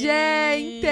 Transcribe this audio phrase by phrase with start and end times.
[0.00, 0.86] Gente!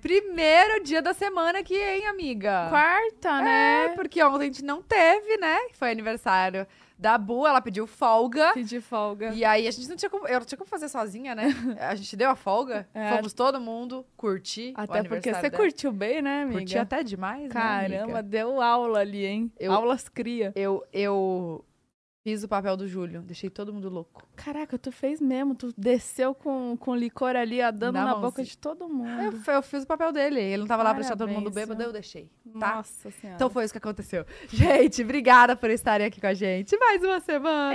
[0.00, 2.68] Primeiro dia da semana aqui, hein, amiga?
[2.68, 3.86] Quarta, né?
[3.86, 5.56] É, porque ontem a gente não teve, né?
[5.74, 6.66] Foi aniversário
[6.98, 8.52] da Bu, ela pediu folga.
[8.54, 9.32] Pedi folga.
[9.34, 10.26] E aí a gente não tinha como.
[10.26, 11.54] Eu não tinha como fazer sozinha, né?
[11.80, 12.88] A gente deu a folga.
[12.98, 13.14] É.
[13.16, 14.72] Fomos todo mundo curtir.
[14.74, 15.62] Até porque você dela.
[15.62, 16.58] curtiu bem, né, amiga?
[16.58, 19.52] Curti até demais, né, Caramba, deu aula ali, hein?
[19.58, 20.52] Eu- Aulas cria.
[20.56, 21.64] Eu, eu
[22.28, 24.22] fiz o papel do Júlio, deixei todo mundo louco.
[24.36, 25.54] Caraca, tu fez mesmo.
[25.54, 29.42] Tu desceu com, com licor ali, ó, dando Na na, boca de todo Eu, mundo.
[29.46, 30.38] eu fiz o papel dele.
[30.38, 32.30] Ele não tava lá pra deixar todo mundo Parabéns, bêbado, eu deixei.
[32.60, 32.76] Tá?
[32.76, 33.36] Nossa senhora.
[33.36, 34.26] Então foi isso que aconteceu.
[34.48, 36.76] Gente, obrigada por estarem aqui com a gente.
[36.76, 37.74] Mais uma semana.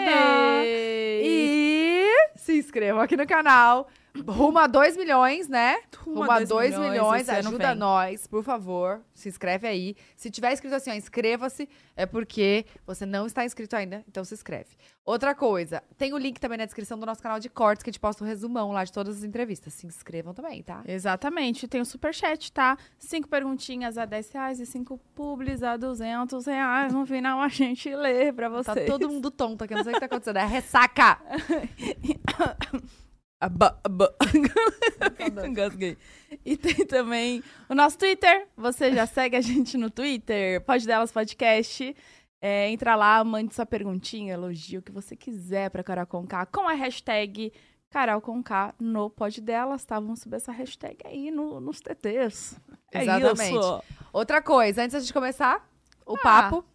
[0.63, 1.21] Ei!
[1.25, 3.87] E se inscrevam aqui no canal.
[4.27, 5.75] Rumo a 2 milhões, né?
[5.97, 7.27] Rumo a 2 milhões.
[7.27, 7.75] ano Ajuda vem.
[7.77, 9.01] nós, por favor.
[9.13, 9.95] Se inscreve aí.
[10.15, 14.33] Se tiver escrito assim, ó, inscreva-se, é porque você não está inscrito ainda, então se
[14.33, 14.69] inscreve.
[15.03, 17.91] Outra coisa, tem o link também na descrição do nosso canal de cortes, que a
[17.91, 19.73] gente posta o resumão lá de todas as entrevistas.
[19.73, 20.83] Se inscrevam também, tá?
[20.87, 21.67] Exatamente.
[21.67, 22.77] Tem o superchat, tá?
[22.99, 26.93] Cinco perguntinhas a 10 reais e cinco publis a 200 reais.
[26.93, 28.85] No final a gente lê pra Tá vocês.
[28.89, 30.37] todo mundo tonto aqui, não sei o que tá acontecendo.
[30.37, 31.19] É ressaca!
[33.43, 34.15] Aba, aba.
[35.45, 35.97] Engasguei.
[36.45, 38.47] E tem também o nosso Twitter.
[38.55, 41.93] Você já segue a gente no Twitter, Pode Delas Podcast.
[42.41, 46.67] É, entra lá, mande sua perguntinha, elogio, o que você quiser pra Carol Conká com
[46.67, 47.51] a hashtag
[47.89, 49.99] Carol Conká no Pod Delas, tá?
[49.99, 52.57] Vamos subir essa hashtag aí no, nos TTs.
[52.93, 53.57] É Exatamente.
[53.57, 53.83] isso.
[54.13, 55.65] Outra coisa, antes da gente começar
[56.05, 56.21] o Ah.
[56.21, 56.65] papo,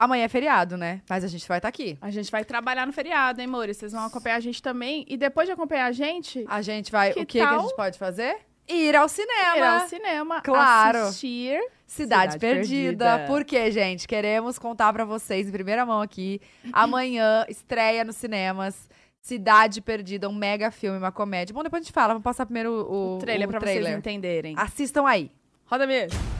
[0.00, 1.02] amanhã é feriado, né?
[1.08, 1.96] Mas a gente vai estar aqui.
[2.00, 3.74] A gente vai trabalhar no feriado, hein, Mori?
[3.74, 5.04] Vocês vão acompanhar a gente também.
[5.06, 7.12] E depois de acompanhar a gente, A gente vai.
[7.12, 8.36] Que o que, que a gente pode fazer?
[8.68, 9.56] Ir ao cinema.
[9.56, 10.98] ir ao cinema, Claro.
[10.98, 11.60] assistir.
[11.86, 13.04] Cidade, Cidade Perdida.
[13.04, 13.26] Perdida.
[13.26, 16.40] Porque, gente, queremos contar pra vocês em primeira mão aqui.
[16.72, 18.88] Amanhã estreia nos cinemas.
[19.20, 21.52] Cidade Perdida, um mega filme, uma comédia.
[21.52, 22.14] Bom, depois a gente fala.
[22.14, 23.82] Vamos passar primeiro o, O trailer trailer.
[23.82, 24.54] vocês entenderem.
[24.56, 25.30] Assistam aí.
[25.66, 26.39] Roda mesmo.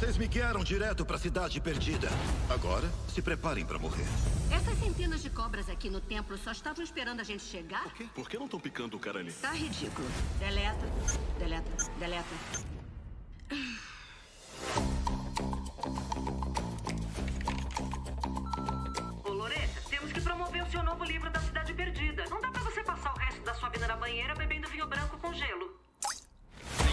[0.00, 2.08] Vocês me guiaram direto pra cidade perdida.
[2.48, 4.06] Agora, se preparem pra morrer.
[4.50, 7.84] Essas centenas de cobras aqui no templo só estavam esperando a gente chegar?
[8.14, 9.30] Por que não estão picando o cara ali?
[9.30, 10.08] Tá ridículo.
[10.38, 10.86] Deleta,
[11.38, 12.28] deleta, deleta.
[19.22, 22.24] Ô, Loreta, temos que promover o seu novo livro da Cidade Perdida.
[22.30, 25.18] Não dá pra você passar o resto da sua vida na banheira bebendo vinho branco
[25.18, 25.79] com gelo.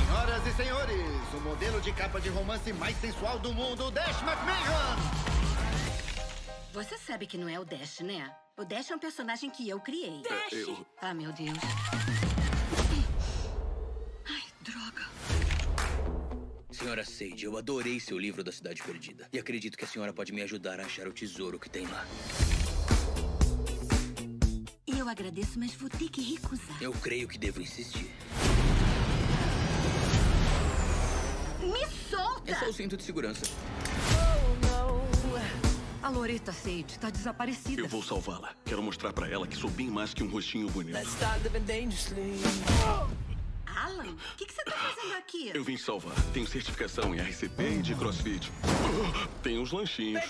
[0.07, 4.95] Senhoras e senhores, o modelo de capa de romance mais sensual do mundo, Dash McMahon!
[6.71, 8.33] Você sabe que não é o Dash, né?
[8.55, 10.21] O Dash é um personagem que eu criei.
[10.49, 10.85] Eu...
[11.01, 11.57] Ah, meu Deus.
[14.29, 15.03] Ai, droga.
[16.71, 19.27] Senhora Sage, eu adorei seu livro da Cidade Perdida.
[19.33, 22.05] E acredito que a senhora pode me ajudar a achar o tesouro que tem lá.
[24.87, 26.81] Eu agradeço, mas vou ter que recusar.
[26.81, 28.09] Eu creio que devo insistir.
[31.67, 32.51] Me solta!
[32.51, 33.45] É só o cinto de segurança.
[36.01, 37.81] A Loreta Sage tá desaparecida.
[37.81, 38.55] Eu vou salvá-la.
[38.63, 40.95] Quero mostrar pra ela que sou bem mais que um rostinho bonito.
[43.65, 45.51] Alan, o que, que você tá fazendo aqui?
[45.53, 46.15] Eu vim salvar.
[46.33, 48.49] Tenho certificação em RCP e de CrossFit.
[49.43, 50.23] Tem uns lanchinhos.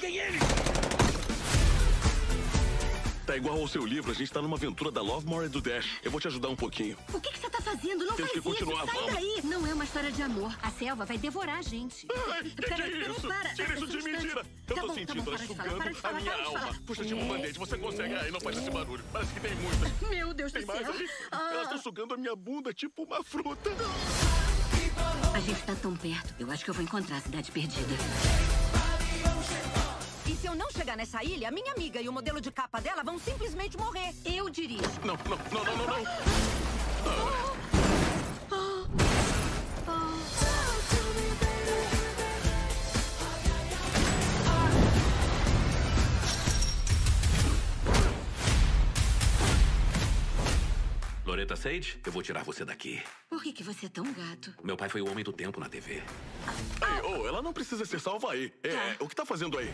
[3.28, 6.00] Tá igual ao seu livro, a gente tá numa aventura da Lovemore e do Dash.
[6.02, 6.96] Eu vou te ajudar um pouquinho.
[7.14, 8.06] O que, que você tá fazendo?
[8.06, 9.14] Não Temos faz que continuar, isso, sai vamos.
[9.16, 9.42] daí!
[9.44, 10.58] Não é uma história de amor.
[10.64, 12.08] A selva vai devorar a gente.
[12.32, 13.28] Ai, que que é isso?
[13.28, 13.54] para.
[13.54, 14.28] Tira isso de Só um mim, instante.
[14.30, 14.40] tira.
[14.70, 16.74] Eu Tá tô bom, tá sentindo bom, ela sugando a falar, minha alma.
[16.86, 17.60] Puxa, tipo um band-aid.
[17.60, 18.14] Você consegue.
[18.16, 19.04] Ai, não faz esse barulho.
[19.12, 20.10] Parece que tem muitas.
[20.10, 20.94] Meu Deus Tem do mais céu.
[20.94, 21.10] ali?
[21.30, 21.50] Ah.
[21.52, 23.70] Elas estão sugando a minha bunda tipo uma fruta.
[25.34, 26.34] A gente tá tão perto.
[26.40, 27.94] Eu acho que eu vou encontrar a cidade perdida.
[30.48, 33.04] Se eu não chegar nessa ilha, a minha amiga e o modelo de capa dela
[33.04, 34.16] vão simplesmente morrer.
[34.24, 34.82] Eu dirijo.
[35.04, 36.48] Não, não, não, não, não, não.
[51.26, 53.04] Loreta Sage, eu vou tirar você daqui.
[53.30, 54.54] Por que, que você é tão gato?
[54.64, 55.96] Meu pai foi o homem do tempo na TV.
[55.96, 56.04] Ei,
[57.04, 58.54] oh, ela não precisa ser salva aí.
[58.64, 59.70] É, o que tá fazendo aí?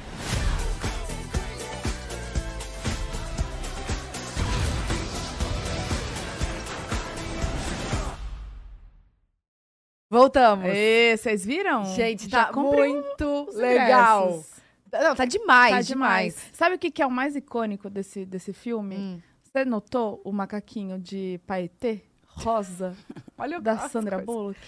[10.14, 10.66] Voltamos.
[10.68, 11.86] Ê, vocês viram?
[11.86, 14.44] Gente, tá muito legal.
[14.92, 16.36] Não, tá demais, Tá demais.
[16.36, 16.50] demais.
[16.54, 18.96] Sabe o que, que é o mais icônico desse, desse filme?
[18.96, 19.22] Hum.
[19.42, 22.02] Você notou o macaquinho de Paetê?
[22.28, 22.96] Rosa,
[23.38, 24.26] Olha da Sandra coisas.
[24.26, 24.60] Bullock?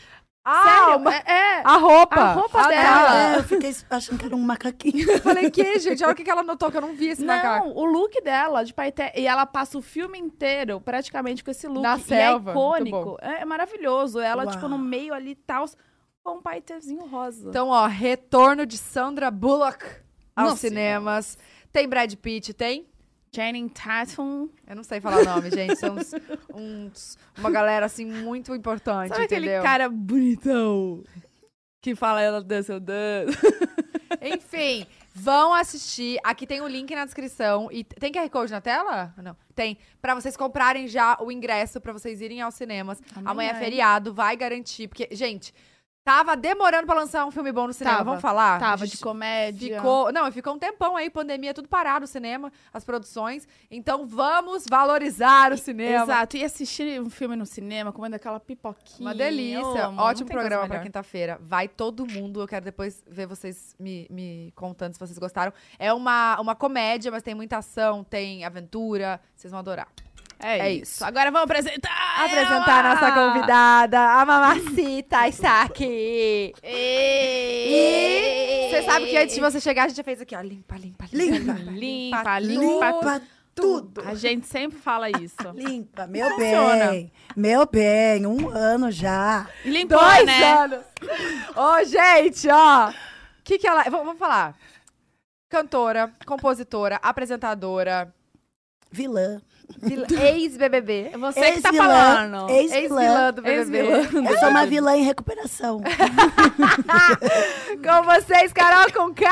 [0.47, 1.61] Ah, Sério, uma- é, é.
[1.65, 2.21] a roupa.
[2.21, 2.69] A roupa Ah, tá.
[2.69, 3.33] dela.
[3.33, 5.09] É, eu fiquei achando que era um macaquinho.
[5.09, 6.03] Eu falei, que, gente?
[6.03, 7.65] Olha o que que ela notou, que eu não vi esse macaco.
[7.67, 9.11] Não, o look dela de paeté.
[9.15, 11.81] E ela passa o filme inteiro praticamente com esse look.
[11.81, 13.17] Na e selva, é icônico.
[13.21, 14.19] É, é maravilhoso.
[14.19, 14.51] Ela, Uau.
[14.53, 15.65] tipo, no meio ali e tal,
[16.23, 17.49] com um paetézinho rosa.
[17.49, 19.83] Então, ó, retorno de Sandra Bullock
[20.35, 20.67] aos Nossa.
[20.67, 21.37] cinemas.
[21.71, 22.87] Tem Brad Pitt, tem?
[23.35, 24.49] Channing Tatum.
[24.67, 25.75] Eu não sei falar o nome, gente.
[25.75, 26.11] São uns,
[26.53, 29.63] uns- uma galera, assim, muito importante, Sabe aquele entendeu?
[29.63, 31.03] cara bonitão
[31.81, 33.37] que fala ela dança, eu danço?
[34.21, 36.17] Enfim, vão assistir.
[36.23, 37.69] Aqui tem o link na descrição.
[37.71, 39.13] E tem QR Code na tela?
[39.21, 39.35] Não.
[39.53, 39.77] Tem.
[40.01, 43.01] Pra vocês comprarem já o ingresso pra vocês irem aos cinemas.
[43.15, 43.59] Amanhã, Amanhã, é hein?
[43.59, 44.87] feriado, vai garantir.
[44.87, 45.53] Porque, gente,
[46.05, 47.97] tava demorando pra lançar um filme bom no cinema.
[47.97, 48.09] Tava.
[48.11, 48.59] Vamos falar?
[48.59, 49.77] Tava de comédia.
[49.77, 53.47] Ficou, não, ficou um tempão aí, pandemia, tudo parado o cinema, as produções.
[53.71, 56.03] Então vamos valorizar o cinema.
[56.03, 56.37] Exato.
[56.37, 59.09] E assistir um filme no cinema, comendo aquela pipoquinha.
[59.09, 59.89] Uma delícia.
[59.97, 61.39] Ótimo programa pra quinta-feira.
[61.41, 62.39] Vai todo mundo.
[62.39, 65.51] Eu quero depois ver vocês me, me contando se vocês gostaram.
[65.79, 69.19] É uma, uma comédia, mas tem muita ação, tem aventura.
[69.35, 69.87] Vocês vão adorar.
[70.39, 70.95] É, É isso.
[70.95, 71.05] isso.
[71.05, 71.91] Agora vamos apresentar
[72.23, 72.95] Apresentar a ela!
[72.95, 76.53] nossa convidada, a Mamacita está aqui.
[76.63, 80.41] E você sabe que antes de você chegar, a gente já fez aqui, ó.
[80.41, 81.53] Limpa, limpa, limpa.
[81.53, 83.21] Limpa, limpa, Limpa
[83.55, 84.01] tudo.
[84.05, 85.35] A gente sempre fala isso.
[85.53, 86.91] Limpa, meu Funciona.
[86.91, 87.11] bem.
[87.35, 89.47] Meu bem, um ano já.
[89.63, 90.51] Limpou, Dois né?
[90.53, 90.79] anos.
[91.55, 92.89] Ô, gente, ó.
[92.89, 92.93] O
[93.45, 93.83] que que ela...
[93.83, 94.57] Vamos falar.
[95.49, 98.13] Cantora, compositora, apresentadora,
[98.91, 99.41] Vilã.
[100.21, 101.09] ex-BBB.
[101.13, 102.49] É você que tá falando.
[102.49, 103.31] Ex-vilã.
[103.33, 103.77] Do BBB.
[103.79, 104.29] Ex-vilã.
[104.29, 105.81] Eu sou uma vilã em recuperação.
[107.83, 109.25] Com vocês, Carol com K.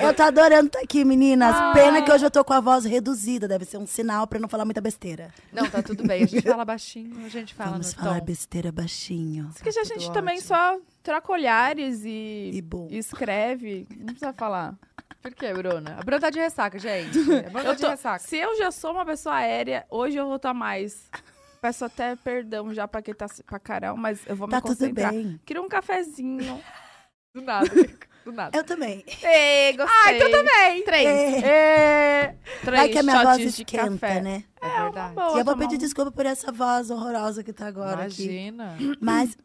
[0.00, 1.54] Eu tô adorando estar aqui, meninas.
[1.56, 1.72] Ah.
[1.74, 3.48] Pena que hoje eu tô com a voz reduzida.
[3.48, 5.30] Deve ser um sinal pra não falar muita besteira.
[5.52, 6.22] Não, tá tudo bem.
[6.22, 8.24] A gente fala baixinho, a gente fala Vamos no falar tom.
[8.26, 9.50] besteira baixinho.
[9.54, 10.48] Porque a gente também ótimo.
[10.48, 13.86] só troca olhares e, E e escreve.
[13.98, 14.74] Não precisa falar.
[15.22, 15.96] Por quê, Bruna?
[15.98, 17.18] A Bruna tá de ressaca, gente.
[17.46, 18.18] A Bruna tá Eu de tô- ressaca.
[18.20, 21.10] se eu já sou uma pessoa aérea, hoje eu vou estar mais.
[21.60, 24.76] Peço até perdão já pra quem tá pra Carol, mas eu vou me Tá tudo
[24.76, 25.12] concentrar.
[25.12, 25.40] bem.
[25.44, 26.60] Queria um cafezinho.
[27.34, 27.68] Do nada.
[28.24, 28.56] Do nada.
[28.56, 29.04] Eu também.
[29.22, 29.96] Ei, gostei.
[30.04, 30.82] Ah, então também.
[30.84, 31.06] Três.
[31.06, 31.38] É.
[31.46, 34.20] É, Três Vai que a minha voz shots de esquenta, café.
[34.20, 34.44] né?
[34.62, 35.14] é verdade.
[35.14, 38.22] Boa, e eu vou pedir um- desculpa por essa voz horrorosa que tá agora aqui.
[38.24, 38.76] Imagina.
[39.00, 39.36] Mas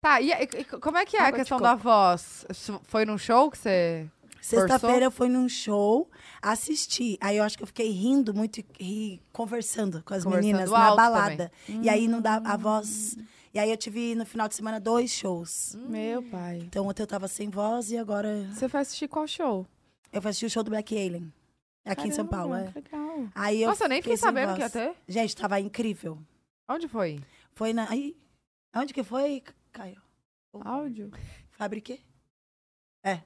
[0.00, 2.44] Tá, e, e- como é que é a Água de questão da voz?
[2.84, 4.06] Foi num show que você...
[4.46, 6.10] sexta-feira eu fui num show,
[6.40, 7.16] assisti.
[7.20, 10.70] Aí eu acho que eu fiquei rindo muito e, e conversando com as Conversando meninas
[10.70, 11.52] na balada.
[11.68, 13.16] E aí não dá a voz.
[13.54, 15.76] E aí eu tive no final de semana dois shows.
[15.88, 16.58] Meu pai.
[16.58, 19.66] Então ontem eu tava sem voz e agora Você foi assistir qual show?
[20.12, 21.32] eu fui assistir o show do Black Alien.
[21.84, 22.80] Aqui em São Paulo, Caramba, é.
[22.80, 23.28] Legal.
[23.34, 24.72] Aí eu Nossa, eu nem fiquei sabendo que ia voz.
[24.72, 24.94] ter.
[25.08, 26.18] Gente, tava incrível.
[26.68, 27.18] Onde foi?
[27.54, 27.90] Foi na.
[27.90, 28.16] Aí,
[28.76, 29.42] onde que foi,
[29.72, 30.00] Caio?
[30.60, 31.10] Áudio?
[31.50, 31.98] Fabriquê?
[33.04, 33.20] É.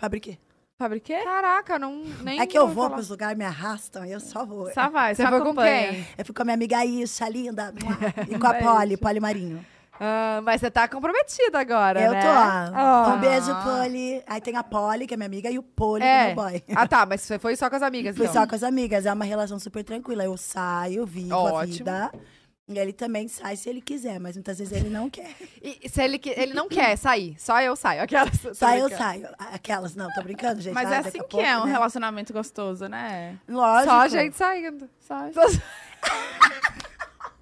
[0.00, 0.38] Fabriquê.
[0.78, 1.18] Fabriquê?
[1.22, 2.94] Caraca, não, nem É que eu vou falar.
[2.94, 4.72] pros lugares, me arrastam, eu só vou.
[4.72, 5.88] Só vai, Você só foi com acompanha.
[5.92, 6.06] quem?
[6.16, 7.74] Eu fui com a minha amiga Isa, linda.
[8.30, 8.54] E com a.
[8.54, 9.64] Polly, Polly Marinho.
[10.02, 12.22] Ah, mas você tá comprometida agora, Eu né?
[12.22, 12.32] tô, ó.
[12.32, 13.14] Ah.
[13.14, 14.22] Um beijo, Polly.
[14.26, 16.26] Aí tem a Polly, que é minha amiga, e o Polly, que é É.
[16.28, 16.62] meu boy.
[16.74, 18.40] Ah, tá, mas você foi só com as amigas, Fui então.
[18.40, 20.24] só com as amigas, é uma relação super tranquila.
[20.24, 21.74] Eu saio, vivo a Ótimo.
[21.76, 22.10] vida.
[22.72, 25.28] E ele também sai se ele quiser, mas muitas vezes ele não quer.
[25.60, 28.02] E se ele, que- ele não quer sair, só eu saio.
[28.02, 29.28] Aquelas, Só eu saio.
[29.38, 30.72] Aquelas, não, tô brincando, gente.
[30.72, 31.72] Mas Ah, é assim a que pouco, é um né?
[31.72, 33.36] relacionamento gostoso, né?
[33.48, 33.90] Lógico.
[33.92, 34.88] Só a gente saindo.
[35.00, 35.28] Só...
[35.30, 35.50] Tô- Tá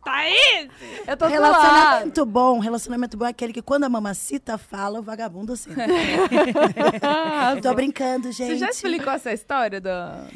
[0.09, 0.71] aí!
[1.07, 1.27] Eu tô.
[1.27, 5.83] Relacionamento bom, relacionamento bom é aquele que quando a mamacita fala, o vagabundo senta.
[7.62, 8.53] Tô brincando, gente.
[8.53, 9.88] Você já explicou essa história do,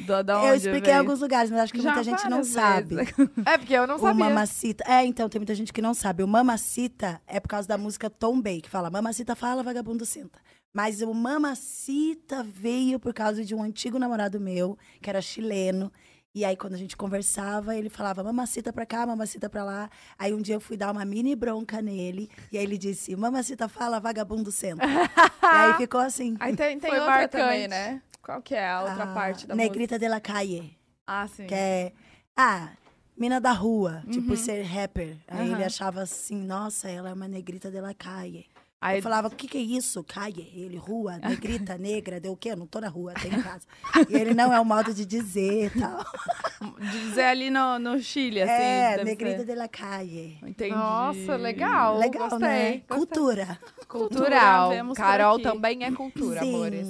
[0.07, 0.99] do, da onde Eu expliquei em veio?
[0.99, 2.95] alguns lugares, mas acho que Já muita gente não várias sabe.
[2.97, 3.13] vezes.
[3.47, 4.25] É, porque eu não O sabia.
[4.25, 4.85] mamacita.
[4.87, 6.23] É, então, tem muita gente que não sabe.
[6.23, 10.39] O mamacita é por causa da música Tom Bay, que fala mamacita fala, vagabundo senta.
[10.73, 15.93] Mas o mamacita veio por causa de um antigo namorado meu, que era chileno.
[16.35, 19.91] E aí, quando a gente conversava, ele falava mamacita pra cá, mamacita pra lá.
[20.19, 22.31] Aí um dia eu fui dar uma mini bronca nele.
[22.51, 24.83] E aí ele disse, mamacita fala, vagabundo senta.
[24.87, 26.35] e aí ficou assim.
[26.41, 27.43] Aí tem, tem Foi outra marcante.
[27.43, 28.01] também, né?
[28.23, 30.61] Qual que é a outra Ah, parte da Negrita de la Calle.
[30.63, 30.77] música?
[31.07, 31.47] Ah, sim.
[31.47, 31.93] Que é.
[32.35, 32.71] Ah,
[33.15, 35.19] mina da rua, tipo, por ser rapper.
[35.29, 35.55] Aí Uhum.
[35.57, 38.47] ele achava assim, nossa, ela é uma negrita de la calle.
[38.83, 40.03] Aí Eu falava, o que que é isso?
[40.03, 40.53] Calle?
[40.57, 42.51] Ele, rua, negrita, negra, deu o quê?
[42.51, 43.65] Eu não tô na rua, tem em casa.
[44.11, 46.05] e ele não é o modo de dizer e tal.
[46.91, 48.53] de dizer ali no, no Chile, assim.
[48.53, 49.45] é, negrita ser.
[49.47, 50.37] de la calle.
[50.45, 50.75] Entendi.
[50.75, 51.97] Nossa, legal.
[51.97, 52.83] Legal, gostei, né?
[52.89, 52.99] gostei.
[52.99, 53.59] Cultura.
[53.87, 54.71] Cultural.
[54.89, 56.53] por Carol também é cultura, Sim.
[56.53, 56.89] amores.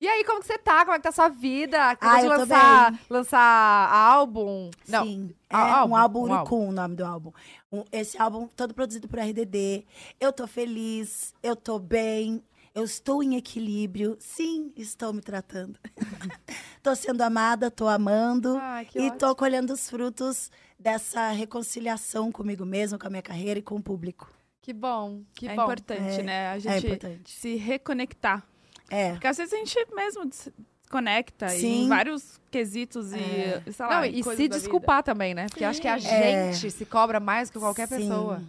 [0.00, 0.80] E aí, como que você tá?
[0.84, 1.90] Como é que tá a sua vida?
[1.90, 4.70] Acabou Ah, de lançar, lançar álbum?
[4.88, 5.04] Não.
[5.04, 7.32] Sim, é Ah, um álbum um Urucum, o nome do álbum.
[7.70, 9.84] Um- esse álbum todo produzido por RDD.
[10.18, 12.42] Eu tô feliz, eu tô bem,
[12.74, 14.16] eu estou em equilíbrio.
[14.18, 15.78] Sim, estou me tratando.
[16.82, 18.58] tô sendo amada, tô amando
[18.90, 19.18] que e ótimo.
[19.18, 23.82] tô colhendo os frutos dessa reconciliação comigo mesma, com a minha carreira e com o
[23.82, 24.32] público.
[24.62, 25.64] Que bom, que é bom.
[25.64, 26.48] importante, É, né?
[26.52, 27.32] A é gente importante.
[27.38, 28.46] se reconectar.
[28.90, 29.12] É.
[29.12, 30.52] Porque às vezes a gente mesmo se
[30.90, 31.84] conecta Sim.
[31.84, 33.62] em vários quesitos É.
[33.64, 34.56] e, sei lá, Não, e se da vida.
[34.58, 35.46] desculpar também, né?
[35.48, 36.52] Porque acho que a É.
[36.52, 38.42] gente se cobra mais que qualquer Sim, pessoa.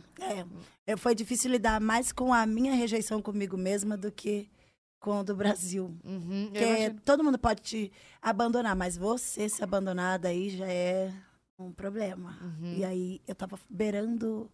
[0.88, 0.98] É.
[0.98, 4.50] Foi difícil lidar mais com a minha rejeição comigo mesma do que
[5.00, 5.96] com o do Brasil.
[6.04, 11.12] Uhum, Porque todo mundo pode te abandonar, mas você se abandonar daí já é
[11.58, 12.38] um problema.
[12.42, 12.74] Uhum.
[12.78, 14.50] E aí eu tava beirando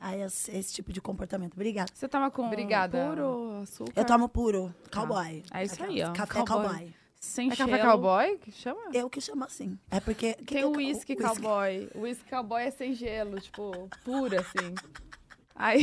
[0.00, 1.54] a esse, esse tipo de comportamento.
[1.54, 1.90] Obrigada.
[1.94, 3.06] Você tava com Obrigada.
[3.08, 3.92] puro açúcar?
[3.96, 5.42] Eu tomo puro, cowboy.
[5.52, 6.12] É isso aí, ó.
[6.12, 6.66] Café Cowboy.
[6.68, 6.94] cowboy.
[7.20, 7.90] Sem É café gelo.
[7.90, 8.80] cowboy que chama?
[8.94, 9.76] Eu que chamo assim.
[9.90, 10.34] É porque.
[10.34, 11.16] que Tem que o whisky whisky.
[11.16, 11.90] cowboy.
[11.94, 14.74] O whisky cowboy é sem gelo, tipo, puro assim.
[15.60, 15.82] Aí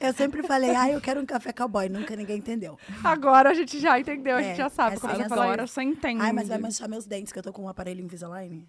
[0.00, 1.88] Eu sempre falei, ah, eu quero um café cowboy.
[1.88, 2.76] Nunca ninguém entendeu.
[3.04, 5.28] Agora a gente já entendeu, a É, gente já sabe essa como aí você é
[5.28, 6.20] fala agora você entende.
[6.20, 8.68] Ai, mas vai manchar meus dentes, que eu tô com um aparelho Invisalign.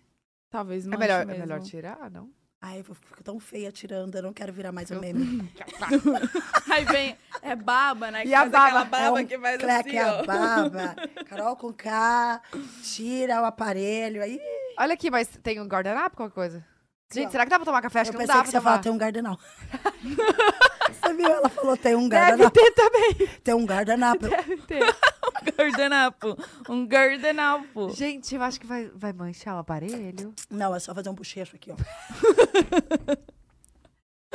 [0.51, 1.41] Talvez É melhor, é mesmo.
[1.41, 2.29] melhor tirar, não?
[2.61, 5.49] Ai, eu fico tão feia tirando, eu não quero virar mais um meme.
[6.69, 8.23] Aí vem, é baba, né?
[8.23, 8.89] Que E a faz aquela baba?
[8.97, 10.25] baba é um que faz crack assim, a ó.
[10.25, 10.95] baba.
[11.25, 12.41] Carol com K,
[12.83, 14.21] tira o aparelho.
[14.21, 14.39] Aí
[14.77, 16.65] Olha aqui, mas tem um guardanapo, qualquer coisa?
[17.11, 18.01] Gente, será que dá pra tomar café?
[18.01, 18.83] Acho eu que não pensei dá que pra você ia falar, tomar.
[18.83, 19.37] tem um
[20.93, 21.27] você viu?
[21.27, 22.51] Ela falou, tem um Deve guardanapo.
[22.59, 23.27] ter também.
[23.43, 24.27] Tem um guardanapo.
[24.29, 24.95] Deve ter.
[25.57, 26.37] Guardanapo.
[26.69, 27.89] Um guardanapo.
[27.95, 30.33] Gente, eu acho que vai, vai manchar o aparelho.
[30.51, 31.75] Não, é só fazer um bochecho aqui, ó.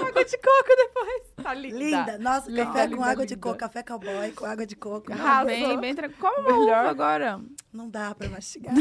[0.03, 1.23] Água de coco depois.
[1.43, 1.79] Tá linda.
[1.79, 2.19] Linda.
[2.19, 3.47] Nossa, Linda, café linda, com água de linda.
[3.47, 5.13] coco, café cowboy com água de coco.
[5.13, 5.47] Arrasou.
[5.47, 6.21] Bem, bem tranquilo.
[6.35, 6.87] Como Melhor.
[6.87, 7.41] agora.
[7.73, 8.75] Não dá pra mastigar.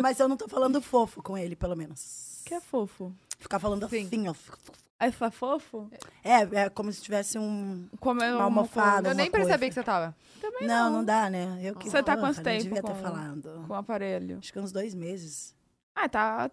[0.00, 2.37] Mas eu não tô falando fofo com ele, pelo menos.
[2.48, 3.12] Que é fofo.
[3.38, 4.06] Ficar falando Sim.
[4.06, 4.34] assim, ó.
[5.00, 5.88] Aí foi fofo?
[6.24, 7.88] É, é como se tivesse um...
[8.00, 9.10] Como é Uma almofada.
[9.10, 10.16] Eu nem percebi que você tava.
[10.40, 10.98] Também Não, não.
[10.98, 11.58] não dá, né?
[11.62, 13.64] Eu que Você tá quanto tempo devia com- ter falado.
[13.66, 14.38] Com o aparelho.
[14.38, 15.54] Acho que uns dois meses.
[15.94, 16.50] Ah, tá.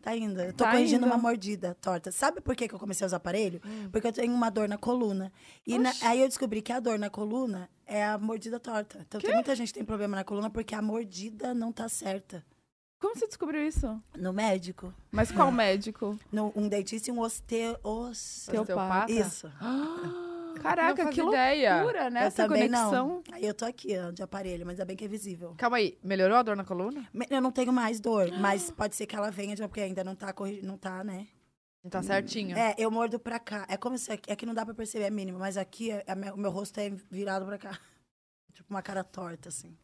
[0.00, 0.40] Tá indo.
[0.40, 1.12] Eu tô Tá corrigindo indo.
[1.12, 2.10] uma mordida torta.
[2.12, 3.60] Sabe por que, que eu comecei a usar aparelho?
[3.66, 3.88] Hum.
[3.90, 5.30] Porque eu tenho uma dor na coluna.
[5.66, 9.00] E na- aí eu descobri que a dor na coluna é a mordida torta.
[9.06, 12.42] Então tem muita gente que tem problema na coluna porque a mordida não tá certa.
[13.00, 14.02] Como você descobriu isso?
[14.16, 16.18] No médico, Mas qual médico?
[16.32, 17.78] no, um dentista e um osteo...
[17.84, 18.48] Os...
[18.48, 19.12] Osteopata?
[19.12, 19.48] Isso.
[20.60, 21.76] Caraca, que ideia.
[21.76, 22.22] loucura, né?
[22.22, 23.06] eu Essa conexão.
[23.06, 23.22] não.
[23.32, 25.54] Aí eu tô aqui, ó, de aparelho, mas é bem que é visível.
[25.56, 27.06] Calma aí, melhorou a dor na coluna?
[27.30, 30.16] Eu não tenho mais dor, mas pode ser que ela venha, de- porque ainda não
[30.16, 31.28] tá, não tá, né?
[31.84, 32.58] Não tá certinho.
[32.58, 33.64] É, eu mordo pra cá.
[33.68, 36.14] É como se aqui, aqui não dá pra perceber, é mínimo, mas aqui é- é
[36.16, 37.78] meu- o meu rosto é virado pra cá.
[38.52, 39.78] Tipo uma cara torta, assim.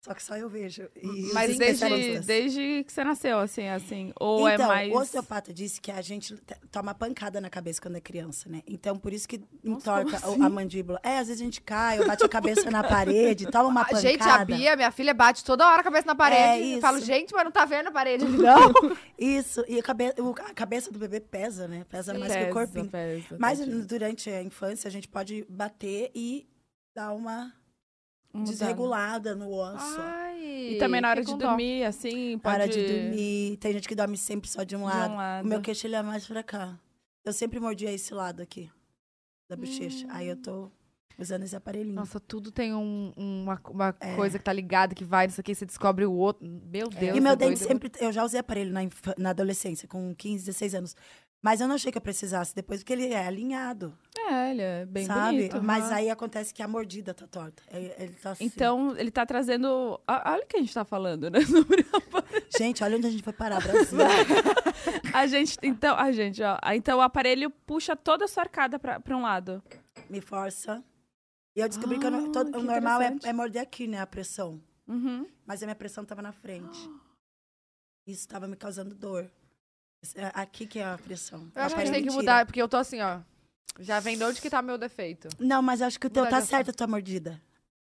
[0.00, 0.88] Só que só eu vejo.
[0.94, 4.12] E Mas os desde, desde que você nasceu, assim, assim.
[4.20, 4.92] Ou então, é mais.
[4.92, 8.62] o osteopata disse que a gente te- toma pancada na cabeça quando é criança, né?
[8.64, 10.48] Então, por isso que Nossa, entorta o- a assim?
[10.54, 11.00] mandíbula.
[11.02, 14.00] É, às vezes a gente cai, ou bate a cabeça na parede, toma uma pancada.
[14.08, 16.42] gente, a Bia, minha filha, bate toda hora a cabeça na parede.
[16.42, 16.80] É, Eu isso.
[16.80, 18.72] falo, gente, mas não tá vendo a parede não.
[19.18, 20.14] Isso, e a, cabe-
[20.48, 21.84] a cabeça do bebê pesa, né?
[21.88, 22.88] Pesa mais que o Pesa, corpinho.
[22.88, 26.48] pesa, Mas durante a infância, a gente pode bater e
[26.94, 27.52] dar uma
[28.38, 28.50] Mudando.
[28.52, 29.96] desregulada no osso.
[30.00, 31.48] Ai, E também na hora de com dó.
[31.48, 32.56] dormir, assim, pode...
[32.58, 33.56] Para de dormir.
[33.58, 35.14] Tem gente que dorme sempre só de um, De um lado.
[35.14, 35.44] lado.
[35.44, 36.78] O meu queixo ele é mais pra cá.
[37.24, 38.70] Eu sempre mordia esse lado aqui,
[39.50, 40.06] da bochecha.
[40.10, 40.70] Aí eu tô
[41.18, 41.94] usando esse aparelhinho.
[41.96, 44.14] Nossa, tudo tem um- uma, uma É.
[44.14, 46.46] coisa que tá ligada, que vai, isso aqui, você descobre o outro.
[46.46, 47.16] Meu Deus.
[47.16, 47.68] e meu é dente doido.
[47.68, 47.90] sempre.
[48.00, 48.80] Eu já usei aparelho na,
[49.18, 50.96] na adolescência, com 15, 16 anos.
[51.40, 53.96] Mas eu não achei que eu precisasse depois, porque ele é alinhado.
[54.18, 55.36] É, ele é bem sabe?
[55.36, 55.62] bonito.
[55.62, 55.94] Mas aham.
[55.94, 57.62] aí acontece que a mordida tá torta.
[57.70, 58.44] Ele, ele tá assim.
[58.44, 60.00] Então, ele tá trazendo...
[60.06, 61.38] Olha o que a gente tá falando, né?
[62.58, 63.98] Gente, olha onde a gente foi parar, Brasil.
[65.14, 66.58] A gente, então, a gente, ó.
[66.62, 69.62] ah, Então o aparelho puxa toda a sua arcada pra, pra um lado.
[70.08, 70.82] Me força.
[71.56, 73.86] E eu descobri que, eu não- Ah, todo- que o normal é, é morder aqui,
[73.86, 74.00] né?
[74.00, 74.60] A pressão.
[74.86, 75.26] Uhum.
[75.46, 76.88] Mas a minha pressão tava na frente.
[78.06, 79.30] Isso tava me causando dor.
[80.14, 81.50] É Aqui que é a pressão.
[81.54, 83.20] Eu acho que a gente tem que mudar, porque eu tô assim, ó.
[83.80, 85.28] Já vem de onde que tá meu defeito.
[85.38, 87.40] Não, mas acho que o teu tá certo a tua mordida.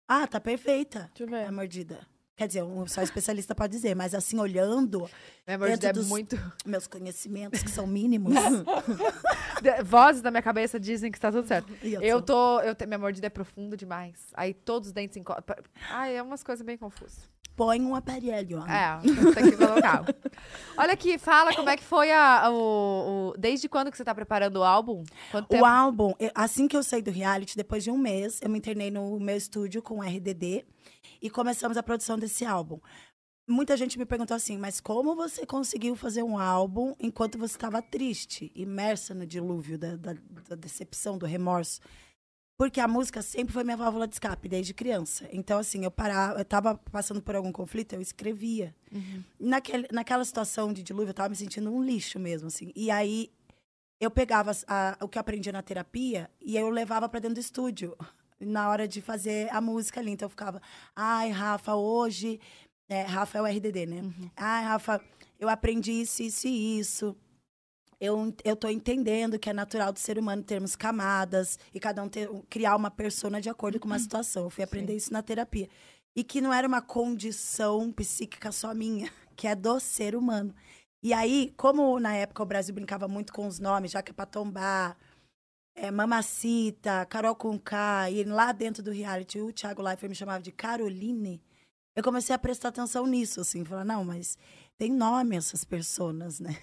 [0.07, 1.53] Ah, tá perfeita Deixa eu a ver.
[1.53, 2.00] mordida.
[2.38, 5.11] Quer dizer, um só especialista pode dizer, mas assim, olhando.
[5.45, 6.40] Minha mordida é dentro dos muito.
[6.64, 8.33] Meus conhecimentos, que são mínimos.
[9.85, 11.73] Vozes da minha cabeça dizem que está tudo certo.
[11.83, 12.61] Eu Eu tô-.
[12.61, 14.28] Eu te- minha mordida é profunda demais.
[14.35, 15.57] Aí todos os dentes encostam.
[15.90, 17.28] Ai, é umas coisas bem confusas.
[17.57, 18.61] Põe um aparelho.
[18.61, 18.66] ó.
[18.71, 19.00] É,
[19.35, 20.04] tem que colocar.
[20.78, 24.14] Olha aqui, fala como é que foi a, o, o- Desde quando que você tá
[24.14, 25.02] preparando o álbum?
[25.49, 28.92] O álbum, assim que eu saí do reality, depois de um mês, eu me internei
[28.92, 30.64] no meu estúdio com o RDD
[31.21, 32.79] e começamos a produção desse álbum.
[33.49, 37.81] Muita gente me perguntou assim, mas como você conseguiu fazer um álbum enquanto você estava
[37.81, 40.17] triste, imersa no dilúvio da, da-
[40.49, 41.81] da decepção, do remorso?
[42.59, 45.29] Porque a música sempre foi minha válvula de escape, desde criança.
[45.33, 48.75] Então, assim, eu parava, eu tava passando por algum conflito, eu escrevia.
[49.38, 52.73] Naquele, naquela situação de dilúvio, eu tava me sentindo um lixo mesmo, assim.
[52.75, 53.31] E aí,
[54.00, 57.41] eu pegava a- o que eu aprendi na terapia e eu levava para dentro do
[57.41, 57.97] estúdio
[58.40, 60.12] na hora de fazer a música ali.
[60.12, 60.61] Então eu ficava,
[60.95, 62.40] ai, Rafa, hoje.
[62.88, 64.02] É, Rafa é o RDD, né?
[64.37, 65.00] Ai, Rafa,
[65.38, 67.16] eu aprendi isso, isso e isso.
[68.00, 72.09] Eu, eu tô entendendo que é natural do ser humano termos camadas e cada um
[72.09, 74.45] ter, criar uma persona de acordo com uma situação.
[74.45, 75.68] Eu fui aprender isso na terapia.
[76.16, 80.54] E que não era uma condição psíquica só minha, que é do ser humano.
[81.02, 84.14] E aí, como na época o Brasil brincava muito com os nomes, já que é
[84.14, 84.97] pra tombar,
[85.80, 90.52] é, Mamacita, Carol Conká, e lá dentro do reality o Thiago Leifert me chamava de
[90.52, 91.42] Caroline,
[91.94, 94.38] eu comecei a prestar atenção nisso, assim, falar, não, mas
[94.76, 96.56] tem nome essas personas, né?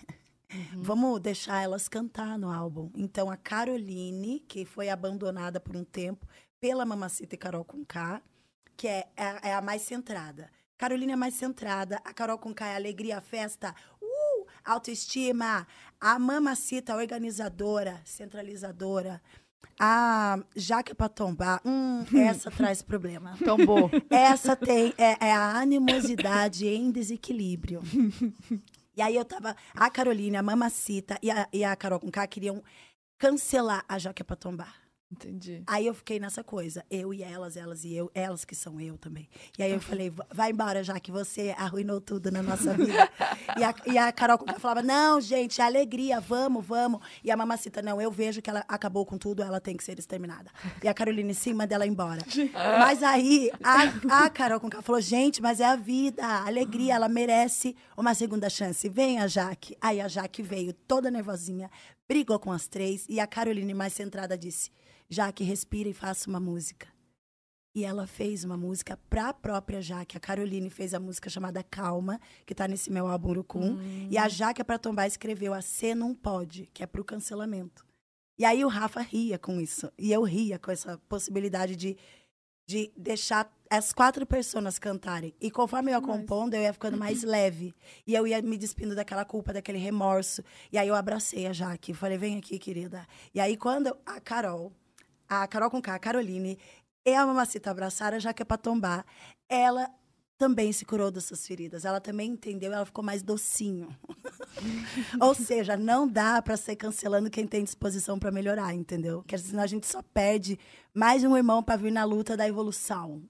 [0.78, 2.90] Vamos deixar elas cantar no álbum.
[2.96, 6.26] Então, a Caroline, que foi abandonada por um tempo
[6.60, 8.22] pela Mamacita e Carol Conká,
[8.78, 10.50] que é, é, é a mais centrada.
[10.78, 15.66] Caroline é mais centrada, a Carol Conká é alegria, festa, uh, autoestima.
[16.00, 19.22] A Mamacita, organizadora, centralizadora.
[19.80, 23.38] A Jaque pra tombar, hum, essa traz problema.
[23.44, 23.90] Tombou.
[24.10, 27.82] Essa tem é, é a animosidade em desequilíbrio.
[28.96, 29.56] E aí eu tava.
[29.74, 32.64] A Carolina, a Mamacita e a, e a Carol com K queriam
[33.18, 34.85] cancelar a Jaque pra tombar.
[35.12, 35.62] Entendi.
[35.68, 38.98] Aí eu fiquei nessa coisa, eu e elas, elas e eu, elas que são eu
[38.98, 39.30] também.
[39.58, 43.10] E aí eu falei, "Va- vai embora, já que você arruinou tudo na nossa vida.
[43.58, 47.00] e, a, e a Carol Conká falava, não, gente, é alegria, vamos, vamos.
[47.24, 49.98] E a Mamacita, não, eu vejo que ela acabou com tudo, ela tem que ser
[50.00, 50.50] exterminada.
[50.84, 52.22] E a Carolina em cima dela embora.
[52.80, 57.08] mas aí a, a Carol Conká falou, gente, mas é a vida, a alegria, ela
[57.08, 58.90] merece uma segunda chance.
[58.90, 59.78] Vem a Jaque.
[59.80, 61.70] Aí a Jaque veio toda nervosinha,
[62.10, 64.72] brigou com as três, e a Caroline mais centrada disse,
[65.10, 66.88] Jaque, respira e faça uma música.
[67.76, 70.16] E ela fez uma música pra própria Jaque.
[70.16, 73.78] A Caroline fez a música chamada Calma, que tá nesse meu álbum Urucum.
[74.10, 77.86] E a Jaque pra tombar escreveu a C Não Pode, que é pro cancelamento.
[78.38, 79.92] E aí o Rafa ria com isso.
[79.98, 81.98] E eu ria com essa possibilidade de,
[82.66, 85.34] de deixar as quatro pessoas cantarem.
[85.42, 87.76] E conforme eu ia compondo, eu ia ficando mais leve.
[88.08, 90.42] E eu ia me despindo daquela culpa, daquele remorso.
[90.72, 91.94] E aí eu abracei a Jaque.
[91.94, 93.06] Falei, vem aqui, querida.
[93.34, 94.72] E aí quando a Carol,
[95.30, 96.58] a Carol com K, a Caroline,
[97.06, 99.06] e a Mamacita abraçaram a Jaque pra tombar,
[99.50, 99.90] ela
[100.38, 101.86] também se curou dessas feridas.
[101.86, 103.88] Ela também entendeu, ela ficou mais docinho.
[105.22, 109.20] Ou seja, não dá pra ser cancelando quem tem disposição pra melhorar, entendeu?
[109.22, 110.60] Porque senão a gente só perde
[110.94, 113.22] mais um irmão pra vir na luta da evolução.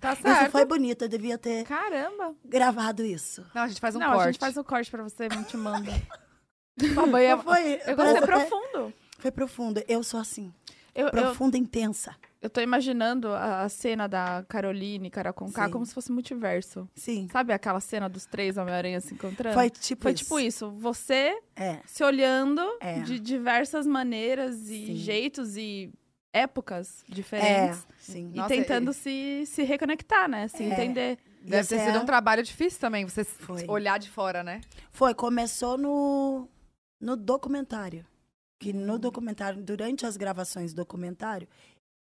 [0.00, 0.50] Tá Isso certo.
[0.52, 2.34] foi bonito, eu devia ter Caramba.
[2.44, 3.46] gravado isso.
[3.54, 4.20] Não, a gente faz um Não, corte.
[4.22, 5.90] a gente faz o corte pra você, a gente manda.
[7.00, 8.92] Amanhã- Foi, Eu gostei foi- profundo.
[9.18, 9.82] Foi profundo.
[9.88, 10.52] Eu sou assim.
[10.94, 12.14] Eu, eu, Profunda, intensa.
[12.40, 15.70] eu tô imaginando a, a cena da Caroline, Carol Conká, Sim.
[15.72, 16.86] como se fosse multiverso.
[16.94, 17.28] Sim.
[17.32, 19.54] Sabe aquela cena dos três Homem-Aranha se encontrando?
[19.54, 20.22] Foi tipo Foi isso.
[20.24, 20.70] tipo isso.
[20.72, 21.78] Você É.
[21.86, 23.00] se olhando É.
[23.00, 24.96] de diversas maneiras e Sim.
[24.96, 25.90] jeitos e
[26.32, 27.86] épocas É, diferentes.
[27.98, 28.30] sim.
[28.32, 30.48] E Nossa, tentando se, se reconectar, né?
[30.48, 30.66] Se É.
[30.66, 31.18] entender.
[31.42, 33.64] Deve ter é- sido um trabalho difícil também, você Foi.
[33.66, 34.60] olhar de fora, né?
[34.90, 36.48] Foi, começou no,
[37.00, 38.06] no documentário.
[38.62, 41.48] Que no documentário, durante as gravações do documentário,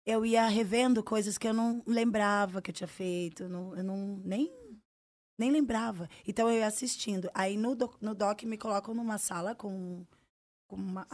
[0.06, 3.48] eu ia revendo coisas que eu não lembrava que eu tinha feito.
[3.48, 4.52] não- eu não nem,
[5.36, 6.08] nem lembrava.
[6.26, 7.28] Então eu ia assistindo.
[7.34, 10.04] Aí no, doc- no doc me colocam numa sala com,
[10.68, 11.08] com, uma-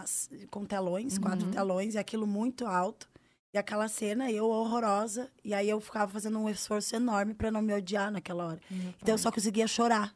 [0.50, 3.08] com telões, quatro telões, e aquilo muito alto.
[3.54, 5.30] E aquela cena, eu horrorosa.
[5.42, 8.60] E aí eu ficava fazendo um esforço enorme para não me odiar naquela hora.
[9.00, 10.14] Então eu só conseguia chorar.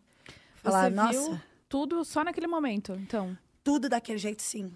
[0.57, 1.11] Falar, Você nossa.
[1.13, 3.37] viu tudo só naquele momento, então.
[3.65, 4.71] tudo daquele jeito, sim.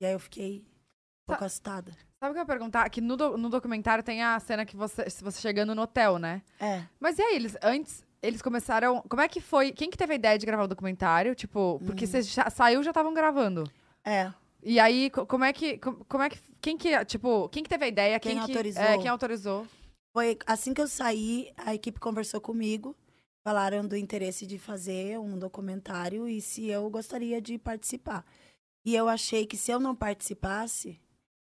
[0.00, 1.92] E aí eu fiquei um pouco assustada.
[2.20, 2.88] Sabe o que eu ia perguntar?
[2.90, 6.42] Que no, do- no documentário tem a cena que você, você chegando no hotel, né?
[6.60, 6.82] É.
[6.98, 9.02] Mas e aí, eles antes, eles começaram.
[9.02, 9.72] Como é que foi?
[9.72, 11.34] Quem que teve a ideia de gravar o documentário?
[11.34, 12.08] Tipo, porque Hum.
[12.08, 13.70] você já saiu já estavam gravando.
[14.04, 14.32] É.
[14.62, 15.78] E aí, co- como é que.
[15.78, 16.38] co- Como é que.
[16.60, 17.04] Quem que.
[17.04, 18.18] Tipo, quem que teve a ideia?
[18.20, 18.82] Quem que- autorizou?
[18.82, 19.66] É, quem autorizou?
[20.12, 22.96] Foi assim que eu saí, a equipe conversou comigo,
[23.44, 28.24] falaram do interesse de fazer um documentário e se eu gostaria de participar.
[28.88, 30.98] E eu achei que se eu não participasse,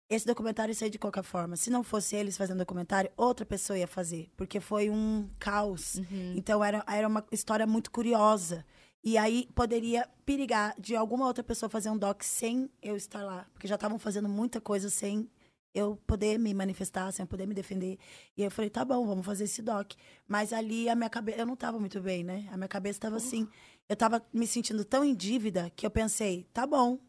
[0.10, 1.56] esse documentário ia sair de qualquer forma.
[1.56, 4.30] Se não fosse eles fazendo documentário, outra pessoa ia fazer.
[4.36, 5.96] Porque foi um caos.
[5.96, 6.34] Uhum.
[6.36, 8.66] Então era, era uma história muito curiosa.
[9.02, 13.48] E aí poderia perigar de alguma outra pessoa fazer um doc sem eu estar lá.
[13.54, 15.32] Porque já estavam fazendo muita coisa sem
[15.74, 17.98] eu poder me manifestar, sem eu poder me defender.
[18.36, 19.94] E eu falei, tá bom, vamos fazer esse doc.
[20.28, 21.40] Mas ali a minha cabeça.
[21.40, 22.50] Eu não estava muito bem, né?
[22.52, 23.48] A minha cabeça estava assim.
[23.88, 27.00] Eu estava me sentindo tão em dívida que eu pensei, tá bom,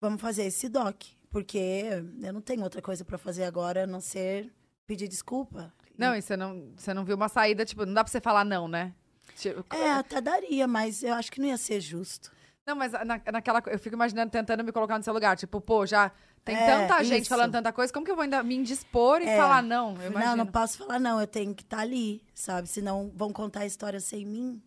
[0.00, 1.02] vamos fazer esse doc.
[1.30, 1.88] Porque
[2.22, 4.50] eu não tenho outra coisa para fazer agora a não ser
[4.86, 5.72] pedir desculpa.
[5.96, 8.44] Não, e você não, você não viu uma saída, tipo, não dá pra você falar
[8.44, 8.94] não, né?
[9.36, 12.32] Tipo, É, até daria, mas eu acho que não ia ser justo.
[12.66, 13.62] Não, mas na, naquela.
[13.66, 15.36] Eu fico imaginando, tentando me colocar no seu lugar.
[15.36, 16.10] Tipo, pô, já
[16.44, 17.28] tem É, tanta gente isso.
[17.30, 19.36] falando tanta coisa, como que eu vou ainda me indispor e É.
[19.36, 19.94] falar não?
[20.02, 22.68] Eu não, não posso falar não, eu tenho que estar ali, sabe?
[22.68, 24.62] Senão vão contar a história sem mim.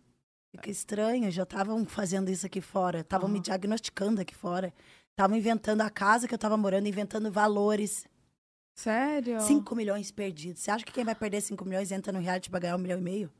[0.54, 4.72] Fica estranho, já estavam fazendo isso aqui fora, estavam me diagnosticando aqui fora.
[5.12, 8.06] Estavam inventando a casa que eu estava morando, inventando valores.
[8.74, 9.40] Sério?
[9.40, 10.62] 5 milhões perdidos.
[10.62, 12.98] Você acha que quem vai perder 5 milhões entra no reality pra ganhar um milhão
[12.98, 13.30] e meio?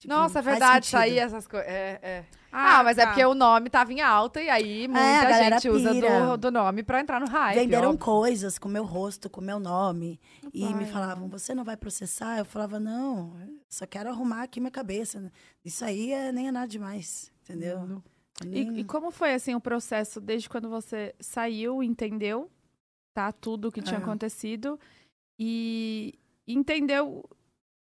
[0.00, 0.98] Tipo, Nossa, é não verdade, sentido.
[0.98, 1.68] sair essas coisas.
[1.68, 2.24] É, é.
[2.50, 3.08] Ah, mas é tá.
[3.08, 6.50] porque o nome tava em alta e aí a muita galera gente usa do, do
[6.50, 7.54] nome pra entrar no hype.
[7.54, 8.04] Venderam óbvio.
[8.04, 10.18] coisas com meu rosto, com meu nome.
[10.54, 12.38] E me Vai, falavam, você não vai processar?
[12.38, 13.36] Eu falava, não,
[13.68, 15.30] só quero arrumar aqui minha cabeça.
[15.62, 18.02] Isso aí é, nem é nada demais, entendeu?
[18.46, 22.50] E, e como foi, assim, o processo desde quando você saiu, entendeu,
[23.14, 24.02] tá, tudo o que tinha É.
[24.02, 24.78] acontecido
[25.38, 27.24] e entendeu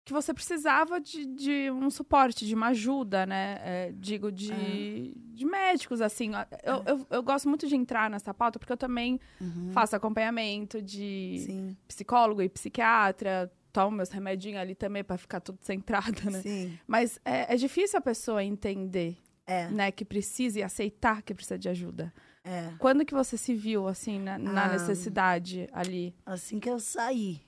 [0.05, 3.59] que você precisava de, de um suporte, de uma ajuda, né?
[3.61, 6.31] É, digo, de, de médicos, assim.
[6.63, 9.71] Eu, eu, eu gosto muito de entrar nessa pauta porque eu também Uhum.
[9.73, 15.59] faço acompanhamento de Sim, psicólogo e psiquiatra, tomo meus remedinhos ali também pra ficar tudo
[15.63, 16.41] centrada, né?
[16.41, 16.79] sim.
[16.87, 19.19] Mas é, é difícil a pessoa entender,
[19.51, 22.13] É, né, que precisa e aceitar que precisa de ajuda.
[22.45, 22.75] é.
[22.79, 24.73] Quando que você se viu, assim, na, na Ah.
[24.73, 26.15] necessidade ali?
[26.27, 27.41] Assim que eu saí.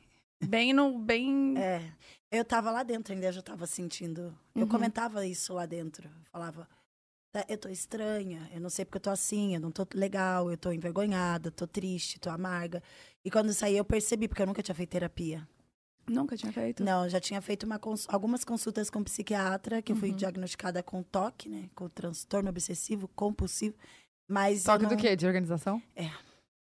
[0.43, 0.99] Bem no...
[0.99, 1.55] Bem...
[1.59, 1.93] É.
[2.33, 4.35] Eu tava lá dentro ainda, eu já tava sentindo.
[4.55, 4.69] Eu Uhum.
[4.69, 6.09] comentava isso lá dentro.
[6.09, 6.67] Eu falava,
[7.33, 10.51] "Tá, eu tô estranha, eu não sei porque eu tô assim, eu não tô legal,
[10.51, 12.83] eu tô envergonhada, tô triste, tô amarga.
[13.25, 15.47] E quando eu saí, eu percebi, porque eu nunca tinha feito terapia.
[16.09, 16.83] Nunca tinha feito?
[16.85, 20.01] Não, eu já tinha feito uma cons- algumas consultas com psiquiatra, que eu Uhum.
[20.01, 21.69] fui diagnosticada com TOC, né?
[21.75, 23.77] Com transtorno obsessivo compulsivo.
[24.29, 24.97] Mas Toque eu não...
[24.97, 25.15] do quê?
[25.17, 25.83] De organização?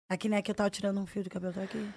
[0.09, 1.89] Aqui, né, que eu tava tirando um fio de cabelo, tá aqui.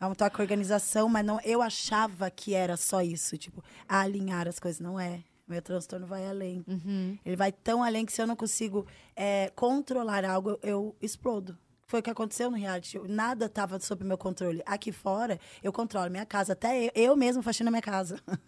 [0.00, 4.58] É um toque organização, mas não, eu achava que era só isso, tipo, alinhar as
[4.58, 4.80] coisas.
[4.80, 5.22] Não é.
[5.46, 6.64] Meu transtorno vai além.
[6.66, 7.18] Uhum.
[7.24, 11.56] Ele vai tão além que se eu não consigo é, controlar algo, eu explodo.
[11.90, 13.00] Foi o que aconteceu no reality.
[13.08, 14.62] Nada estava sob meu controle.
[14.64, 16.52] Aqui fora, eu controlo minha casa.
[16.52, 18.16] Até eu, eu mesmo faxino a minha casa.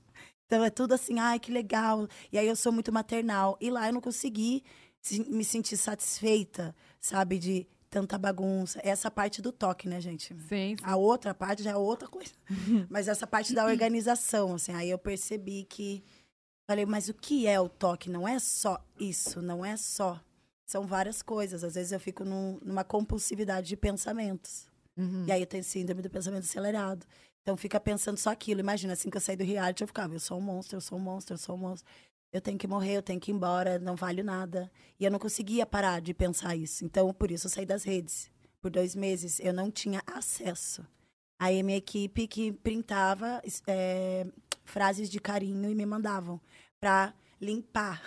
[0.47, 2.07] Então é tudo assim, ai, que legal.
[2.31, 3.57] E aí eu sou muito maternal.
[3.59, 4.63] E lá eu não consegui
[5.01, 8.79] se- me sentir satisfeita, sabe, de tanta bagunça.
[8.85, 10.37] Essa parte do toque, né, gente?
[10.51, 10.77] Sim.
[10.83, 12.33] A outra parte já é outra coisa.
[12.91, 16.05] Mas essa parte da organização, assim, aí eu percebi que.
[16.69, 18.11] Falei, mas o que é o toque?
[18.11, 20.21] Não é só isso, não é só.
[20.73, 21.63] São várias coisas.
[21.63, 24.67] Às vezes eu fico num- numa compulsividade de pensamentos.
[24.97, 25.27] Uhum.
[25.27, 27.07] E aí eu tenho síndrome do pensamento acelerado.
[27.43, 28.61] Então fica pensando só aquilo.
[28.61, 30.97] Imagina, assim que eu saí do reality, eu ficava, eu sou um monstro, eu sou
[30.97, 31.87] um monstro, eu sou um monstro.
[32.33, 34.71] Eu tenho que morrer, eu tenho que ir embora, não valho nada.
[34.99, 36.87] E eu não conseguia parar de pensar isso.
[36.87, 38.31] Então, por isso, eu saí das redes.
[38.59, 40.83] Por dois meses, eu não tinha acesso.
[41.39, 44.27] Aí, minha equipe que printava é,
[44.65, 46.41] frases de carinho e me mandavam
[46.81, 48.01] pra limpar.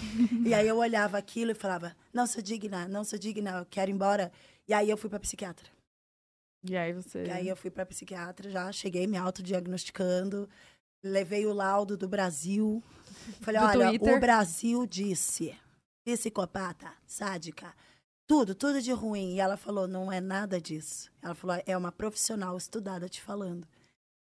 [0.46, 3.90] e aí, eu olhava aquilo e falava, não sou digna, não sou digna, eu quero
[3.90, 4.30] ir embora.
[4.68, 5.68] E aí, eu fui pra psiquiatra.
[6.64, 7.24] E aí você...
[7.24, 10.48] E aí eu fui pra psiquiatra já, cheguei me autodiagnosticando,
[11.02, 12.82] levei o laudo do Brasil.
[13.40, 14.16] Falei, Do olha, Twitter.
[14.16, 15.56] o Brasil disse,
[16.04, 17.74] psicopata, sádica,
[18.28, 19.34] tudo, tudo de ruim.
[19.34, 21.10] E ela falou, não é nada disso.
[21.20, 23.66] Ela falou, é uma profissional estudada te falando.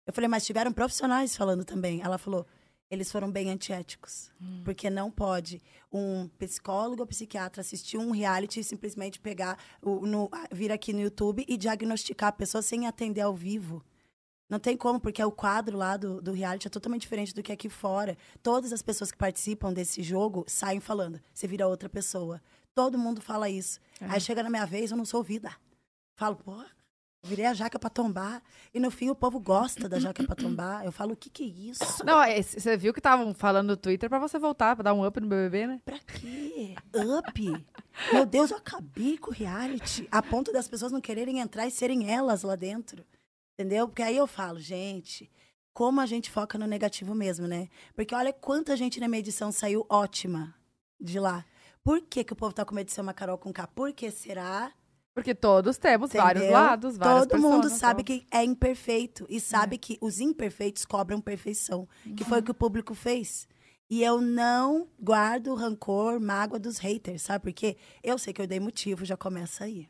[0.07, 2.01] Eu falei, mas tiveram profissionais falando também.
[2.03, 2.47] Ela falou,
[2.91, 4.33] eles foram bem antiéticos.
[4.65, 10.31] Porque não pode um psicólogo ou psiquiatra assistir um reality e simplesmente pegar, o, no,
[10.51, 13.85] vir aqui no YouTube e diagnosticar a pessoa sem atender ao vivo.
[14.49, 17.53] Não tem como, porque o quadro lá do, do reality é totalmente diferente do que
[17.53, 18.19] aqui fora.
[18.43, 22.43] Todas as pessoas que participam desse jogo saem falando, você vira outra pessoa.
[22.75, 23.79] Todo mundo fala isso.
[24.01, 25.53] Aí chega na minha vez, eu não sou ouvida.
[26.17, 26.65] Falo, pô,
[27.23, 28.43] virei a jaca pra tombar.
[28.73, 30.85] E no fim o povo gosta da jaca pra tombar.
[30.85, 32.05] Eu falo, o que que é isso?
[32.05, 35.07] Não, é, você viu que estavam falando no Twitter pra você voltar, pra dar um
[35.07, 35.81] up no BBB, né?
[35.85, 36.75] Pra quê?
[36.95, 37.67] Up?
[38.13, 40.09] Meu Deus, eu acabei com o reality.
[40.11, 43.05] A ponto das pessoas não quererem entrar e serem elas lá dentro.
[43.59, 43.87] Entendeu?
[43.87, 45.31] Porque aí eu falo, gente,
[45.75, 47.69] como a gente foca no negativo mesmo, né?
[47.95, 50.55] Porque olha quanta gente na minha edição saiu ótima
[50.99, 51.45] de lá.
[51.83, 53.67] Por que, que o povo tá com medo de ser uma Carol com K?
[53.69, 54.73] Por que será?
[55.15, 56.61] Porque todos temos vários Entendeu?
[56.61, 58.17] lados, várias Todo mundo sabe então.
[58.17, 62.55] que é imperfeito e sabe que os imperfeitos cobram perfeição, que foi o que o
[62.55, 63.49] público fez.
[63.91, 67.77] E eu não guardo rancor, mágoa dos haters, sabe por quê?
[68.05, 69.89] Eu sei que eu dei motivo, já começa aí.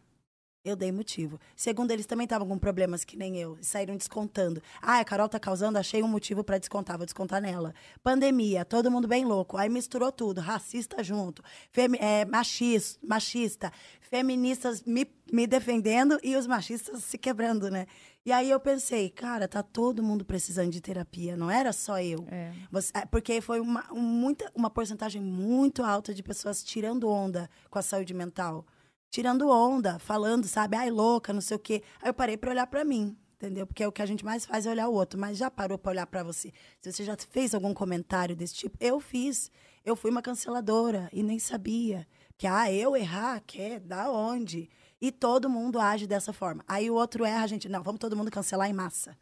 [0.62, 1.40] Eu dei motivo.
[1.56, 4.62] Segundo, eles também estavam com problemas que nem eu, e saíram descontando.
[4.82, 7.74] Ah, a Carol tá causando, achei um motivo pra descontar, vou descontar nela.
[8.02, 9.56] Pandemia, todo mundo bem louco.
[9.56, 11.42] Aí misturou tudo, racista junto,
[11.72, 17.86] femi é, machis, machista, feministas me, me defendendo e os machistas se quebrando, né?
[18.26, 22.26] E aí eu pensei, cara, tá todo mundo precisando de terapia, não era só eu.
[22.30, 22.52] É.
[22.70, 27.48] Você- é, porque foi uma, um- muita, uma porcentagem muito alta de pessoas tirando onda
[27.70, 28.66] com a saúde mental.
[29.10, 31.82] Tirando onda, falando, sabe, ai, louca, não sei o quê.
[32.00, 33.66] Aí eu parei pra olhar pra mim, entendeu?
[33.66, 35.18] Porque o que a gente mais faz é olhar o outro.
[35.18, 36.52] Mas já parou pra olhar pra você?
[36.80, 39.50] Se você já fez algum comentário desse tipo, eu fiz.
[39.84, 42.06] Eu fui uma canceladora e nem sabia.
[42.38, 43.80] Que, ah, eu errar, quer?
[43.80, 44.70] Da onde?
[45.00, 46.62] E todo mundo age dessa forma.
[46.68, 49.16] Aí o outro erra, a gente, não, vamos todo mundo cancelar em massa.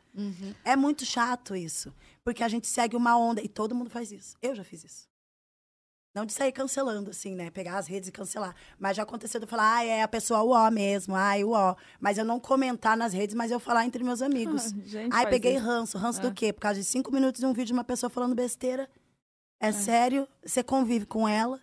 [0.64, 1.94] É muito chato isso.
[2.22, 4.36] Porque a gente segue uma onda e todo mundo faz isso.
[4.42, 5.08] Eu já fiz isso.
[6.18, 7.48] Não de sair cancelando, assim, né?
[7.48, 8.56] Pegar as redes e cancelar.
[8.76, 11.50] Mas já aconteceu de eu falar, ah, é a pessoa o ó mesmo, ai, o
[11.50, 11.76] ó.
[12.00, 14.72] Mas eu não comentar nas redes, mas eu falar entre meus amigos.
[14.84, 15.64] gente ai, peguei isso.
[15.64, 15.96] ranço.
[15.96, 16.22] Ranço É.
[16.22, 16.52] do quê?
[16.52, 18.90] Por causa de cinco minutos de um vídeo de uma pessoa falando besteira.
[19.60, 20.26] É, sério?
[20.44, 21.60] Você convive com ela.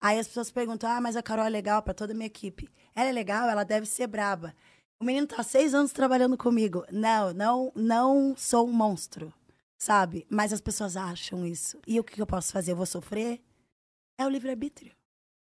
[0.00, 2.68] Aí as pessoas perguntam, ah, mas a Carol é legal pra toda a minha equipe.
[2.94, 4.54] Ela é legal, ela deve ser braba.
[5.00, 6.84] O menino tá há seis anos trabalhando comigo.
[6.92, 9.32] Não, não, não sou um monstro,
[9.76, 10.24] sabe?
[10.30, 11.80] Mas as pessoas acham isso.
[11.84, 12.72] E o que eu posso fazer?
[12.72, 13.40] Eu vou sofrer?
[14.18, 14.92] É o livre-arbítrio.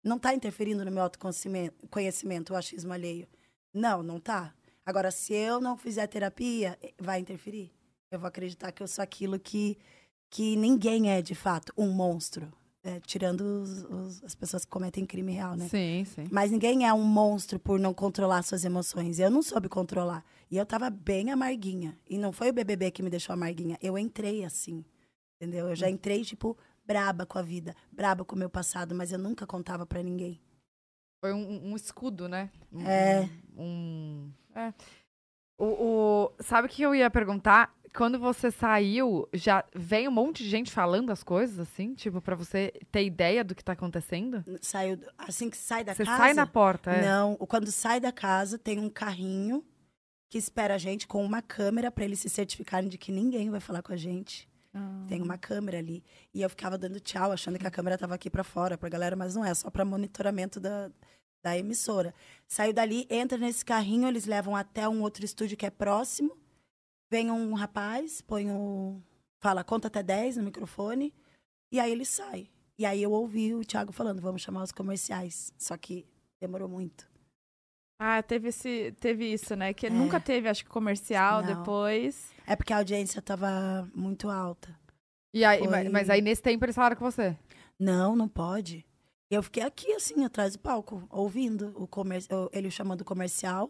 [0.03, 3.27] Não tá interferindo no meu autoconhecimento, conhecimento, o achismo alheio.
[3.73, 4.53] Não, não tá.
[4.85, 7.71] Agora, se eu não fizer terapia, eh, vai interferir.
[8.11, 9.77] Eu vou acreditar que eu sou aquilo que,
[10.29, 12.51] que ninguém é, de fato, um monstro.
[12.83, 15.67] É, tirando os- os- as pessoas que cometem crime real, né?
[15.67, 16.27] Sim, sim.
[16.31, 19.17] Mas ninguém é um monstro por não controlar suas emoções.
[19.17, 20.23] Eu não soube controlar.
[20.51, 21.97] E eu tava bem amarguinha.
[22.07, 23.75] E não foi o BBB que me deixou amarguinha.
[23.81, 24.85] Eu entrei assim.
[25.41, 25.67] Entendeu?
[25.69, 29.19] Eu já entrei, tipo, braba com a vida, braba com o meu passado, mas eu
[29.19, 30.39] nunca contava pra ninguém.
[31.23, 32.51] Foi um, um escudo, né?
[32.71, 33.29] Um- É.
[33.57, 34.31] Um.
[34.53, 34.73] é.
[35.57, 37.73] O, o- sabe o que eu ia perguntar?
[37.95, 41.93] Quando você saiu, já vem um monte de gente falando as coisas, assim?
[41.95, 44.43] Tipo, pra você ter ideia do que tá acontecendo?
[44.61, 46.17] Saiu, assim que sai da Você casa.
[46.17, 47.01] sai na porta, é?
[47.05, 49.63] Não, quando sai da casa, tem um carrinho
[50.29, 53.61] que espera a gente com uma câmera pra eles se certificarem de que ninguém vai
[53.61, 54.49] falar com a gente.
[54.75, 55.05] Ah.
[55.07, 56.03] Tem uma câmera ali.
[56.33, 59.15] E eu ficava dando tchau, achando que a câmera tava aqui pra fora pra galera,
[59.15, 60.91] mas não é, só pra monitoramento da,
[61.41, 62.13] da emissora.
[62.45, 66.37] Saiu dali, entra nesse carrinho, eles levam até um outro estúdio que é próximo.
[67.09, 69.01] Vem um rapaz, põe o.
[69.39, 71.13] Fala, conta até 10 no microfone.
[71.71, 72.49] E aí ele sai.
[72.77, 75.53] E aí eu ouvi o Thiago falando, vamos chamar os comerciais.
[75.57, 76.05] Só que
[76.41, 77.07] demorou muito.
[77.99, 79.73] Ah, teve, esse, teve isso, né?
[79.73, 79.89] Que É.
[79.89, 81.55] nunca teve, acho que comercial Não.
[81.59, 82.31] depois.
[82.45, 84.77] É porque a audiência tava muito alta.
[85.33, 87.37] E aí, Foi- mas, mas aí nesse tempo eles falaram com você?
[87.79, 88.85] Não, não pode.
[89.29, 92.21] Eu fiquei aqui, assim, atrás do palco, ouvindo o comer...
[92.53, 93.69] ele chamando comercial.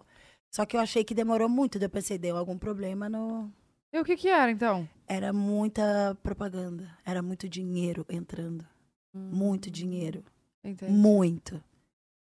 [0.54, 1.78] Só que eu achei que demorou muito.
[1.78, 3.52] Eu pensei, deu algum problema no.
[3.94, 4.88] E o que que era, então?
[5.08, 6.90] Era muita propaganda.
[7.06, 8.66] Era muito dinheiro entrando.
[9.14, 10.24] Muito dinheiro.
[10.64, 10.92] Entendi.
[10.92, 11.64] Muito.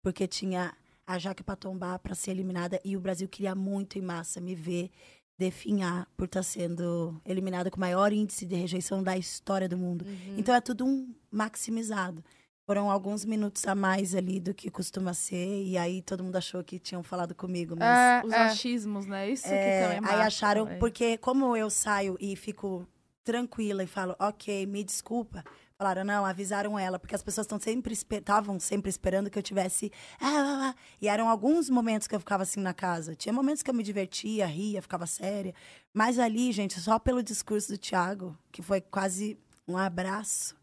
[0.02, 0.74] Porque tinha
[1.06, 4.54] a Jaque pra tombar pra ser eliminada e o Brasil queria muito em massa me
[4.54, 4.90] ver
[5.38, 10.04] definhar por estar sendo eliminada com o maior índice de rejeição da história do mundo.
[10.04, 10.36] Uhum.
[10.38, 12.22] Então é tudo um maximizado.
[12.64, 16.62] Foram alguns minutos a mais ali do que costuma ser, e aí todo mundo achou
[16.62, 18.22] que tinham falado comigo, mas.
[18.24, 18.36] É, Os é.
[18.36, 19.28] achismos, né?
[19.30, 20.76] Isso que É, também aí mata, acharam, é.
[20.76, 22.86] porque como eu saio e fico
[23.24, 25.44] tranquila e falo, ok, me desculpa,
[25.82, 29.90] falaram, não, avisaram ela, porque as pessoas estão sempre estavam sempre esperando que eu tivesse.
[30.20, 33.16] "Ah, ah, ah", E eram alguns momentos que eu ficava assim na casa.
[33.16, 35.52] Tinha momentos que eu me divertia, ria, ficava séria.
[35.92, 40.54] Mas ali, gente, só pelo discurso do Thiago, que foi quase um abraço,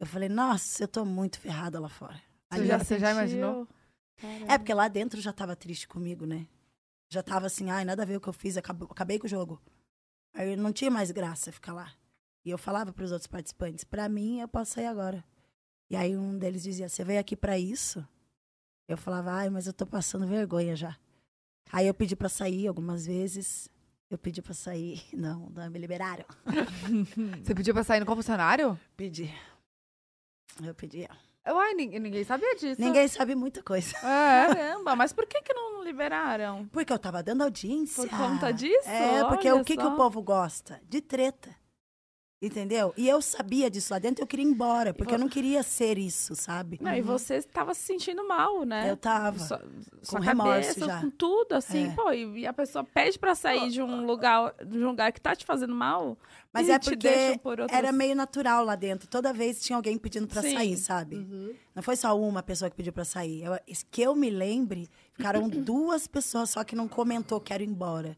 [0.00, 2.14] eu falei, nossa, eu tô muito ferrada lá fora.
[2.50, 3.68] Você Ali já, eu- você já imaginou?
[4.48, 6.46] é, porque lá dentro já tava triste comigo, né?
[7.10, 9.30] Já tava assim, ai, nada a ver o que eu fiz, acabou, acabei com o
[9.30, 9.60] jogo.
[10.32, 11.92] Aí não tinha mais graça ficar lá.
[12.44, 15.24] E eu falava pros outros participantes, pra mim, eu posso sair agora.
[15.88, 18.06] E aí um deles dizia, você veio aqui pra isso?
[18.86, 20.96] Eu falava, ai, mas eu tô passando vergonha já.
[21.72, 23.68] Aí eu pedi pra sair algumas vezes.
[24.10, 25.02] Eu pedi pra sair.
[25.12, 26.26] Não, não me liberaram.
[27.42, 28.78] Você pediu pra sair no confessionário?
[28.96, 29.34] Pedi.
[30.62, 31.08] Eu pedi.
[31.46, 32.80] Uai, ninguém, ninguém sabia disso.
[32.80, 33.96] Ninguém sabe muita coisa.
[33.98, 34.54] É.
[34.54, 36.66] Caramba, mas por que que não liberaram?
[36.68, 38.06] Porque eu tava dando audiência.
[38.06, 38.88] Por conta disso?
[38.88, 39.92] É, porque Olha o que, que só.
[39.92, 40.80] o povo gosta?
[40.88, 41.54] De treta.
[42.46, 42.92] Entendeu?
[42.96, 45.98] E eu sabia disso lá dentro, eu queria ir embora, porque eu não queria ser
[45.98, 46.78] isso, sabe?
[46.80, 48.90] Não, e você estava se sentindo mal, né?
[48.90, 49.38] Eu tava.
[49.38, 49.70] Sua, com
[50.02, 51.00] sua remorso cabeça, já.
[51.00, 51.94] com tudo, assim, É.
[51.94, 55.34] pô, e, a pessoa pede pra sair de um lugar, de um lugar que tá
[55.34, 56.16] te fazendo mal.
[56.52, 57.76] Mas é porque por outras...
[57.76, 59.08] era meio natural lá dentro.
[59.08, 60.52] Toda vez tinha alguém pedindo Sim.
[60.54, 61.26] sair, sabe?
[61.74, 63.42] Não foi só uma pessoa que pediu pra sair.
[63.42, 63.58] Eu-
[63.90, 68.16] que eu me lembre, ficaram duas pessoas só que não comentou quero ir embora.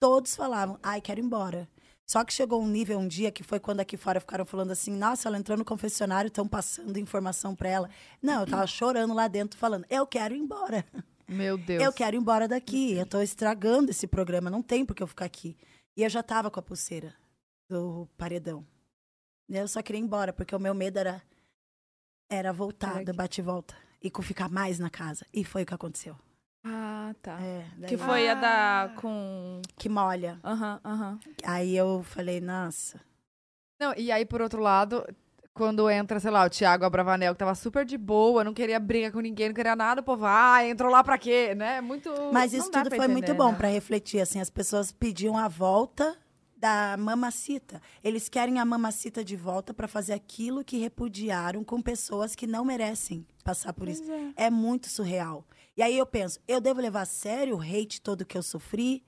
[0.00, 1.68] Todos falavam, ai, quero ir embora.
[2.06, 4.92] Só que chegou um nível um dia que foi quando aqui fora ficaram falando assim:
[4.92, 7.90] nossa, ela entrou no confessionário, estão passando informação pra ela.
[8.22, 10.84] Não, eu tava chorando lá dentro, falando: eu quero ir embora.
[11.28, 11.82] Meu Deus.
[11.82, 12.92] Eu quero ir embora daqui.
[12.92, 15.56] Eu tô estragando esse programa, não tem por que eu ficar aqui.
[15.96, 17.12] E eu já tava com a pulseira
[17.68, 18.64] do paredão.
[19.48, 21.20] Eu só queria ir embora, porque o meu medo era,
[22.30, 25.26] era voltar do bate-volta e com ficar mais na casa.
[25.32, 26.16] E foi o que aconteceu.
[26.68, 27.38] Ah, tá.
[27.40, 28.92] É, daí Que foi a da...
[28.96, 29.62] com...
[29.78, 30.40] Que molha.
[30.42, 31.18] Aham, aham.
[31.44, 33.00] Aí eu falei, nossa.
[33.80, 35.06] Não, e aí, por outro lado,
[35.54, 39.12] quando entra, sei lá, o Thiago Abravanel, que tava super de boa, não queria briga
[39.12, 41.80] com ninguém, não queria nada, o povo, ah, entrou lá pra quê, né?
[41.80, 42.10] Muito.
[42.32, 43.56] Mas isso tudo foi muito entender, bom né?
[43.56, 46.16] pra refletir, assim, as pessoas pediam a volta
[46.56, 47.80] da mamacita.
[48.02, 52.64] Eles querem a mamacita de volta pra fazer aquilo que repudiaram com pessoas que não
[52.64, 54.02] merecem passar por isso.
[54.36, 54.50] É.
[54.50, 55.44] muito surreal.
[55.76, 59.04] E aí eu penso, eu devo levar a sério o hate todo que eu sofri?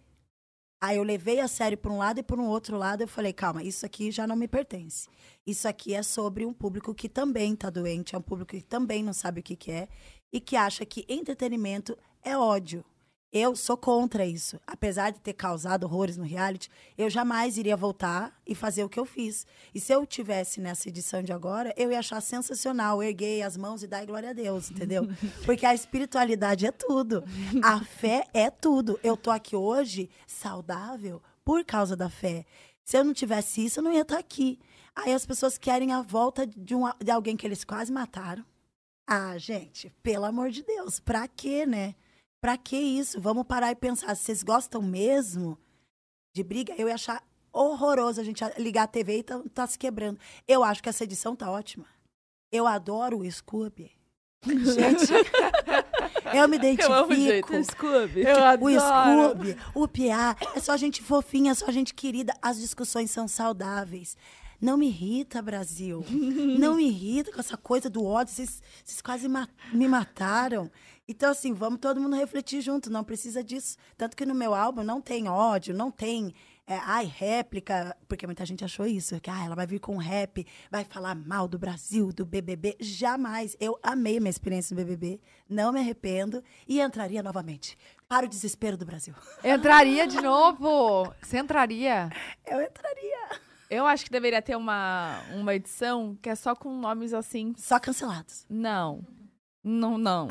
[0.80, 3.32] Aí eu levei a sério por um lado e por um outro lado eu falei,
[3.32, 5.08] calma, isso aqui já não me pertence.
[5.46, 9.02] Isso aqui é sobre um público que também tá doente, é um público que também
[9.02, 9.88] não sabe o que, que é
[10.30, 12.84] e que acha que entretenimento é ódio.
[13.30, 14.58] Eu sou contra isso.
[14.66, 18.98] Apesar de ter causado horrores no reality, eu jamais iria voltar e fazer o que
[18.98, 19.46] eu fiz.
[19.74, 23.82] E se eu tivesse nessa edição de agora, eu ia achar sensacional, erguei as mãos
[23.82, 25.06] e dar glória a Deus, entendeu?
[25.44, 27.22] Porque a espiritualidade é tudo.
[27.62, 28.98] A fé é tudo.
[29.02, 32.46] Eu tô aqui hoje saudável por causa da fé.
[32.82, 34.58] Se eu não tivesse isso, eu não ia estar aqui.
[34.96, 38.42] Aí as pessoas querem a volta de, um, de alguém que eles quase mataram.
[39.06, 41.94] Ah, gente, pelo amor de Deus, pra quê, né?
[42.40, 43.20] Pra que isso?
[43.20, 44.14] Vamos parar e pensar.
[44.14, 45.58] Se vocês gostam mesmo
[46.34, 47.22] de briga, eu ia achar
[47.52, 50.18] horroroso a gente ligar a TV e tá, tá se quebrando.
[50.46, 51.86] Eu acho que essa edição tá ótima.
[52.52, 53.90] Eu adoro o Scooby.
[54.46, 55.12] Gente,
[56.36, 56.92] eu me identifico.
[56.92, 58.20] Eu amo o jeito, Scooby.
[58.22, 58.80] Eu O adoro.
[58.80, 62.32] Scooby, o Piá, é só gente fofinha, é só gente querida.
[62.40, 64.16] As discussões são saudáveis.
[64.60, 66.04] Não me irrita, Brasil.
[66.58, 68.32] Não me irrita com essa coisa do ódio.
[68.34, 70.70] Vocês, vocês quase ma- me mataram.
[71.08, 72.90] Então, assim, vamos todo mundo refletir junto.
[72.90, 73.78] Não precisa disso.
[73.96, 76.34] Tanto que no meu álbum não tem ódio, não tem.
[76.66, 80.46] é, ai, réplica, porque muita gente achou isso, que ah, ela vai vir com rap,
[80.70, 82.76] vai falar mal do Brasil, do BBB.
[82.78, 83.56] Jamais.
[83.58, 85.18] Eu amei a minha experiência no BBB,
[85.48, 87.78] não me arrependo e entraria novamente.
[88.06, 89.14] Para o desespero do Brasil.
[89.42, 91.10] Entraria de novo.
[91.22, 92.10] Você entraria?
[92.46, 93.40] Eu entraria.
[93.70, 97.54] Eu acho que deveria ter uma, uma edição que é só com nomes assim.
[97.56, 98.46] Só cancelados.
[98.48, 99.04] Não.
[99.68, 100.28] Não, não.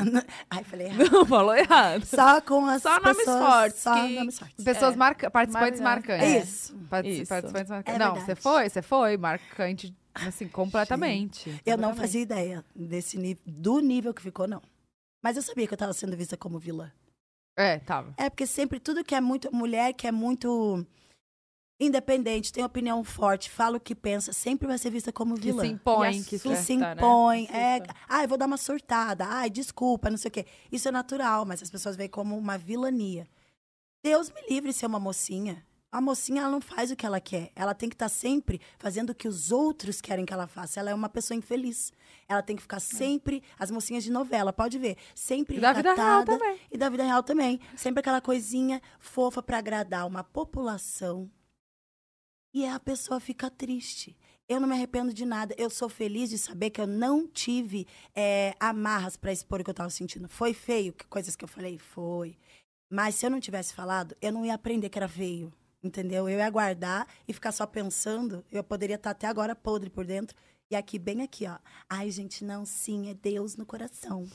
[0.50, 1.12] Ai, falei errado.
[1.12, 2.06] Não, falou errado.
[2.06, 4.64] Só com as Só nomes pessoas, fortes, Só que- nomes fortes.
[4.66, 4.98] Pessoas É.
[4.98, 6.28] marca participantes marcantes.
[6.44, 6.76] Isso.
[6.90, 7.30] Partici- Isso.
[7.30, 8.02] Participantes marcantes.
[8.02, 11.50] É não, você foi, você foi marcante, assim, completamente.
[11.66, 12.00] Eu não Completamente.
[12.02, 14.62] fazia ideia desse nível, do nível que ficou, não.
[15.24, 16.92] Mas eu sabia que eu tava sendo vista como vilã.
[17.58, 18.14] É, tava.
[18.18, 19.54] É, porque sempre tudo que é muito.
[19.54, 20.86] Mulher que é muito
[21.80, 25.64] independente, tem opinião forte, fala o que pensa, sempre vai ser vista como Que vilã.
[25.64, 26.78] se impõe, que que se...
[26.78, 26.94] né?
[26.94, 27.48] impõe.
[27.52, 27.96] É, Surta.
[28.10, 29.26] ai, vou dar uma surtada.
[29.28, 30.46] Ai, desculpa, não sei o quê.
[30.72, 33.28] Isso é natural, mas as pessoas veem como uma vilania.
[34.04, 35.66] Deus me livre de ser uma mocinha.
[35.90, 37.50] A mocinha, ela não faz o que ela quer.
[37.56, 40.80] Ela tem que estar sempre fazendo o que os outros querem que ela faça.
[40.80, 41.94] Ela é uma pessoa infeliz.
[42.28, 43.42] Ela tem que ficar sempre...
[43.58, 44.98] As mocinhas de novela, pode ver.
[45.16, 46.60] Sempre E da vida real também.
[46.70, 47.60] E da vida real também.
[47.76, 51.32] Sempre aquela coisinha fofa para agradar uma população.
[52.54, 54.16] E a pessoa fica triste.
[54.50, 55.54] Eu não me arrependo de nada.
[55.58, 59.70] Eu sou feliz de saber que eu não tive é, amarras para expor o que
[59.70, 60.30] eu estava sentindo.
[60.30, 62.38] Foi feio, que coisas que eu falei, foi.
[62.90, 65.52] Mas se eu não tivesse falado, eu não ia aprender que era feio.
[65.84, 66.28] Entendeu?
[66.30, 68.44] Eu ia guardar e ficar só pensando.
[68.52, 70.36] Eu poderia estar até agora podre por dentro.
[70.72, 71.58] E aqui, bem aqui, ó.
[71.90, 74.28] Ai, gente, não, sim, é Deus no coração.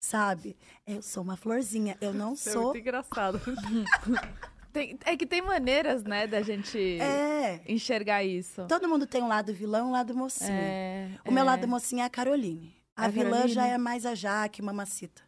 [0.00, 0.56] Sabe?
[0.86, 1.96] Eu sou uma florzinha.
[2.00, 2.64] Eu não Isso é sou.
[2.64, 3.40] muito engraçado.
[4.74, 7.60] Tem- é que tem maneiras, né, da gente É.
[7.68, 8.66] enxergar isso.
[8.66, 10.50] Todo mundo tem um lado vilão e um lado mocinha.
[10.50, 12.74] É, O meu é, lado mocinha é a Caroline.
[12.96, 13.54] A A vilã Caroline?
[13.54, 15.22] já é mais a Jaque, mamacita.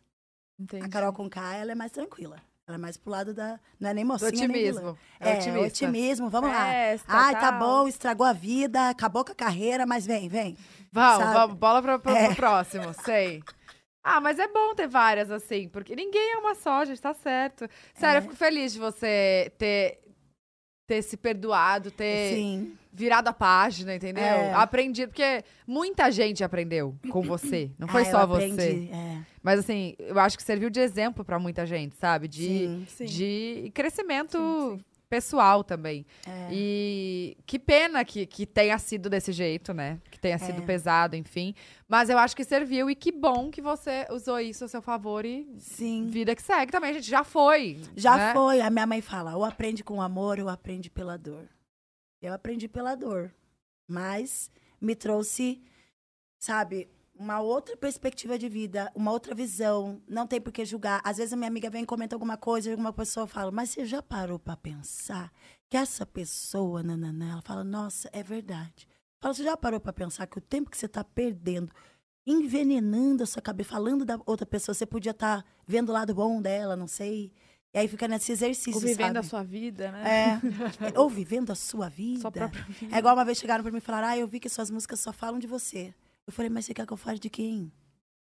[0.59, 0.85] entendi.
[0.85, 2.37] A Carol com K, ela é mais tranquila.
[2.67, 3.61] Ela é mais pro lado da.
[3.79, 4.81] Não é nem mocinha, nem otimismo.
[4.81, 4.97] vilã.
[5.21, 7.27] É É, otimismo, vamos Festa, lá.
[7.27, 7.59] Ai, tá tal.
[7.61, 10.57] bom, estragou a vida, acabou com a carreira, mas vem, vem.
[10.91, 11.33] Vamos, Sabe?
[11.35, 12.35] vamos, bola pro, pro- pro É.
[12.35, 13.41] próximo, sei.
[14.09, 17.69] Ah, mas é bom ter várias, assim, porque ninguém é uma só, gente, tá certo.
[17.93, 18.19] Sério, É.
[18.19, 19.99] eu fico feliz de você ter,
[20.87, 22.77] ter se perdoado, ter Sim.
[22.93, 24.23] virado a página, entendeu?
[24.23, 24.53] É.
[24.55, 28.45] Aprendido, porque muita gente aprendeu com você, não foi Ah, só você.
[28.45, 29.19] aprendi, é.
[29.43, 32.29] Mas assim, eu acho que serviu de exemplo pra muita gente, sabe?
[32.29, 32.87] De, Sim.
[32.89, 33.05] Sim.
[33.07, 34.79] de crescimento
[35.09, 36.05] pessoal também.
[36.27, 36.49] É.
[36.53, 40.01] E que pena que, que tenha sido desse jeito, né?
[40.11, 40.67] Que tenha sido É.
[40.67, 41.55] pesado, enfim.
[41.89, 45.25] Mas eu acho que serviu e que bom que você usou isso a seu favor
[45.25, 46.09] e Sim.
[46.09, 46.91] vida que segue também.
[46.91, 47.81] A gente já foi.
[47.97, 48.33] Já né?
[48.33, 48.61] foi.
[48.61, 51.49] A minha mãe fala: ou aprende com amor, ou aprende pela dor.
[52.21, 53.33] Eu aprendi pela dor.
[53.89, 54.51] Mas
[54.81, 55.63] me trouxe,
[56.41, 56.89] sabe,
[57.19, 60.01] uma outra perspectiva de vida, uma outra visão.
[60.09, 61.01] Não tem por que julgar.
[61.05, 63.71] Às vezes a minha amiga vem e comenta alguma coisa e alguma pessoa fala: Mas
[63.71, 65.33] você já parou pra pensar
[65.69, 68.87] que essa pessoa, nananã, ela fala: Nossa, é verdade.
[69.21, 71.73] Fala, você já parou pra pensar que o tempo que você tá perdendo
[72.27, 76.43] envenenando a sua cabeça, falando da outra pessoa, você podia estar vendo o lado bom
[76.43, 77.33] dela, não sei.
[77.73, 79.29] E aí fica nesse exercício, Ou vivendo a sabe?
[79.29, 80.41] sua vida, né?
[80.93, 80.99] É.
[80.99, 82.23] Ou vivendo a sua vida.
[82.23, 82.95] Sua própria vida.
[82.97, 84.99] É igual uma vez chegaram pra mim e falaram: Ah, eu vi que suas músicas
[85.01, 85.95] só falam de você.
[86.27, 87.73] Eu falei, mas você quer que eu fale de quem?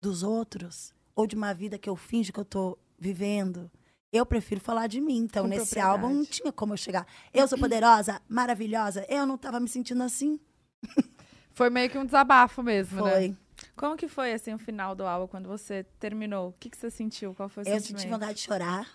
[0.01, 0.93] Dos outros?
[1.15, 3.69] Ou de uma vida que eu finjo que eu tô vivendo?
[4.11, 5.17] Eu prefiro falar de mim.
[5.17, 7.05] Então, Com nesse álbum não tinha como eu chegar.
[7.33, 9.05] Eu sou poderosa, maravilhosa.
[9.09, 10.39] Eu não tava me sentindo assim.
[11.53, 13.11] Foi meio que um desabafo mesmo, né?
[13.11, 13.37] Foi.
[13.75, 16.49] Como que foi, assim, o final do álbum, quando você terminou?
[16.49, 17.35] O que, que você sentiu?
[17.35, 18.01] Qual foi o Eu sentimento?
[18.01, 18.89] senti vontade de chorar.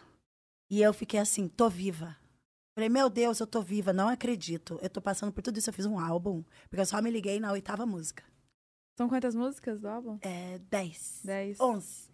[0.71, 2.17] E eu fiquei assim, tô viva.
[2.75, 4.79] Falei, meu Deus, eu tô viva, não acredito.
[4.81, 6.43] Eu tô passando por tudo isso, eu fiz um álbum.
[6.71, 8.25] Porque eu só me liguei na oitava música.
[8.97, 10.19] São quantas músicas do álbum?
[10.23, 11.21] É, dez.
[11.25, 11.61] Dez.
[11.61, 12.11] Onze.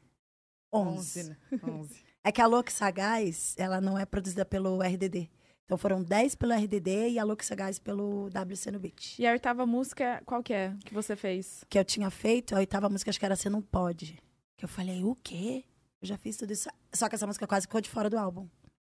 [0.73, 1.21] Onze.
[1.21, 1.37] Onze, né?
[1.63, 2.11] Onze.
[2.23, 5.31] É que a Louca Sagaz, ela não é produzida pelo RDD.
[5.65, 9.19] Então foram 10 pelo RDD e a Louca Sagaz pelo WC no Beat.
[9.19, 11.65] E a oitava música, qual que é que você fez?
[11.67, 14.19] Que eu tinha feito, a oitava música acho que era Você Não Pode.
[14.59, 15.65] Que eu falei, o quê?
[16.03, 16.69] Eu já fiz tudo isso.
[16.93, 18.47] Só que essa música quase ficou de fora do álbum.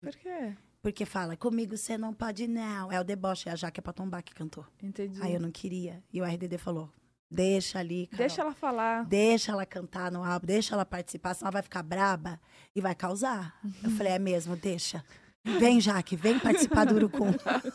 [0.00, 0.56] Por quê?
[0.80, 2.90] Porque fala, comigo você não pode não.
[2.90, 4.66] É o deboche, é a Jaque Patombar que cantou.
[4.82, 5.22] Entendi.
[5.22, 6.02] Aí eu não queria.
[6.12, 6.90] E o RDD falou,
[7.34, 8.18] deixa ali, Carol.
[8.18, 9.04] Deixa ela falar.
[9.04, 12.40] Deixa ela cantar no álbum, deixa ela participar, senão ela vai ficar braba
[12.74, 13.54] e vai causar.
[13.82, 15.04] Eu falei, é mesmo, deixa.
[15.44, 17.32] Vem, Jaque, vem participar do Urucum.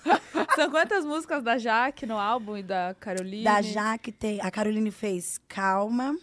[0.56, 3.44] São quantas músicas da Jaque no álbum e da Caroline?
[3.44, 4.40] Da Jaque tem.
[4.42, 6.18] A Caroline fez Calma.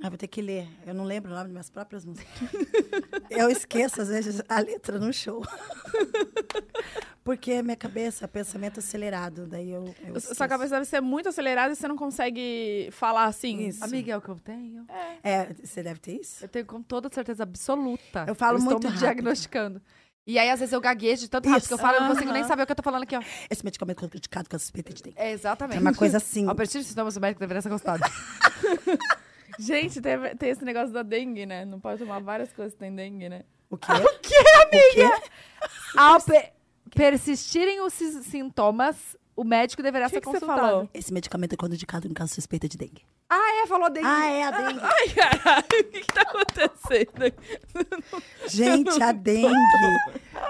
[0.00, 0.68] Ah, vou ter que ler.
[0.86, 2.32] Eu não lembro o nome das minhas próprias músicas.
[3.28, 5.42] Eu esqueço, às vezes, a letra no show.
[7.24, 9.46] Porque minha cabeça, pensamento acelerado.
[9.46, 9.94] Daí eu.
[10.06, 13.66] eu Sua cabeça deve ser muito acelerada e você não consegue falar assim.
[13.66, 13.84] Isso.
[13.84, 14.86] Amiga, é o que eu tenho?
[15.22, 16.42] É, você deve ter isso?
[16.42, 18.24] Eu tenho com toda certeza absoluta.
[18.26, 19.00] Eu falo estou muito me rápido.
[19.00, 19.82] diagnosticando.
[20.26, 21.68] E aí, às vezes, eu gaguejo de tanto rápido Isso.
[21.68, 23.22] que eu falo, eu não consigo nem saber o que eu tô falando aqui, ó.
[23.48, 25.16] Esse medicamento foi criticado com a suspeita de dengue.
[25.18, 25.78] É, exatamente.
[25.78, 26.46] É uma coisa assim.
[26.50, 28.02] A partir de sintomas, o médico deveria ser gostado.
[29.58, 31.64] Gente, tem, tem esse negócio da dengue, né?
[31.64, 33.42] Não pode tomar várias coisas que tem dengue, né?
[33.70, 33.90] O quê?
[33.92, 35.22] o que, amiga?
[35.96, 36.52] Ao pe-
[36.94, 40.60] persistirem os si- sintomas, o médico deverá Que ser que você consultado.
[40.68, 40.88] falou?
[40.94, 43.02] Esse medicamento é contraindicado em caso suspeita de dengue.
[43.30, 44.06] Ah, é, falou dengue.
[44.06, 44.80] Ah, é a dengue.
[44.82, 47.34] Ai, caralho, o que, que tá acontecendo?
[48.48, 49.50] Gente, a dengue.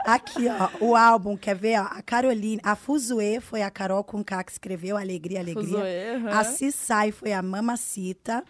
[0.05, 1.81] Aqui, ó, o álbum, quer ver?
[1.81, 5.65] Ó, a Caroline, a Fuzue foi a Carol com K que escreveu Alegria, Alegria.
[5.67, 6.39] Fuzue, aham.
[6.39, 8.45] A Cissai foi a Mamacita.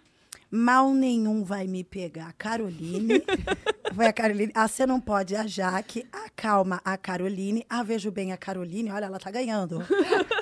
[0.50, 2.32] Mal nenhum vai me pegar.
[2.34, 3.22] Caroline.
[3.94, 4.52] foi a Caroline.
[4.54, 6.06] A Você Não Pode, a Jaque.
[6.12, 7.66] A Calma, a Caroline.
[7.68, 8.90] A Vejo Bem, a Caroline.
[8.90, 9.84] Olha, ela tá ganhando.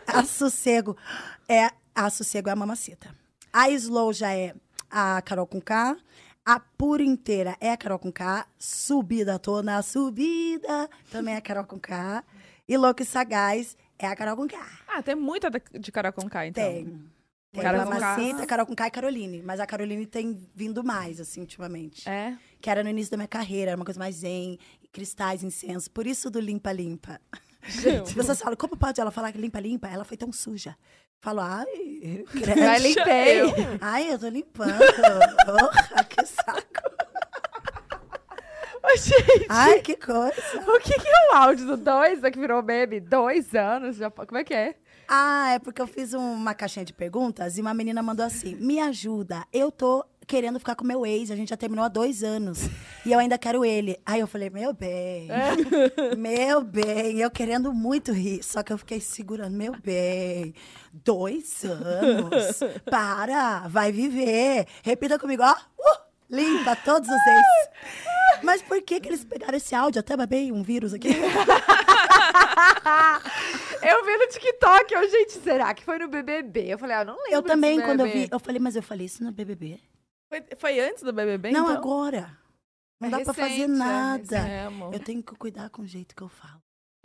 [0.06, 0.96] a Sossego
[1.48, 3.14] é a Sossego é a Mamacita.
[3.52, 4.54] A Slow já é
[4.90, 5.96] a Carol com K.
[6.44, 8.46] A Pura Inteira é a Carol com K.
[8.56, 10.88] Subida, tô na subida.
[11.10, 12.22] Também é a Carol com K.
[12.68, 14.56] E Louco e Sagaz é a Carol com K.
[14.86, 16.62] Ah, tem muita de Carol com K, então.
[16.62, 17.15] Tem.
[17.56, 17.90] Tem Carol a com.
[17.90, 19.42] Mamacita, Carol com K e Caroline.
[19.42, 22.08] Mas a Caroline tem vindo mais, assim, ultimamente.
[22.08, 22.36] É?
[22.60, 24.58] Que era no início da minha carreira, era uma coisa mais zen,
[24.92, 25.90] cristais, incenso.
[25.90, 27.20] Por isso do limpa-limpa.
[28.02, 29.88] As pessoas falam, como pode ela falar que limpa-limpa?
[29.88, 30.76] Ela foi tão suja.
[31.20, 31.66] Falo, ai,
[32.30, 32.60] credo.
[32.60, 33.40] Já limpei.
[33.80, 34.78] Ai, eu tô limpando.
[35.44, 36.96] Porra, que saco.
[38.96, 40.32] Gente, Ai, que coisa.
[40.66, 43.00] o que, que é o áudio do dois, que virou meme?
[43.00, 43.96] Dois anos?
[43.96, 44.76] Já, como é que é?
[45.08, 48.80] Ah, é porque eu fiz uma caixinha de perguntas e uma menina mandou assim: me
[48.80, 52.58] ajuda, eu tô querendo ficar com meu ex, a gente já terminou há dois anos
[53.04, 53.96] e eu ainda quero ele.
[54.04, 55.28] Aí eu falei: meu bem,
[56.18, 60.54] meu bem, eu querendo muito rir, só que eu fiquei segurando: meu bem,
[60.92, 64.66] dois anos, para, vai viver.
[64.82, 65.52] Repita comigo, ó.
[65.52, 66.05] Uh!
[66.30, 67.44] Limpa todos os ex.
[68.42, 70.00] Mas por que que eles pegaram esse áudio?
[70.00, 71.08] Até babei um vírus aqui.
[73.82, 76.66] Eu vi no TikTok, eu, gente, será que foi no BBB?
[76.72, 77.32] Eu falei, ah, não lembro.
[77.32, 79.78] Eu também, quando eu vi, eu falei, mas eu falei isso no BBB.
[80.28, 81.76] Foi, foi antes do BBB, não, então?
[81.76, 82.36] agora.
[83.00, 84.38] Não É dá pra fazer nada.
[84.38, 86.60] É, eu tenho que cuidar com o jeito que eu falo.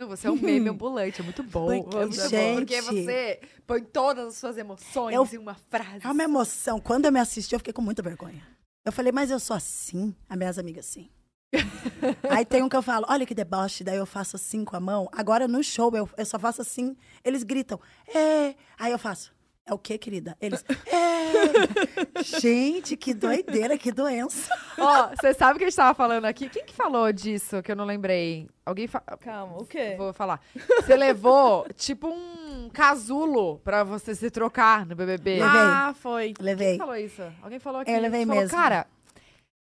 [0.08, 1.66] Você é um meme ambulante, é muito bom.
[1.66, 5.54] Porque, é muito bom, gente- porque você põe todas as suas emoções Eu- em uma
[5.54, 6.00] frase.
[6.04, 6.80] É uma emoção.
[6.80, 8.44] Quando eu me assisti, eu fiquei com muita vergonha.
[8.84, 10.14] Eu falei, mas eu sou assim?
[10.28, 11.08] As minhas amigas, sim.
[12.30, 14.80] Aí tem um que eu falo, olha que deboche, daí eu faço assim com a
[14.80, 15.08] mão.
[15.12, 17.78] Agora no show eu, eu só faço assim, eles gritam,
[18.08, 18.54] é.
[18.78, 19.32] Aí eu faço,
[19.64, 20.36] é o quê, querida?
[20.40, 21.11] Eles, é.
[22.40, 24.52] Gente, que doideira, que doença.
[24.78, 26.48] Ó, você sabe o que a gente tava falando aqui?
[26.48, 28.48] Quem que falou disso que eu não lembrei?
[28.64, 29.00] Alguém fa...
[29.00, 29.94] Calma, o quê?
[29.98, 30.40] Vou falar.
[30.76, 35.40] Você levou, tipo, um casulo pra você se trocar no BBB.
[35.40, 35.60] Levei.
[35.60, 36.32] Ah, foi.
[36.32, 36.78] Quem Levei.
[36.78, 37.22] falou isso?
[37.42, 37.90] Alguém falou aqui.
[37.90, 38.56] Eu levei falou, mesmo.
[38.56, 38.86] Cara,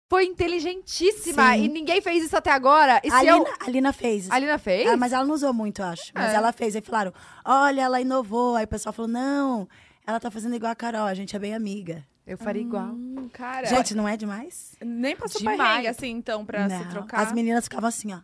[0.10, 1.64] foi inteligentíssima Sim.
[1.64, 3.00] e ninguém fez isso até agora.
[3.04, 3.48] E A se Lina, eu...
[3.60, 4.30] a Lina fez.
[4.30, 4.90] A Lina fez?
[4.90, 6.12] Ah, mas ela não usou muito, eu acho.
[6.14, 6.36] Mas É.
[6.36, 6.76] ela fez.
[6.76, 7.14] Aí falaram,
[7.46, 8.56] olha, ela inovou.
[8.56, 9.68] Aí o pessoal falou, não,
[10.10, 12.06] ela tá fazendo igual a Carol, a gente é bem amiga.
[12.26, 12.86] Eu faria igual.
[12.88, 14.76] Hum, cara, Gente, não é demais?
[14.80, 15.58] nem passou demais.
[15.58, 16.84] perrengue assim, então, pra não.
[16.84, 17.22] se trocar.
[17.22, 18.20] As meninas ficavam assim, ó.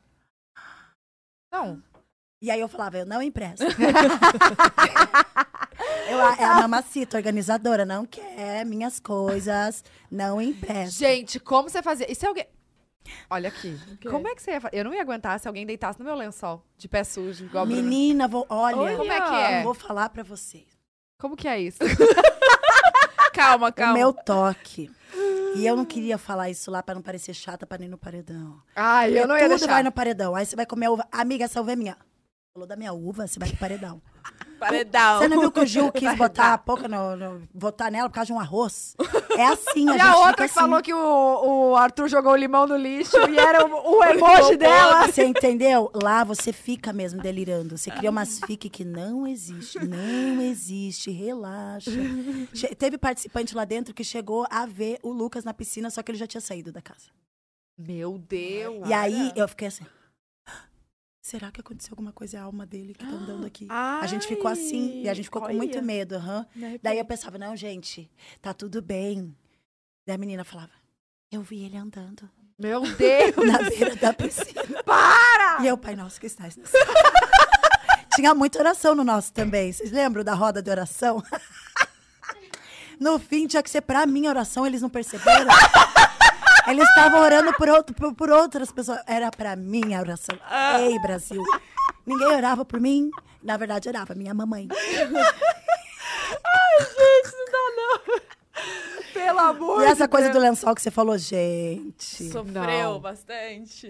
[1.52, 1.82] Não.
[2.42, 3.64] E aí eu falava, eu não empresto.
[6.08, 11.00] eu, é a mamacita, organizadora, não quer minhas coisas, não empresta.
[11.00, 12.12] Gente, como você fazia?
[12.12, 12.46] E se alguém...
[13.30, 13.80] Olha aqui.
[14.10, 14.78] Como é que você ia fazer?
[14.78, 17.66] Eu não ia aguentar se alguém deitasse no meu lençol de pé sujo, igual.
[17.66, 18.98] Menina, vou, olha, Olha.
[18.98, 19.60] Como é que é?
[19.60, 20.75] eu vou falar pra vocês.
[21.20, 21.80] Como que é isso?
[23.34, 23.94] Calma, O calma.
[23.94, 24.90] meu toque.
[25.56, 28.62] E eu não queria falar isso lá pra não parecer chata pra ir no paredão.
[28.76, 29.68] Ai, eu não ia tudo deixar.
[29.74, 30.36] vai no paredão.
[30.36, 31.06] Aí você vai comer uva.
[31.12, 31.98] Amiga, essa uva é minha.
[32.54, 34.02] Falou da minha uva, você vai pro paredão.
[34.60, 35.20] Paredão.
[35.20, 38.16] Você não viu que o Gil quis botar a pouca no, no- votar nela por
[38.16, 38.96] causa de um arroz?
[39.38, 40.54] É assim, a E a outra fica que assim.
[40.54, 44.56] falou que o, o Arthur jogou o limão no lixo e era o, o emoji
[44.56, 45.08] dela.
[45.08, 45.92] Você entendeu?
[45.94, 47.78] Lá você fica mesmo delirando.
[47.78, 49.78] Você cria umas fique que não existe.
[49.86, 51.12] Não existe.
[51.12, 51.92] Relaxa.
[52.54, 56.12] Che- Teve participante lá dentro que chegou a ver o Lucas na piscina, só que
[56.12, 57.08] ele já tinha saído da casa.
[57.78, 58.88] Meu Deus.
[58.88, 59.86] E aí eu fiquei assim.
[61.26, 63.66] Será que aconteceu alguma coisa à alma dele que tá andando aqui?
[63.68, 66.20] a gente ficou assim e a gente ficou com muito medo.
[66.54, 68.08] De Daí eu pensava, não, gente,
[68.40, 69.36] tá tudo bem.
[70.06, 70.70] Daí a menina falava,
[71.32, 73.36] eu vi ele andando Meu Deus.
[73.44, 74.84] na beira da piscina.
[74.86, 75.64] Para!
[75.64, 76.86] E eu, pai nosso que estás no céu.
[78.14, 79.74] Tinha muita oração no nosso também.
[79.74, 81.24] Vocês lembram da roda de oração?
[82.98, 85.50] No fim, tinha que ser pra minha oração, eles não perceberam.
[86.68, 89.00] Eles estavam orando por, outro, por, por outras pessoas.
[89.08, 90.38] Era pra minha oração.
[90.80, 91.44] Ei, Brasil.
[92.06, 93.10] Ninguém orava por mim.
[93.44, 94.68] Na verdade, orava minha mamãe.
[99.14, 100.38] Pelo amor E essa de coisa Deus.
[100.44, 102.30] do lençol que você falou, gente.
[102.32, 102.54] Sofreu
[102.94, 103.00] Não.
[103.00, 103.88] bastante.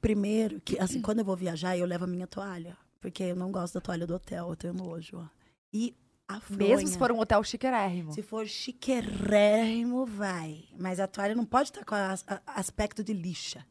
[0.00, 2.76] Primeiro, que assim, quando eu vou viajar, eu levo a minha toalha.
[3.00, 5.18] Porque eu não gosto da toalha do hotel, eu tenho nojo.
[5.18, 5.24] ó.
[5.72, 5.94] E
[6.28, 8.12] a Mesmo se for um hotel chiquérrimo.
[8.12, 10.64] Se for chiquérrimo, vai.
[10.78, 13.64] Mas a toalha não pode estar com as- a- aspecto de lixa.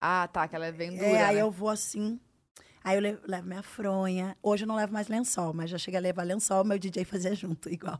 [0.00, 1.42] Ah, tá, que ela é bem dura, É, aí né?
[1.42, 2.20] eu vou assim.
[2.82, 4.36] Aí eu levo, levo minha fronha.
[4.42, 7.32] Hoje eu não levo mais lençol, mas já cheguei a levar lençol, meu DJ fazia
[7.34, 7.98] junto, igual.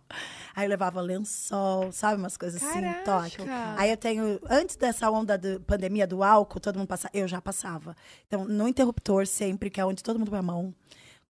[0.55, 2.21] Aí eu levava lençol, sabe?
[2.21, 3.37] Umas coisas assim, toque.
[3.79, 7.41] Aí eu tenho, antes dessa onda da pandemia do álcool, todo mundo passava, eu já
[7.41, 7.97] passava.
[8.27, 10.75] Então, no interruptor sempre, que é onde todo mundo põe a mão.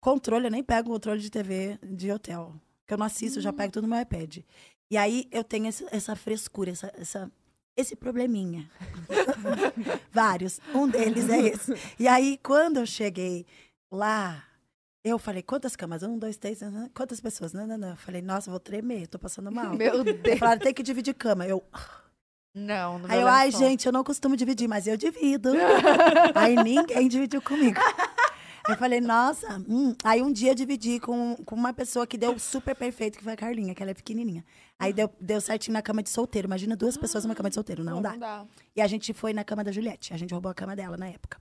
[0.05, 2.53] Controle, eu nem pego o controle de TV de hotel.
[2.85, 4.37] Que eu não assisto, eu já pego tudo no meu iPad.
[4.91, 7.31] E aí eu tenho esse- essa frescura, essa, essa-
[7.75, 8.69] esse probleminha.
[10.13, 10.59] Vários.
[10.75, 11.73] Um deles é esse.
[11.99, 13.47] E aí, quando eu cheguei
[13.91, 14.43] lá,
[15.03, 16.03] eu falei, quantas camas?
[16.03, 17.51] Um, dois, três, ah, ah, quantas pessoas?
[17.51, 17.89] Não, não, não.
[17.89, 19.73] Eu falei, nossa, vou tremer, tô passando mal.
[19.75, 20.37] Meu Deus.
[20.37, 21.47] Falaram, tem que dividir cama.
[21.47, 21.63] Eu,
[22.53, 25.49] Não, no Aí eu, ai, gente, eu não costumo dividir, mas eu divido.
[26.35, 27.79] aí ninguém dividiu comigo.
[28.67, 29.63] Eu falei, nossa.
[29.67, 29.93] hum.
[30.03, 33.33] Aí um dia eu dividi com, com uma pessoa que deu super perfeito, que foi
[33.33, 34.43] a Carlinha, que ela é pequenininha.
[34.79, 36.47] Aí deu, deu certinho na cama de solteiro.
[36.47, 38.11] Imagina duas pessoas numa cama de solteiro, não, dá.
[38.11, 38.45] Não dá.
[38.75, 40.13] E a gente foi na cama da Juliette.
[40.13, 41.39] A gente roubou a cama dela na época.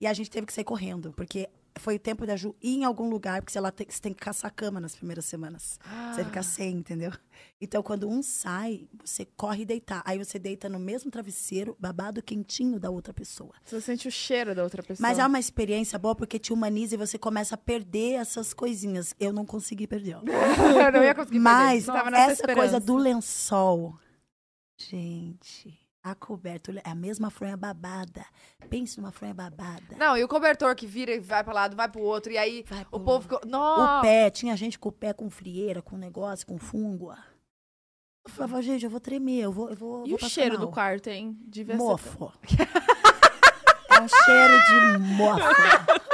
[0.00, 1.48] E a gente teve que sair correndo, porque
[1.78, 4.20] foi o tempo da Ju ir em algum lugar, porque ela tem, você tem que
[4.20, 5.78] caçar a cama nas primeiras semanas.
[6.14, 7.12] Você fica sem, entendeu?
[7.60, 10.02] Então, quando um sai, você corre deitar.
[10.04, 13.52] Aí você deita no mesmo travesseiro, babado quentinho da outra pessoa.
[13.64, 15.06] Você sente o cheiro da outra pessoa.
[15.06, 19.14] Mas é uma experiência boa porque te humaniza e você começa a perder essas coisinhas.
[19.18, 20.16] Eu não consegui perder.
[20.16, 20.20] ó.
[20.86, 22.10] eu não ia conseguir Mas perder.
[22.10, 23.98] Nessa essa coisa do lençol.
[24.76, 25.76] Gente,
[26.10, 28.24] a coberta é a mesma fronha babada.
[28.68, 29.96] Pense numa fronha babada.
[29.96, 32.64] Não, e o cobertor que vira e vai pra lado, vai pro outro, e aí
[32.68, 33.40] Vai o pro povo ficou...
[33.46, 33.98] Nossa!
[33.98, 37.12] O pé, tinha gente com o pé com frieira, com negócio, com fungo.
[38.24, 39.70] Eu falava, gente, eu vou tremer, eu vou.
[39.70, 40.72] Eu vou E vou o cheiro do mal.
[40.72, 41.38] quarto, hein?
[41.46, 42.32] Devia ser Mofo.
[43.90, 45.42] é um cheiro de mofo.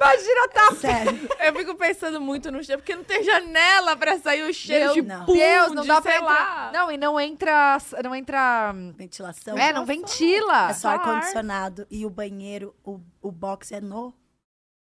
[0.00, 1.28] Imagina, tá Sério.
[1.40, 4.94] Eu fico pensando muito no cheiro, porque não tem janela pra sair o cheiro Meu
[4.94, 5.26] de não.
[5.26, 6.24] pum, Deus, não de, dá pra entrar.
[6.24, 6.70] lá.
[6.72, 7.78] Não, e não entra.
[8.04, 8.72] Não entra.
[8.96, 9.58] Ventilação.
[9.58, 10.70] É, não ventila.
[10.70, 11.86] É só ar-condicionado.
[11.90, 14.14] E o banheiro, o, o box é no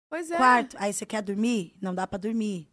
[0.09, 0.37] Pois é.
[0.37, 0.75] quarto.
[0.79, 1.73] Aí você quer dormir?
[1.81, 2.67] Não dá pra dormir.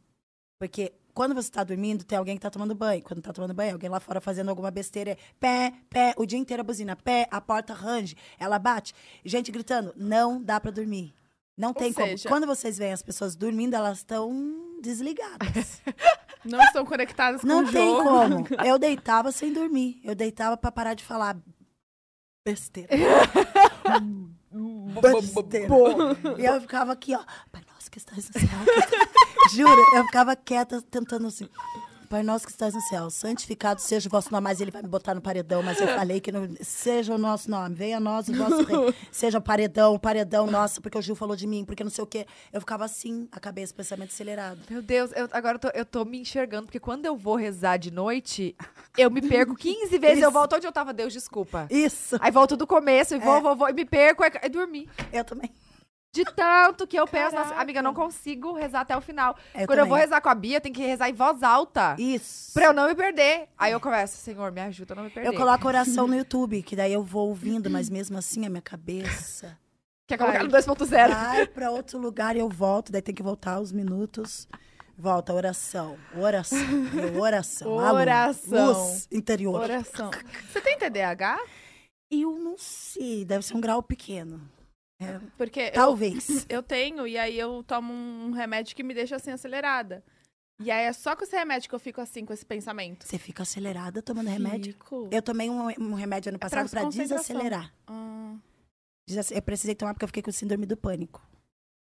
[0.59, 3.03] Porque quando você tá dormindo, tem alguém que tá tomando banho.
[3.03, 5.11] Quando tá tomando banho, alguém lá fora fazendo alguma besteira.
[5.13, 6.97] É pé, pé, o dia inteiro a buzina.
[6.97, 8.17] Pé, a porta range.
[8.39, 8.95] Ela bate.
[9.25, 9.93] Gente gritando.
[9.97, 11.15] Não dá pra dormir.
[11.61, 12.07] Não tem como.
[12.09, 15.83] seja- Quando vocês veem as pessoas dormindo, elas estão desligadas.
[16.45, 18.03] Não estão conectadas com Não o tem jogo.
[18.03, 18.47] como.
[18.67, 20.01] Eu deitava sem dormir.
[20.03, 21.37] Eu deitava pra parar de falar
[22.45, 22.89] besteira.
[25.03, 25.69] besteira.
[26.39, 27.23] E eu ficava aqui, ó.
[27.53, 28.15] Pai nosso que céu.
[29.55, 31.49] Juro, eu ficava quieta, tentando assim.
[32.11, 34.89] Pai nosso que estás no céu, santificado seja o vosso nome, mas ele vai me
[34.89, 38.29] botar no paredão, mas eu falei que não, seja o nosso nome, venha a nós
[38.29, 41.65] o vosso rei, seja o paredão, o paredão, nossa, porque o Gil falou de mim,
[41.65, 42.27] porque não sei o quê.
[42.53, 44.59] Eu ficava assim, a cabeça, pensamento acelerado.
[44.69, 47.77] Meu Deus, eu- agora eu tô, eu tô me enxergando, porque quando eu vou rezar
[47.77, 48.57] de noite,
[48.99, 50.17] eu me perco 15 vezes.
[50.21, 50.33] Eu Isso.
[50.33, 51.69] volto onde eu tava, Deus, desculpa.
[51.71, 53.41] Isso, Aí volto do começo e vou, É.
[53.41, 54.89] vou, vou, e me perco e, e dormi.
[55.13, 55.49] eu também.
[56.13, 57.63] De tanto que eu penso, nossa, Caraca.
[57.63, 59.37] amiga, eu não consigo rezar até o final.
[59.55, 60.05] Eu Quando eu vou também.
[60.09, 61.95] rezar com a Bia, tem que rezar em voz alta.
[61.99, 62.53] Isso.
[62.53, 63.49] Pra eu não me perder.
[63.57, 65.29] Aí eu começo, Senhor, me ajuda a não me perder.
[65.29, 68.61] Eu coloco oração no YouTube, que daí eu vou ouvindo, mas mesmo assim a minha
[68.63, 69.57] cabeça
[70.09, 71.09] Quer colocar no 2.0?
[71.09, 74.49] vai pra outro lugar e eu volto, daí tem que voltar os minutos.
[74.99, 76.59] Volta, oração, oração,
[77.21, 77.73] oração.
[77.73, 78.67] Oração.
[78.67, 79.61] Luz interior.
[79.61, 80.11] Oração.
[80.53, 81.39] Você tem TDAH?
[82.11, 84.41] Eu não sei, deve ser um grau pequeno.
[85.01, 86.29] É, Porque eu, talvez.
[86.49, 90.05] eu tenho, e aí eu tomo um remédio que me deixa assim acelerada.
[90.63, 93.07] E aí é só com esse remédio que eu fico assim, com esse pensamento.
[93.07, 94.75] Você fica acelerada tomando remédio?
[94.75, 95.09] Fico.
[95.11, 97.17] Eu tomei um, um remédio ano passado pra concentração.
[97.17, 97.73] desacelerar.
[99.09, 101.27] Desace- Eu precisei tomar porque eu fiquei com síndrome do pânico.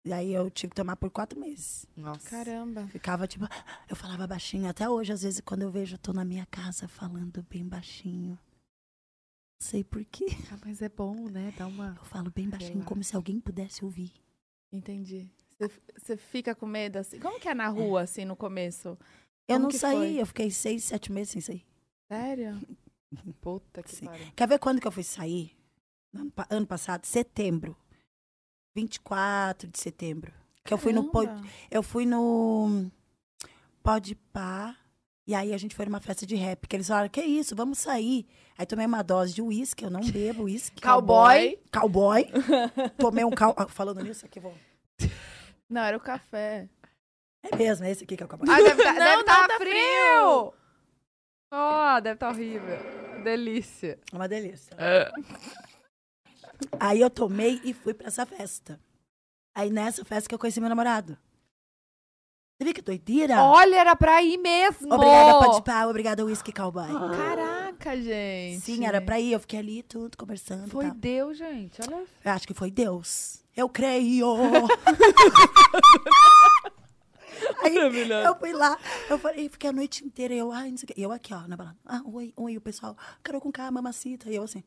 [0.06, 1.84] E aí eu tive que tomar por quatro meses.
[1.96, 2.30] Nossa.
[2.30, 2.86] caramba.
[2.86, 3.46] Ficava tipo,
[3.90, 4.68] eu falava baixinho.
[4.68, 8.38] Até hoje, às vezes, quando eu vejo, eu tô na minha casa falando bem baixinho.
[9.60, 10.26] Não sei por quê.
[10.52, 11.52] Ah, mas é bom, né?
[11.56, 11.94] Dá uma...
[11.98, 14.12] Eu falo bem baixinho, como se alguém pudesse ouvir.
[14.72, 15.28] Entendi.
[15.96, 17.18] Você- fica com medo assim?
[17.18, 18.90] Como que é na rua, assim, no começo?
[19.48, 20.20] Eu Como não que saí, foi?
[20.22, 21.66] eu fiquei seis, sete meses sem sair.
[22.10, 22.60] Sério?
[23.40, 24.26] Puta que pariu.
[24.36, 25.56] Quer ver quando que eu fui sair?
[26.14, 27.76] Ano, ano passado, setembro.
[28.76, 30.32] 24 de setembro.
[30.64, 31.42] Que eu fui no Caramba.
[31.70, 32.90] eu fui no
[33.82, 34.76] Pode Pá.
[35.28, 37.54] E aí a gente foi numa festa de rap, que eles falaram: "Que isso?
[37.54, 38.26] Vamos sair".
[38.56, 40.80] Aí tomei uma dose de uísque, eu não bebo uísque.
[40.82, 41.58] Cowboy.
[41.70, 42.26] Cowboy.
[42.96, 43.54] Tomei um cal...
[43.54, 44.54] ah, falando nisso aqui, vou.
[45.68, 46.66] Não, era o café.
[47.42, 48.48] É mesmo, é esse aqui que é o cowboy.
[48.48, 50.54] Ai, deve tá, Não, deve não, tá tá frio!
[51.52, 52.78] Ó, deve tá horrível.
[53.22, 53.98] Delícia.
[54.10, 54.74] É uma delícia.
[56.80, 58.80] Aí eu tomei e fui pra essa festa.
[59.54, 61.18] Aí nessa festa que eu conheci meu namorado.
[62.58, 63.40] Você viu que doideira?
[63.40, 64.92] Olha, era pra ir mesmo!
[64.92, 66.88] Obrigada, Pode Pá, obrigada, Whisky Cowboy.
[67.16, 68.62] Caraca, gente.
[68.62, 69.30] Sim, era pra ir.
[69.30, 70.68] Eu fiquei ali tudo conversando.
[70.68, 70.94] Foi tal.
[70.96, 71.80] Deus, gente.
[71.80, 72.02] Olha.
[72.24, 73.44] Eu acho que foi Deus.
[73.56, 74.34] Eu creio.
[77.62, 78.76] Aí eu fui lá,
[79.08, 80.94] eu falei, fiquei a noite inteira, eu, ai, não sei o quê.
[80.96, 81.76] Eu aqui, ó, na balada.
[81.86, 84.28] Ah, oi, oi, o pessoal, Carol com K, mamacita.
[84.28, 84.64] E eu assim,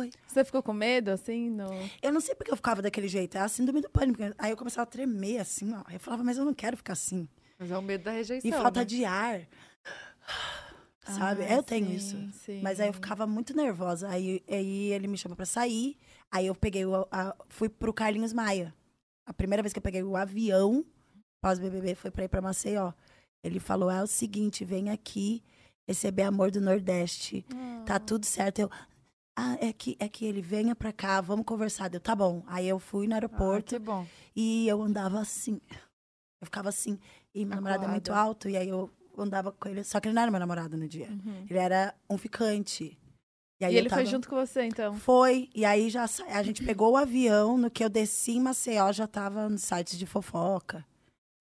[0.00, 0.10] oi.
[0.26, 1.50] Você ficou com medo, assim?
[1.50, 1.66] No...
[2.02, 4.20] Eu não sei porque eu ficava daquele jeito, é a síndrome do pânico.
[4.38, 5.82] Aí eu começava a tremer, assim, ó.
[5.90, 7.28] Eu falava, mas eu não quero ficar assim.
[7.58, 8.48] Mas é o medo da rejeição.
[8.48, 8.84] E falta né?
[8.86, 9.40] de ar.
[11.04, 11.44] Sabe?
[11.44, 12.38] Ah, eu tenho sim, isso.
[12.44, 12.60] sim.
[12.62, 14.08] Mas aí eu ficava muito nervosa.
[14.08, 15.96] Aí, aí ele me chamou pra sair.
[16.30, 17.06] Aí eu peguei o.
[17.10, 18.74] a- fui pro Carlinhos Maia.
[19.26, 20.84] A primeira vez que eu peguei o avião
[21.40, 22.92] pós-BBB foi pra ir pra Maceió.
[23.42, 25.42] Ele falou: é o seguinte, vem aqui
[25.88, 27.44] receber amor do Nordeste.
[27.86, 28.58] Tá tudo certo.
[28.58, 28.70] Eu.
[29.40, 31.88] Ah, é que, é que ele venha pra cá, vamos conversar.
[31.88, 32.42] Deu, tá bom.
[32.48, 34.04] Aí eu fui no Ah, aeroporto que bom.
[34.34, 35.60] e eu andava assim.
[36.40, 36.98] Eu ficava assim.
[37.34, 39.84] E meu namorado é muito alto, e aí eu andava com ele.
[39.84, 41.08] Só que ele não era meu namorado no dia.
[41.08, 41.46] Uhum.
[41.48, 42.98] Ele era um ficante.
[43.60, 44.94] E, aí eu ele foi tava- junto com você, então?
[44.96, 45.48] Foi.
[45.54, 48.92] E aí já sa- a gente pegou o avião, no que eu desci em Maceió,
[48.92, 50.84] já tava nos sites de fofoca.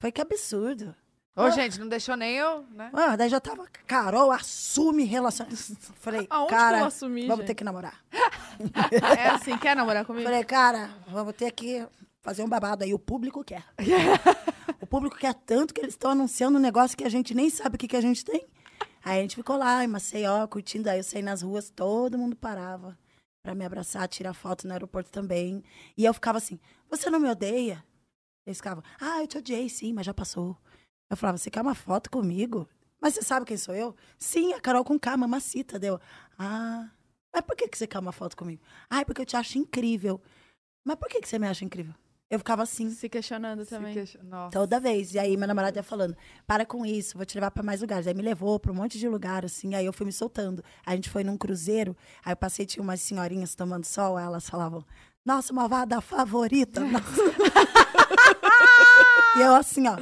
[0.01, 0.95] Foi que absurdo.
[1.37, 2.89] Ô, gente, não deixou nem eu, né?
[2.93, 5.71] Ah, daí já tava, Carol, assume relações.
[5.99, 7.47] Falei, Aonde que eu cara, assumi, vamos gente?
[7.47, 8.03] ter que namorar.
[9.19, 10.23] É assim, quer namorar comigo?
[10.23, 11.85] Falei, cara, vamos ter que
[12.23, 12.91] fazer um babado aí.
[12.91, 13.63] O público quer.
[14.81, 17.75] o público quer tanto que eles estão anunciando um negócio que a gente nem sabe
[17.75, 18.47] o que, que a gente tem.
[19.05, 20.89] Aí a gente ficou lá em Maceió, curtindo.
[20.89, 22.97] Aí eu saí nas ruas, todo mundo parava
[23.43, 25.63] pra me abraçar, tirar foto no aeroporto também.
[25.95, 26.59] E eu ficava assim,
[26.89, 27.83] você não me odeia?
[28.45, 30.57] Eles ficavam, ah, eu te odiei sim, mas já passou.
[31.09, 32.67] Eu falava, você quer uma foto comigo?
[33.01, 33.95] Mas você sabe quem sou eu?
[34.17, 35.77] Sim, a Carol com K, mamacita.
[35.79, 35.99] Deu.
[36.37, 36.89] Ah,
[37.33, 38.61] mas por que, que você quer uma foto comigo?
[38.89, 40.19] Ah, porque eu te acho incrível.
[40.83, 41.93] Mas por que, que você me acha incrível?
[42.29, 42.89] Eu ficava assim.
[42.91, 43.93] Se questionando também.
[43.93, 44.51] Question- Nossa.
[44.51, 45.13] Toda vez.
[45.13, 48.05] E aí, meu namorado ia falando: para com isso, vou te levar pra mais lugares.
[48.05, 49.75] Aí me levou pra um monte de lugar, assim.
[49.75, 50.61] Aí eu fui me soltando.
[50.85, 51.95] A gente foi num cruzeiro.
[52.25, 54.19] Aí eu passei, tinha umas senhorinhas tomando sol.
[54.19, 54.83] Elas falavam:
[55.25, 56.81] Nossa, malvada favorita.
[59.37, 59.97] e eu assim, ó.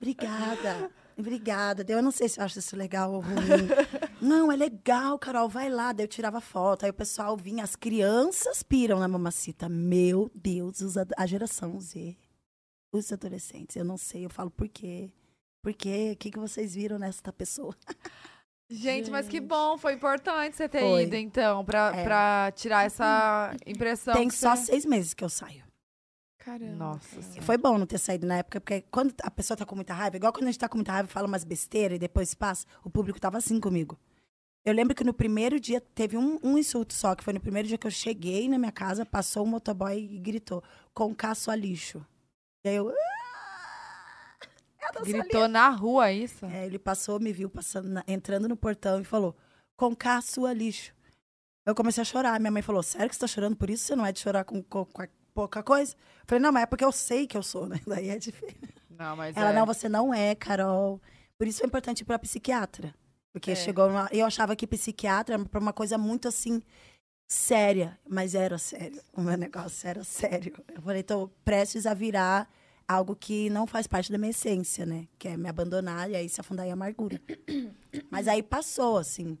[0.00, 0.90] Obrigada.
[1.16, 1.84] Obrigada.
[1.88, 3.34] Eu não sei se eu acho isso legal ou ruim.
[4.22, 5.92] Não, é legal, Carol, vai lá.
[5.92, 6.84] Daí eu tirava foto.
[6.84, 9.68] Aí o pessoal vinha, as crianças piram na mamacita.
[9.68, 12.16] Meu Deus, os a geração Z
[12.92, 13.74] os adolescentes.
[13.76, 15.12] Eu não sei, eu falo por quê.
[15.62, 16.12] Por quê?
[16.14, 17.74] O que, que vocês viram nesta pessoa?
[18.70, 21.02] Gente, mas que bom, foi importante você ter Foi.
[21.04, 22.04] ido, então, pra, É.
[22.04, 24.14] pra tirar essa impressão.
[24.14, 25.64] Tem só você- seis meses que eu saio.
[26.48, 26.76] Caramba.
[26.76, 29.92] Nossa foi bom não ter saído na época, porque quando a pessoa tá com muita
[29.92, 32.32] raiva, igual quando a gente tá com muita raiva e fala umas besteiras e depois
[32.34, 33.98] passa, o público tava assim comigo.
[34.64, 37.68] Eu lembro que no primeiro dia teve um, um insulto só, que foi no primeiro
[37.68, 40.62] dia que eu cheguei na minha casa, passou um motoboy e gritou:
[40.94, 42.04] com caço a lixo.
[42.64, 42.88] E aí eu.
[42.90, 42.94] "Ah,
[44.96, 46.44] eu Gritou na rua isso?
[46.46, 49.36] É, ele passou, me viu passando na- entrando no portão e falou:
[49.76, 50.92] com cá sua lixo.
[51.66, 52.38] Eu comecei a chorar.
[52.40, 53.84] Minha mãe falou: Sério que você tá chorando por isso?
[53.84, 55.08] Você não é de chorar com, com- com a-
[55.38, 55.94] pouca coisa?
[56.26, 57.80] Falei: Não, mas é porque eu sei que eu sou, né?
[57.86, 58.74] Daí é diferente.
[58.90, 59.52] Não, mas Ela: é.
[59.52, 61.00] Não, você não é, Carol.
[61.38, 62.92] Por isso foi importante ir pra psiquiatra.
[63.32, 63.54] Porque É.
[63.54, 64.08] chegou uma.
[64.10, 66.60] Eu achava que psiquiatra era pra uma coisa muito assim.
[67.30, 69.00] Séria, mas era sério.
[69.12, 70.54] O meu negócio era sério.
[70.74, 72.48] Eu falei, tô prestes a virar
[72.88, 75.06] algo que não faz parte da minha essência, né?
[75.18, 77.20] Que é me abandonar e aí se afundar em amargura.
[78.10, 79.36] Mas aí passou, assim.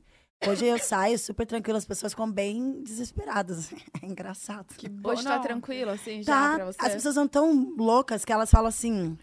[0.46, 3.70] Hoje eu saio super tranquila, as pessoas ficam bem desesperadas.
[4.00, 4.72] É engraçado.
[4.76, 5.42] Que Hoje tá não.
[5.42, 6.78] tranquilo, assim, já Tá, pra você?
[6.80, 9.18] as pessoas são tão loucas que elas falam assim.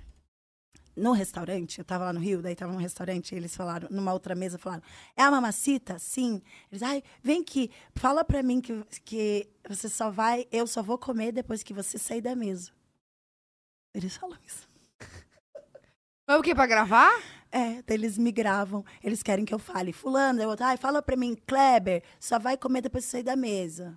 [0.98, 4.14] No restaurante, eu tava lá no Rio, daí tava num restaurante, e eles falaram, numa
[4.14, 4.82] outra mesa, falaram:
[5.16, 6.00] É a mamacita?
[6.00, 6.42] Sim.
[6.72, 10.98] Eles, ai, vem aqui, fala pra mim que, que você só vai, eu só vou
[10.98, 12.72] comer depois que você sair da mesa.
[13.94, 14.70] Eles falam isso.
[16.28, 16.56] Mas o quê?
[16.56, 17.12] Pra gravar?
[17.56, 19.94] É, eles me gravam, eles querem que eu fale.
[19.94, 23.96] Fulano, eu, ai, fala pra mim, Kleber, só vai comer depois que sair da mesa.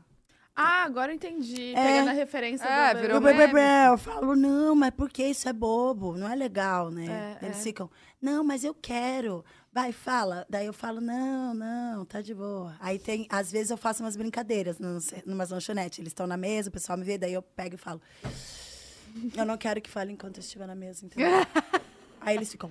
[0.54, 1.72] Ah, agora eu entendi.
[1.74, 1.84] É.
[1.84, 3.00] Pegando a referência É, do...
[3.00, 3.86] virou blá.
[3.86, 6.16] Eu falo, não, mas por que isso é bobo?
[6.16, 7.36] Não é legal, né?
[7.40, 7.62] É, Eles é.
[7.62, 7.90] ficam,
[8.22, 9.44] não, mas eu quero.
[9.72, 10.46] Vai, fala.
[10.48, 12.76] Daí eu falo, não, não, tá de boa.
[12.78, 15.98] Aí tem, às vezes eu faço umas brincadeiras nos, numas lanchonetes.
[15.98, 18.00] Eles estão na mesa, o pessoal me vê, daí eu pego e falo,
[19.36, 21.28] eu não quero que fale enquanto eu estiver na mesa, entendeu?
[22.20, 22.70] Aí eles ficam.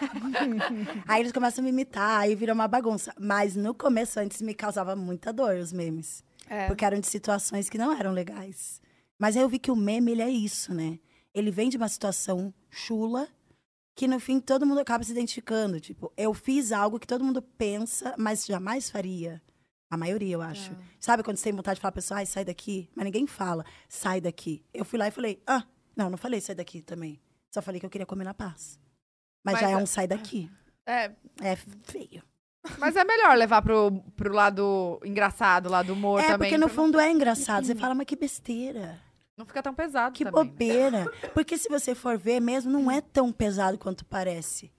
[1.06, 3.14] aí eles começam a me imitar, aí vira uma bagunça.
[3.18, 6.24] Mas no começo, antes, me causava muita dor os memes.
[6.48, 6.66] É.
[6.66, 8.80] Porque eram de situações que não eram legais.
[9.18, 10.98] Mas aí eu vi que o meme, ele é isso, né?
[11.34, 13.28] Ele vem de uma situação chula,
[13.94, 15.78] que no fim todo mundo acaba se identificando.
[15.78, 19.42] Tipo, eu fiz algo que todo mundo pensa, mas jamais faria.
[19.90, 20.74] A maioria, eu acho.
[21.00, 22.88] Sabe quando você tem vontade de falar pra pessoa, ai, sai daqui?
[22.94, 24.64] Mas ninguém fala, sai daqui.
[24.72, 25.64] Eu fui lá e falei, ah,
[25.96, 27.20] não, não falei sai daqui também.
[27.50, 28.78] Só falei que eu queria comer na paz.
[29.44, 30.50] Mas, Mas já é a- um sai daqui.
[30.86, 31.10] É,
[31.40, 32.22] É feio.
[32.78, 36.50] Mas é melhor levar pro, pro lado engraçado, lado humor é, também.
[36.50, 37.64] porque no fundo é engraçado.
[37.64, 39.00] Você fala, mas que besteira.
[39.36, 40.44] Não fica tão pesado Que também.
[40.44, 40.50] né?
[40.50, 41.12] bobeira.
[41.32, 44.70] Porque se você for ver mesmo, não é tão pesado quanto parece.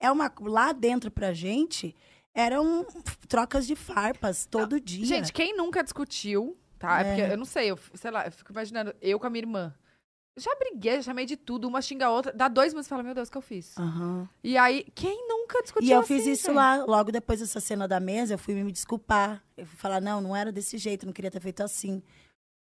[0.00, 0.32] É uma.
[0.40, 1.94] Lá dentro pra gente,
[2.34, 2.84] eram
[3.28, 5.04] trocas de farpas todo dia.
[5.06, 7.00] Gente, quem nunca discutiu, tá?
[7.00, 7.02] É.
[7.02, 7.04] É.
[7.16, 9.72] porque eu não sei, eu, sei lá, eu fico imaginando, eu com a minha irmã.
[10.36, 12.32] Já briguei, já chamei de tudo, uma xinga a outra.
[12.32, 13.76] Dá dois minutos e fala, meu Deus, o que eu fiz?
[13.76, 14.28] Aham.
[14.42, 16.54] E aí, quem nunca discutiu E eu assim, fiz isso gente?
[16.56, 19.42] lá, logo depois dessa cena da mesa, eu fui me desculpar.
[19.56, 22.02] Eu fui falar, não, não era desse jeito, não queria ter feito assim.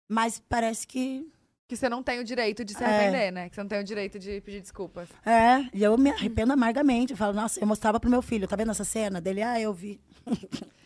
[0.10, 1.32] Mas parece que.
[1.68, 2.88] Que você não tem o direito de se É.
[2.88, 3.49] arrepender, né?
[3.49, 5.07] Que você não tem o direito de pedir desculpas.
[5.24, 7.12] É, e eu me arrependo amargamente.
[7.14, 9.22] Eu falo, nossa, eu mostrava pro meu filho, tá vendo essa cena?
[9.22, 10.01] Dele, ah, eu vi.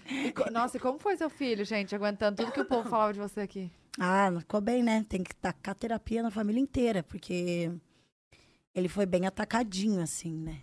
[0.09, 3.19] E Nossa, e como foi seu filho, gente, aguentando tudo que o povo falava de
[3.19, 3.71] você aqui?
[4.00, 5.06] Ah, não ficou bem, né?
[5.08, 7.72] Tem que tacar terapia na família inteira, porque
[8.74, 10.62] ele foi bem atacadinho, assim, né?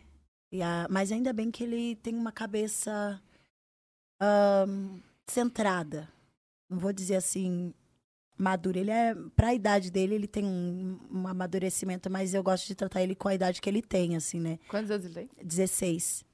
[0.52, 3.22] E a- Mas ainda bem que ele tem uma cabeça
[4.20, 6.08] ahn, centrada.
[6.68, 7.72] Não vou dizer assim,
[8.36, 8.78] madura.
[8.80, 13.02] Ele é, pra idade dele, ele tem um, um amadurecimento, mas eu gosto de tratar
[13.02, 14.58] ele com a idade que ele tem, assim, né?
[14.68, 15.30] Quantos anos ele tem?
[15.42, 16.24] 16.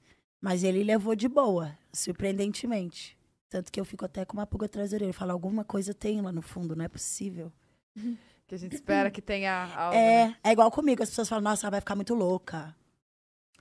[0.41, 3.17] Mas ele levou de boa, surpreendentemente.
[3.49, 5.11] Tanto que eu fico até com uma pulga atrás da orelha.
[5.11, 7.53] Eu falo, alguma coisa tem lá no fundo, não é possível.
[8.47, 10.37] Que a gente espera que tenha algo, né?
[10.45, 11.03] É, é igual comigo.
[11.03, 12.75] As pessoas falam, nossa, ela vai ficar muito louca.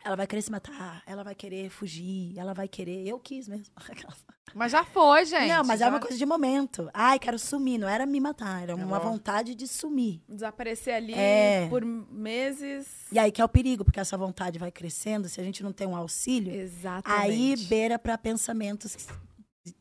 [0.04, 3.08] ela vai querer se matar, ela vai querer fugir, ela vai querer.
[3.08, 3.74] Eu quis mesmo.
[4.54, 5.50] Mas já foi, gente.
[5.50, 5.88] Não, mas já...
[5.88, 6.90] é uma coisa de momento.
[6.94, 7.78] Ai, quero sumir.
[7.78, 10.22] Não era me matar, era uma vontade de sumir.
[10.30, 11.68] Desaparecer ali É.
[11.68, 12.88] por meses.
[13.12, 15.74] E aí que é o perigo, porque essa vontade vai crescendo, se a gente não
[15.74, 17.22] tem um auxílio, Exatamente.
[17.22, 18.96] aí beira pra pensamentos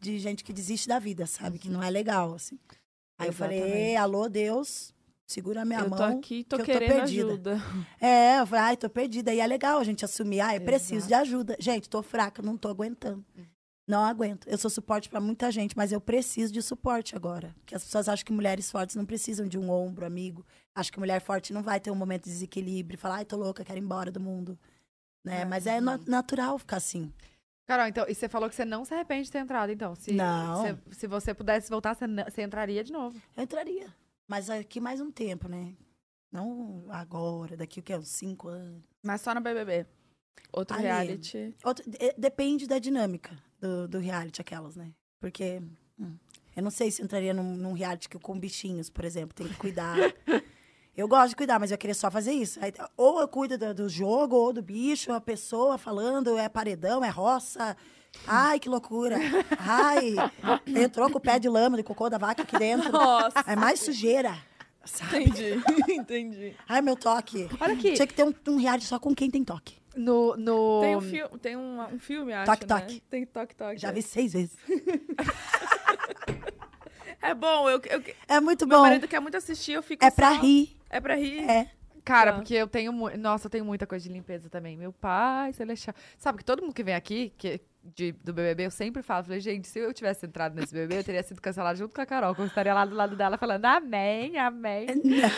[0.01, 1.59] de gente que desiste da vida, sabe?
[1.59, 2.59] Que não é legal, assim.
[3.18, 3.97] Aí eu falei, Exatamente.
[3.97, 4.95] alô, Deus,
[5.26, 5.99] segura a minha eu mão.
[5.99, 7.26] tô aqui, tô que eu querendo perdida.
[7.32, 7.62] ajuda.
[8.01, 9.32] É, eu falei, ai, tô perdida.
[9.32, 11.57] E é legal a gente assumir, ai, preciso de ajuda.
[11.61, 13.24] Gente, tô fraca, não tô aguentando.
[13.87, 14.47] Não aguento.
[14.49, 17.55] Eu sou suporte pra muita gente, mas eu preciso de suporte agora.
[17.59, 20.45] Porque as pessoas acham que mulheres fortes não precisam de um ombro amigo.
[20.74, 23.62] Acho que mulher forte não vai ter um momento de desequilíbrio, falar, ai, tô louca,
[23.62, 24.59] quero ir embora do mundo.
[25.22, 25.45] Né?
[25.45, 27.12] Mas é na- natural ficar assim.
[27.67, 29.95] Carol, então, e você falou que você não se arrepende de ter entrado, então.
[29.95, 30.62] Se, Não.
[30.91, 33.21] Se, se você pudesse voltar, você, não- você entraria de novo.
[33.37, 33.87] Eu entraria.
[34.29, 35.75] Mas aqui mais um tempo, né?
[36.31, 37.95] Não agora, daqui o que?
[37.97, 38.83] Uns cinco anos.
[39.03, 39.87] Mas só no BBB.
[40.53, 40.85] Outro Ali.
[40.87, 41.55] reality.
[41.65, 44.93] Outro- de- depende da dinâmica do, do reality, aquelas, né?
[45.21, 45.62] Porque
[45.99, 46.17] hum,
[46.57, 49.55] eu não sei se entraria num, num reality que com bichinhos, por exemplo, tem que
[49.57, 49.97] cuidar.
[50.97, 52.59] eu gosto de cuidar, mas eu queria só fazer isso.
[52.63, 57.05] Aí, ou eu cuido do, do jogo, ou do bicho, a pessoa falando, é paredão,
[57.05, 57.77] é roça.
[58.29, 59.17] Ai, que loucura.
[59.59, 60.15] Ai,
[60.69, 62.93] entrou com o pé de lama, de cocô da vaca aqui dentro.
[62.93, 63.41] Nossa.
[63.47, 64.37] É mais sujeira.
[64.85, 65.25] Sabe?
[65.25, 66.57] Entendi, entendi.
[66.69, 67.49] Ai, meu toque.
[67.61, 67.95] Olha aqui.
[67.95, 69.77] Tinha que ter um, um reality só com quem tem toque.
[69.97, 70.81] No, no...
[70.83, 72.81] Tem um, fil tem um, um filme, acho, Toque, né?
[72.81, 73.01] toque.
[73.09, 73.79] Tem Toque Toque.
[73.79, 74.57] Já vi seis vezes.
[77.23, 78.83] É bom, eu, eu, É muito meu bom.
[78.85, 80.77] marido quer muito assistir, eu fico É pra só- rir.
[80.97, 81.49] É pra rir.
[81.49, 81.69] É.
[82.05, 82.39] Cara, Tá.
[82.39, 82.93] porque eu tenho.
[83.19, 84.77] Nossa, eu tenho muita coisa de limpeza também.
[84.77, 85.95] Meu pai, Celestial.
[86.19, 89.41] Sabe que todo mundo que vem aqui, que, de- do BBB, eu sempre falo, falei,
[89.41, 92.35] gente, se eu tivesse entrado nesse BBB, eu teria sido cancelada junto com a Carol,
[92.35, 94.87] que eu estaria lá do lado dela falando, amém, amém.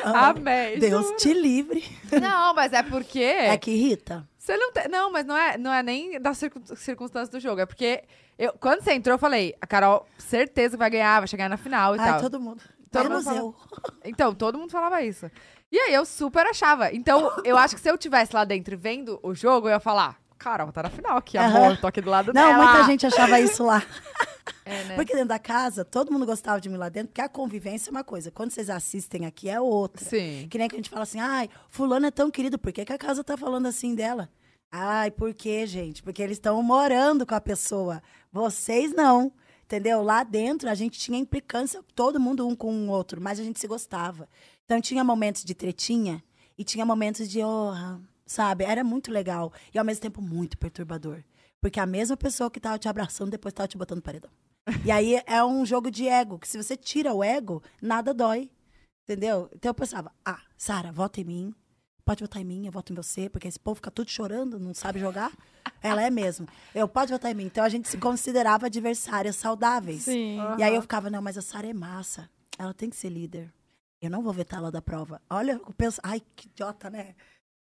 [0.05, 0.17] Não.
[0.17, 0.79] Amém.
[0.81, 1.17] Deus juro.
[1.19, 1.85] te livre.
[2.21, 3.21] Não, mas é porque.
[3.23, 4.29] É que irrita.
[4.37, 4.89] Você não tem.
[4.89, 7.61] Não, mas não é, não é nem das circun- circunstâncias do jogo.
[7.61, 8.03] É porque.
[8.39, 11.57] Eu, quando você entrou, eu falei, a Carol, certeza que vai ganhar, vai chegar na
[11.57, 12.21] final e Ai, tal.
[12.21, 12.61] todo mundo.
[12.97, 13.55] Todo Menos mundo eu.
[14.05, 15.31] Então, todo mundo falava isso.
[15.71, 16.93] E aí eu super achava.
[16.93, 20.17] Então, eu acho que se eu tivesse lá dentro vendo o jogo, eu ia falar,
[20.39, 22.65] Carol, tá na final aqui, amor, tô aqui do lado Não, dela.
[22.65, 23.83] muita gente achava isso lá.
[24.65, 24.95] É, né?
[24.97, 27.93] Porque dentro da casa, todo mundo gostava de mim lá dentro, porque a convivência é
[27.93, 28.33] uma coisa.
[28.33, 30.05] Quando vocês assistem aqui, é outra.
[30.05, 30.47] Sim.
[30.51, 32.93] Que nem que a gente fala assim, ai, fulano é tão querido, por que, que
[32.93, 34.29] a casa tá falando assim dela?
[34.71, 36.03] Ai, por quê, gente?
[36.03, 38.03] Porque eles estão morando com a pessoa.
[38.33, 39.33] Vocês não.
[39.67, 40.01] Entendeu?
[40.01, 43.59] Lá dentro, a gente tinha implicância, todo mundo um com o outro, mas a gente
[43.59, 44.29] se gostava.
[44.65, 46.23] Então, tinha momentos de tretinha
[46.57, 48.63] e tinha momentos de honra, sabe?
[48.63, 49.53] Era muito legal.
[49.75, 51.25] E, ao mesmo tempo, muito perturbador.
[51.61, 54.31] Porque a mesma pessoa que tava te abraçando, depois tava te botando no paredão.
[54.85, 58.49] E aí, é um jogo de ego, que se você tira o ego, nada dói.
[59.03, 59.51] Entendeu?
[59.53, 61.55] Então, eu pensava, ah, Sara, vota em mim.
[62.07, 64.73] Pode votar em mim, eu voto em você, porque esse povo fica tudo chorando, não
[64.73, 65.33] sabe jogar.
[65.83, 66.47] Ela é mesmo.
[66.73, 67.45] Eu, pode votar em mim.
[67.47, 70.03] Então, a gente se considerava adversárias saudáveis.
[70.05, 70.39] Sim.
[70.57, 72.31] E aí eu ficava, não, mas a Sara é massa.
[72.57, 73.53] Ela tem que ser líder.
[74.01, 75.21] Eu não vou vetá-la da prova.
[75.29, 77.17] Olha, eu penso, ai, que idiota, né?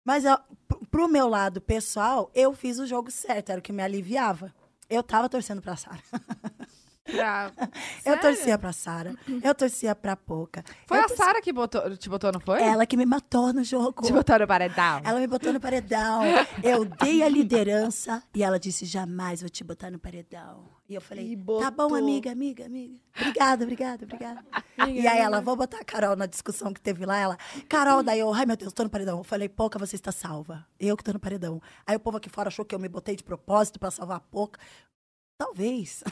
[0.04, 0.36] Mas eu,
[0.68, 4.52] pro- pro meu lado pessoal, eu fiz o jogo certo, era o que me aliviava.
[4.89, 6.02] Eu tava torcendo pra Sara.
[7.12, 7.51] Pra...
[8.05, 9.16] Eu torcia pra Sara.
[9.43, 10.64] Eu torcia pra Poca.
[10.86, 12.62] Foi Eu a torcia- Sara que botou, te botou, não foi?
[12.62, 14.01] Ela que me matou no jogo.
[14.03, 15.01] Te botou no paredão.
[15.03, 16.22] Ela me botou no paredão.
[16.64, 20.64] Eu dei a liderança e ela disse: jamais vou te botar no paredão.
[20.89, 22.95] E eu falei: E tá bom, amiga, amiga, amiga.
[23.18, 24.43] Obrigada, obrigada, obrigada.
[24.89, 27.18] e aí ela, vou botar a Carol na discussão que teve lá.
[27.18, 27.38] Ela,
[27.70, 29.18] Carol, daí eu, ai meu Deus, tô no paredão.
[29.20, 30.66] Eu falei: pouca, você está salva.
[30.80, 31.62] Eu que tô no paredão.
[31.88, 34.20] Aí o povo aqui fora achou que eu me botei de propósito pra salvar a
[34.20, 34.59] pouca.
[35.42, 36.04] Talvez.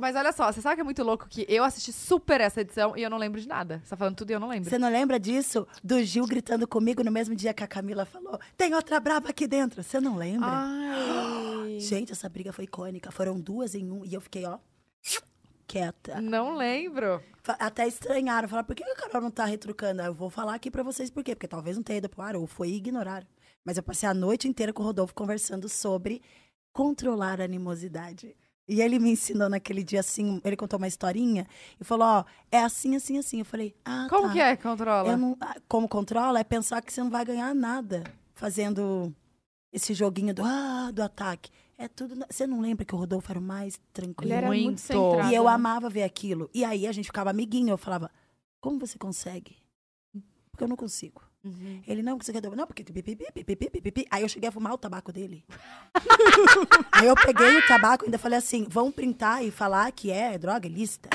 [0.00, 2.96] Mas olha só, você sabe que é muito louco que eu assisti super essa edição
[2.96, 3.80] e eu não lembro de nada.
[3.84, 4.68] Você tá falando tudo e eu não lembro.
[4.68, 5.64] Você não lembra disso?
[5.84, 9.46] Do Gil gritando comigo no mesmo dia que a Camila falou: tem outra braba aqui
[9.46, 9.80] dentro.
[9.80, 10.48] Você não lembra?
[10.50, 11.78] Ai.
[11.78, 13.12] Gente, essa briga foi icônica.
[13.12, 14.58] Foram duas em um e eu fiquei, ó,
[15.68, 16.20] quieta.
[16.20, 17.22] Não lembro.
[17.46, 18.48] Até estranharam.
[18.48, 20.02] Falaram, por que a Carol não tá retrucando?
[20.02, 21.36] Eu vou falar aqui pra vocês por quê.
[21.36, 23.26] Porque talvez não tenha ido pro ar ou foi ignoraram.
[23.64, 26.20] Mas eu passei a noite inteira com o Rodolfo conversando sobre
[26.72, 28.34] controlar a animosidade.
[28.68, 31.46] E ele me ensinou naquele dia assim, ele contou uma historinha
[31.80, 33.38] e falou, ó, é assim, assim, assim.
[33.38, 34.32] Eu falei, ah, Como tá.
[34.34, 35.08] que é que controla?
[35.08, 38.04] Eu não, ah, como controla é pensar que você não vai ganhar nada
[38.34, 39.14] fazendo
[39.72, 41.50] esse joguinho do, ah, do ataque.
[41.78, 42.26] É tudo.
[42.28, 44.32] Você não lembra que o Rodolfo era o mais tranquilo?
[44.32, 44.80] Ele era muito, Muito.
[44.80, 45.30] centrado.
[45.30, 45.50] E eu né?
[45.50, 46.50] amava ver aquilo.
[46.52, 47.70] E aí a gente ficava amiguinho.
[47.70, 48.10] Eu falava,
[48.60, 49.56] como você consegue?
[50.50, 51.22] Porque eu não consigo.
[51.44, 51.82] Uhum.
[51.86, 52.42] Ele, não, você quer...
[52.42, 52.84] Não, porque...
[52.84, 54.06] pipipi, pipipi, pipipi.
[54.10, 55.44] Aí eu cheguei a fumar o tabaco dele.
[56.92, 60.36] aí eu peguei o tabaco e ainda falei assim, vão printar e falar que é
[60.36, 61.08] droga ilícita.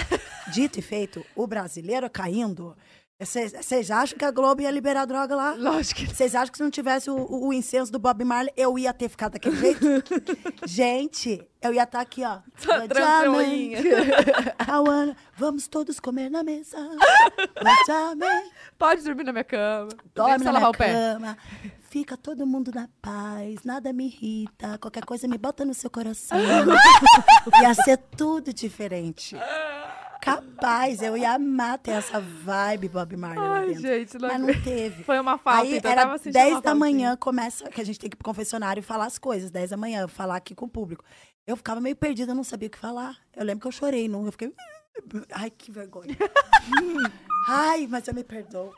[0.51, 2.75] Dito e feito, o brasileiro caindo.
[3.19, 5.55] Vocês acham que a Globo ia liberar droga lá?
[5.57, 8.77] Lógico Vocês acham que se não tivesse o, o, o incenso do Bob Marley, eu
[8.77, 9.85] ia ter ficado daquele jeito?
[10.65, 12.39] Gente, eu ia estar aqui, ó.
[12.87, 13.79] tranquilinha.
[14.81, 16.77] Wanna- Vamos todos comer na mesa.
[18.77, 19.89] Pode dormir na minha cama.
[20.13, 20.91] Dorme na minha o pé.
[20.91, 21.37] cama.
[21.89, 24.77] Fica todo mundo na paz, nada me irrita.
[24.79, 26.37] Qualquer coisa me bota no seu coração.
[27.61, 29.37] ia ser tudo diferente.
[30.23, 33.81] Capaz, eu ia amar ter essa vibe Bob Marley lá Ai, dentro.
[33.81, 35.03] gente, não Mas não teve.
[35.03, 37.81] Foi uma falta, Aí então eu era tava sentindo 10 uma da manhã, começa, que
[37.81, 39.51] a gente tem que ir pro confessionário e falar as coisas.
[39.51, 41.03] 10 da manhã, falar aqui com o público.
[41.45, 43.17] Eu ficava meio perdida, não sabia o que falar.
[43.35, 44.53] Eu lembro que eu chorei, não, eu fiquei...
[45.33, 46.15] Ai, que vergonha.
[47.49, 48.73] Ai, mas eu me perdoo.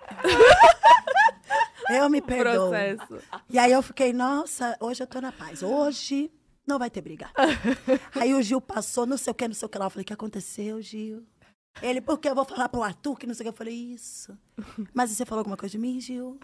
[1.92, 2.70] Eu me perdoo.
[2.70, 3.20] Processo.
[3.50, 5.62] E aí eu fiquei, nossa, hoje eu tô na paz.
[5.62, 6.32] Hoje
[6.66, 7.30] não vai ter briga.
[8.16, 9.86] aí o Gil passou, não sei o que, não sei o que lá.
[9.86, 11.24] Eu falei, o que aconteceu, Gil?
[11.82, 13.50] Ele, porque eu vou falar pro Arthur, que não sei o que.
[13.50, 14.38] Eu falei, isso.
[14.94, 16.40] Mas você falou alguma coisa de mim, Gil?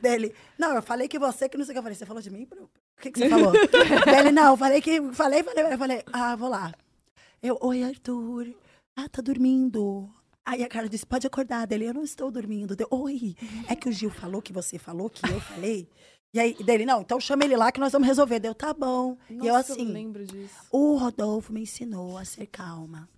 [0.00, 1.78] Dele, não, eu falei que você, que não sei o que.
[1.78, 2.46] Eu falei, você falou de mim?
[2.52, 2.68] O
[3.00, 3.52] que, que você falou?
[4.04, 6.72] Dele, não, eu falei que, falei, falei, eu falei, ah, vou lá.
[7.42, 8.54] Eu, oi, Arthur.
[8.94, 10.10] Ah, tá dormindo.
[10.44, 11.66] Aí a Carla disse, pode acordar.
[11.66, 12.76] Dele, eu não estou dormindo.
[12.76, 13.36] Deu, oi,
[13.68, 15.88] é que o Gil falou que você falou, que eu falei.
[16.34, 18.38] E aí, dele, não, então chama ele lá que nós vamos resolver.
[18.38, 19.16] Deu, tá bom.
[19.30, 20.54] e eu Nossa, assim, lembro disso.
[20.70, 23.08] o Rodolfo me ensinou a ser calma.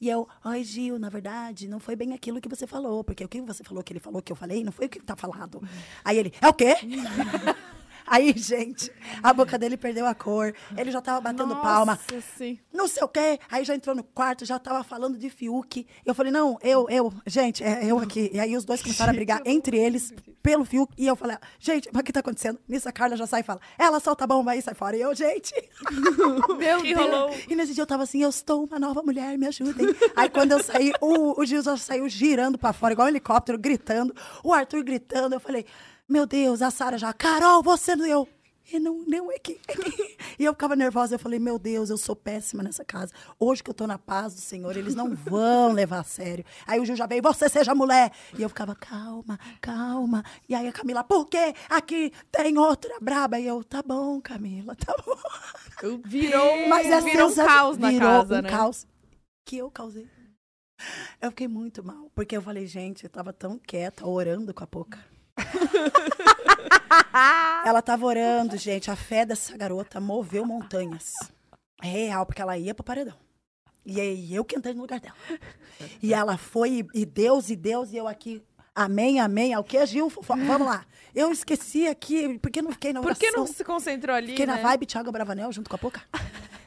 [0.00, 3.28] E eu, oi, Gil, na verdade, não foi bem aquilo que você falou, porque o
[3.28, 5.60] que você falou que ele falou que eu falei, não foi o que tá falado.
[6.04, 6.76] Aí ele, é o quê?
[8.10, 8.90] Aí, gente,
[9.22, 12.58] a boca dele perdeu a cor, ele já tava batendo palma, Nossa, sim.
[12.72, 13.38] não sei o quê.
[13.50, 15.86] Aí já entrou no quarto, já tava falando de Fiuk.
[16.04, 18.30] Eu falei, não, eu, eu, gente, é eu aqui.
[18.32, 20.92] E aí os dois começaram a brigar entre eles pelo Fiuk.
[20.96, 22.58] E eu falei, gente, mas o que tá acontecendo?
[22.68, 24.96] Nisso a Carla já sai e fala, ela solta a bomba aí, sai fora.
[24.96, 25.52] E eu, gente.
[26.58, 27.34] Meu que rolou.
[27.48, 29.86] E nesse dia eu tava assim, eu estou uma nova mulher, me ajudem.
[30.16, 33.58] Aí quando eu saí, o, o Gil já saiu girando pra fora, igual um helicóptero,
[33.58, 34.14] gritando.
[34.42, 35.34] O Arthur gritando.
[35.34, 35.66] Eu falei,
[36.08, 38.28] meu Deus, a Sara já, Carol, você não eu.
[38.70, 39.60] E não, não é que.
[40.38, 43.12] E eu ficava nervosa, eu falei, meu Deus, eu sou péssima nessa casa.
[43.40, 46.44] Hoje que eu tô na paz do Senhor, eles não vão levar a sério.
[46.64, 48.12] Aí o Gil já veio, você seja mulher.
[48.38, 50.22] E eu ficava, calma, calma.
[50.48, 51.54] E aí a Camila, por quê?
[51.68, 53.40] Aqui tem outra braba.
[53.40, 55.98] E eu, tá bom, Camila, tá bom.
[56.04, 58.48] Virou, Mas é virou um caos na virou casa, um né?
[58.48, 58.86] caos
[59.44, 60.06] que eu causei.
[61.20, 64.66] Eu fiquei muito mal, porque eu falei, gente, eu tava tão quieta, orando com a
[64.68, 65.04] Poca.
[67.64, 71.12] ela tava orando, gente, a fé dessa garota moveu montanhas.
[71.82, 73.14] É real, porque ela ia pro paredão.
[73.84, 75.14] E aí eu que entrei no lugar dela.
[76.02, 78.42] E ela foi, e Deus, e Deus, e eu aqui.
[78.74, 79.52] Amém, amém.
[79.52, 80.12] É o que, Gil?
[80.22, 80.84] Vamos lá.
[81.14, 83.28] Eu esqueci aqui, porque não fiquei na Por oração.
[83.28, 84.54] que não se concentrou ali, Fiquei né?
[84.54, 86.02] na vibe Thiago Bravanel junto com a Poca.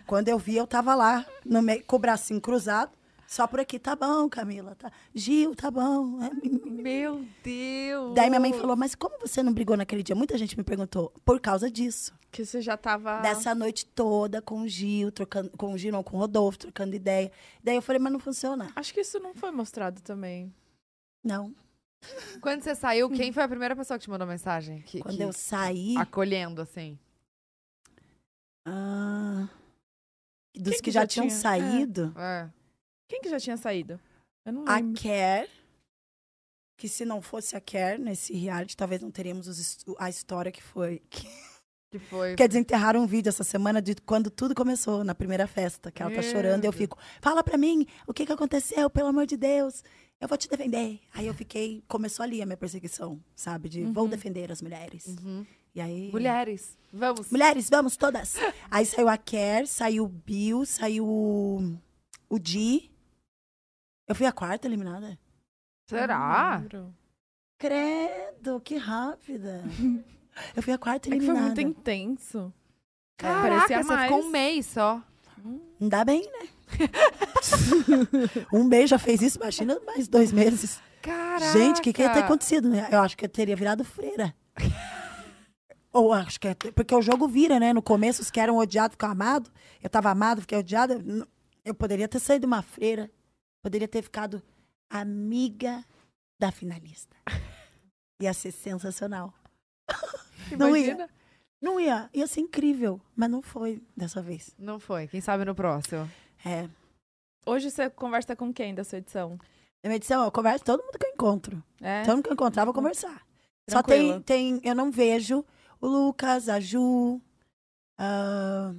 [0.05, 2.91] Quando eu vi, eu tava lá, no meio, com o bracinho cruzado,
[3.32, 3.80] só por aqui.
[3.80, 4.76] Tá bom, Camila.
[4.76, 4.92] Tá.
[5.16, 6.22] Gil, tá bom.
[6.22, 6.30] É,
[6.70, 8.14] Meu Deus.
[8.14, 10.14] Daí minha mãe falou, mas como você não brigou naquele dia?
[10.14, 11.14] Muita gente me perguntou.
[11.24, 12.14] Por causa disso.
[12.30, 13.22] Que você já tava...
[13.22, 16.94] Dessa noite toda com o Gil, trocando, com o Gil, não, com o Rodolfo, trocando
[16.94, 17.32] ideia.
[17.64, 18.70] Daí eu falei, mas não funciona.
[18.76, 20.54] Acho que isso não foi mostrado também.
[21.24, 21.56] Não.
[22.42, 24.82] Quando você saiu, quem foi a primeira pessoa que te mandou mensagem?
[24.82, 25.96] Que, Quando que- eu saí.
[25.98, 26.98] Acolhendo, assim.
[28.68, 29.48] ah,
[30.54, 31.40] dos que, que já, já tinham tinha?
[31.40, 32.14] saído.
[32.18, 32.50] É.
[33.12, 33.99] Quem que já tinha saído?
[34.45, 35.01] Eu não A lembro.
[35.03, 35.49] Care,
[36.78, 40.64] que se não fosse a Care nesse reality, talvez não teríamos os a história que
[40.64, 41.01] foi.
[41.09, 41.28] Que,
[41.91, 42.36] Que foi.
[42.36, 46.09] quer desenterraram um vídeo essa semana de quando tudo começou, na primeira festa, que ela
[46.09, 49.26] tá Meu chorando e eu fico, fala pra mim o que que aconteceu, pelo amor
[49.26, 49.84] de Deus,
[50.18, 51.01] eu vou te defender.
[51.14, 55.05] Aí eu fiquei, começou ali a minha perseguição, sabe, de vou defender as mulheres.
[55.05, 55.45] Uhum.
[55.76, 56.09] E aí...
[56.14, 57.30] Mulheres, vamos.
[57.30, 58.36] Mulheres, vamos todas.
[58.70, 61.78] Aí saiu a Care, saiu o Bill, saiu o,
[62.30, 62.91] o Di.
[64.12, 65.18] Eu fui a quarta eliminada.
[65.89, 66.62] Será?
[67.57, 69.64] Credo, que rápida.
[70.53, 71.45] Eu fui a quarta É que foi eliminada.
[71.62, 72.53] muito intenso.
[73.18, 74.12] Caraca, Parecia você mais.
[74.12, 75.01] ficou um mês só.
[75.80, 76.49] Ainda bem, né?
[78.51, 80.82] um mês já fez isso, imagina mais dois meses.
[81.01, 81.53] Caraca.
[81.53, 82.89] Gente, o que, que ia ter acontecido, né?
[82.91, 84.36] Eu acho que eu teria virado freira.
[85.93, 87.72] Ou acho que é, porque o jogo vira, né?
[87.74, 89.49] No começo, os que eram odiados ficam amados.
[89.82, 90.95] Eu tava amado, fiquei odiada.
[91.05, 91.26] Eu-
[91.64, 93.09] Eu poderia ter saído uma freira.
[93.64, 94.41] Poderia ter ficado
[94.89, 95.86] amiga
[96.39, 97.16] da finalista.
[98.22, 99.34] Ia ser sensacional.
[100.57, 100.86] Não ia.
[100.91, 101.09] Imagina.
[101.62, 102.09] Não ia.
[102.14, 102.99] Ia ser incrível.
[103.16, 104.53] Mas não foi dessa vez.
[104.57, 105.07] Não foi.
[105.07, 106.09] Quem sabe no próximo.
[106.45, 106.68] É.
[107.45, 109.38] Hoje você conversa com quem da sua edição?
[109.84, 111.64] Na minha edição, eu converso com todo mundo que eu encontro.
[111.80, 112.03] É?
[112.03, 113.26] Todo mundo que eu encontrar, eu vou conversar.
[113.70, 114.22] Só Tranquilo.
[114.22, 114.70] tem, tem.
[114.70, 115.45] Eu não vejo
[115.80, 117.22] o Lucas, a Ju.
[117.99, 118.74] ah,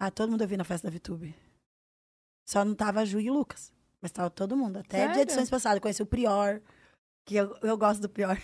[0.00, 1.34] Ah, todo mundo eu vi na festa da VTube.
[2.48, 3.70] Só não tava a Ju e o Lucas.
[4.00, 4.78] Mas tava todo mundo.
[4.78, 5.20] Até de Sério?
[5.20, 5.76] edições passadas.
[5.76, 6.62] Eu conheci o Prior,
[7.26, 8.38] que eu, eu gosto do Prior.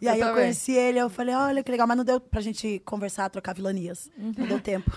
[0.00, 1.84] E Eu aí eu conheci ele, eu falei, olha que legal.
[1.88, 4.08] Mas não deu pra gente conversar, trocar vilanias.
[4.16, 4.92] Não deu tempo.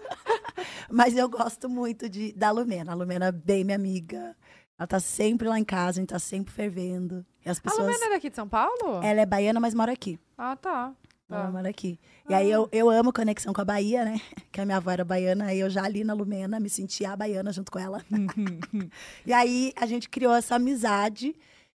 [0.92, 2.92] Mas eu gosto muito de, da Lumena.
[2.92, 4.36] A Lumena é bem minha amiga.
[4.78, 7.24] Ela tá sempre lá em casa, a gente tá sempre fervendo.
[7.46, 7.86] E as A pessoas...
[7.86, 9.00] Lumena é daqui de São Paulo?
[9.02, 10.20] Ela é baiana, mas mora aqui.
[10.36, 10.92] Ah, tá.
[11.28, 11.50] Ela Tá.
[11.50, 11.98] mora aqui.
[12.28, 14.20] E aí eu, eu amo conexão com a Bahia, né?
[14.52, 17.16] Que a minha avó era baiana, aí eu já ali na Lumena me sentia a
[17.16, 18.04] baiana junto com ela.
[19.26, 21.34] e aí a gente criou essa amizade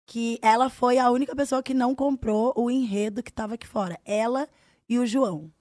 [0.06, 4.00] que ela foi a única pessoa que não comprou o enredo que tava aqui fora.
[4.06, 4.48] Ela
[4.88, 5.52] e o João.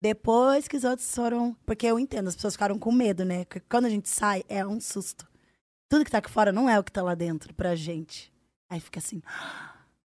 [0.00, 1.56] Depois que os outros foram.
[1.64, 3.44] Porque eu entendo, as pessoas ficaram com medo, né?
[3.46, 5.26] Porque quando a gente sai, é um susto.
[5.88, 8.32] Tudo que tá aqui fora não é o que tá lá dentro pra gente.
[8.68, 9.22] Aí fica assim.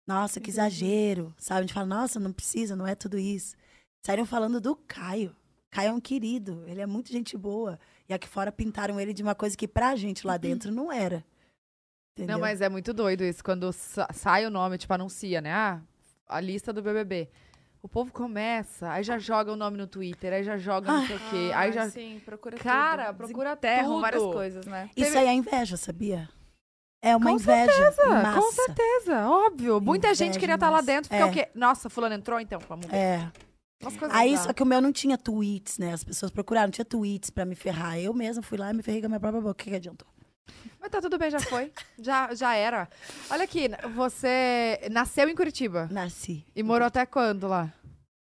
[0.10, 1.32] Nossa, que exagero.
[1.38, 1.60] Sabe?
[1.60, 3.56] A gente fala, nossa, não precisa, não é tudo isso.
[4.04, 5.36] Saíram falando do Caio.
[5.70, 7.80] Caio é um querido, ele é muito gente boa.
[8.08, 11.24] E aqui fora pintaram ele de uma coisa que pra gente lá dentro não era.
[12.18, 12.34] Entendeu?
[12.34, 13.44] Não, mas é muito doido isso.
[13.44, 15.54] Quando sa- sai o nome, tipo, anuncia, né?
[15.54, 15.80] Ah,
[16.28, 17.30] a lista do BBB.
[17.84, 21.16] O povo começa, aí já joga o nome no Twitter, aí já joga não sei
[21.16, 21.52] o quê.
[21.56, 21.88] Aí já.
[21.90, 23.18] Sim, procura Cara, tudo.
[23.18, 24.02] procura tudo.
[24.02, 24.90] várias coisas, né?
[24.98, 26.28] Isso aí é inveja, sabia?
[27.02, 27.72] É uma Com inveja.
[27.72, 29.80] certeza, com certeza, óbvio.
[29.80, 30.86] Muita gente Inveja queria em estar lá massa.
[30.86, 31.26] dentro, fica É.
[31.26, 31.50] o quê?
[31.56, 32.96] Nossa, fulano entrou, então, vamos ver.
[32.96, 33.32] É.
[34.12, 35.94] Aí, só que o meu não tinha tweets, né?
[35.94, 37.98] As pessoas procuraram, não tinha tweets pra me ferrar.
[37.98, 39.52] Eu mesma fui lá e me ferrei com a minha própria boca.
[39.54, 40.08] O que, que adiantou?
[40.82, 41.72] Mas tá tudo bem, já foi.
[41.98, 42.90] já, já era.
[43.30, 46.46] Olha aqui, você nasceu em Curitiba Nasci.
[46.54, 47.72] e morou até quando lá?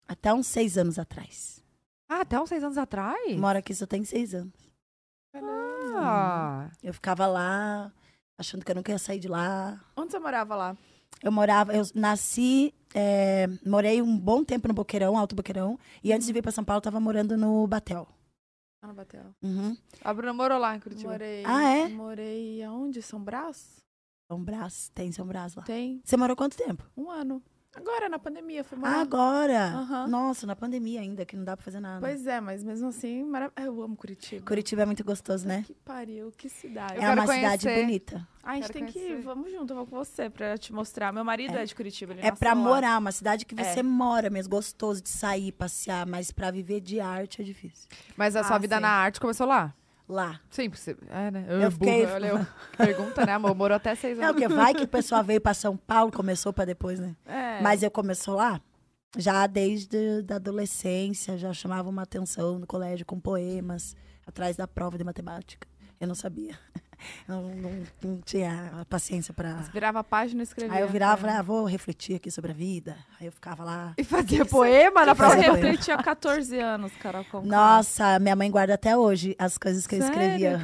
[0.05, 1.63] Até uns seis anos atrás.
[2.09, 3.37] Ah, até uns seis anos atrás?
[3.37, 4.53] Moro aqui só tem seis anos.
[5.95, 7.91] Ah, Eu ficava lá,
[8.37, 9.79] achando que eu nunca ia sair de lá.
[9.95, 10.77] Onde você morava lá?
[11.23, 15.79] Eu morava, eu nasci, é, morei um bom tempo no Boqueirão, Alto Boqueirão.
[16.03, 18.07] E antes de vir pra São Paulo, eu tava morando no Batel.
[18.83, 19.25] Ah, no Batel.
[19.41, 19.75] Uhum.
[20.03, 21.11] a Bruna morou lá em Curitiba.
[21.11, 21.43] Morei.
[21.45, 21.87] Ah, é?
[21.87, 23.01] Morei aonde?
[23.01, 23.77] São Brás?
[24.31, 25.63] São Brás, tem São Brás lá.
[25.63, 26.83] Tem Você morou quanto tempo?
[26.95, 27.41] um ano.
[27.77, 28.91] Agora, na pandemia, morar.
[28.97, 29.65] Ah, agora!
[29.67, 30.07] Aham.
[30.07, 31.99] Nossa, na pandemia ainda, que não dá pra fazer nada.
[31.99, 34.45] Pois é, mas mesmo assim, marav- eu amo Curitiba.
[34.45, 35.63] Curitiba é muito gostoso, né?
[35.65, 36.95] Que pariu, que cidade.
[36.95, 37.85] Eu é uma cidade conhecer.
[37.85, 38.27] bonita.
[38.43, 39.21] Ah, a gente Quero tem que ir, conhecer.
[39.23, 41.11] vamos junto, eu vou com você pra te mostrar.
[41.13, 42.55] Meu marido é, de Curitiba, ele É pra lá.
[42.55, 43.83] morar, uma cidade que você É.
[43.83, 47.87] mora mesmo, gostoso de sair, passear, mas pra viver de arte é difícil.
[48.15, 48.81] Mas a sua Ah, vida sim.
[48.81, 49.73] na arte começou lá?
[50.07, 50.39] Lá.
[50.49, 50.71] Sim.
[51.09, 51.45] É, né?
[51.49, 52.47] Eu fiquei- burra, olha eu.
[52.77, 53.53] Pergunta, né, amor?
[53.53, 54.41] Morou até seis Não, anos.
[54.41, 57.15] porque vai que o pessoal veio pra São Paulo, começou pra depois, né?
[57.25, 57.61] É.
[57.61, 58.61] Mas eu começou lá,
[59.17, 63.95] já desde da adolescência, já chamava uma atenção no colégio com poemas,
[64.25, 65.67] atrás da prova de matemática.
[65.99, 66.57] Eu não sabia.
[67.27, 69.53] Eu não, não- não tinha paciência pra...
[69.73, 70.75] Virava a página e escrevia.
[70.77, 71.21] Aí eu virava e É.
[71.21, 72.97] falei, ah, vou refletir aqui sobre a vida.
[73.19, 73.93] Aí eu ficava lá.
[73.97, 75.33] E fazia poema na Eu prova.
[75.35, 75.65] Fazia poema.
[75.67, 77.47] refleti há 14 anos, Carol Conká.
[77.47, 80.15] Nossa, minha mãe guarda até hoje as coisas que eu Sério?
[80.21, 80.57] escrevia.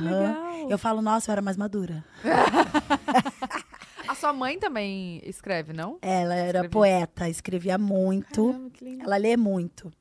[0.67, 0.73] Que.
[0.73, 2.03] Eu falo, nossa, eu era mais madura.
[4.07, 5.97] A sua mãe também escreve, não?
[6.01, 6.69] Ela era Escrevia.
[6.69, 8.47] poeta, escrevia muito.
[8.51, 9.03] Caramba, que lindo.
[9.03, 9.91] Ela lê muito.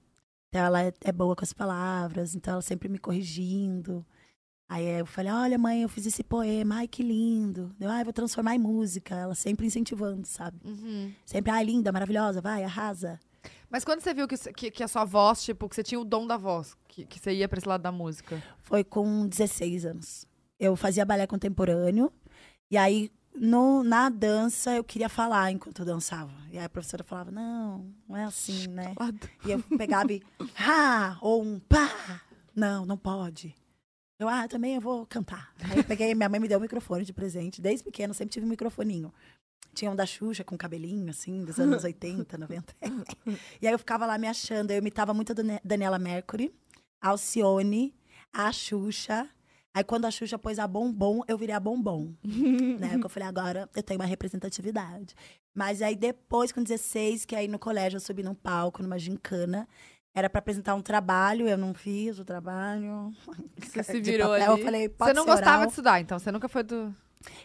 [0.49, 4.05] Então ela é, é boa com as palavras, então ela sempre me corrigindo.
[4.73, 7.71] Aí eu falei, olha, mãe, eu fiz esse poema, ai, que lindo.
[7.79, 9.15] Eu, ai, vou transformar em música.
[9.15, 10.57] Ela sempre incentivando, sabe?
[10.65, 11.13] Uhum.
[11.27, 13.21] Sempre, ai, linda, maravilhosa, vai, arrasa.
[13.69, 16.07] Mas quando você viu que, que, que a sua voz, tipo, que você tinha o
[16.07, 18.43] dom da voz, que, que você ia pra esse lado da música?
[18.63, 20.27] Foi com 16 anos.
[20.59, 22.11] Eu fazia balé contemporâneo.
[22.71, 26.33] E aí, no, na dança, eu queria falar enquanto eu dançava.
[26.51, 28.95] E aí a professora falava, não, não é assim, né?
[29.45, 30.23] E eu pegava e,
[30.59, 32.23] ha, ou um pá.
[32.57, 33.55] Não, não pode.
[34.23, 35.53] Eu, ah, também eu vou cantar.
[35.71, 37.61] Aí eu peguei, minha mãe me deu um microfone de presente.
[37.61, 39.13] Desde pequeno, sempre tive um microfoninho.
[39.75, 42.75] Tinha um da Xuxa com cabelinho, assim, dos anos 80, 90.
[43.61, 44.71] e aí eu ficava lá me achando.
[44.71, 46.53] Eu imitava muito a Dani- Daniela Mercury,
[47.01, 47.95] a Alcione,
[48.33, 49.29] a Xuxa.
[49.75, 52.13] Aí quando a Xuxa pôs a bombom, eu virei a bombom.
[52.79, 52.99] né?
[52.99, 55.15] Que eu falei, agora eu tenho uma representatividade.
[55.55, 59.67] Mas aí depois, com 16, que aí no colégio eu subi num palco, numa gincana.
[60.15, 63.15] Era pra apresentar um trabalho, eu não fiz o trabalho.
[63.57, 64.61] Você se virou papel, ali.
[64.61, 65.67] Eu falei, você não gostava oral.
[65.67, 66.19] de estudar, então?
[66.19, 66.95] Você nunca foi do...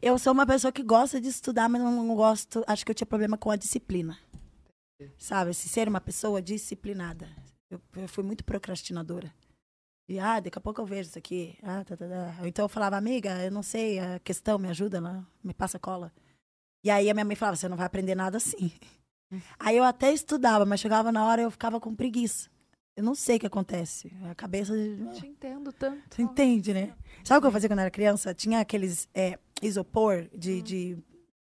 [0.01, 2.63] Eu sou uma pessoa que gosta de estudar, mas não gosto.
[2.67, 4.17] Acho que eu tinha problema com a disciplina.
[5.17, 5.53] Sabe?
[5.53, 7.29] Se ser uma pessoa disciplinada.
[7.69, 9.33] Eu, eu fui muito procrastinadora.
[10.09, 11.57] E, ah, daqui a pouco eu vejo isso aqui.
[11.61, 12.47] Ah, tá, tá, tá.
[12.47, 16.11] Então eu falava, amiga, eu não sei a questão, me ajuda lá, me passa cola.
[16.83, 18.71] E aí a minha mãe falava, você não vai aprender nada assim.
[19.59, 22.49] Aí eu até estudava, mas chegava na hora eu ficava com preguiça.
[22.97, 24.11] Eu não sei o que acontece.
[24.27, 24.73] A cabeça.
[25.13, 26.15] Te entendo tanto.
[26.15, 26.95] Você entende, né?
[27.23, 28.33] Sabe o que eu fazia quando eu era criança?
[28.33, 30.97] Tinha aqueles é, isopor de, de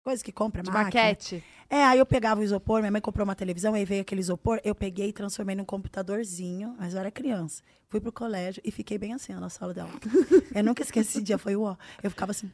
[0.04, 0.84] coisa que compra, De máquina.
[0.84, 1.42] maquete.
[1.70, 4.60] É, aí eu pegava o isopor, minha mãe comprou uma televisão, aí veio aquele isopor,
[4.64, 7.62] eu peguei e transformei num computadorzinho, mas eu era criança.
[7.88, 9.94] Fui pro colégio e fiquei bem assim, na sala de aula.
[10.54, 11.76] eu nunca esqueci esse dia, foi o ó.
[12.02, 12.50] Eu ficava assim.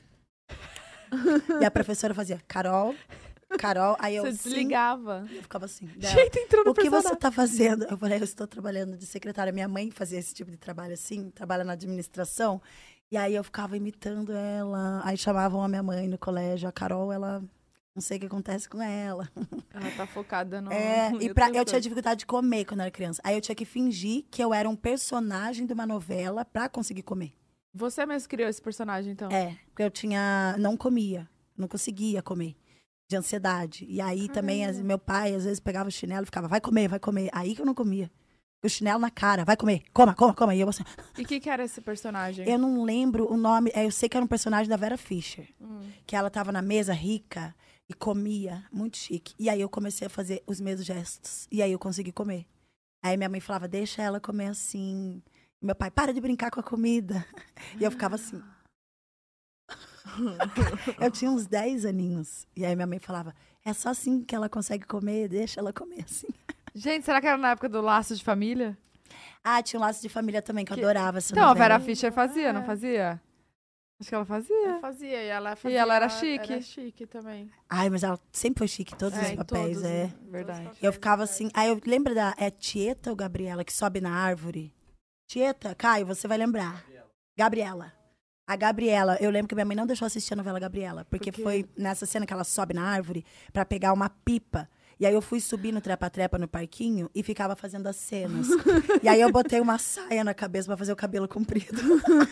[1.60, 2.94] E a professora fazia, Carol,
[3.58, 3.96] Carol.
[3.98, 5.24] Aí eu Você sim, desligava.
[5.30, 5.86] Eu ficava assim.
[5.86, 7.18] dela, Gente, entrou no o que você personagem.
[7.18, 7.84] tá fazendo?
[7.84, 9.52] Eu falei, eu estou trabalhando de secretária.
[9.52, 12.60] Minha mãe fazia esse tipo de trabalho assim, trabalha na administração.
[13.10, 15.00] E aí eu ficava imitando ela.
[15.04, 16.68] Aí chamavam a minha mãe no colégio.
[16.68, 17.42] A Carol, ela.
[17.94, 19.26] Não sei o que acontece com ela.
[19.72, 20.70] Ela tá focada no.
[20.70, 23.22] É, e pra, eu tinha dificuldade de comer quando eu era criança.
[23.24, 27.02] Aí eu tinha que fingir que eu era um personagem de uma novela pra conseguir
[27.02, 27.32] comer.
[27.72, 29.30] Você mesmo criou esse personagem, então?
[29.30, 30.56] É, porque eu tinha.
[30.58, 31.26] Não comia.
[31.56, 32.54] Não conseguia comer.
[33.08, 33.84] De ansiedade.
[33.88, 36.88] E aí também, as- meu pai, às vezes, pegava o chinelo e ficava, vai comer,
[36.88, 37.28] vai comer.
[37.32, 38.10] Aí que eu não comia.
[38.64, 40.54] O chinelo na cara, vai comer, coma, coma, coma.
[40.54, 40.82] E eu assim,
[41.16, 42.48] E o que, que era esse personagem?
[42.48, 43.70] eu não lembro o nome.
[43.74, 45.48] é, Eu sei que era um personagem da Vera Fischer.
[45.60, 45.88] Hum.
[46.06, 47.54] Que ela tava na mesa rica
[47.88, 49.34] e comia, muito chique.
[49.38, 51.46] E aí eu comecei a fazer os mesmos gestos.
[51.52, 52.44] E aí eu consegui comer.
[53.04, 55.22] Aí minha mãe falava, deixa ela comer assim.
[55.62, 57.24] E meu pai, para de brincar com a comida.
[57.80, 58.42] E eu ficava assim.
[61.00, 62.46] eu tinha uns 10 aninhos.
[62.56, 63.34] E aí minha mãe falava,
[63.64, 66.28] é só assim que ela consegue comer, deixa ela comer assim.
[66.74, 68.76] Gente, será que era na época do Laço de Família?
[69.42, 71.68] Ah, tinha um laço de família também, que eu Que- adorava essa Então, a novela.
[71.78, 73.20] Vera Fischer fazia, não fazia?
[74.00, 74.54] Acho que ela fazia.
[74.68, 75.78] Eu fazia, e ela fazia.
[75.80, 76.52] ela era chique.
[76.52, 77.48] Era chique também.
[77.70, 80.12] Ai, mas ela sempre foi chique em todos É, os papéis, todos, é.
[80.28, 80.70] Verdade.
[80.82, 81.48] Eu ficava assim.
[81.54, 82.34] Aí eu lembro da.
[82.36, 84.74] É Tieta ou Gabriela que sobe na árvore?
[85.28, 86.84] Tieta, Caio, você vai lembrar.
[87.38, 87.92] Gabriela.
[88.46, 91.42] A Gabriela, eu lembro que minha mãe não deixou assistir a novela Gabriela, porque Por
[91.42, 94.68] foi nessa cena que ela sobe na árvore pra pegar uma pipa.
[95.00, 98.46] E aí eu fui subir no trepa-trepa no parquinho e ficava fazendo as cenas.
[99.02, 101.82] e aí eu botei uma saia na cabeça pra fazer o cabelo comprido.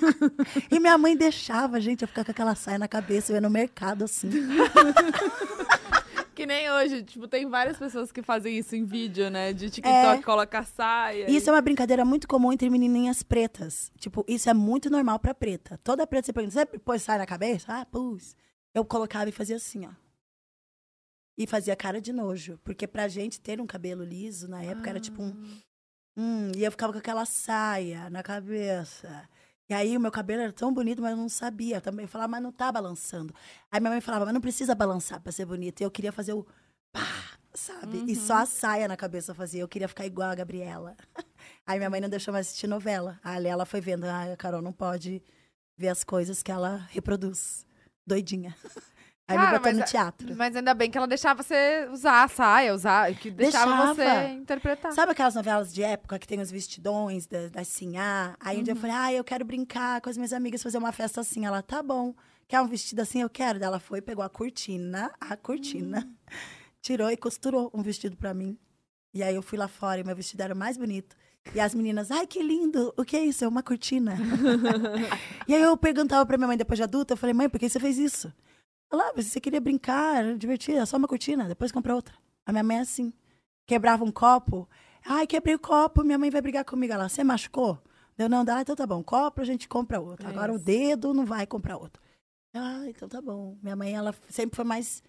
[0.70, 3.50] e minha mãe deixava, gente, eu ficar com aquela saia na cabeça, eu ia no
[3.50, 4.30] mercado assim.
[6.34, 9.52] Que nem hoje, tipo, tem várias pessoas que fazem isso em vídeo, né?
[9.52, 10.22] De TikTok, É.
[10.22, 11.30] coloca saia.
[11.30, 13.92] Isso é uma brincadeira muito comum entre menininhas pretas.
[13.98, 15.78] Tipo, isso é muito normal pra preta.
[15.84, 17.66] Toda preta você pergunta, você pôs saia na cabeça?
[17.68, 18.36] Ah, pus.
[18.74, 19.90] Eu colocava e fazia assim, ó.
[21.38, 22.58] E fazia cara de nojo.
[22.64, 25.32] Porque pra gente ter um cabelo liso, na época, era tipo um...
[26.16, 29.28] Hum, e eu ficava com aquela saia na cabeça.
[29.68, 31.76] E aí o meu cabelo era tão bonito, mas eu não sabia.
[31.76, 33.34] Eu também falava, mas não tá balançando.
[33.70, 35.80] Aí minha mãe falava, mas não precisa balançar pra ser bonito.
[35.80, 36.46] E eu queria fazer o
[36.92, 38.04] pá, sabe?
[38.10, 39.62] E só a saia na cabeça eu fazia.
[39.62, 40.96] Eu queria ficar igual a Gabriela.
[41.66, 43.18] Aí minha mãe não deixou mais assistir novela.
[43.24, 45.22] Aí ela foi vendo, ah, a Carol não pode
[45.78, 47.66] ver as coisas que ela reproduz.
[48.06, 48.54] Doidinha.
[49.26, 50.36] Aí Cara, me botou no a- teatro.
[50.36, 53.94] Mas ainda bem que ela deixava você usar a saia, usar, que deixava, Deixava.
[53.94, 54.92] você interpretar.
[54.92, 58.36] Sabe aquelas novelas de época que tem os vestidões da, da Sinhá?
[58.38, 58.64] Aí um Uhum.
[58.64, 61.46] dia eu falei, ah, eu quero brincar com as minhas amigas, fazer uma festa assim.
[61.46, 62.14] Ela, tá bom.
[62.46, 63.22] Quer um vestido assim?
[63.22, 63.58] Eu quero.
[63.58, 66.14] Daí Ela foi, pegou a cortina, a cortina, Hum.
[66.82, 68.58] tirou e costurou um vestido pra mim.
[69.14, 71.16] E aí eu fui lá fora e meu vestido era o mais bonito.
[71.54, 72.92] E as meninas, ai, que lindo!
[72.94, 73.42] O que é isso?
[73.42, 74.16] É uma cortina.
[75.48, 77.68] e aí eu perguntava pra minha mãe depois de adulta, eu falei, mãe, por que
[77.68, 78.32] você fez isso?
[78.94, 82.14] Ela, ah, você queria brincar, era divertido, é só uma cortina, depois compra outra.
[82.46, 83.12] A minha mãe é assim.
[83.66, 84.68] Quebrava um copo.
[85.04, 86.92] Ai, quebrei o copo, minha mãe vai brigar comigo.
[86.92, 87.82] Ela, você machucou?
[88.16, 89.02] Deu, não, dá, então tá bom.
[89.02, 90.26] Copo, a gente compra outro.
[90.26, 90.64] É Agora o isso.
[90.64, 92.00] dedo não vai comprar outro.
[92.54, 93.58] Ah, então tá bom.
[93.60, 95.02] Minha mãe, ela sempre foi mais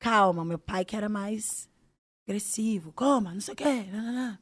[0.00, 0.44] calma.
[0.44, 1.70] Meu pai que era mais
[2.26, 2.92] agressivo.
[2.92, 3.84] Coma, não sei o quê.
[3.92, 4.38] Não, não, não.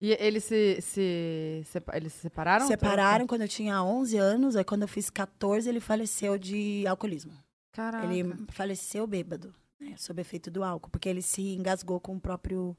[0.00, 2.68] E eles se, se, sepa- eles se separaram?
[2.68, 4.54] Separaram quando eu tinha 11 anos.
[4.54, 7.32] Aí quando eu fiz 14, ele faleceu de alcoolismo.
[7.78, 8.12] Caraca.
[8.12, 12.76] Ele faleceu bêbado, né, sob efeito do álcool, porque ele se engasgou com o próprio.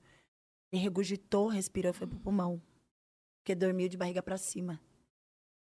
[0.73, 2.61] Ele regurgitou, respirou, foi pro pulmão.
[3.39, 4.77] Porque dormiu de barriga pra cima.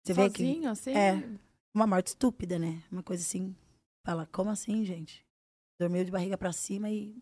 [0.05, 0.45] Você vê que.
[0.45, 0.91] Sozinho, assim?
[0.91, 1.27] É.
[1.73, 2.83] Uma morte estúpida, né?
[2.91, 3.55] Uma coisa assim.
[4.05, 5.25] Fala, como assim, gente?
[5.79, 7.19] Dormiu de barriga pra cima e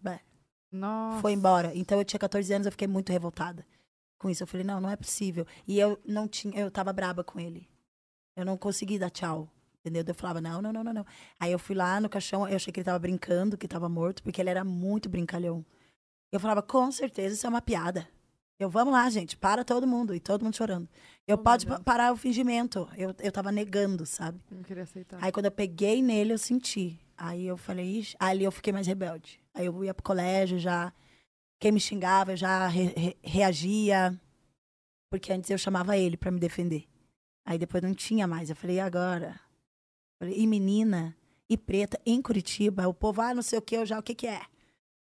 [0.70, 1.22] Nossa.
[1.22, 1.72] foi embora.
[1.74, 3.66] Então eu tinha 14 anos, eu fiquei muito revoltada
[4.20, 4.44] com isso.
[4.44, 5.48] Eu falei, não, não é possível.
[5.66, 7.70] E eu não tinha, eu tava braba com ele.
[8.36, 9.50] Eu não consegui dar tchau.
[9.84, 10.04] Entendeu?
[10.08, 11.06] Eu falava, não, não, não, não, não.
[11.40, 14.22] Aí eu fui lá no caixão, eu achei que ele tava brincando, que tava morto,
[14.22, 15.66] porque ele era muito brincalhão.
[16.32, 18.08] Eu falava, com certeza isso é uma piada.
[18.60, 20.14] Eu, vamos lá, gente, para todo mundo.
[20.14, 20.88] E todo mundo chorando.
[21.28, 22.88] Eu, Oh, pode parar o fingimento.
[22.96, 24.40] Eu, eu tava negando, sabe?
[24.52, 25.18] Não queria aceitar.
[25.20, 27.00] Aí quando eu peguei nele, eu senti.
[27.18, 29.42] Aí eu falei, ixi, ali eu fiquei mais rebelde.
[29.54, 30.94] Aí eu ia pro colégio, já.
[31.60, 34.16] Quem me xingava, eu já re- re- reagia.
[35.10, 36.88] Porque antes eu chamava ele pra me defender.
[37.46, 38.50] Aí depois não tinha mais.
[38.52, 39.40] Eu falei, e agora?
[40.22, 41.16] E menina,
[41.50, 44.14] e preta, em Curitiba, o povo, ah, não sei o que, eu já, o que
[44.16, 44.42] que é?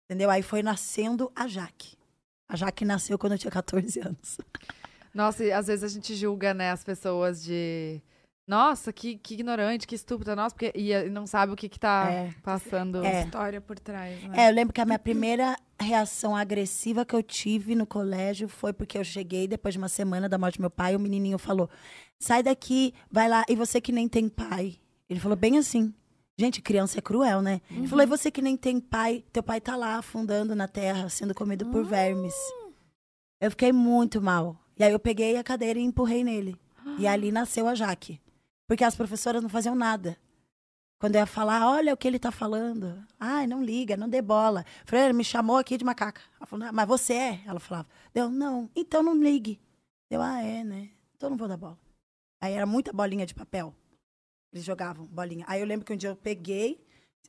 [0.05, 0.31] Entendeu?
[0.31, 1.97] Aí foi nascendo a Jaque.
[2.49, 4.39] A Jaque nasceu quando eu tinha 14 anos.
[5.13, 8.01] Nossa, e às vezes a gente julga, né, as pessoas de.
[8.47, 11.81] Nossa, que, que ignorante, que estúpida, nossa, porque e, e não sabe o que, que
[11.81, 12.35] tá É.
[12.45, 13.05] passando.
[13.05, 13.25] É.
[13.25, 14.45] História por trás, né?
[14.45, 18.73] É, eu lembro que a minha primeira reação agressiva que eu tive no colégio foi
[18.73, 21.69] porque eu cheguei depois de uma semana da morte do meu pai, o menininho falou:
[22.21, 24.77] "Sai daqui, vai lá, e você que nem tem pai".
[25.09, 25.95] Ele falou bem assim.
[26.39, 27.63] Gente, criança é cruel, né?
[27.71, 31.09] Ele falou, e você que nem tem pai, teu pai tá lá afundando na terra,
[31.09, 32.35] sendo comido por vermes.
[33.41, 34.59] Eu fiquei muito mal.
[34.79, 36.57] E aí eu peguei a cadeira e empurrei nele.
[36.99, 38.21] E ali nasceu a Jaque.
[38.69, 40.17] Porque as professoras não faziam nada.
[40.99, 43.03] Quando eu ia falar, olha o que ele tá falando.
[43.19, 44.65] Ai, não liga, não dê bola.
[44.85, 46.21] Freira me chamou aqui de macaca.
[46.39, 47.41] Ela falou, "Ah, mas você é?
[47.47, 49.61] Ela falava, deu, não, então não ligue.
[50.11, 50.91] Deu, ah, é, né?
[51.15, 51.79] Então não vou dar bola.
[52.41, 53.75] Aí era muita bolinha de papel.
[54.57, 55.45] Eles jogavam bolinha.
[55.47, 56.83] Aí eu lembro que um dia eu peguei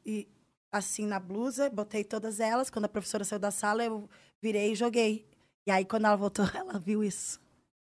[0.05, 0.27] e
[0.71, 2.69] assim na blusa, botei todas elas.
[2.69, 4.09] Quando a professora saiu da sala, eu
[4.41, 5.27] virei e joguei.
[5.67, 7.39] E aí quando ela voltou, ela viu isso.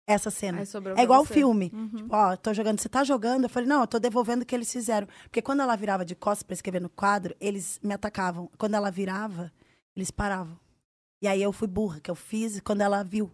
[0.07, 0.61] Essa cena.
[0.97, 1.33] É igual você.
[1.33, 1.71] filme.
[1.73, 1.89] Uhum.
[1.89, 3.43] Tipo, ó, tô jogando, você tá jogando?
[3.43, 5.07] Eu falei, não, eu tô devolvendo o que eles fizeram.
[5.23, 8.49] Porque quando ela virava de costas pra escrever no quadro, eles me atacavam.
[8.57, 9.51] Quando ela virava,
[9.95, 10.59] eles paravam.
[11.21, 13.31] E aí eu fui burra, que eu fiz quando ela viu.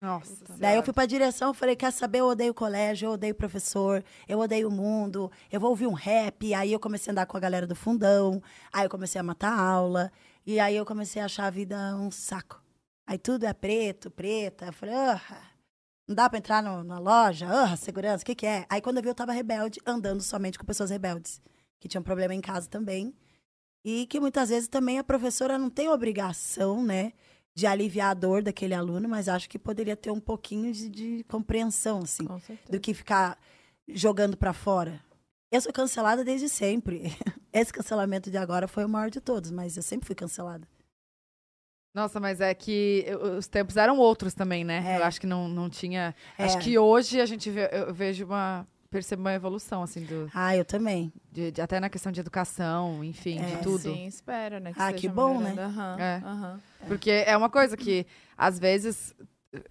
[0.00, 0.56] Nossa.
[0.58, 4.38] Daí eu fui pra direção, falei, quer saber, eu odeio colégio, eu odeio professor, eu
[4.38, 6.54] odeio o mundo, eu vou ouvir um rap.
[6.54, 8.40] Aí eu comecei a andar com a galera do fundão,
[8.72, 10.12] aí eu comecei a matar aula,
[10.46, 12.62] e aí eu comecei a achar a vida um saco.
[13.08, 14.66] Aí tudo é preto, preta.
[14.66, 15.20] Eu falei, ah,
[16.06, 17.48] não dá pra entrar no- na loja?
[17.50, 18.66] Ah, segurança, o que que é?
[18.70, 21.40] Aí quando eu vi, eu tava rebelde, andando somente com pessoas rebeldes,
[21.80, 23.12] que tinham problema em casa também.
[23.84, 27.12] E que muitas vezes também a professora não tem obrigação, né,
[27.58, 31.24] de aliviar a dor daquele aluno, mas acho que poderia ter um pouquinho de, de
[31.24, 32.38] compreensão, assim, Com
[32.70, 33.36] do que ficar
[33.88, 35.02] jogando pra fora.
[35.50, 37.12] Eu sou cancelada desde sempre.
[37.52, 40.68] Esse cancelamento de agora foi o maior de todos, mas eu sempre fui cancelada.
[41.92, 43.04] Nossa, mas é que
[43.36, 44.94] os tempos eram outros também, né?
[44.94, 44.98] É.
[44.98, 46.14] Eu acho que não, não tinha.
[46.38, 46.44] É.
[46.44, 48.68] Acho que hoje a gente vê, eu vejo uma.
[48.90, 51.12] Percebo uma evolução, assim, do, Ah, eu também.
[51.30, 53.82] de- de- até na questão de educação, enfim, É, de tudo.
[53.82, 54.72] Sim, espera, né?
[54.76, 55.56] Ah, seja que bom, melhorando.
[55.56, 55.64] né?
[55.64, 56.16] Aham, É.
[56.24, 56.60] aham.
[56.86, 58.06] Porque é uma coisa que,
[58.36, 59.14] às vezes,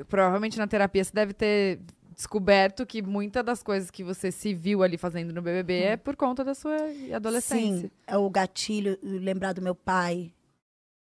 [0.08, 1.80] provavelmente na terapia você deve ter
[2.16, 6.16] descoberto que muitas das coisas que você se viu ali fazendo no BBB é por
[6.16, 6.76] conta da sua
[7.16, 7.88] adolescência.
[7.88, 10.32] Sim, é o gatilho, lembrar do meu pai.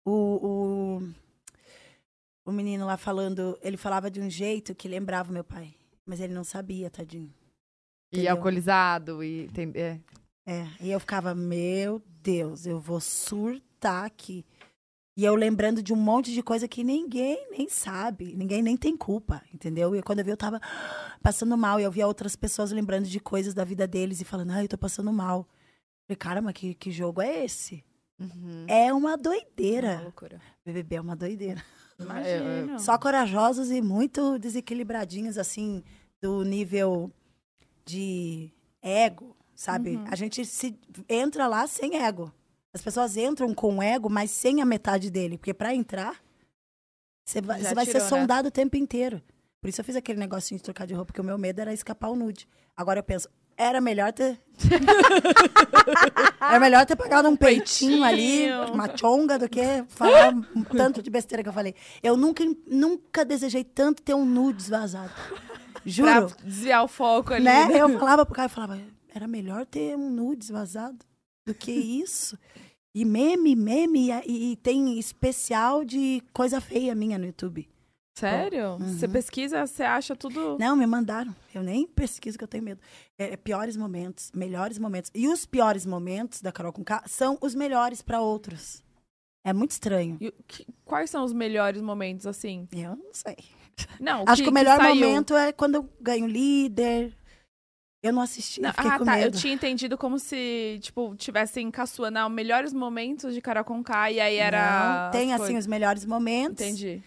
[0.05, 1.09] O, o,
[2.45, 5.73] o menino lá falando, ele falava de um jeito que lembrava o meu pai.
[6.05, 7.33] Mas ele não sabia, tadinho.
[8.13, 9.99] E alcoolizado, e tem- é.
[10.45, 14.45] É, e eu ficava, meu Deus, eu vou surtar aqui.
[15.15, 18.97] E eu lembrando de um monte de coisa que ninguém nem sabe, ninguém nem tem
[18.97, 19.95] culpa, entendeu?
[19.95, 20.59] E quando eu vi, eu tava
[21.21, 21.79] passando mal.
[21.79, 24.67] E eu via outras pessoas lembrando de coisas da vida deles e falando, ai, eu
[24.67, 25.47] tô passando mal.
[26.07, 27.83] Falei, caramba, que, que jogo é esse?
[28.19, 28.65] Uhum.
[28.67, 30.01] É uma Uma doideira.
[30.01, 30.41] loucura.
[30.65, 31.63] BBB é uma doideira.
[31.99, 32.79] Imagina.
[32.79, 35.83] Só corajosos e muito desequilibradinhos, assim,
[36.21, 37.11] do nível
[37.85, 38.51] de
[38.81, 39.95] ego, sabe?
[39.95, 40.05] Uhum.
[40.09, 40.77] A gente se
[41.07, 42.31] entra lá sem ego.
[42.73, 45.37] As pessoas entram com ego, mas sem a metade dele.
[45.37, 46.21] Porque pra entrar,
[47.25, 48.19] você vai, você vai tirou, ser né?
[48.19, 49.21] sondado o tempo inteiro.
[49.61, 51.73] Por isso eu fiz aquele negocinho de trocar de roupa, porque o meu medo era
[51.73, 52.47] escapar o nude.
[52.75, 54.37] Agora eu penso, era melhor ter.
[56.41, 58.73] era melhor ter pagado um peitinho ali, Peitinho.
[58.73, 61.75] uma chonga, do que falar um tanto de besteira que eu falei.
[62.01, 65.13] Eu nunca, nunca desejei tanto ter um nudes vazado.
[65.85, 66.27] Juro.
[66.27, 67.43] Pra desviar o foco ali.
[67.45, 67.67] Né?
[67.81, 68.79] Eu falava pro cara, eu falava,
[69.13, 71.05] era melhor ter um nudes vazado
[71.47, 72.37] do que isso.
[72.95, 77.67] E meme, meme, e, e tem especial de coisa feia minha no YouTube.
[78.15, 78.73] Sério?
[78.73, 78.93] Uhum.
[78.93, 80.55] Você pesquisa, você acha tudo.
[80.59, 81.35] Não, me mandaram.
[81.53, 82.79] Eu nem pesquiso que eu tenho medo.
[83.17, 85.09] É, é piores momentos, melhores momentos.
[85.15, 88.83] E os piores momentos da Carol com K são os melhores para outros.
[89.43, 90.17] É muito estranho.
[90.21, 92.67] E que- quais são os melhores momentos, assim?
[92.71, 93.35] Eu não sei.
[93.99, 97.15] Não, Acho que, o melhor saiu- momento é quando eu ganho líder.
[98.03, 99.17] Eu não assisti, Não, eu fiquei ah, com tá.
[99.17, 99.37] Eu medo.
[99.37, 103.65] tinha entendido como se, tipo, tivessem caçoando ah, melhores momentos de Carol
[104.11, 105.05] e aí era.
[105.05, 106.61] Não, tem as assim os melhores momentos.
[106.61, 107.01] Entendi.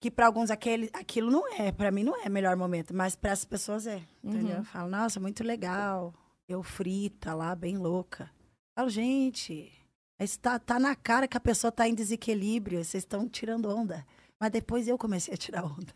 [0.00, 3.30] Que para alguns aquele, aquilo não é, para mim não é melhor momento, mas para
[3.32, 4.00] as pessoas é.
[4.24, 4.54] Entendeu?
[4.54, 4.58] Uhum.
[4.58, 6.14] Eu falo, nossa, muito legal.
[6.48, 8.24] Eu frita lá, bem louca.
[8.24, 9.70] Eu falo, gente,
[10.18, 14.04] isso tá, tá na cara que a pessoa tá em desequilíbrio, vocês estão tirando onda.
[14.42, 15.94] Mas depois eu comecei a tirar onda.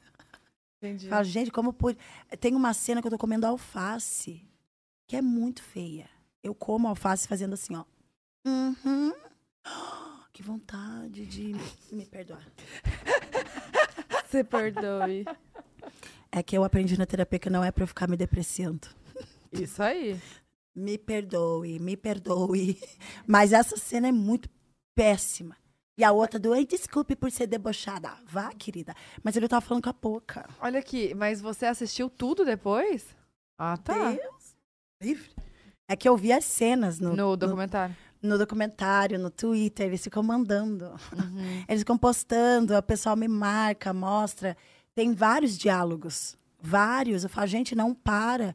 [0.81, 1.09] Entendi.
[1.09, 1.98] Falo, gente, como pude.
[2.39, 4.40] Tem uma cena que eu tô comendo alface,
[5.09, 6.09] que é muito feia.
[6.44, 7.85] Eu como alface fazendo assim, ó.
[8.47, 9.12] Uhum.
[10.32, 11.56] Que vontade de
[11.90, 12.47] me perdoar.
[14.28, 15.24] Você perdoe.
[16.31, 18.86] É que eu aprendi na terapia que não é pra eu ficar me depreciando.
[19.51, 20.20] Isso aí.
[20.73, 22.78] Me perdoe, me perdoe.
[23.27, 24.48] Mas essa cena é muito
[24.94, 25.56] péssima.
[25.98, 28.12] E a outra do, "Ai, desculpe por ser debochada.
[28.27, 28.94] Vá, querida.
[29.23, 30.47] Mas ele tava falando com a pouca.
[30.60, 33.06] Olha aqui, mas você assistiu tudo depois?
[33.59, 34.10] Ah, tá.
[34.12, 34.56] Deus
[35.02, 35.31] livre.
[35.89, 37.97] É que eu vi as cenas no, No no, documentário.
[38.20, 40.86] no documentário, no Twitter, eles ficam mandando.
[40.86, 41.64] Uhum.
[41.68, 44.56] Eles ficam postando, o pessoal me marca, mostra.
[44.94, 46.36] Tem vários diálogos.
[46.60, 47.23] Vários.
[47.24, 48.55] Eu falo, gente, não para.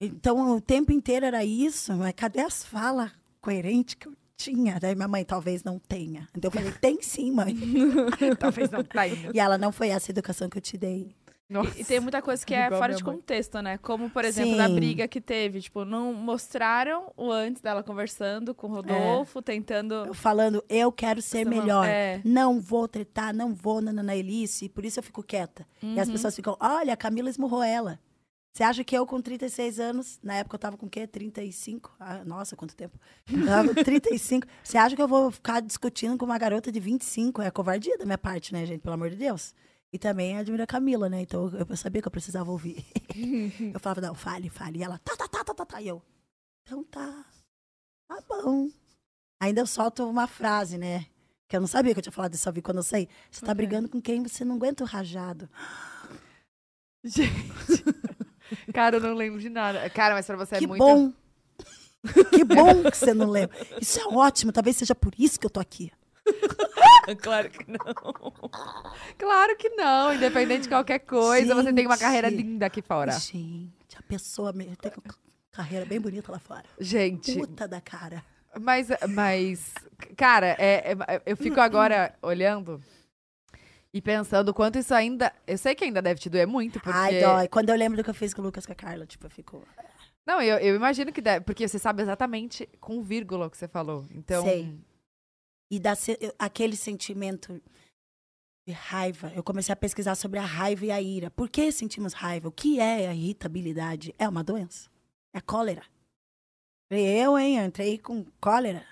[0.00, 4.78] Então, o tempo inteiro era isso, mas cadê as falas coerentes que eu tinha?
[4.80, 6.26] Daí minha mãe, talvez não tenha.
[6.36, 7.54] Então eu falei, tem sim, mãe.
[8.38, 9.30] Talvez não tá indo.
[9.34, 11.14] E ela, não foi essa educação que eu te dei.
[11.48, 11.80] Nossa.
[11.80, 13.16] E tem muita coisa que é Igual fora de mãe.
[13.16, 13.76] contexto, né?
[13.78, 14.74] Como, por exemplo, da Sim.
[14.76, 15.60] briga que teve.
[15.60, 19.94] Tipo, não mostraram o antes dela conversando com o Rodolfo, tentando.
[20.06, 21.84] Eu falando, eu quero ser melhor.
[21.88, 22.20] é.
[22.24, 25.66] Não vou tretar, não vou na, Elice, por isso eu fico quieta.
[25.82, 26.14] E as Uhum.
[26.14, 27.98] pessoas ficam, olha, a Camila esmurrou ela.
[28.52, 31.06] Você acha que eu com 36 anos, na época eu tava com o quê?
[31.06, 31.94] 35?
[32.00, 32.98] Ah, nossa, quanto tempo.
[33.30, 34.46] Eu tava com 35.
[34.62, 37.42] Você acha que eu vou ficar discutindo com uma garota de 25?
[37.42, 38.80] É covardia da minha parte, né, gente?
[38.80, 39.54] Pelo amor de Deus.
[39.92, 41.22] E também admiro a Camila, né?
[41.22, 42.84] Então eu, sabia que eu precisava ouvir.
[43.72, 44.80] eu falava, não, fale, fale.
[44.80, 45.80] E ela, tá, tá, tá, tá, tá, tá.
[45.80, 46.02] E eu,
[46.66, 47.24] então tá.
[48.08, 48.68] Tá bom.
[49.40, 51.06] Ainda eu solto uma frase, né?
[51.48, 53.08] Que eu não sabia que eu tinha falado isso, só vi quando eu saí.
[53.30, 53.54] Você tá Ok.
[53.54, 55.48] brigando com quem você não aguenta o rajado.
[57.04, 57.30] Gente.
[58.74, 59.88] Cara, eu não lembro de nada.
[59.90, 60.78] Cara, mas pra você que é muito.
[60.80, 61.12] bom.
[62.30, 63.56] que bom que você não lembra.
[63.80, 64.52] Isso é ótimo.
[64.52, 65.92] Talvez seja por isso que eu tô aqui.
[67.22, 67.78] Claro que não.
[69.18, 70.14] Claro que não.
[70.14, 72.42] Independente de qualquer coisa, você tem uma carreira Gente.
[72.42, 73.10] linda aqui fora.
[73.18, 75.14] Gente, a pessoa me- tem uma
[75.50, 76.62] carreira bem bonita lá fora.
[76.78, 78.22] Gente, Puta da cara.
[78.60, 79.74] mas, mas
[80.16, 82.80] cara, é, é- eu fico agora olhando
[83.92, 85.32] e pensando quanto isso ainda.
[85.46, 86.96] Eu sei que ainda deve te doer muito, porque.
[86.98, 87.48] Ai, dói.
[87.48, 89.30] Quando eu lembro do que eu fiz com o Lucas com a Carla, tipo, eu
[89.30, 89.66] fico.
[90.26, 93.66] Não, eu, eu imagino que deve, porque você sabe exatamente com vírgula o que você
[93.68, 94.06] falou.
[94.12, 94.44] Então.
[94.44, 94.78] Sei.
[95.72, 97.60] E dá se- aquele sentimento
[98.66, 99.32] de raiva.
[99.34, 101.30] Eu comecei a pesquisar sobre a raiva e a ira.
[101.30, 102.48] Por que sentimos raiva?
[102.48, 104.14] O que é a irritabilidade?
[104.18, 104.90] É uma doença?
[105.32, 105.82] É cólera?
[106.90, 107.56] Eu, hein?
[107.58, 108.84] Eu entrei com cólera.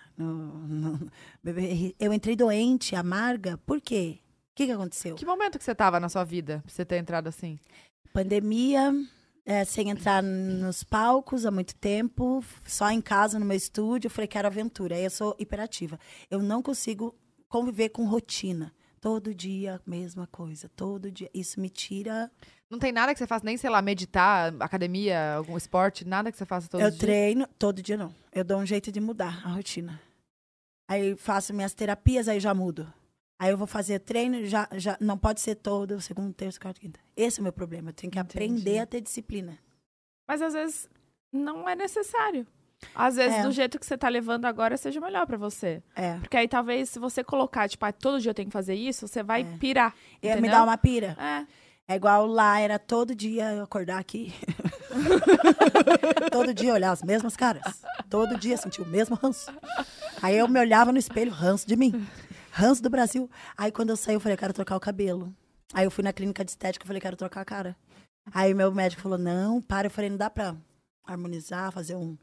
[1.99, 3.59] eu entrei doente, amarga.
[3.59, 4.21] Por quê?
[4.59, 5.15] O que, que aconteceu?
[5.15, 7.61] Que momento que você tava na sua vida pra você ter entrado assim?
[8.13, 8.93] Pandemia,
[9.47, 14.09] é, sem entrar nos palcos há muito tempo, só em casa, no meu estúdio.
[14.09, 14.97] Eu falei, quero aventura.
[14.97, 15.97] Aí eu sou hiperativa.
[16.29, 17.15] Eu não consigo
[17.49, 18.75] conviver com rotina.
[19.01, 20.69] Todo dia, mesma coisa.
[20.75, 21.31] Todo dia.
[21.33, 22.29] Isso me tira.
[22.69, 26.37] Não tem nada que você faça, nem, sei lá, meditar, academia, algum esporte, nada que
[26.37, 26.99] você faça todo eu dia?
[26.99, 28.13] treino, todo dia não.
[28.33, 30.03] Eu dou um jeito de mudar a rotina.
[30.91, 32.93] Aí faço minhas terapias, aí já mudo.
[33.39, 36.99] Aí eu vou fazer treino, já, já não pode ser todo, segundo, terça, quarta, quinta.
[37.17, 37.91] Esse é o meu problema.
[37.91, 38.33] Eu tenho que Entendi.
[38.37, 39.57] aprender a ter disciplina.
[40.27, 40.89] Mas às vezes
[41.33, 42.47] não é necessário.
[42.95, 43.43] Às vezes, É.
[43.43, 45.83] do jeito que você tá levando agora, seja melhor pra você.
[45.95, 46.15] É.
[46.19, 49.07] Porque aí talvez, se você colocar, tipo, ah, todo dia eu tenho que fazer isso,
[49.07, 49.57] você vai É.
[49.59, 49.95] pirar.
[50.23, 51.17] Ia me dar uma pira.
[51.21, 51.47] É.
[51.91, 54.33] É igual lá, era todo dia eu acordar aqui.
[56.31, 57.83] todo dia olhar as mesmas caras.
[58.11, 59.51] Todo dia sentir o mesmo ranço.
[60.23, 62.07] Aí eu me olhava no espelho, ranço de mim.
[62.59, 63.31] Ranço do Brasil.
[63.57, 65.33] Aí quando eu saí, eu falei, eu quero trocar o cabelo.
[65.73, 67.77] Aí eu fui na clínica de estética, eu falei, quero trocar a cara.
[68.35, 69.87] Aí meu médico falou, não, para.
[69.87, 70.57] Eu falei, não dá pra
[71.07, 72.17] harmonizar, fazer um,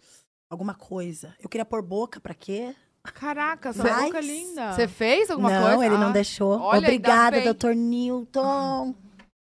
[0.49, 1.33] alguma coisa.
[1.39, 2.75] Eu queria pôr boca, pra quê?
[3.03, 4.73] Caraca, sua Mas- boca é linda.
[4.73, 5.85] Você fez alguma não, coisa?
[5.85, 6.59] ele não Ah, deixou.
[6.59, 8.95] olha, Obrigada, doutor Newton.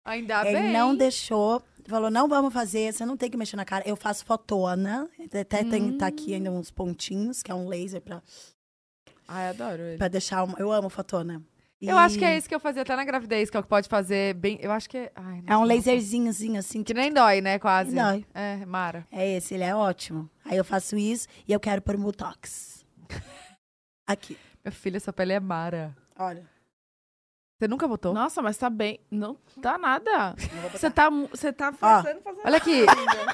[0.06, 0.74] Ainda Ele bem.
[0.74, 1.62] não deixou.
[1.88, 3.84] Falou, não vamos fazer, você não tem que mexer na cara.
[3.88, 5.10] Eu faço fotona.
[5.26, 8.22] Até tem tá aqui ainda uns pontinhos, que é um laser pra,
[9.28, 9.98] Ai, adoro ele.
[9.98, 10.44] pra deixar.
[10.44, 11.42] uma- Eu amo fotona.
[11.82, 13.68] Eu acho que é isso que eu fazia até na gravidez, que é o que
[13.68, 14.58] pode fazer bem.
[14.62, 15.12] Eu acho que é.
[15.14, 16.82] Ai, não É um laserzinhozinho assim.
[16.82, 17.60] Que nem dói, né?
[17.60, 17.94] Quase.
[17.94, 18.26] Dói.
[18.34, 19.06] É, Mara.
[19.12, 20.30] É esse, ele é ótimo.
[20.46, 22.86] Aí eu faço isso e eu quero pôr botox.
[24.08, 25.94] Aqui, Meu filho, sua pele é Mara.
[26.18, 26.46] olha.
[27.60, 28.14] Você nunca botou?
[28.14, 29.00] Nossa, mas tá bem.
[29.10, 30.36] Não dá nada.
[30.72, 32.86] Você tá, você tá forçando Olha aqui,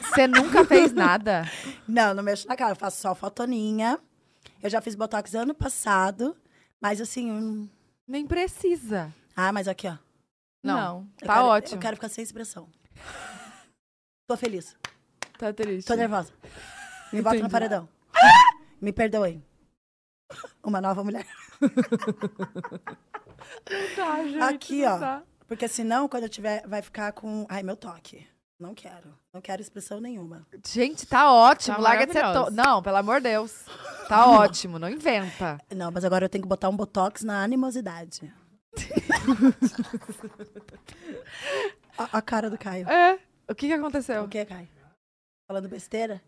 [0.04, 1.44] você nunca fez nada.
[1.88, 4.00] Não, não mexo na cara, eu faço só fotoninha.
[4.62, 6.36] Eu já fiz botox ano passado,
[6.82, 7.32] mas assim.
[7.32, 7.70] hum,
[8.08, 9.14] Nem precisa.
[9.36, 9.98] Ah, mas aqui, ó.
[10.64, 10.76] Não.
[10.78, 11.10] Não.
[11.22, 11.76] Eu Tá quero- ótimo.
[11.78, 12.70] Eu quero ficar sem expressão.
[14.28, 14.76] Tô feliz.
[15.38, 15.88] Tá triste.
[15.88, 16.34] Tô nervosa.
[17.14, 17.52] Me bota no Entendi.
[17.52, 17.90] paredão.
[18.82, 19.44] Me perdoem.
[20.64, 21.26] Uma nova mulher.
[23.96, 24.98] Tá, gente, Aqui, não ó.
[25.00, 25.24] dá.
[25.48, 27.46] Porque senão, quando eu tiver, vai ficar com.
[27.50, 28.28] Ai, meu toque.
[28.60, 29.18] Não quero.
[29.34, 30.46] Não quero expressão nenhuma.
[30.68, 31.76] Gente, tá ótimo.
[31.76, 32.50] Tá Larga de ser to...
[32.52, 33.66] Não, pelo amor de Deus.
[34.08, 35.60] Tá ótimo, não inventa.
[35.76, 38.34] Não, mas agora eu tenho que botar um botox na animosidade.
[41.98, 42.90] a, a cara do Caio.
[42.90, 43.20] É.
[43.48, 44.24] O que que aconteceu?
[44.24, 44.68] O que, Caio?
[45.48, 46.22] Falando besteira?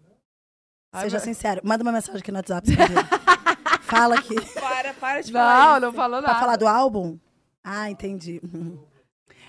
[0.94, 1.62] Ai, Seja mas- sincero.
[1.64, 2.68] Manda uma mensagem aqui no WhatsApp.
[2.76, 2.86] pra.
[3.82, 4.36] Fala aqui.
[4.54, 5.98] Para, para de Não, falar não isso.
[5.98, 6.40] falou Pra nada.
[6.40, 7.20] falar do álbum?
[7.64, 8.42] Ah, entendi.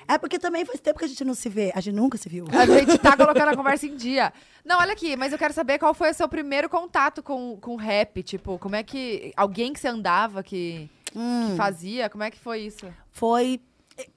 [0.09, 1.73] É porque também faz tempo que a gente não se vê.
[1.75, 2.47] A gente nunca se viu.
[2.51, 4.33] A gente tá colocando a conversa em dia.
[4.65, 7.77] Não, olha aqui, mas eu quero saber qual foi o seu primeiro contato com, com
[7.77, 8.23] rap.
[8.23, 9.33] Tipo, como é que.
[9.37, 11.51] Alguém que você andava que, Hum.
[11.51, 12.09] que fazia?
[12.11, 12.87] Como é que foi isso?
[13.11, 13.61] Foi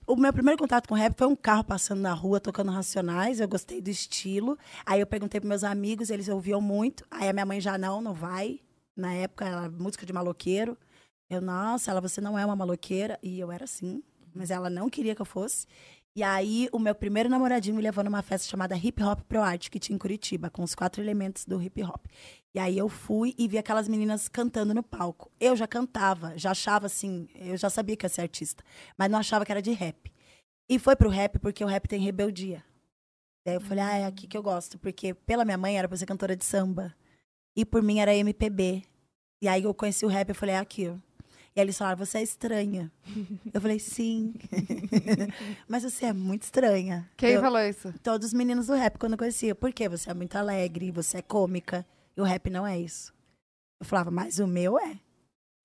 [0.08, 3.40] O meu primeiro contato com rap foi um carro passando na rua, tocando Racionais.
[3.40, 4.58] Eu gostei do estilo.
[4.86, 7.06] Aí eu perguntei pros meus amigos, eles ouviam muito.
[7.12, 8.60] Aí a minha mãe já, não, não vai.
[8.96, 10.78] Na época, ela, música de maloqueiro.
[11.30, 13.20] Eu, nossa, ela, você não é uma maloqueira.
[13.22, 14.02] E eu era assim,
[14.36, 15.66] mas ela não queria que eu fosse.
[16.18, 19.70] E aí, o meu primeiro namoradinho me levou numa festa chamada Hip Hop Pro Art,
[19.70, 22.06] que tinha em Curitiba, com os quatro elementos do hip hop.
[22.54, 25.30] E aí eu fui e vi aquelas meninas cantando no palco.
[25.42, 28.64] Eu já cantava, já achava assim, eu já sabia que ia ser artista,
[28.98, 30.10] mas não achava que era de rap.
[30.70, 32.64] E foi pro rap porque o rap tem rebeldia.
[33.46, 35.98] Daí eu falei, ah, é aqui que eu gosto, porque pela minha mãe era pra
[35.98, 36.96] ser cantora de samba.
[37.58, 38.84] E por mim era MPB.
[39.44, 41.02] E aí eu conheci o rap e falei, é aquilo.
[41.56, 42.92] E eles falaram, você é estranha.
[43.54, 44.34] eu falei, sim.
[45.70, 47.10] Mas você é muito estranha.
[47.16, 47.94] Quem eu, falou isso?
[48.04, 49.56] Todos os meninos do rap, quando eu conhecia.
[49.56, 49.88] Por quê?
[49.88, 51.86] Você é muito alegre, você é cômica.
[52.18, 53.14] E o rap não é isso.
[53.80, 55.00] Eu falava, mas o meu é.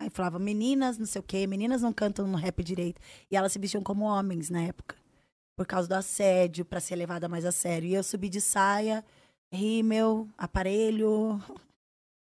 [0.00, 3.00] Aí falava, meninas, não sei o quê, meninas não cantam no rap direito.
[3.28, 4.94] E elas se vestiam como homens na época.
[5.56, 7.88] Por causa do assédio, para ser levada mais a sério.
[7.88, 9.04] E eu subi de saia,
[9.52, 11.42] rímel, aparelho,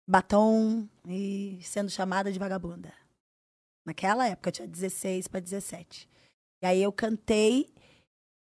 [0.09, 2.91] batom e sendo chamada de vagabunda.
[3.89, 6.07] Naquela época, eu tinha 16 para 17.
[6.61, 7.73] E aí eu cantei,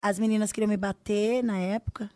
[0.03, 2.12] as meninas queriam me bater na época.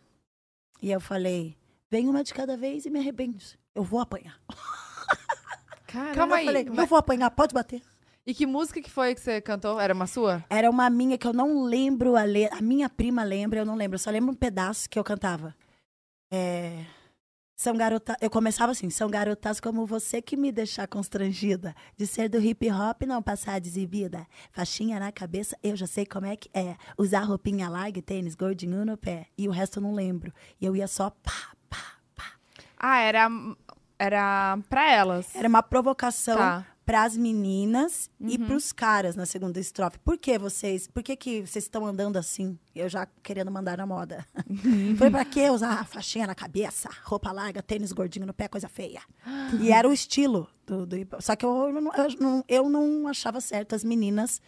[0.82, 1.58] E eu falei,
[1.90, 3.58] vem uma de cada vez e me arrebente.
[3.74, 4.38] Eu vou apanhar.
[5.88, 6.46] Caramba, Calma aí.
[6.46, 7.82] Eu, falei, eu vou apanhar, pode bater.
[8.28, 9.80] E que música que foi que você cantou?
[9.80, 10.44] Era uma sua?
[10.50, 12.58] Era uma minha que eu não lembro a letra.
[12.58, 13.96] A minha prima lembra, eu não lembro.
[13.96, 15.56] Eu só lembro um pedaço que eu cantava.
[16.34, 16.86] É...
[17.56, 18.16] São garotas.
[18.20, 21.74] Eu começava assim: são garotas como você que me deixa constrangida.
[21.96, 24.28] De ser do hip hop não passar desibida.
[24.52, 26.76] Faixinha na cabeça, eu já sei como é que é.
[26.98, 29.28] Usar roupinha larga tênis gordinho no pé.
[29.38, 30.34] E o resto eu não lembro.
[30.60, 31.32] E eu ia só pá,
[31.70, 31.78] pá,
[32.14, 32.26] pá.
[32.78, 33.30] Ah, era,
[33.98, 35.34] era pra elas.
[35.34, 36.66] Era uma provocação Tá.
[36.86, 38.46] Para as meninas e Uhum.
[38.46, 39.98] para os caras na segunda estrofe.
[40.00, 40.88] Por que vocês?
[40.88, 42.58] Por que, que vocês estão andando assim?
[42.76, 44.26] Eu já querendo mandar na moda.
[44.98, 49.02] Foi para que usar faixinha na cabeça, roupa larga, tênis gordinho no pé, coisa feia.
[49.62, 50.96] E era o estilo do, do.
[51.20, 54.42] Só que eu não, eu, não, eu não achava certo as meninas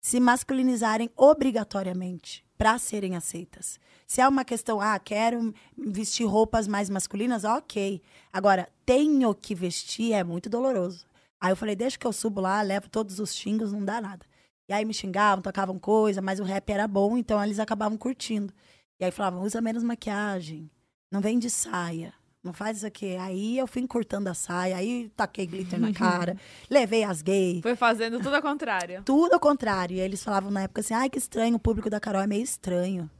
[0.00, 3.78] se masculinizarem obrigatoriamente para serem aceitas.
[4.06, 8.00] Se é uma questão, ah, quero vestir roupas mais masculinas, ok.
[8.32, 11.06] Agora, tenho que vestir é muito doloroso.
[11.40, 14.24] Aí eu falei, deixa que eu subo lá, levo todos os xingos, não dá nada.
[14.68, 18.52] E aí me xingavam, tocavam coisa, mas o rap era bom, então eles acabavam curtindo.
[18.98, 20.70] E aí falavam, usa menos maquiagem,
[21.12, 23.16] não vem de saia, não faz isso aqui.
[23.16, 26.36] Aí eu fui encurtando a saia, aí taquei glitter na cara,
[26.70, 27.60] levei as gays.
[27.60, 29.02] Foi fazendo tudo ao contrário.
[29.04, 29.96] Tudo ao contrário.
[29.96, 32.42] E eles falavam na época assim, ai, que estranho, o público da Carol é meio
[32.42, 33.10] estranho.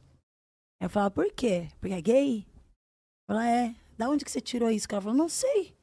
[0.81, 1.67] Eu falava, por quê?
[1.79, 2.45] Porque é gay?
[3.29, 3.75] Ela é.
[3.97, 4.87] Da onde que você tirou isso?
[4.89, 5.74] Ela falou, não sei.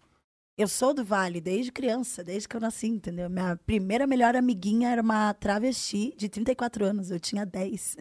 [0.57, 3.29] Eu sou do Vale desde criança, desde que eu nasci, entendeu?
[3.31, 7.97] Minha primeira melhor amiguinha era uma travesti de 34 anos, eu tinha 10.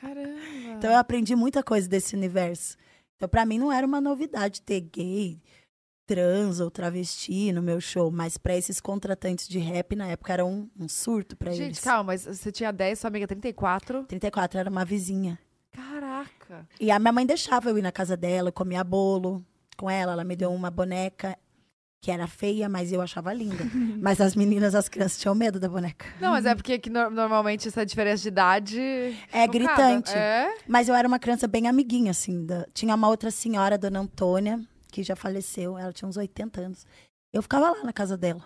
[0.00, 0.38] Caramba.
[0.76, 2.76] Então eu aprendi muita coisa desse universo.
[3.16, 5.38] Então pra mim não era uma novidade ter gay,
[6.06, 10.44] trans ou travesti no meu show, mas pra esses contratantes de rap na época era
[10.46, 11.80] um, um surto pra Gente, eles.
[11.80, 14.04] calma, mas você tinha 10, sua amiga 34.
[14.04, 15.38] 34 era uma vizinha.
[15.72, 16.66] Caraca.
[16.80, 19.44] E a minha mãe deixava eu ir na casa dela, eu comia bolo
[19.76, 21.36] com ela, ela me deu uma boneca
[22.06, 23.64] que era feia, mas eu achava linda.
[24.00, 26.06] mas as meninas, as crianças tinham medo da boneca.
[26.20, 28.80] Não, mas é porque que no- normalmente essa diferença de idade.
[29.32, 30.12] É gritante.
[30.14, 30.54] É?
[30.68, 32.46] Mas eu era uma criança bem amiguinha, assim.
[32.46, 34.60] da- Tinha uma outra senhora, dona Antônia,
[34.92, 35.76] que já faleceu.
[35.76, 36.86] Ela tinha uns 80 anos.
[37.32, 38.44] Eu ficava lá na casa dela,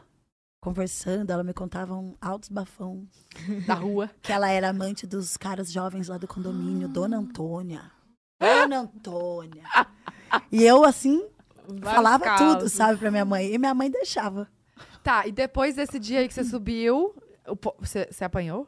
[0.58, 1.30] conversando.
[1.30, 3.06] Ela me contava um altos bafão.
[3.66, 4.08] Da rua.
[4.22, 7.82] Que ela era amante dos caras jovens lá do condomínio, Dona Antônia.
[8.40, 9.64] Dona Antônia.
[10.50, 11.26] E eu, assim,
[11.66, 12.46] Vários falava casos.
[12.56, 13.52] tudo, sabe, pra minha mãe.
[13.52, 14.48] E minha mãe deixava.
[15.02, 17.14] Tá, e depois desse dia aí que você subiu,
[17.78, 18.66] você, você apanhou?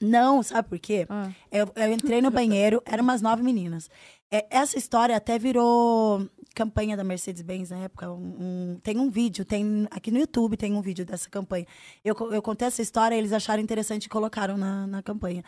[0.00, 1.06] Não, sabe por quê?
[1.08, 1.30] Ah.
[1.50, 3.88] Eu, eu entrei no banheiro, eram umas nove meninas.
[4.30, 8.10] É, essa história até virou campanha da Mercedes-Benz na época.
[8.10, 8.36] um-
[8.74, 11.66] um- tem um vídeo, tem aqui no YouTube tem um vídeo dessa campanha.
[12.04, 15.42] Eu, eu contei essa história, eles acharam interessante e colocaram na, na campanha.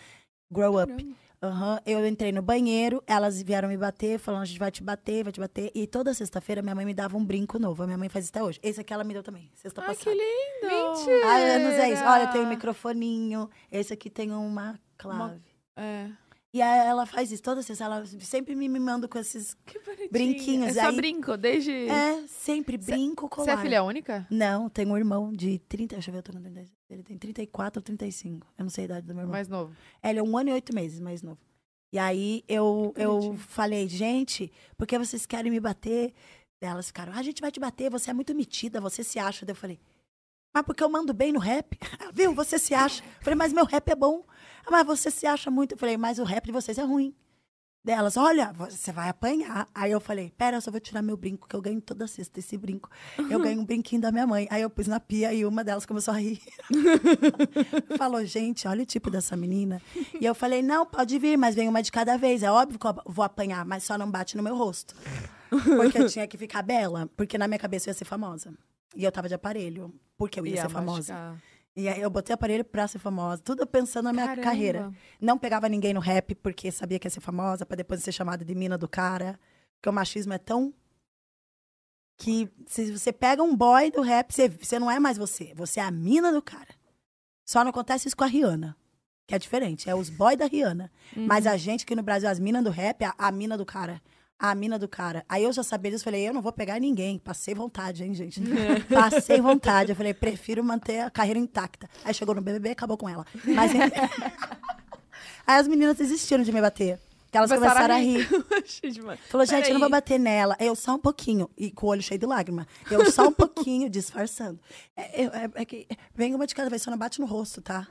[0.51, 1.17] Grow Up.
[1.43, 5.25] Aham, Eu entrei no banheiro, elas vieram me bater, falando, a gente vai te bater,
[5.25, 5.73] vai te bater.
[5.75, 7.83] E toda sexta-feira minha mãe me dava um brinco novo.
[7.83, 8.61] A minha mãe faz isso até hoje.
[8.63, 10.05] Esse aqui ela me deu também, sexta Ai, passada.
[10.05, 10.73] que lindo!
[10.73, 11.27] Mentira!
[11.27, 12.05] Há anos é isso.
[12.05, 13.51] Olha, tem um microfoninho.
[13.73, 15.43] Esse aqui tem uma clave.
[15.75, 16.11] É.
[16.55, 17.85] E aí ela faz isso toda sexta.
[17.85, 19.57] Ela sempre me mimando com esses
[20.13, 20.77] brinquinhos.
[20.77, 21.73] É só aí, brinco, desde...
[21.89, 23.47] É, sempre brinco, colar.
[23.47, 24.27] Você é filha única?
[24.31, 25.95] Não, tem um irmão de 30.
[25.97, 28.47] Deixa eu ver, eu tô no 30, ele tem 34 ou 35.
[28.59, 29.33] Eu não sei a idade do meu irmão.
[29.33, 29.75] Mais novo.
[30.03, 31.39] É, Ele é um ano e oito meses mais novo.
[31.91, 36.13] E aí eu, eu falei, gente, por que vocês querem me bater?
[36.61, 39.45] Elas ficaram, "Ah, a gente vai te bater, você é muito metida, você se acha.
[39.45, 39.79] Daí eu falei,
[40.55, 41.79] mas porque eu mando bem no rap?
[42.13, 42.35] Viu?
[42.35, 43.03] Você se acha.
[43.03, 44.23] Eu falei, mas meu rap é bom.
[44.67, 45.73] Ah, mas você se acha muito.
[45.73, 47.15] Eu falei, mas o rap de vocês é ruim.
[47.85, 49.67] Delas, olha, você vai apanhar.
[49.75, 52.39] Aí eu falei, pera, eu só vou tirar meu brinco, que eu ganho toda sexta
[52.39, 52.89] esse brinco.
[53.29, 54.47] Eu ganho um brinquinho da minha mãe.
[54.51, 56.41] Aí eu pus na pia e uma delas começou a rir.
[57.99, 59.83] Falou, gente, olha o tipo dessa menina.
[60.21, 62.45] E eu falei, não, pode vir, mas vem uma de cada vez.
[62.45, 64.95] É óbvio que eu vou apanhar, mas só não bate no meu rosto.
[65.51, 68.55] Porque eu tinha que ficar bela, porque na minha cabeça eu ia ser famosa.
[68.95, 71.35] E eu tava de aparelho, porque eu ia, Ia ser famosa.
[71.75, 74.45] E aí eu botei aparelho pra ser famosa, tudo pensando na minha Caramba.
[74.45, 74.93] carreira.
[75.21, 78.45] Não pegava ninguém no rap porque sabia que ia ser famosa, pra depois ser chamada
[78.45, 79.41] de mina do cara.
[79.77, 80.73] Porque o machismo é tão.
[82.19, 85.53] Que se você pega um boy do rap, você, você não é mais você.
[85.57, 86.69] Você é a mina do cara.
[87.49, 88.77] Só não acontece isso com a Rihanna.
[89.27, 89.89] Que é diferente.
[89.89, 90.93] É os boys da Rihanna.
[91.17, 94.01] Mas a gente aqui no Brasil, as minas do rap, a, a mina do cara.
[94.45, 95.25] A mina do cara.
[95.29, 97.17] Aí eu já sabia disso, falei, eu não vou pegar ninguém.
[97.17, 98.43] Passei vontade, hein, gente?
[98.93, 99.93] Passei vontade.
[99.93, 101.89] Eu falei, prefiro manter a carreira intacta.
[102.05, 103.25] Aí chegou no BBB, acabou com ela.
[103.45, 103.71] Mas
[105.47, 106.99] Aí as meninas desistiram de me bater.
[107.31, 108.29] Que elas Começaram começaram a a rir.
[108.67, 109.19] Gente, mano.
[109.31, 110.57] Falou, gente, eu não vou bater nela.
[110.59, 111.49] Eu só um pouquinho.
[111.57, 112.67] E com o olho cheio de lágrima.
[112.91, 114.59] Eu só um pouquinho, disfarçando.
[114.97, 117.63] É, é- é- é que vem uma de cada vez, só não bate no rosto,
[117.63, 117.87] tá?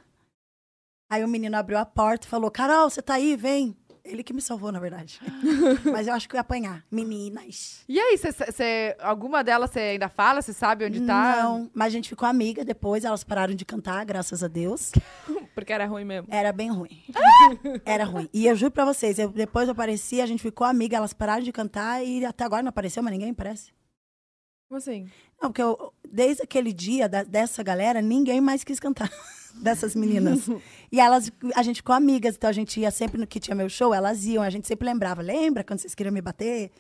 [1.10, 3.36] Aí o menino abriu a porta e falou, Carol, você tá aí?
[3.36, 3.76] Vem.
[4.04, 5.20] Ele que me salvou, na verdade.
[5.92, 6.84] Mas eu acho que eu ia apanhar.
[6.92, 7.84] Meninas.
[7.88, 10.42] E aí, cê, cê- alguma delas você ainda fala?
[10.42, 11.38] Você sabe onde tá?
[11.44, 13.06] Não, mas a gente ficou amiga depois.
[13.06, 14.92] Elas pararam de cantar, graças a Deus.
[15.54, 16.28] Porque era ruim mesmo.
[16.34, 17.04] Era bem ruim.
[17.86, 18.28] Era ruim.
[18.34, 21.44] E eu juro pra vocês, eu- depois eu apareci, a gente ficou amiga, elas pararam
[21.44, 23.72] de cantar e até agora não apareceu, mas ninguém parece.
[24.68, 25.06] Como assim?
[25.42, 29.12] Não, porque eu- desde aquele dia da- dessa galera, ninguém mais quis cantar.
[29.56, 30.48] Dessas meninas.
[30.92, 33.70] e elas, a gente ficou amigas, então a gente ia sempre no que tinha meu
[33.70, 36.72] show, elas iam, a gente sempre lembrava, lembra quando vocês queriam me bater?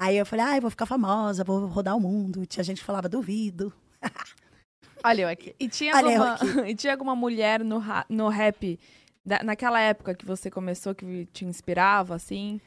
[0.00, 2.44] Aí eu falei, ai, vou ficar famosa, vou rodar o mundo.
[2.44, 3.72] Tinha gente que falava, duvido.
[5.04, 5.54] Olha eu aqui.
[5.58, 6.38] E tinha, Olha alguma,
[6.68, 8.78] e tinha alguma mulher no, no rap,
[9.24, 12.60] da- naquela época que você começou, que te inspirava, assim?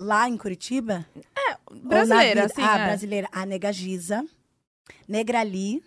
[0.00, 1.04] Lá em Curitiba,
[1.70, 2.84] na Brasileira, vida- assim, Ah, é.
[2.86, 3.28] brasileira.
[3.32, 4.24] A Nega Giza,
[5.08, 5.82] Negrali,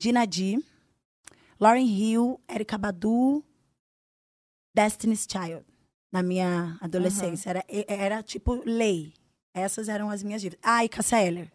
[0.00, 0.58] Dinadi,
[1.60, 3.44] Lauren Hill, Erika Badu,
[4.74, 5.64] Destiny's Child.
[6.12, 7.50] Na minha adolescência.
[7.50, 9.12] Era, e- era tipo lei.
[9.54, 10.60] Essas eram as minhas dívidas.
[10.62, 11.52] Ah, e Cassia Eller.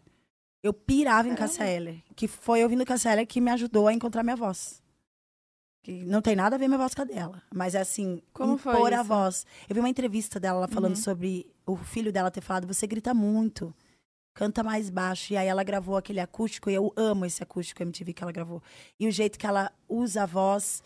[0.62, 2.02] Eu pirava em Cassia Eller.
[2.14, 4.82] Que foi ouvindo Cassia Eller que me ajudou a encontrar minha voz.
[5.82, 7.42] Que não tem nada a ver minha voz com a dela.
[7.54, 9.44] Mas é assim, Como foi a voz.
[9.68, 11.02] Eu vi uma entrevista dela ela falando Uhum.
[11.02, 13.74] sobre o filho dela ter falado, você grita muito,
[14.36, 15.32] canta mais baixo.
[15.32, 18.62] E aí ela gravou aquele acústico, e eu amo esse acústico MTV que ela gravou.
[19.00, 20.82] E o jeito que ela usa a voz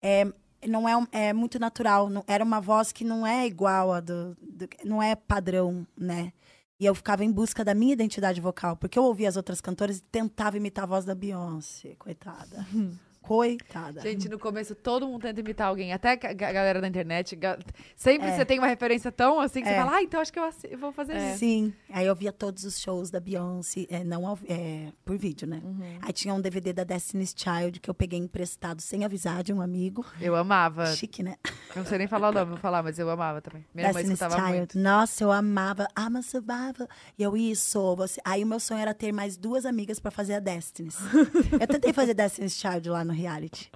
[0.00, 0.24] é,
[0.66, 2.08] não é, é muito natural.
[2.08, 6.32] Não, era uma voz que não é igual a do, do- Não é padrão, né?
[6.80, 9.98] E eu ficava em busca da minha identidade vocal, porque eu ouvia as outras cantoras
[9.98, 12.66] e tentava imitar a voz da Beyoncé, coitada.
[13.22, 14.00] Coitada.
[14.00, 17.34] Gente, no começo todo mundo tenta imitar alguém, até a ga- galera da internet.
[17.36, 17.58] ga-
[17.96, 18.36] Sempre É.
[18.36, 19.78] você tem uma referência tão assim que você É.
[19.78, 21.38] fala, ah, então acho que eu, vou fazer isso.
[21.38, 21.72] Sim.
[21.90, 25.62] Aí eu via todos os shows da Beyoncé, é, não ao- é, por vídeo, né?
[26.02, 29.60] Aí tinha um DVD da Destiny's Child que eu peguei emprestado sem avisar de um
[29.60, 30.04] amigo.
[30.20, 30.86] Eu amava.
[30.94, 31.36] Chique, né?
[31.74, 33.64] Eu não sei nem falar o nome, vou falar, mas eu amava também.
[33.74, 34.58] Minha mãe Destiny's escutava Child.
[34.58, 34.78] muito.
[34.78, 35.86] Nossa, eu amava.
[35.98, 36.88] I'm a survivor.
[37.18, 38.20] E eu, isso, você.
[38.24, 40.96] Aí o meu sonho era ter mais duas amigas pra fazer a Destiny's.
[41.60, 43.70] eu tentei fazer Destiny's Child lá no reality.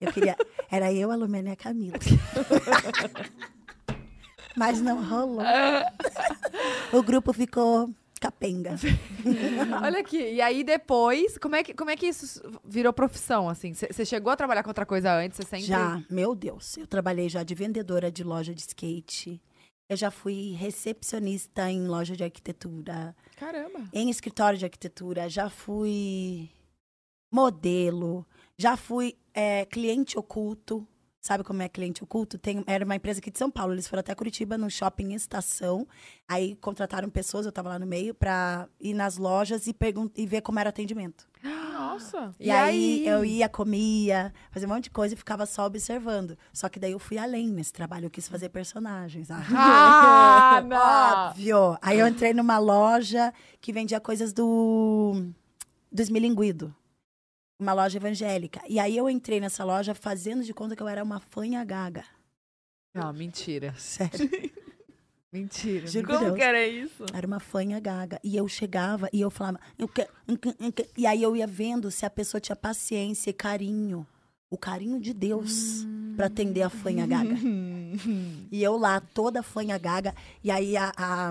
[0.00, 0.36] Eu queria.
[0.70, 1.98] Era eu, a Lumena e a Camila.
[4.56, 5.42] Mas não rolou.
[6.92, 8.76] o grupo ficou capenga.
[9.84, 13.72] Olha aqui, e aí depois, como é que, como é que isso virou profissão, assim?
[13.74, 15.36] Você chegou a trabalhar com outra coisa antes?
[15.36, 15.66] Você sempre...
[15.66, 16.76] Já, meu Deus.
[16.76, 19.40] Eu trabalhei já de vendedora de loja de skate.
[19.88, 23.14] Eu já fui recepcionista em loja de arquitetura.
[23.36, 23.80] Caramba.
[23.92, 26.50] em escritório de arquitetura, já fui
[27.30, 28.26] modelo,
[28.56, 30.86] já fui é, cliente oculto.
[31.20, 32.38] Sabe como é cliente oculto?
[32.38, 33.74] Tem, era uma empresa aqui de São Paulo.
[33.74, 35.86] Eles foram até Curitiba, no shopping Estação.
[36.26, 39.76] Aí contrataram pessoas, eu estava lá no meio, para ir nas lojas e,
[40.16, 41.28] e ver como era o atendimento.
[41.42, 42.34] Nossa.
[42.40, 43.06] E, aí?
[43.06, 46.38] eu ia, comia, fazia um monte de coisa e ficava só observando.
[46.54, 49.30] Só que daí eu fui além nesse trabalho, eu quis fazer personagens.
[49.30, 51.28] Ah, não!
[51.28, 51.78] Óbvio!
[51.82, 55.22] Aí eu entrei numa loja que vendia coisas do,
[55.92, 56.74] do esmilinguido.
[57.60, 58.62] Uma loja evangélica.
[58.66, 62.04] E aí eu entrei nessa loja fazendo de conta que eu era uma fanha gaga.
[62.94, 63.74] Não, mentira.
[63.78, 64.30] Sério.
[65.32, 65.86] Mentira.
[65.86, 66.36] Juro Como Deus.
[66.36, 67.04] que era isso?
[67.14, 68.18] Era uma fanha gaga.
[68.24, 69.60] E eu chegava e eu falava.
[69.78, 70.08] "Eu quero",
[70.96, 74.04] E aí eu ia vendo se a pessoa tinha paciência e carinho.
[74.50, 75.86] O carinho de Deus
[76.16, 77.34] pra atender a fanha gaga.
[78.52, 80.14] E eu lá, toda fanha gaga.
[80.44, 81.30] E aí a, a,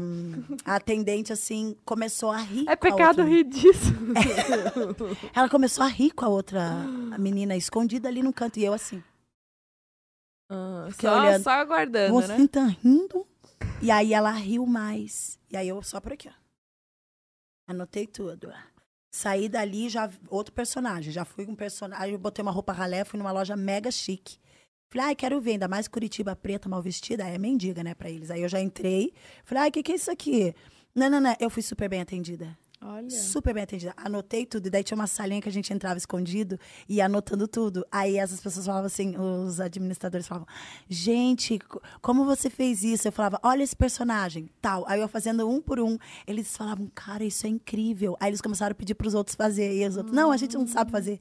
[0.66, 2.68] a atendente, assim, começou a rir.
[2.68, 3.24] É pecado outra.
[3.24, 3.94] rir disso.
[5.34, 6.84] Ela começou a rir com a outra
[7.18, 8.60] menina, escondida ali no canto.
[8.60, 9.02] E eu assim.
[10.52, 11.44] Ah, só, olhando.
[11.44, 12.48] só aguardando, Você né?
[12.48, 13.26] tá rindo?
[13.82, 15.40] E aí ela riu mais.
[15.50, 16.34] E aí eu só por aqui, ó.
[17.68, 18.52] Anotei tudo.
[19.12, 21.12] Saí dali, já outro personagem.
[21.12, 24.38] Já fui um personagem, eu botei uma roupa ralé, fui numa loja mega chique.
[24.92, 28.32] Falei, ai, quero ver, ainda mais Curitiba preta, mal vestida, é mendiga, né, pra eles.
[28.32, 29.14] Aí eu já entrei,
[29.46, 30.54] falei, ai, o que que é isso aqui?
[30.96, 32.58] Não, não, não, eu fui super bem atendida.
[32.82, 33.10] Olha.
[33.10, 33.94] Super bem atendida.
[33.98, 34.68] Anotei tudo.
[34.68, 36.58] E daí tinha uma salinha que a gente entrava escondido
[36.88, 37.86] e ia anotando tudo.
[37.92, 40.48] Aí essas pessoas falavam assim, os administradores falavam,
[40.88, 43.06] gente, co- como você fez isso?
[43.08, 44.86] Eu falava, olha esse personagem, tal.
[44.88, 45.98] Aí eu fazendo um por um.
[46.26, 48.16] Eles falavam, cara, isso é incrível.
[48.20, 49.74] Aí eles começaram a pedir pros outros fazer.
[49.76, 51.20] E os outros, não, a gente não sabe fazer.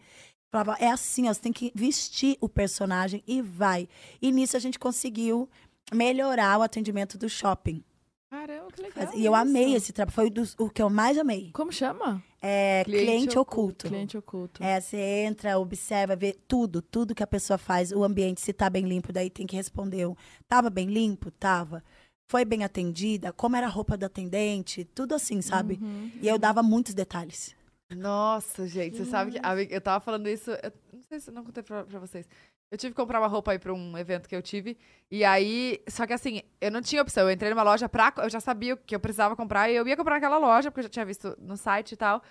[0.52, 3.88] Falava, é assim, ó, você tem que vestir o personagem e vai.
[4.22, 5.48] E nisso a gente conseguiu
[5.92, 7.82] melhorar o atendimento do shopping.
[8.30, 9.10] Caramba, que legal.
[9.14, 9.76] E eu amei isso.
[9.76, 10.14] esse trabalho.
[10.14, 11.50] Foi o dos- o que eu mais amei.
[11.52, 12.22] Como chama?
[12.42, 13.88] É Cliente cliente, oculto.
[13.88, 14.62] Cliente oculto.
[14.62, 18.68] É, você entra, observa, vê tudo, tudo que a pessoa faz, o ambiente, se tá
[18.68, 20.06] bem limpo, daí tem que responder.
[20.06, 20.14] um,
[20.46, 21.30] Tava bem limpo?
[21.30, 21.82] Tava.
[22.30, 23.32] Foi bem atendida?
[23.32, 24.84] Como era a roupa da atendente?
[24.84, 25.78] Tudo assim, sabe?
[25.80, 26.12] Uhum.
[26.20, 27.56] E eu dava muitos detalhes.
[27.90, 29.74] Nossa, gente, você sabe que.
[29.74, 30.50] Eu tava falando isso.
[30.50, 32.28] Eu não sei se eu não contei pra, pra vocês.
[32.70, 34.76] Eu tive que comprar uma roupa aí pra um evento que eu tive.
[35.10, 35.82] E aí.
[35.88, 37.24] Só que assim, eu não tinha opção.
[37.24, 38.12] Eu entrei numa loja pra.
[38.18, 39.70] Eu já sabia o que eu precisava comprar.
[39.70, 42.22] E eu ia comprar naquela loja, porque eu já tinha visto no site e tal.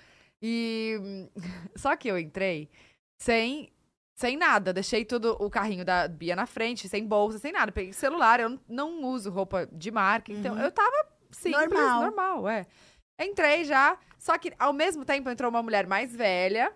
[0.41, 1.27] E.
[1.75, 2.69] Só que eu entrei
[3.19, 3.71] sem.
[4.19, 7.71] Sem nada, deixei tudo o carrinho da Bia na frente, sem bolsa, sem nada.
[7.71, 10.61] Peguei celular, eu não, uso roupa de marca, então Uhum.
[10.61, 12.01] eu tava simples, Normal.
[12.01, 12.65] normal, é.
[13.21, 16.73] Entrei já, só que ao mesmo tempo entrou uma mulher mais velha,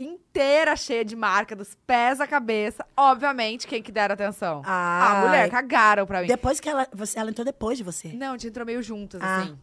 [0.00, 2.84] inteira cheia de marca, dos pés à cabeça.
[2.96, 4.62] Obviamente, quem que deram atenção?
[4.64, 6.26] A Ah, mulher, cagaram pra mim.
[6.26, 6.88] Depois que ela.
[6.92, 8.08] Você, ela entrou depois de você.
[8.08, 9.36] Não, a gente entrou meio juntas, Ah.
[9.42, 9.58] assim.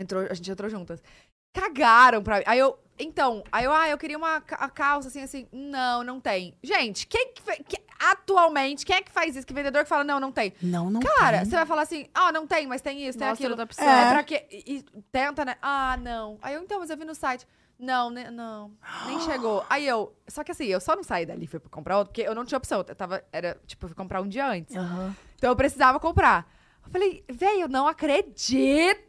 [0.00, 1.02] Entrou, a gente entrou juntas.
[1.54, 2.44] Cagaram pra mim.
[2.46, 2.78] Aí eu.
[3.02, 5.46] Então, aí eu, ah, eu queria uma ca- a calça assim, assim.
[5.50, 6.54] Não, não tem.
[6.62, 9.46] Gente, quem que, que- atualmente, quem é que faz isso?
[9.46, 10.52] Que vendedor que fala, não, não tem.
[10.60, 11.46] Não, não Cara, tem.
[11.48, 13.52] você vai falar assim, ah, não tem, mas tem isso, tem Mostra aquilo.
[13.58, 13.88] outra opção.
[13.88, 14.12] É É.
[14.12, 14.46] pra quê?
[14.50, 15.56] E, e tenta, né?
[15.62, 16.38] Ah, não.
[16.42, 17.46] Aí eu, então, mas eu vi no site.
[17.80, 18.72] Não, né, não,
[19.06, 19.64] nem chegou.
[19.70, 22.20] Aí eu, só que assim, eu só não saí dali, fui pra comprar outro, porque
[22.28, 22.84] eu não tinha opção.
[22.86, 24.76] Eu tava, era, tipo, eu fui comprar um dia antes.
[24.76, 25.16] Aham.
[25.36, 26.46] Então eu precisava comprar.
[26.84, 29.00] Eu falei, velho, eu não acredito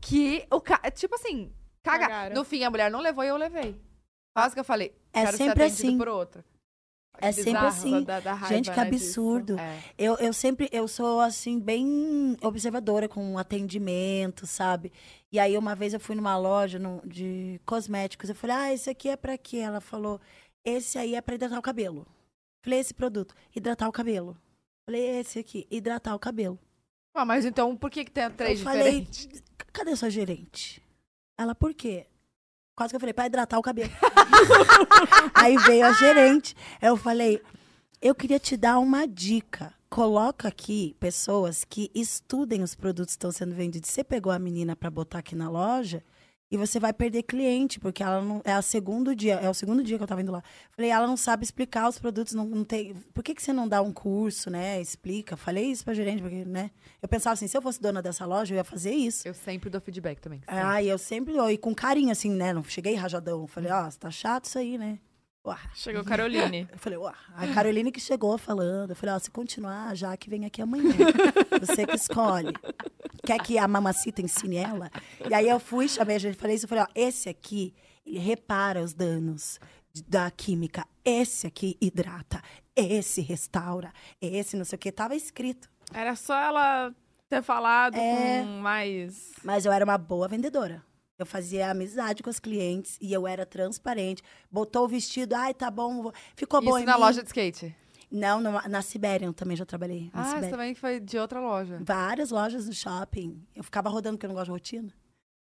[0.00, 0.90] que o cara.
[0.90, 1.52] Tipo assim,
[1.82, 2.06] caga.
[2.06, 2.34] Cagaram.
[2.36, 3.80] No fim, a mulher não levou e eu levei.
[4.36, 4.94] Quase que eu falei.
[5.12, 5.96] É sempre assim.
[5.98, 6.44] por outra.
[7.18, 7.66] É Que sempre bizarro.
[7.68, 8.02] assim.
[8.02, 9.56] Da- da raiva, Gente, que né, absurdo.
[9.58, 9.78] É.
[9.96, 14.92] Eu, eu sempre, eu sou assim, bem observadora com atendimento, sabe?
[15.34, 18.88] E aí, uma vez eu fui numa loja no- de cosméticos, eu falei, ah, esse
[18.88, 19.56] aqui é pra quê?
[19.56, 20.20] Ela falou,
[20.64, 22.06] esse aí é pra hidratar o cabelo.
[22.64, 24.36] Falei, esse produto, hidratar o cabelo.
[24.88, 26.56] Falei, esse aqui, hidratar o cabelo.
[27.12, 29.42] Ah, mas então por que, que tem três eu falei, diferentes?
[29.72, 30.80] cadê sua gerente?
[31.36, 32.06] Ela, por quê?
[32.76, 33.90] Quase que eu falei, pra hidratar o cabelo.
[35.34, 36.54] Aí veio a gerente.
[36.80, 37.42] Eu falei,
[38.00, 39.74] eu queria te dar uma dica.
[39.94, 43.88] Coloca aqui pessoas que estudem os produtos que estão sendo vendidos.
[43.88, 46.02] Você pegou a menina para botar aqui na loja
[46.50, 48.42] e você vai perder cliente, porque ela não.
[48.44, 50.42] É o segundo dia, é o segundo dia que eu tava indo lá.
[50.72, 52.92] Falei, ela não sabe explicar os produtos, não, não tem.
[53.14, 54.80] Por que, que você não dá um curso, né?
[54.80, 55.36] Explica.
[55.36, 56.72] Falei isso pra gerente, porque, né?
[57.00, 59.28] Eu pensava assim, se eu fosse dona dessa loja, eu ia fazer isso.
[59.28, 60.40] Eu sempre dou feedback também.
[60.40, 60.54] sempre.
[60.56, 62.52] Ah, e eu sempre, e com carinho, assim, né?
[62.52, 63.46] Não cheguei rajadão.
[63.46, 64.98] Falei, ó, tá chato isso aí, né?
[65.46, 65.58] Uá.
[65.74, 66.66] Chegou Caroline.
[66.72, 67.14] Eu falei, uá.
[67.36, 68.90] A Caroline que chegou falando.
[68.90, 70.94] Eu falei, ó, se continuar, já que vem aqui amanhã.
[71.60, 72.52] Você que escolhe.
[73.24, 74.90] Quer que a mamacita ensine ela?
[75.28, 76.64] E aí eu fui, chamei a gente, falei isso.
[76.64, 77.74] Eu falei, ó, esse aqui,
[78.06, 79.60] ele repara os danos
[80.08, 80.86] da química.
[81.04, 82.40] Esse aqui hidrata.
[82.74, 83.92] Esse restaura.
[84.20, 84.90] Esse não sei o que.
[84.90, 85.68] Tava escrito.
[85.92, 86.94] Era só ela
[87.28, 88.40] ter falado É.
[88.42, 89.32] com mais.
[89.44, 90.82] Mas eu era uma boa vendedora.
[91.18, 94.22] Eu fazia amizade com os clientes e eu era transparente.
[94.50, 96.02] Botou o vestido, ai, tá bom.
[96.02, 97.00] vou- Ficou bom Isso na mim.
[97.00, 97.74] loja de skate.
[98.10, 100.10] Não, numa- na Siberian também já trabalhei.
[100.12, 100.50] Ah, isso Siberian.
[100.50, 101.78] também foi de outra loja.
[101.84, 103.40] Várias lojas do shopping.
[103.54, 104.92] Eu ficava rodando porque eu não gosto de rotina.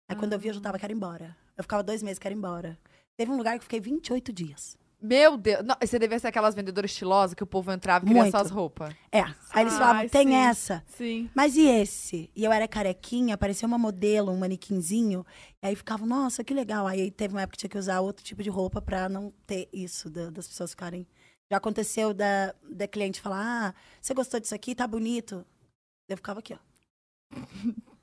[0.08, 1.36] Aí quando eu via, eu já tava, quero ir embora.
[1.56, 2.78] Eu ficava dois meses, quero ir embora.
[3.16, 4.76] Teve um lugar que eu fiquei 28 dias.
[5.00, 5.64] Meu Deus.
[5.64, 8.36] Não, você devia ser aquelas vendedoras estilosas que o povo entrava e queria Muito.
[8.36, 8.92] só as roupas.
[9.12, 9.20] É.
[9.50, 10.34] Aí eles Ah, falavam, tem sim.
[10.34, 10.84] essa.
[10.88, 11.30] Sim.
[11.34, 12.30] Mas e esse?
[12.34, 15.24] E eu era carequinha, parecia uma modelo, um manequinzinho.
[15.62, 16.86] E aí ficavam, nossa, que legal.
[16.86, 19.68] Aí teve uma época que tinha que usar outro tipo de roupa pra não ter
[19.72, 21.06] isso, da- das pessoas ficarem.
[21.50, 24.74] Já aconteceu da, da cliente falar, ah, você gostou disso aqui?
[24.74, 25.46] Tá bonito.
[26.08, 26.58] Eu ficava aqui, ó.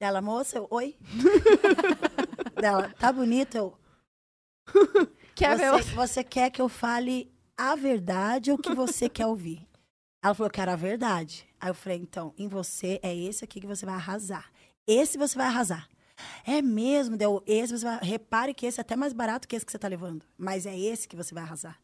[0.00, 0.96] Dela, moça, eu, oi?
[2.60, 3.56] Dela, tá bonito?
[3.56, 3.78] Eu,
[5.34, 9.26] Quer ver você, você quer que eu fale a verdade ou o que você quer
[9.26, 9.66] ouvir?
[10.24, 11.46] Ela falou que era a verdade.
[11.60, 14.50] Aí eu falei, então, em você é esse aqui que você vai arrasar.
[14.86, 15.88] Esse você vai arrasar.
[16.46, 17.98] É mesmo, deu esse você vai.
[18.02, 20.24] Repare que esse é até mais barato que esse que você tá levando.
[20.38, 21.76] Mas é esse que você vai arrasar.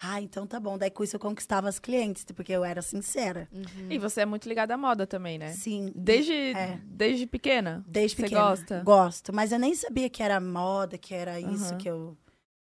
[0.00, 0.76] Ah, então tá bom.
[0.76, 3.48] Daí com isso eu conquistava as clientes, porque eu era sincera.
[3.88, 5.52] E você é muito ligada à moda também, né?
[5.52, 5.92] Sim.
[5.94, 6.80] Desde, É.
[6.84, 7.84] desde pequena?
[7.86, 8.40] Desde Você pequena.
[8.48, 8.82] gosta?
[8.82, 9.32] Gosto.
[9.32, 11.78] Mas eu nem sabia que era moda, que era isso Aham.
[11.78, 12.16] que eu.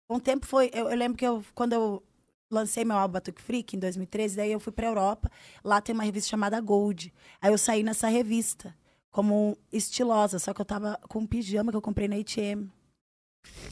[0.08, 0.70] O tempo foi.
[0.72, 2.02] Eu, eu lembro que eu, quando eu
[2.50, 5.30] lancei meu álbum Batuque Freak em 2013, daí eu fui pra Europa.
[5.62, 7.12] Lá tem uma revista chamada Gold.
[7.40, 8.74] Aí eu saí nessa revista
[9.10, 12.70] como estilosa, só que eu tava com um pijama que eu comprei na ATM.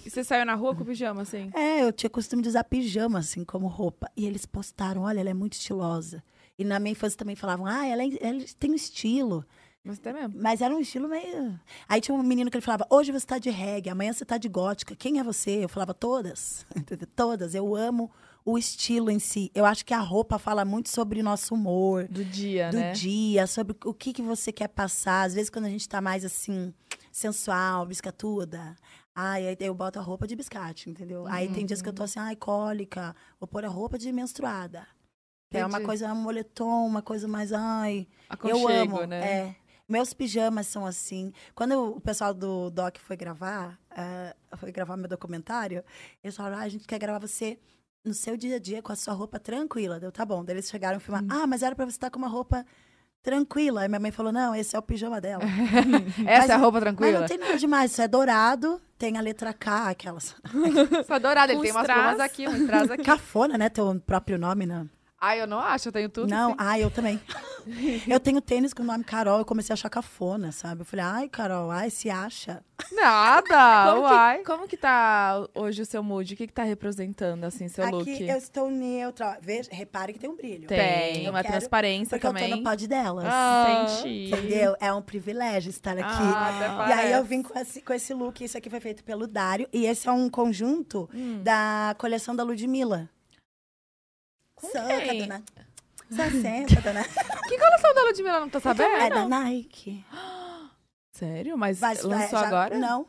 [0.04, 1.50] E você saiu na rua com pijama, assim?
[1.54, 4.10] É, eu tinha costume de usar pijama, assim, como roupa.
[4.16, 6.22] E eles postaram, olha, ela é muito estilosa.
[6.58, 9.44] E na minha infância também falavam, ah, ela, é- ela tem um estilo.
[9.86, 10.34] Mas até mesmo.
[10.40, 11.58] Mas era um estilo meio.
[11.88, 14.36] Aí tinha um menino que ele falava: hoje você tá de reggae, amanhã você tá
[14.36, 14.96] de gótica.
[14.96, 15.64] Quem é você?
[15.64, 16.66] Eu falava: todas.
[17.14, 17.54] Todas.
[17.54, 18.10] Eu amo
[18.44, 19.50] o estilo em si.
[19.54, 22.06] Eu acho que a roupa fala muito sobre o nosso humor.
[22.08, 22.92] Do dia, do né?
[22.92, 25.22] dia, sobre o que, que você quer passar.
[25.22, 26.72] Às vezes, quando a gente tá mais assim,
[27.10, 28.76] sensual, biscatuda.
[29.14, 31.26] Ai, aí eu boto a roupa de biscate, entendeu?
[31.26, 34.86] Aí tem dias que eu tô assim, ai, cólica, vou pôr a roupa de menstruada.
[35.50, 35.86] Que é uma Entendi.
[35.86, 39.06] coisa, um moletom, uma coisa mais, ai, eu Aconchego, amo.
[39.06, 39.24] né?
[39.24, 39.56] É.
[39.88, 41.32] Meus pijamas são assim.
[41.54, 45.84] Quando o pessoal do Doc foi gravar, eh, foi gravar meu documentário,
[46.24, 47.58] eles falaram: ah, a gente quer gravar você
[48.04, 50.00] no seu dia a dia com a sua roupa tranquila.
[50.00, 50.44] Deu, tá bom.
[50.44, 51.28] Daí eles chegaram e filmar: Hum.
[51.30, 52.66] ah, mas era pra você estar com uma roupa
[53.22, 53.82] tranquila.
[53.82, 55.44] Aí minha mãe falou: não, esse é o pijama dela.
[56.26, 57.20] Essa Mas- é a roupa Mas tranquila?
[57.20, 60.34] não tem nada demais, isso é dourado, tem a letra K, aquelas.
[61.06, 62.00] Sou adorada, ele tem umas strass.
[62.02, 63.04] plumas aqui, um strass aqui.
[63.04, 63.68] Cafona, né?
[63.68, 64.86] Teu próprio nome, né?
[65.18, 66.28] Ai, eu não acho, eu tenho tudo.
[66.28, 66.56] Não, assim.
[66.58, 67.18] ai, eu também.
[68.06, 70.82] eu tenho tênis com o nome Carol, eu comecei a achar cafona, sabe?
[70.82, 72.62] Eu falei, ai, Carol, ai, se acha.
[72.92, 74.38] Nada, Como uai.
[74.38, 76.34] que, como que tá hoje o seu mood?
[76.34, 78.08] O que que tá representando, assim, seu Aqui look?
[78.28, 79.38] eu estou neutra.
[79.40, 80.68] Veja, repare que tem um brilho.
[80.68, 82.50] Tem, Eu uma quero- transparência Porque eu também.
[82.50, 83.24] tô no pod delas.
[83.26, 83.86] Ah.
[83.88, 84.28] Senti.
[84.32, 84.76] Entendeu?
[84.78, 86.02] É um privilégio estar aqui.
[86.04, 88.44] Ah, até e aí eu vim com esse, com esse look.
[88.44, 89.66] Isso aqui foi feito pelo Dário.
[89.72, 91.40] E esse é um conjunto Hum.
[91.42, 93.08] da coleção da Ludmilla.
[94.56, 95.20] Com Soca, quem?
[95.22, 95.42] dona.
[96.10, 97.04] Só senta, dona.
[97.48, 98.90] Que coleção da Ludmilla não tá sabendo?
[98.96, 100.04] É da Nike.
[101.12, 101.56] Sério?
[101.56, 102.78] Mas Vai- vai- lançou já- agora?
[102.78, 103.06] Não.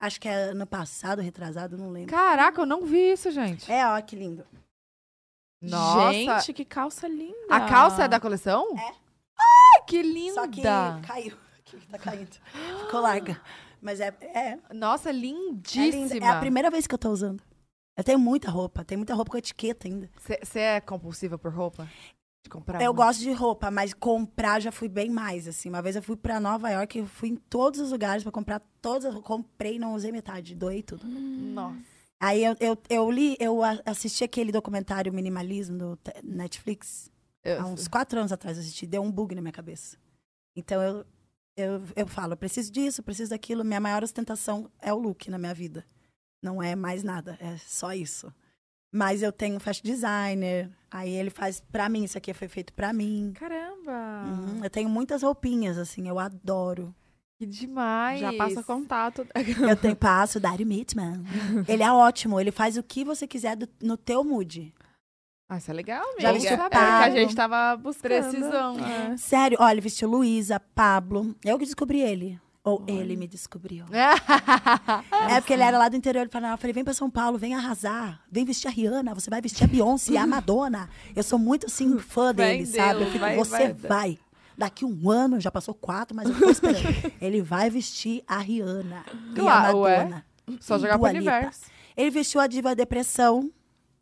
[0.00, 2.10] Acho que é ano passado, retrasado, não lembro.
[2.10, 3.70] Caraca, eu não vi isso, gente.
[3.70, 4.44] É, ó, que lindo.
[5.62, 6.12] Nossa.
[6.12, 7.34] Gente, que calça linda.
[7.48, 8.68] A calça é da coleção?
[8.78, 8.92] É.
[9.38, 10.34] Ai, que linda.
[10.34, 10.62] Só que
[11.06, 11.36] caiu.
[11.58, 12.30] Aqui, tá caindo.
[12.84, 13.40] Ficou larga.
[13.80, 15.62] Mas é, é, Nossa, é linda.
[15.74, 16.26] lindíssima.
[16.26, 17.42] É a primeira vez que eu tô usando.
[17.96, 18.84] Eu tenho muita roupa.
[18.84, 20.10] Tem muita roupa com etiqueta ainda.
[20.42, 21.88] Você é compulsiva por roupa?
[22.42, 22.80] De comprar?
[22.80, 22.96] Eu muito?
[23.04, 25.68] gosto de roupa, mas comprar já fui bem mais, assim.
[25.68, 28.60] Uma vez eu fui pra Nova York, eu fui em todos os lugares pra comprar
[28.82, 29.04] todas.
[29.14, 31.06] Eu comprei, não usei metade, doei tudo.
[31.06, 31.78] Nossa.
[32.20, 37.10] Aí eu, eu, eu li, eu assisti aquele documentário Minimalismo do Netflix.
[37.42, 39.96] Eu- Há uns quatro anos atrás eu assisti, deu um bug na minha cabeça.
[40.56, 41.04] Então eu,
[41.56, 43.64] eu, eu falo, eu preciso disso, eu preciso daquilo.
[43.64, 45.84] Minha maior ostentação é o look na minha vida.
[46.44, 48.30] Não é mais nada, é só isso.
[48.92, 52.72] Mas eu tenho um fashion designer, aí ele faz pra mim, isso aqui foi feito
[52.74, 53.32] pra mim.
[53.34, 54.24] Caramba.
[54.26, 56.94] Uhum, Eu tenho muitas roupinhas, assim, eu adoro.
[57.38, 58.20] Que demais.
[58.20, 59.26] Já passa contato.
[59.68, 61.24] Eu tenho passo, Dario Mitman.
[61.66, 64.72] Ele é ótimo, ele faz o que você quiser do- no teu mood.
[65.48, 66.20] Ah, isso é legal mesmo.
[66.20, 68.00] Já vestiu que a gente tava buscando.
[68.30, 68.80] Precisando.
[68.84, 69.16] É.
[69.16, 71.34] Sério, olha, ele vestiu Luísa, Pablo.
[71.44, 72.40] Eu que descobri ele.
[72.64, 73.84] Ou ele me descobriu.
[75.28, 76.54] É porque ele era lá do interior do Paraná.
[76.54, 78.20] Eu falei, vem pra São Paulo, vem arrasar.
[78.30, 80.88] Vem vestir a Rihanna, você vai vestir a Beyoncé, a Madonna.
[81.14, 83.00] Eu sou muito, assim, fã dele, Vendeu, sabe?
[83.02, 83.88] Eu fico, vai, você vai.
[83.88, 84.18] vai.
[84.56, 87.12] Daqui um ano, já passou quatro, mas eu tô esperando.
[87.20, 89.04] ele vai vestir a Rihanna
[89.34, 89.96] e a Claro, ué.
[90.04, 90.26] Madonna.
[90.60, 91.60] Só e jogar pro universo.
[91.96, 93.50] Ele vestiu a Diva Depressão.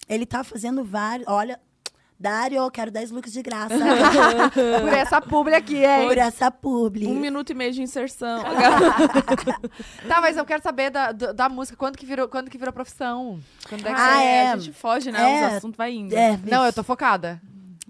[0.09, 1.27] Ele tá fazendo vários...
[1.29, 1.59] Olha,
[2.23, 3.75] Dário, quero 10 looks de graça.
[4.81, 6.07] Por essa publi aqui, hein?
[6.07, 7.09] Por essa publi.
[7.09, 8.43] Um minuto e meio de inserção.
[10.07, 11.77] Tá, mas eu quero saber da, da música.
[11.77, 13.41] Quando que virou, quando que virou profissão?
[13.69, 14.51] Quando é que Ah, você- é.
[14.53, 15.21] A gente foge, né?
[15.21, 15.49] É.
[15.49, 16.15] Os assuntos vai indo.
[16.15, 17.41] É, Não, eu tô focada.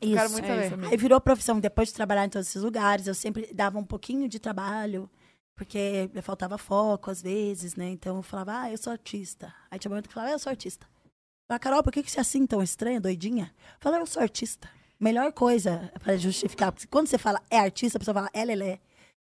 [0.01, 0.15] Isso.
[0.15, 0.87] Quero muito É saber.
[0.89, 1.61] Aí virou profissão.
[1.61, 5.11] Depois de trabalhar em todos esses lugares, eu sempre dava um pouquinho de trabalho,
[5.57, 7.89] porque me faltava foco às vezes, né?
[7.91, 9.53] Então eu falava, ah, eu sou artista.
[9.71, 10.87] Aí tinha um momento que eu falava, ah, eu sou artista.
[11.53, 13.53] Eu falava, Carol, por que, que você é assim tão estranha, doidinha?
[13.75, 14.71] Eu falava, eu sou artista.
[14.99, 16.73] Melhor coisa pra justificar.
[16.73, 18.79] Porque quando você fala é artista, a pessoa fala, é.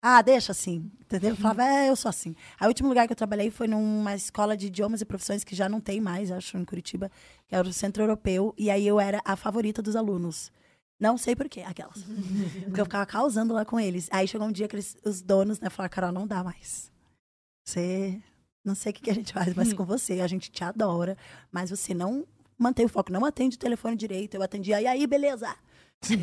[0.02, 1.30] Ah, deixa assim, entendeu?
[1.30, 2.34] Eu falava, é, eu sou assim.
[2.58, 5.54] Aí o último lugar que eu trabalhei foi numa escola de idiomas e profissões que
[5.54, 7.10] já não tem mais, acho, em Curitiba,
[7.46, 8.54] que era o Centro Europeu.
[8.58, 10.50] E aí eu era a favorita dos alunos.
[10.98, 12.02] Não sei por quê, aquelas.
[12.64, 14.08] Porque eu ficava causando lá com eles.
[14.10, 16.90] Aí chegou um dia que eles- os donos, né, falaram, Carol, não dá mais.
[17.66, 18.20] Você.
[18.64, 20.20] Não sei o que, que a gente faz mais com você.
[20.20, 21.16] A gente te adora,
[21.50, 22.26] mas você não
[22.58, 24.34] mantém o foco, não atende o telefone direito.
[24.34, 25.48] Eu atendia, e aí, beleza?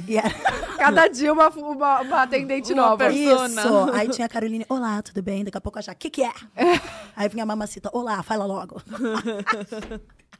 [0.07, 0.29] E era-
[0.77, 2.97] Cada dia uma, uma, uma atendente Uma nova.
[2.97, 3.61] persona.
[3.61, 3.91] Isso.
[3.93, 5.43] Aí tinha a Caroline, olá, tudo bem?
[5.43, 6.31] Daqui a pouco eu já, o que que é?
[7.15, 8.81] Aí vinha a mamacita, olá, fala logo.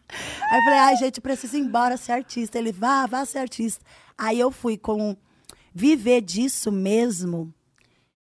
[0.09, 2.57] Aí eu falei, ai, gente, preciso ir embora ser artista.
[2.57, 3.83] Ele, vá, vá ser artista.
[4.17, 5.15] Aí eu fui com
[5.73, 7.53] viver disso mesmo,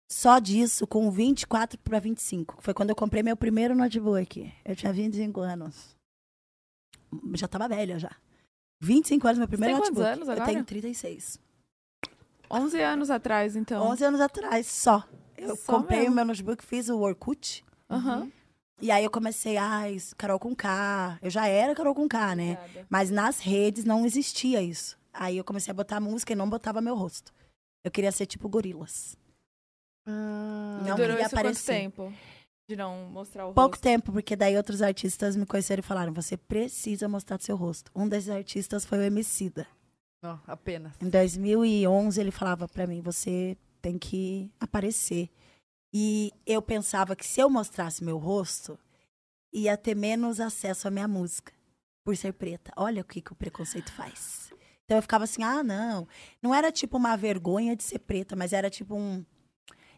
[0.08, 2.56] só disso, com 24 para 25.
[2.60, 4.52] Foi quando eu comprei meu primeiro notebook.
[4.64, 5.96] Eu tinha 25 anos.
[7.34, 8.10] Já tava velha já.
[8.80, 10.16] 25 anos, meu primeiro tem quantos notebook.
[10.16, 10.50] anos Eu agora?
[10.52, 11.38] tenho 36.
[12.50, 13.82] 11 anos atrás, então.
[13.88, 15.02] 11 anos atrás, só.
[15.36, 16.12] Eu Só comprei mesmo.
[16.12, 17.64] o meu notebook, fiz o Orkut.
[17.90, 18.30] Aham.
[18.80, 21.18] E aí eu comecei, ai, Carol com K.
[21.22, 22.58] Eu já era Carol com K, né?
[22.60, 22.86] Obrigada.
[22.90, 24.98] Mas nas redes não existia isso.
[25.12, 27.32] Aí eu comecei a botar música e não botava meu rosto.
[27.82, 29.16] Eu queria ser tipo gorilas.
[30.06, 31.72] Ah, Não Durou isso quanto aparecer.
[31.72, 32.12] tempo?
[32.68, 33.82] De não mostrar o Pouco rosto?
[33.82, 37.90] tempo, porque daí outros artistas me conheceram e falaram: você precisa mostrar seu rosto.
[37.94, 39.66] Um desses artistas foi o Emicida.
[40.22, 40.92] não, apenas.
[41.00, 45.30] Em 2011, ele falava pra mim: você tem que aparecer.
[45.94, 48.76] E eu pensava que se eu mostrasse meu rosto,
[49.52, 51.52] ia ter menos acesso à minha música,
[52.04, 52.72] por ser preta.
[52.76, 54.52] Olha o que, que o preconceito faz.
[54.84, 56.06] Então eu ficava assim: ah, não.
[56.42, 59.24] Não era tipo uma vergonha de ser preta, mas era tipo um.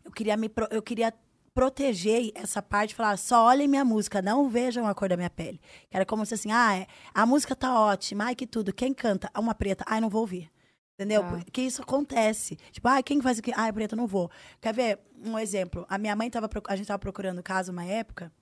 [0.08, 0.48] Eu queria me.
[0.48, 1.12] pro- Eu queria
[1.54, 5.60] proteger essa parte, falar, só olhem minha música, não vejam a cor da minha pele.
[5.90, 8.94] Que Era como se assim, ah, é, a música tá ótima, ai que tudo, quem
[8.94, 9.28] canta?
[9.34, 10.50] Ah, Uma preta, ai não vou ouvir.
[10.94, 11.22] Entendeu?
[11.22, 11.38] Tá.
[11.44, 12.56] Porque isso acontece.
[12.72, 13.52] Tipo, ai, quem faz o quê?
[13.56, 14.30] Ai, preta, não vou.
[14.60, 15.84] Quer ver um exemplo?
[15.88, 18.32] A minha mãe tava, a gente tava procurando casa uma época,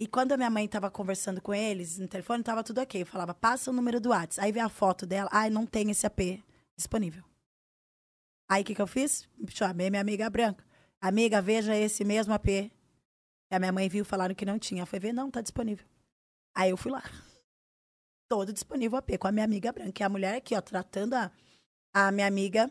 [0.00, 3.02] e quando a minha mãe tava conversando com eles no telefone, tava tudo ok.
[3.02, 4.44] Eu falava, passa o número do WhatsApp.
[4.46, 6.42] Aí vê a foto dela, ai, não tem esse AP
[6.76, 7.22] disponível.
[8.50, 9.28] Aí o que, que eu fiz?
[9.48, 10.64] Chamei minha amiga branca.
[11.00, 12.48] Amiga, veja esse mesmo AP.
[12.48, 12.70] E
[13.50, 14.84] a minha mãe viu, falaram que não tinha.
[14.84, 15.86] Falei, vê, não, tá disponível.
[16.56, 17.02] Aí eu fui lá.
[18.30, 20.02] Todo disponível o AP com a minha amiga branca.
[20.02, 21.30] E a mulher aqui, ó, tratando a,
[21.94, 22.70] a minha amiga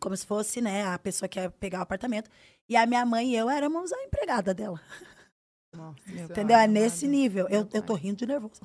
[0.00, 2.30] como se fosse, né, a pessoa que ia pegar o apartamento.
[2.68, 4.80] E a minha mãe e eu éramos a empregada dela.
[5.76, 6.56] Nossa, Entendeu?
[6.56, 7.46] É nesse nível.
[7.48, 8.60] Eu, eu tô rindo de nervoso.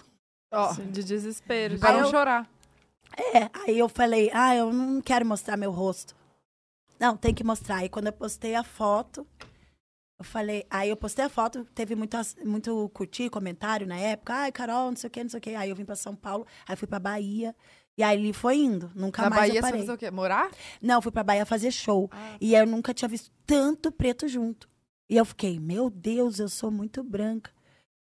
[0.54, 1.76] Ó, De desespero.
[1.82, 2.50] Aí não eu- chorar.
[3.18, 6.16] É, aí eu falei, ah, eu não quero mostrar meu rosto.
[7.00, 7.78] Não, tem que mostrar.
[7.78, 9.28] Aí quando eu postei a foto,
[10.18, 14.52] eu falei, aí eu postei a foto, teve muito, muito curtir, comentário na época, ai,
[14.52, 15.56] Carol, não sei o que, não sei o que.
[15.56, 17.56] Aí eu vim pra São Paulo, aí fui pra Bahia.
[17.98, 19.78] E aí ele foi indo, nunca Na mais Bahia eu você parei.
[19.80, 20.12] vai fazer o quê?
[20.12, 20.52] Morar?
[20.82, 22.10] Não, fui pra Bahia fazer show.
[22.12, 24.68] Ah, E eu nunca tinha visto tanto preto junto.
[25.10, 27.52] E eu fiquei, meu Deus, eu sou muito branca.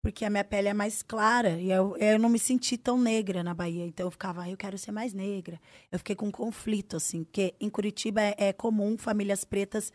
[0.02, 1.60] Porque a minha pele é mais clara.
[1.60, 3.86] E eu, eu não me senti tão negra na Bahia.
[3.86, 5.60] Então eu ficava, ah, eu quero ser mais negra.
[5.92, 7.24] Eu fiquei com um conflito, assim.
[7.24, 9.92] Porque em Curitiba é, é comum famílias pretas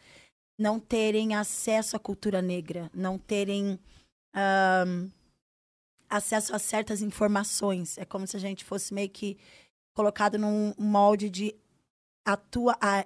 [0.58, 2.90] não terem acesso à cultura negra.
[2.94, 3.78] Não terem
[4.34, 5.08] ahn,
[6.08, 7.96] acesso a certas informações.
[7.98, 9.38] É como se a gente fosse meio que
[9.94, 11.54] colocado num molde de
[12.26, 13.04] atua, a-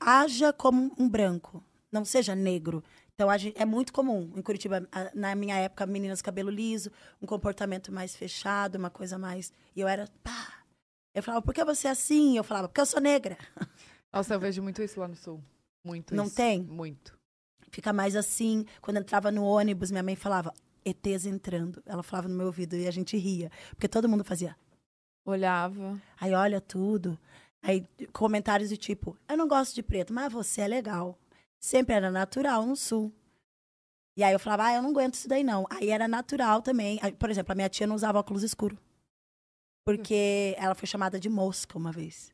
[0.00, 2.82] haja como um branco, não seja negro.
[3.14, 6.90] Então, a gente- é muito comum em Curitiba, a- na minha época, meninas cabelo liso,
[7.20, 9.52] um comportamento mais fechado, uma coisa mais.
[9.76, 10.64] E eu era, pá.
[11.14, 12.36] Eu falava, por que você é assim?
[12.36, 13.36] Eu falava, porque eu sou negra.
[14.12, 15.42] Nossa, eu vejo muito isso lá no sul.
[15.84, 16.34] Muito Não isso.
[16.36, 16.62] tem?
[16.62, 17.18] Muito.
[17.70, 18.64] Fica mais assim.
[18.80, 20.52] Quando entrava no ônibus, minha mãe falava,
[20.84, 21.82] ETs entrando.
[21.86, 23.50] Ela falava no meu ouvido e a gente ria.
[23.70, 24.56] Porque todo mundo fazia.
[25.26, 26.00] Olhava.
[26.20, 27.18] Aí olha tudo.
[27.62, 31.16] Aí comentários do tipo, eu não gosto de preto, mas você é legal.
[31.62, 33.12] Sempre era natural no sul.
[34.16, 35.64] E aí eu falava, ah, eu não aguento isso daí não.
[35.70, 36.98] Aí era natural também.
[37.18, 38.76] Por exemplo, a minha tia não usava óculos escuro.
[39.84, 42.32] Porque ela foi chamada de mosca uma vez.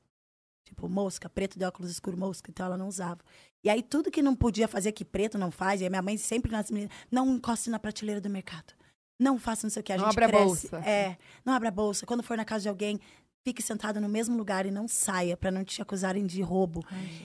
[0.64, 2.50] Tipo, mosca, preto de óculos escuro, mosca.
[2.50, 3.20] Então ela não usava.
[3.64, 6.16] E aí tudo que não podia fazer que preto não faz, e a minha mãe
[6.16, 8.74] sempre nas meninas, não encoste na prateleira do mercado.
[9.18, 10.68] Não faça não sei o que, a Não gente abre a cresce.
[10.68, 10.88] bolsa.
[10.88, 12.06] É, não abra a bolsa.
[12.06, 13.00] Quando for na casa de alguém,
[13.48, 16.84] fique sentado no mesmo lugar e não saia para não te acusarem de roubo.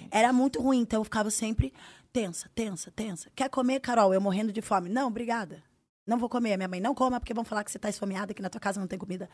[0.09, 1.73] Era muito ruim, então eu ficava sempre
[2.13, 3.29] tensa, tensa, tensa.
[3.35, 4.13] Quer comer, Carol?
[4.13, 4.89] Eu morrendo de fome.
[4.89, 5.61] Não, obrigada.
[6.07, 6.55] Não vou comer.
[6.55, 8.79] Minha mãe, não coma, porque vão falar que você tá esfomeada, que na tua casa
[8.79, 9.29] não tem comida.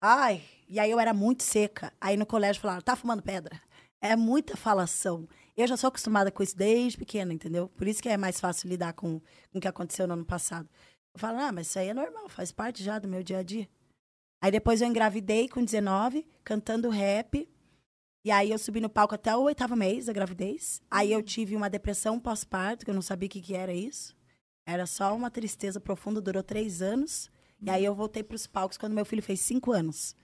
[0.00, 1.92] Ai, e aí eu era muito seca.
[2.00, 3.60] Aí no colégio falaram, tá fumando pedra.
[4.00, 5.28] É muita falação.
[5.56, 7.68] Eu já sou acostumada com isso desde pequena, entendeu?
[7.70, 9.18] Por isso que é mais fácil lidar com,
[9.50, 10.68] com o que aconteceu no ano passado.
[11.12, 13.42] Eu falo, ah, mas isso aí é normal, faz parte já do meu dia a
[13.42, 13.68] dia.
[14.40, 17.48] Aí depois eu engravidei com 19, cantando rap.
[18.24, 20.80] E aí eu subi no palco até o oitavo mês da gravidez.
[20.90, 24.16] Aí eu tive uma depressão pós-parto, que eu não sabia o que, que era isso.
[24.66, 27.30] Era só uma tristeza profunda, durou três anos.
[27.60, 30.14] E aí eu voltei para os palcos quando meu filho fez cinco anos.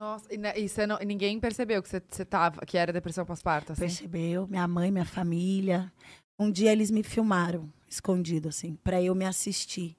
[0.00, 3.82] Nossa, e, e não- ninguém percebeu que você, você tava, que era depressão pós-parto, assim?
[3.82, 4.46] Percebeu?
[4.48, 5.92] Minha mãe, minha família.
[6.38, 9.94] Um dia eles me filmaram, escondido, assim, pra eu me assistir.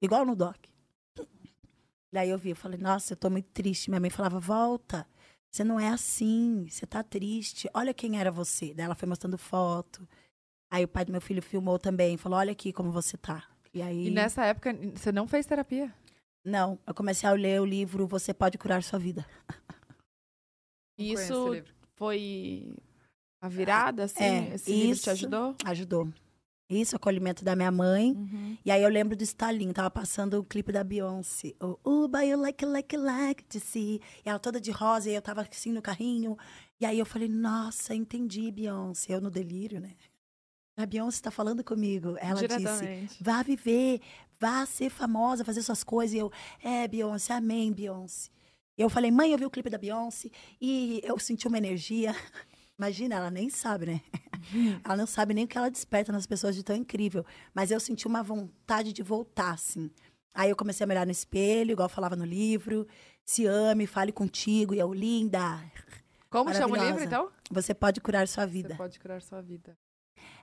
[0.00, 0.56] Igual no doc.
[2.12, 3.90] Daí eu vi, eu falei, nossa, eu tô muito triste.
[3.90, 5.06] Minha mãe falava, volta.
[5.50, 7.68] Você não é assim, você tá triste.
[7.72, 8.74] Olha quem era você.
[8.74, 10.06] Daí ela foi mostrando foto.
[10.70, 13.48] Aí o pai do meu filho filmou também, falou: "Olha aqui como você tá".
[13.72, 15.92] E aí E nessa época, você não fez terapia?
[16.44, 19.26] Não, eu comecei a ler o livro Você pode curar sua vida.
[20.98, 21.72] Isso livro.
[21.96, 22.74] foi
[23.40, 24.22] a virada, assim?
[24.24, 25.02] É, Esse livro isso.
[25.04, 25.56] te ajudou?
[25.64, 26.08] Ajudou.
[26.68, 28.12] Isso, acolhimento da minha mãe.
[28.12, 28.58] Uhum.
[28.62, 31.54] E aí eu lembro do Stalin, tava passando o clipe da Beyoncé.
[31.60, 34.00] O Uba, you like, like, like to see.
[34.24, 36.36] E ela toda de rosa, e eu tava assim no carrinho.
[36.78, 39.14] E aí eu falei, nossa, entendi, Beyoncé.
[39.14, 39.94] Eu no delírio, né?
[40.76, 42.16] A Beyoncé tá falando comigo.
[42.20, 44.00] Ela disse, vá viver,
[44.38, 46.14] vá ser famosa, fazer suas coisas.
[46.14, 46.30] E eu,
[46.62, 48.30] é, Beyoncé, amém, Beyoncé.
[48.76, 50.30] Eu falei, mãe, eu vi o clipe da Beyoncé
[50.60, 52.14] e eu senti uma energia.
[52.78, 54.00] Imagina, ela nem sabe, né?
[54.84, 57.26] ela não sabe nem o que ela desperta nas pessoas de tão incrível.
[57.52, 59.90] Mas eu senti uma vontade de voltar, assim.
[60.32, 62.86] Aí eu comecei a me olhar no espelho, igual eu falava no livro.
[63.24, 64.74] Se ame, fale contigo.
[64.74, 65.60] E eu, linda.
[66.30, 67.32] Como chama o livro, então?
[67.50, 68.76] Você pode curar sua Você vida.
[68.76, 69.76] pode curar sua vida.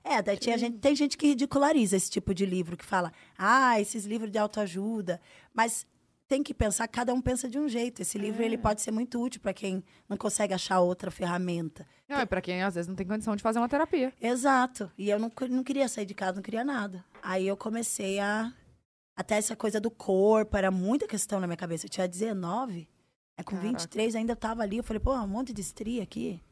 [0.04, 3.80] É, daí tinha gente, tem gente que ridiculariza esse tipo de livro, que fala, ah,
[3.80, 5.20] esses livros de autoajuda.
[5.54, 5.86] Mas
[6.28, 8.02] tem que pensar, cada um pensa de um jeito.
[8.02, 11.86] Esse livro ele pode ser muito útil para quem não consegue achar outra ferramenta.
[12.08, 14.12] Não, é pra quem às vezes não tem condição de fazer uma terapia.
[14.20, 14.90] Exato.
[14.96, 17.04] E eu não, não queria sair de casa, não queria nada.
[17.22, 18.52] Aí eu comecei a.
[19.16, 21.86] Até essa coisa do corpo, era muita questão na minha cabeça.
[21.86, 22.86] Eu tinha 19,
[23.36, 23.68] aí com Caraca.
[23.68, 24.76] 23 ainda tava ali.
[24.76, 26.42] Eu falei, pô, um monte de estria aqui.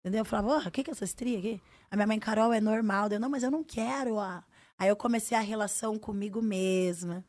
[0.00, 0.20] Entendeu?
[0.20, 1.60] Eu falava, porra, o que, que é essa estria aqui?
[1.90, 3.08] A minha mãe, Carol, é normal.
[3.10, 4.18] Eu, não, mas eu não quero.
[4.18, 4.44] Ah.
[4.78, 7.24] Aí eu comecei a relação comigo mesma.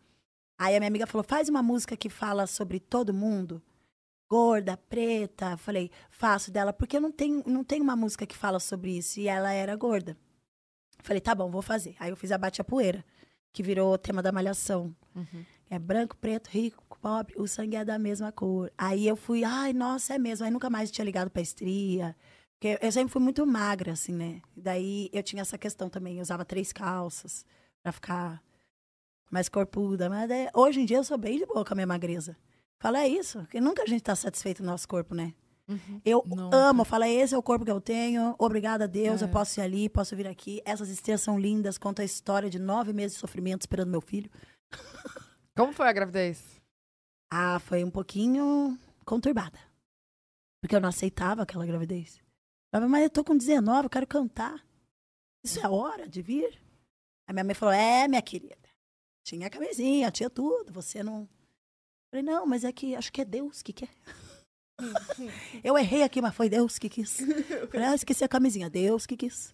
[0.59, 3.61] Aí a minha amiga falou, faz uma música que fala sobre todo mundo.
[4.33, 5.55] Gorda, preta.
[5.57, 9.19] Falei, faço dela, porque não tenho, não tenho uma música que fala sobre isso.
[9.19, 10.17] E ela era gorda.
[11.03, 11.95] Falei, tá bom, vou fazer.
[11.99, 13.05] Aí eu fiz a Bate a Poeira,
[13.51, 14.95] que virou o tema da malhação.
[15.69, 18.71] É branco, preto, rico, pobre, o sangue é da mesma cor.
[18.75, 20.45] Aí eu fui, ai, nossa, é mesmo.
[20.45, 22.15] Aí nunca mais tinha ligado pra estria.
[22.53, 24.41] Porque eu sempre fui muito magra, assim, né?
[24.57, 26.15] Daí eu tinha essa questão também.
[26.15, 27.45] Eu usava três calças
[27.83, 28.41] pra ficar
[29.29, 30.09] mais corpuda.
[30.09, 32.35] Mas é, hoje em dia eu sou bem de boa com a minha magreza.
[32.83, 33.39] Fala, é isso.
[33.39, 35.33] Porque nunca a gente tá satisfeito no nosso corpo, né?
[36.03, 36.53] Eu Nunca.
[36.53, 38.35] amo, fala, esse é o corpo que eu tenho.
[38.37, 39.25] Obrigada a Deus, É.
[39.25, 40.61] eu posso ir ali, posso vir aqui.
[40.65, 44.29] Essas estrias são lindas, conta a história de nove meses de sofrimento esperando meu filho.
[45.55, 46.61] Como foi a gravidez?
[47.31, 49.57] Ah, foi um pouquinho conturbada.
[50.61, 52.19] Porque eu não aceitava aquela gravidez.
[52.69, 54.61] Falava, mas eu tô com 19, eu quero cantar.
[55.41, 56.61] Isso é hora de vir?
[57.29, 58.57] A minha mãe falou, é, minha querida.
[59.25, 61.29] Tinha camisinha, tinha tudo, você não...
[62.13, 63.89] Falei, não, mas é que acho que é Deus que quer.
[65.63, 67.17] eu errei aqui, mas foi Deus que quis.
[67.71, 69.51] Falei, ah, esqueci a camisinha, Deus que quis.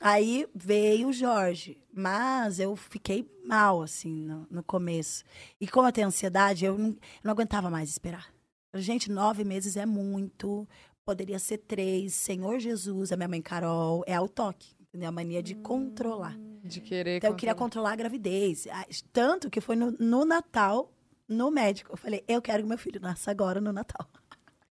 [0.00, 5.22] Aí veio o Jorge, mas eu fiquei mal, assim, no, no começo.
[5.60, 8.32] E como eu tenho ansiedade, eu não, eu não aguentava mais esperar.
[8.72, 10.66] Gente, nove meses é muito.
[11.04, 12.14] Poderia ser três.
[12.14, 14.74] Senhor Jesus, a minha mãe Carol, é o toque.
[14.80, 15.10] Entendeu?
[15.10, 16.38] A mania de controlar.
[16.64, 17.18] De querer.
[17.18, 18.66] Então, eu queria controlar a gravidez.
[19.12, 20.90] Tanto que foi no, no Natal,
[21.28, 21.92] no médico.
[21.92, 24.08] Eu falei, eu quero que meu filho nasça agora no Natal.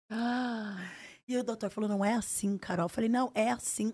[1.30, 2.86] E o doutor falou, não é assim, Carol.
[2.86, 3.92] Eu falei, não, é assim.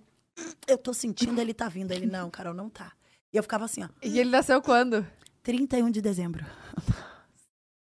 [0.67, 1.91] Eu tô sentindo, ele tá vindo.
[1.91, 2.93] Ele, não, Carol, não tá.
[3.33, 3.89] E eu ficava assim, ó.
[4.03, 5.03] E ele nasceu quando?
[5.41, 6.45] 31 de dezembro.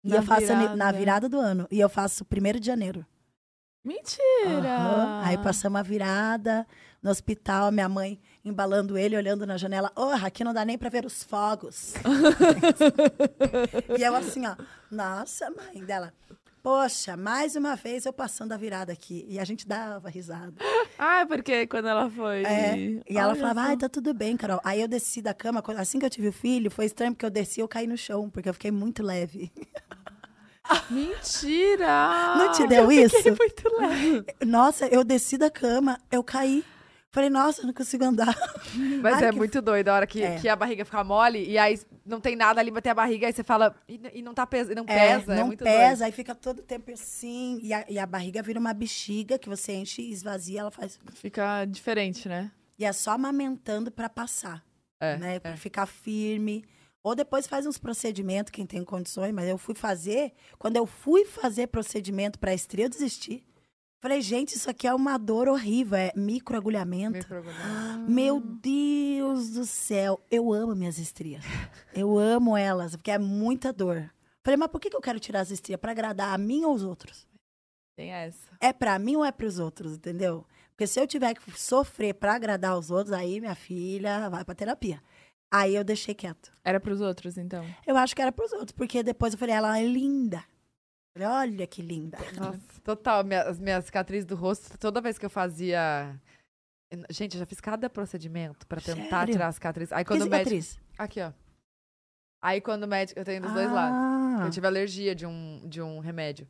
[0.02, 0.76] E Na eu faço virada.
[0.76, 1.68] na virada do ano.
[1.70, 3.04] E eu faço 1 de janeiro.
[3.84, 4.78] Mentira!
[4.78, 5.20] Aham.
[5.24, 6.66] Aí passamos a virada
[7.02, 9.90] no hospital, minha mãe embalando ele, olhando na janela.
[9.96, 11.94] Oh, aqui não dá nem pra ver os fogos.
[13.98, 14.56] e eu assim, ó.
[14.90, 16.12] Nossa, mãe dela.
[16.62, 19.26] Poxa, mais uma vez eu passando a virada aqui.
[19.28, 20.54] E a gente dava risada.
[20.98, 22.42] Ah, porque quando ela foi.
[22.42, 22.76] É,
[23.08, 24.60] e ela falava, ai, tá tudo bem, Carol.
[24.64, 27.30] Aí eu desci da cama, assim que eu tive o filho, foi estranho, porque eu
[27.30, 29.52] desci eu caí no chão, porque eu fiquei muito leve.
[30.88, 32.36] Mentira!
[32.38, 33.38] Não te deu Eu fiquei isso?
[33.38, 34.24] muito leve.
[34.46, 36.64] Nossa, eu desci da cama, eu caí.
[37.14, 38.34] Falei, nossa, eu não consigo andar.
[39.00, 40.34] Mas Ai, é que- muito doido a hora que, É.
[40.40, 43.32] que a barriga fica mole e aí não tem nada ali bater a barriga, aí
[43.32, 43.72] você fala.
[43.88, 45.32] E, e não tá pesa, e não É, pesa.
[45.32, 47.60] É, não muito pesa, aí fica todo tempo assim.
[47.62, 50.98] E a, e a barriga vira uma bexiga que você enche e esvazia, ela faz.
[51.14, 52.50] Fica diferente, né?
[52.76, 54.64] E é só amamentando pra passar.
[55.00, 55.34] É, né?
[55.36, 55.38] é.
[55.38, 56.64] Pra ficar firme.
[57.00, 60.32] Ou depois faz uns procedimentos, quem tem condições, mas eu fui fazer.
[60.58, 63.44] Quando eu fui fazer procedimento pra estria, eu desisti.
[64.04, 67.16] Falei, gente, isso aqui é uma dor horrível, é microagulhamento.
[67.16, 68.10] Microagulhamento.
[68.10, 71.42] Meu Deus do céu, eu amo minhas estrias.
[71.94, 74.12] Eu amo elas, porque é muita dor.
[74.44, 75.80] Falei, mas por que que eu quero tirar as estrias?
[75.80, 77.26] Pra agradar a mim ou os outros?
[77.96, 78.46] Tem essa.
[78.60, 80.44] É pra mim ou é pros outros, entendeu?
[80.72, 84.54] Porque se eu tiver que sofrer pra agradar os outros, aí minha filha vai pra
[84.54, 85.02] terapia.
[85.50, 86.52] Aí eu deixei quieto.
[86.62, 87.64] Era pros outros, então.
[87.86, 90.44] Eu acho que era pros outros, porque depois eu falei, ela é linda.
[91.18, 92.18] Olha que linda.
[92.36, 93.22] Nossa, total.
[93.24, 96.18] Minha, as minhas cicatrizes do rosto, toda vez que eu fazia.
[97.10, 99.32] Gente, eu já fiz cada procedimento pra tentar Sério?
[99.32, 99.92] tirar a cicatriz.
[99.92, 100.38] Aí Que quando médico.
[100.50, 100.80] cicatriz?
[100.98, 101.32] Aqui, ó.
[102.42, 103.18] Aí quando o médico.
[103.18, 103.96] Eu tenho dos dois lados.
[104.40, 104.44] Ah.
[104.46, 106.46] Eu tive alergia de um, de um remédio.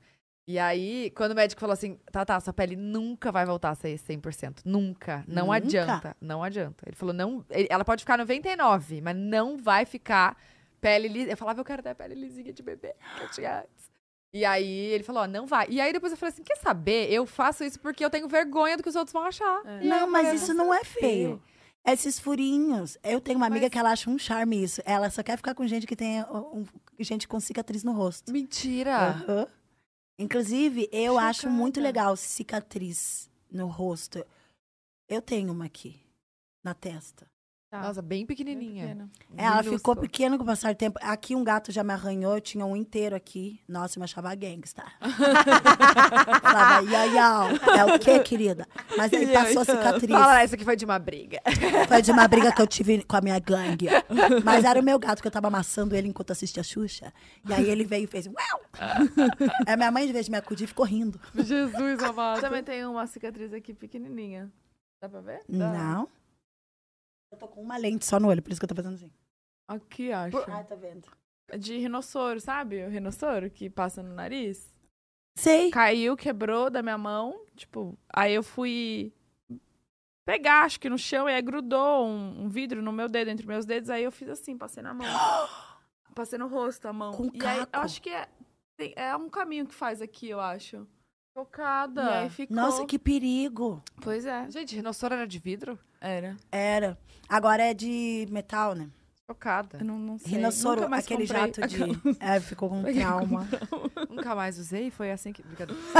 [0.46, 3.74] E aí, quando o médico falou assim, tá, tá, sua pele nunca vai voltar a
[3.74, 4.60] ser 100%.
[4.64, 5.24] Nunca.
[5.26, 5.56] Não Nunca?
[5.56, 6.16] adianta.
[6.20, 6.84] Não adianta.
[6.86, 7.42] Ele falou, não.
[7.48, 10.36] ele- ela pode ficar 99, mas não vai ficar
[10.82, 11.30] pele lisa.
[11.30, 13.83] Eu falava, eu quero ter pele lisinha de bebê, que eu tinha antes.
[14.34, 15.66] E aí ele falou, ó, não vai.
[15.70, 17.08] E aí depois eu falei assim, quer saber?
[17.12, 19.62] Eu faço isso porque eu tenho vergonha do que os outros vão achar.
[19.64, 21.42] Aí Não, mas isso "Vou não é saber." feio.
[21.86, 22.98] Esses furinhos.
[23.04, 24.82] Eu tenho uma amiga Mas- que ela acha um charme isso.
[24.84, 26.64] Ela só quer ficar com gente que tem um-
[26.98, 28.32] gente com cicatriz no rosto.
[28.32, 28.96] Mentira.
[29.10, 29.46] Aham.
[30.18, 34.24] Inclusive, eu acho muito legal cicatriz no rosto.
[35.08, 36.00] Eu tenho uma aqui,
[36.64, 37.26] na testa.
[37.74, 37.80] Tá.
[37.80, 39.08] Nossa, bem pequenininha.
[39.36, 40.96] Ela ficou pequena com o passar do tempo.
[41.02, 43.60] Aqui um gato já me arranhou, eu tinha um inteiro aqui.
[43.68, 44.84] Nossa, eu me achava gangsta.
[46.40, 47.48] Falava, iau, iau.
[47.76, 48.64] É o quê, querida?
[48.96, 50.08] Mas aí passou a cicatriz.
[50.08, 51.40] Fala, isso aqui foi de uma briga.
[51.88, 53.88] Foi de uma briga que eu tive com a minha gangue.
[54.44, 57.12] Mas era o meu gato que eu tava amassando ele enquanto assistia a Xuxa.
[57.48, 58.26] E aí ele veio e fez.
[58.26, 58.60] Uau!
[59.66, 61.20] Aí minha mãe, de vez de me acudir, ficou rindo.
[61.34, 62.40] Jesus amado.
[62.40, 64.48] Também tem uma cicatriz aqui pequenininha.
[65.00, 65.40] Dá pra ver?
[65.48, 65.72] Dá.
[65.72, 66.08] Não.
[67.34, 69.10] Eu tô com uma lente só no olho, por isso que eu tô fazendo assim.
[69.66, 70.38] Aqui, acho.
[70.48, 71.08] Ai, tá vendo?
[71.58, 72.84] De rinossoro, sabe?
[72.84, 74.72] O rinossoro que passa no nariz.
[75.36, 75.70] Sei.
[75.70, 77.44] Caiu, quebrou da minha mão.
[77.56, 79.12] Tipo, aí eu fui
[80.24, 83.46] pegar, acho que no chão, e aí grudou um, um vidro no meu dedo, entre
[83.46, 83.90] meus dedos.
[83.90, 85.06] Aí eu fiz assim, passei na mão.
[86.14, 87.12] passei no rosto a mão.
[87.14, 87.84] Com e aí, eu caco.
[87.84, 88.28] acho que é,
[88.94, 90.86] é um caminho que faz aqui, eu acho.
[91.36, 92.02] Chocada.
[92.02, 92.56] E aí ficou.
[92.56, 93.82] Nossa, que perigo.
[94.00, 94.48] Pois é.
[94.50, 95.76] Gente, rinossoro era de vidro?
[96.00, 96.36] Era.
[96.50, 96.96] Era.
[97.28, 98.88] Agora é de metal, né?
[99.26, 99.78] Chocada.
[99.80, 100.32] Eu não, não sei.
[100.32, 101.46] Rinossoro, Nunca mais aquele comprei.
[101.46, 102.18] jato de.
[102.20, 103.48] É, ficou com trauma.
[104.10, 105.42] Nunca mais usei, foi assim que.
[105.42, 105.80] Brincadeira.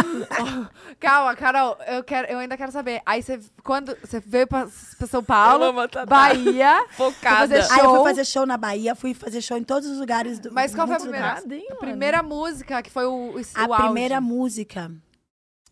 [0.40, 3.00] Oh, calma, Carol, eu, quero, eu ainda quero saber.
[3.06, 5.72] Aí você, quando você veio pra, pra São Paulo.
[6.06, 7.56] Bahia, Focada.
[7.72, 10.52] Aí eu fui fazer show na Bahia, fui fazer show em todos os lugares do
[10.52, 11.70] Mas qual foi a primeira, lugares.
[11.72, 14.92] A primeira música que foi o, o, A o primeira música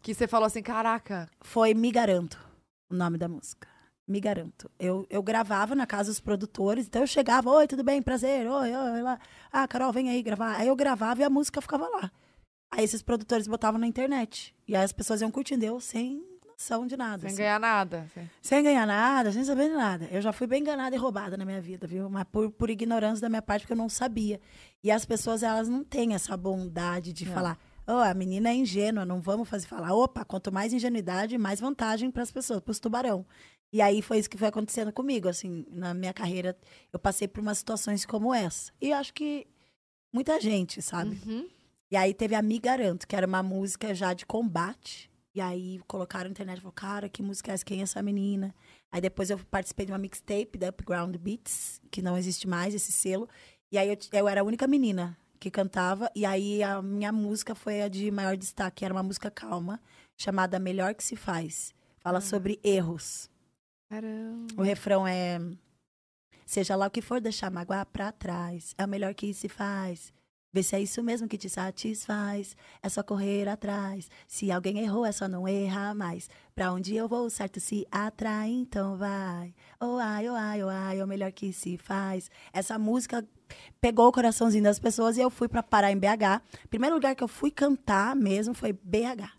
[0.02, 1.30] Que você falou assim, caraca.
[1.40, 2.38] foi Me Garanto,
[2.90, 3.68] o nome da música.
[4.06, 4.68] Me Garanto.
[4.78, 8.74] Eu, eu gravava na casa dos produtores, então eu chegava, oi, tudo bem, prazer, oi,
[8.74, 9.18] oi, lá.
[9.52, 10.56] Ah, Carol, vem aí gravar.
[10.56, 12.10] Aí eu gravava e a música ficava lá.
[12.70, 14.54] Aí esses produtores botavam na internet.
[14.66, 16.26] E aí as pessoas iam curtindo, eu sem
[16.62, 17.20] noção de nada.
[17.20, 17.36] Sem assim.
[17.36, 18.06] ganhar nada.
[18.10, 18.30] assim.
[18.40, 20.08] Sem ganhar nada, sem saber de nada.
[20.10, 22.08] Eu já fui bem enganada e roubada na minha vida, viu?
[22.08, 24.40] Mas por, por ignorância da minha parte, porque eu não sabia.
[24.82, 29.04] E as pessoas, elas não têm essa bondade de falar, oh, a menina é ingênua,
[29.04, 29.94] não vamos fazer falar.
[29.94, 33.26] Opa, quanto mais ingenuidade, mais vantagem para as pessoas, para os tubarão.
[33.72, 36.56] E aí foi isso que foi acontecendo comigo, assim, na minha carreira,
[36.92, 38.70] eu passei por umas situações como essa.
[38.80, 39.46] E acho que
[40.12, 41.18] muita gente, sabe?
[41.26, 41.48] Uhum.
[41.90, 45.10] E aí teve a Me Garanto, que era uma música já de combate.
[45.34, 47.64] E aí colocaram na internet e falaram, cara, que música é essa?
[47.64, 48.54] Quem é essa menina?
[48.90, 52.92] Aí depois eu participei de uma mixtape da Upground Beats, que não existe mais esse
[52.92, 53.26] selo.
[53.70, 56.08] E aí eu, eu era a única menina que cantava.
[56.14, 58.84] E aí a minha música foi a de maior destaque.
[58.84, 59.80] Era uma música calma,
[60.16, 61.74] chamada Melhor Que Se Faz.
[61.98, 63.28] Fala sobre erros.
[63.88, 64.54] Caramba.
[64.56, 65.40] O refrão é...
[66.46, 68.74] Seja lá o que for, deixar mágoa pra trás.
[68.76, 70.12] É o melhor que se faz.
[70.52, 72.56] Vê se é isso mesmo que te satisfaz.
[72.82, 74.10] É só correr atrás.
[74.28, 76.28] Se alguém errou, é só não errar mais.
[76.54, 79.54] Pra onde eu vou, certo se atrai, então vai.
[79.80, 82.30] Oh ai, oh ai, oh ai, é o melhor que se faz.
[82.52, 83.26] Essa música
[83.80, 86.42] pegou o coraçãozinho das pessoas e eu fui pra parar em BH.
[86.68, 89.30] Primeiro lugar que eu fui cantar mesmo foi BH.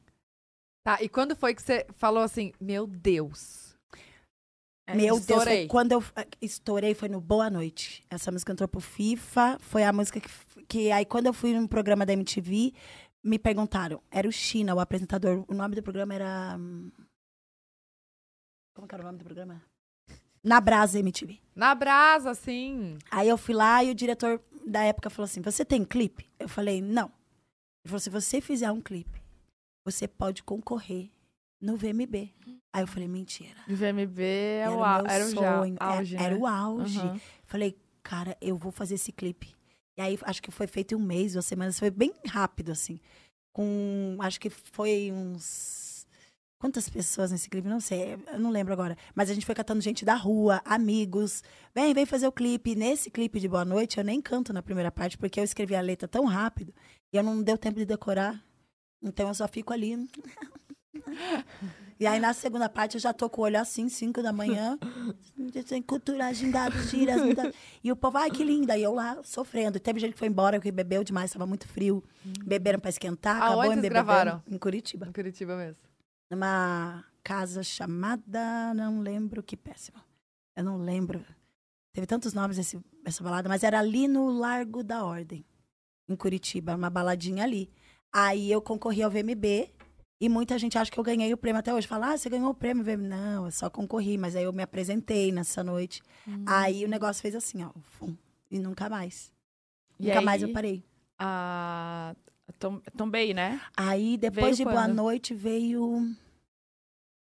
[0.84, 3.74] Tá, e quando foi que você falou assim, meu Deus?
[4.90, 5.68] Meu Deus, foi estourei.
[5.68, 8.04] quando eu eh, estourei foi no Boa Noite.
[8.10, 10.30] Essa música entrou pro FIFA, foi a música que,
[10.68, 12.74] que aí quando eu fui num programa da MTV,
[13.24, 16.92] me perguntaram, era o China, o apresentador, o nome do programa era hum,
[18.74, 19.64] Como que era o nome do programa?
[20.44, 21.40] Na Brasa MTV.
[21.56, 22.98] Na brasa, assim.
[23.12, 26.50] Aí eu fui lá e o diretor da época falou assim: "Você tem clipe?" Eu
[26.50, 27.06] falei: "Não".
[27.06, 29.22] Ele falou: "Se você fizer um clipe,
[29.86, 31.10] você pode concorrer
[31.62, 32.34] no VMB".
[32.74, 33.60] Aí eu falei: "Mentira".
[33.68, 36.42] O VMB é Era o, au- era o sonho, é- auge, era né?
[36.42, 37.00] o auge.
[37.00, 37.22] Aham.
[37.46, 39.56] Falei, cara, eu vou fazer esse clipe.
[39.98, 41.78] E aí, acho que foi feito em um mês, duas semanas.
[41.80, 43.00] Foi bem rápido, assim.
[43.56, 45.93] Com, acho que foi uns...
[46.64, 47.68] Quantas pessoas nesse clipe?
[47.68, 48.96] Não sei, eu não lembro agora.
[49.14, 51.44] Mas a gente foi catando gente da rua, amigos.
[51.76, 52.74] Vem, vem fazer o clipe.
[52.74, 55.82] Nesse clipe de Boa Noite, eu nem canto na primeira parte, porque eu escrevi a
[55.82, 56.74] letra tão rápido.
[57.14, 58.42] E eu não deu tempo de decorar.
[59.04, 60.08] Então, eu só fico ali...
[62.00, 64.78] E aí, na segunda parte, eu já tô com o olho assim, 5 da manhã.
[65.86, 67.22] Cultura, gindados, tiras.
[67.22, 67.54] muita-
[67.84, 68.78] E o povo, ai, que linda.
[68.78, 69.80] E eu lá, sofrendo.
[69.80, 72.04] Teve gente que foi embora, que bebeu demais, tava muito frio.
[72.46, 73.90] Beberam pra esquentar, acabou em bebendo.
[73.90, 74.44] gravaram?
[74.50, 75.08] Em Curitiba.
[75.08, 75.78] Em Curitiba mesmo.
[76.34, 78.74] Numa casa chamada...
[78.74, 79.98] Não lembro, que péssimo.
[80.56, 81.24] Eu não lembro.
[81.94, 85.46] Teve tantos nomes esse, essa balada, mas era ali no Largo da Ordem,
[86.10, 87.70] em Curitiba, uma baladinha ali.
[88.12, 89.70] Aí eu concorri ao VMB
[90.20, 91.88] e muita gente acha que eu ganhei o prêmio até hoje.
[91.88, 93.08] Fala, ah, você ganhou o prêmio VMB.
[93.08, 96.02] Não, eu só concorri, mas aí eu me apresentei nessa noite.
[96.28, 96.46] Hum.
[96.48, 97.70] Aí o negócio fez assim, ó,
[98.00, 98.16] fum,
[98.50, 99.32] e nunca mais.
[100.00, 100.50] E nunca mais aí?
[100.50, 100.84] eu parei.
[101.20, 102.16] A
[102.60, 103.62] Tom, Tombei, né?
[103.76, 104.96] Aí depois Veio de Boa quando?
[104.96, 106.16] Noite veio.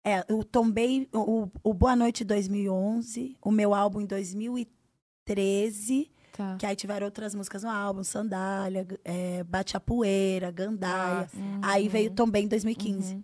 [0.04, 6.10] É, o Tombei, o, o Boa Noite 2011, o meu álbum em 2013.
[6.32, 6.56] Tá.
[6.56, 11.28] Que aí tiveram outras músicas no álbum, Sandália, é, Bate a Poeira, Gandaia.
[11.62, 13.14] Aí veio Tombei em 2015.
[13.14, 13.22] Uhum.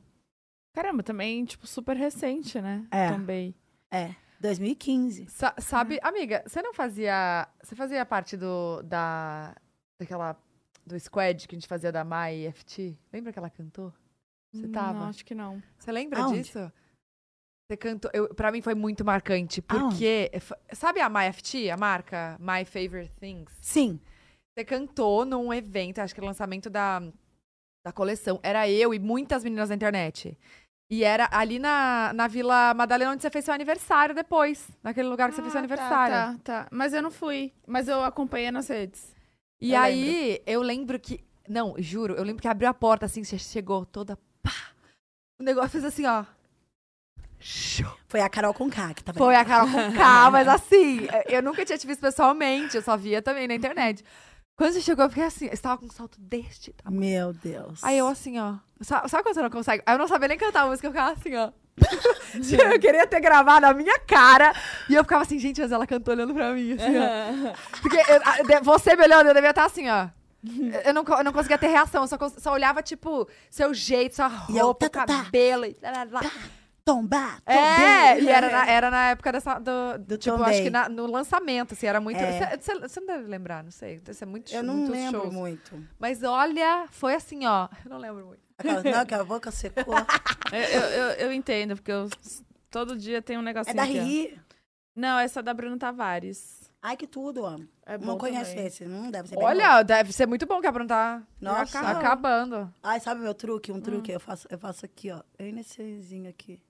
[0.74, 2.86] Caramba, também, tipo, super recente, né?
[2.90, 3.10] É.
[3.10, 3.55] Tombei.
[3.90, 5.26] É, 2015.
[5.28, 7.48] Sa- sabe, amiga, você não fazia.
[7.62, 8.82] Você fazia parte do.
[8.82, 9.56] da.
[9.98, 10.36] daquela.
[10.86, 12.96] do squad que a gente fazia da Mai FT?
[13.12, 13.92] Lembra que ela cantou?
[14.52, 14.98] Você Hum, tava?
[15.00, 15.62] Não, acho que não.
[15.78, 16.42] Você lembra Aonde?
[16.42, 16.72] disso?
[17.70, 18.10] Você cantou.
[18.14, 19.60] Eu, pra mim foi muito marcante.
[19.60, 20.30] Porque.
[20.32, 22.36] f- Sabe a My FT, a marca?
[22.40, 23.52] My Favorite Things?
[23.60, 24.00] Sim.
[24.56, 27.00] Você cantou num evento, acho que era o lançamento da,
[27.86, 28.40] da coleção.
[28.42, 30.36] Era eu e muitas meninas da internet.
[30.90, 34.70] E era ali na, na Vila Madalena, onde você fez seu aniversário depois.
[34.82, 36.14] Naquele lugar que você fez seu Ah, tá, aniversário.
[36.42, 36.68] Tá, tá.
[36.72, 37.52] Mas eu não fui.
[37.66, 39.14] Mas eu acompanhei nas redes.
[39.60, 41.22] E Eu aí, eu lembro que.
[41.46, 44.18] Não, juro, eu lembro que abriu a porta assim, você chegou toda.
[44.48, 44.54] Pá!
[45.40, 46.24] O negócio fez assim, ó.
[48.08, 49.42] Foi a Carol com K que tava Foi ali.
[49.42, 53.22] a Carol com K, mas assim, eu nunca tinha te visto pessoalmente, eu só via
[53.22, 54.04] também na internet.
[54.56, 57.00] Quando você chegou, eu fiquei assim, você tava com um salto deste tamanho.
[57.00, 57.84] Meu Deus.
[57.84, 58.54] Aí eu assim, ó.
[58.80, 59.82] Sabe, sabe quando você não consegue?
[59.86, 61.52] Aí eu não sabia nem cantar a música, eu ficava assim, ó.
[62.72, 64.52] eu queria ter gravado a minha cara.
[64.88, 67.54] E eu ficava assim, gente, mas ela cantou olhando pra mim, assim, ó.
[67.80, 67.98] Porque
[68.52, 70.08] eu- você me olhando, eu devia estar assim, ó.
[70.85, 74.31] Eu não, eu não conseguia ter reação, eu só, só olhava, tipo, seu jeito, sua
[74.48, 75.24] E eu, roupa, tá, tá, tá.
[75.24, 76.31] cabelo e lá, lá, lá.
[76.85, 80.55] Tombar, É, e era na, era na época dessa, do, Do tipo, Tombei.
[80.55, 82.19] acho que na- no lançamento, assim, era muito...
[82.19, 82.56] É.
[82.56, 85.35] Você você não deve lembrar, não sei, deve ser muito Eu não muitos lembro shows.
[85.35, 85.86] muito.
[85.98, 88.40] Mas olha, foi assim, ó, eu não lembro muito.
[88.56, 89.94] Aquela- Não, que a boca secou.
[90.51, 92.09] Eu, eu, eu- eu entendo, porque eu
[92.70, 93.82] todo dia tem um negocinho É da.
[93.82, 94.40] Riri.
[94.97, 96.57] Não, essa é da Bruna Tavares.
[96.80, 97.59] Ai, que tudo, ó.
[97.84, 98.66] É bom não conheço também.
[98.66, 98.84] esse.
[98.84, 101.80] Não deve ser bem Olha, deve ser muito bom que a Bruna tá Nossa.
[101.80, 102.72] tá acabando.
[102.82, 103.72] Ai, sabe meu truque?
[103.72, 105.22] Um truque, eu, faço, eu faço aqui, ó.
[105.38, 106.62] Eu nessezinho aqui.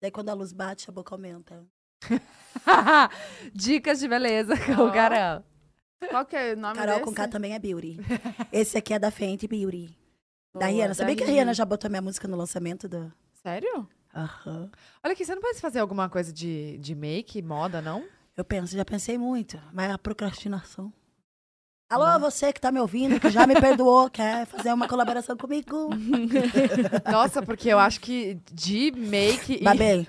[0.00, 1.64] Daí quando a luz bate, a boca aumenta.
[3.52, 4.88] Dicas de beleza com Ó.
[4.88, 5.42] o Carol.
[6.10, 7.04] Qual que é o nome Carol desse?
[7.04, 7.98] com K também é Beauty.
[8.52, 9.88] Esse aqui é da Fenty Beauty.
[10.54, 10.88] da Boa, Rihanna.
[10.88, 11.26] da Sabia que a.
[11.26, 13.12] Rihanna já botou minha música no lançamento do...
[13.42, 13.88] Sério?
[14.14, 14.70] Aham.
[15.02, 18.04] Olha aqui, você não pode fazer alguma coisa de, de make, moda, não?
[18.36, 20.92] Eu penso, já pensei muito, mas a procrastinação.
[21.90, 25.88] Alô, você que tá me ouvindo, que já me perdoou, quer fazer uma colaboração comigo?
[27.10, 29.62] Nossa, porque eu acho que de make e...
[29.64, 30.06] Babei.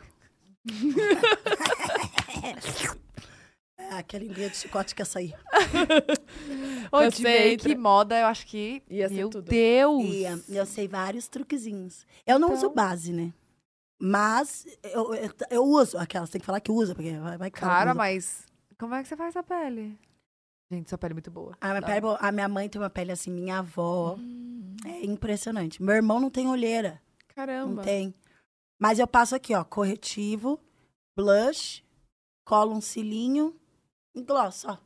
[3.80, 5.34] Ah, aquele linguinha de chicote que ia sair.
[6.92, 8.82] Ô, Eu de sei, make e tra- moda, eu acho que...
[8.90, 9.48] Ia ser Meu tudo.
[9.50, 10.04] Deus!
[10.06, 12.06] E ah, eu sei vários truquezinhos.
[12.26, 13.32] Eu não uso base, né?
[14.00, 15.98] Mas eu, eu, eu uso.
[15.98, 17.98] Aquelas, tem que falar que usa, porque vai, vai Cara, usa.
[17.98, 18.46] mas
[18.78, 19.98] como é que você faz a pele?
[20.72, 21.58] Gente, sua pele é muito boa.
[21.62, 21.88] A minha, Tá.
[21.88, 24.16] pele, a minha mãe tem uma pele assim, minha avó.
[24.20, 24.76] Hum.
[24.86, 25.82] É impressionante.
[25.82, 27.02] Meu irmão não tem olheira.
[27.30, 27.74] Caramba.
[27.76, 28.14] Não tem.
[28.80, 30.60] Mas eu passo aqui, ó, corretivo,
[31.18, 31.84] blush,
[32.46, 33.56] colo um cílinho
[34.14, 34.78] e gloss, ó.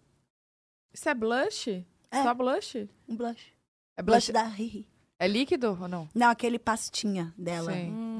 [0.93, 1.67] Isso é blush?
[2.09, 2.23] É.
[2.23, 2.87] Só blush?
[3.07, 3.51] Um blush.
[3.97, 4.31] É Blush blush...
[4.31, 4.87] da Riri.
[5.19, 6.09] É líquido ou não?
[6.15, 7.71] Não, aquele pastinha dela.
[7.73, 7.91] Sim.
[7.91, 8.10] da-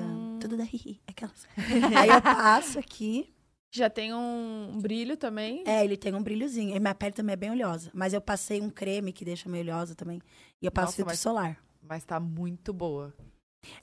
[0.42, 1.00] tudo da Riri.
[1.08, 1.48] Aquelas.
[1.98, 3.34] Aí eu passo aqui.
[3.74, 5.64] Já tem um brilho também?
[5.66, 6.76] É, ele tem um brilhozinho.
[6.76, 7.90] E minha pele também é bem oleosa.
[7.94, 10.22] Mas eu passei um creme que deixa meio oleosa também.
[10.62, 11.58] E eu passo Nossa, filtro mas- solar.
[11.82, 13.14] Mas tá muito boa.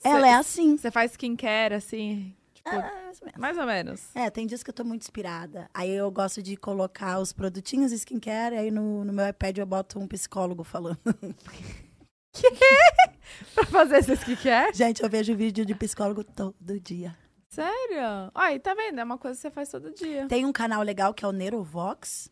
[0.03, 0.77] Ela é assim.
[0.77, 2.35] Você faz skincare, assim?
[2.53, 3.39] Tipo, Ah, mais ou menos.
[3.39, 4.15] mais ou menos.
[4.15, 5.67] É, tem dias que eu tô muito inspirada.
[5.73, 9.97] Aí eu gosto de colocar os produtinhos skincare, aí no, no meu iPad eu boto
[9.97, 10.99] um psicólogo falando.
[13.55, 14.75] Pra fazer esse skincare?
[14.75, 17.15] Gente, eu vejo vídeo de psicólogo todo dia.
[17.49, 18.31] Sério?
[18.35, 18.99] Aí, tá vendo?
[18.99, 20.27] É uma coisa que você faz todo dia.
[20.27, 22.31] Tem um canal legal que é o Neurovox,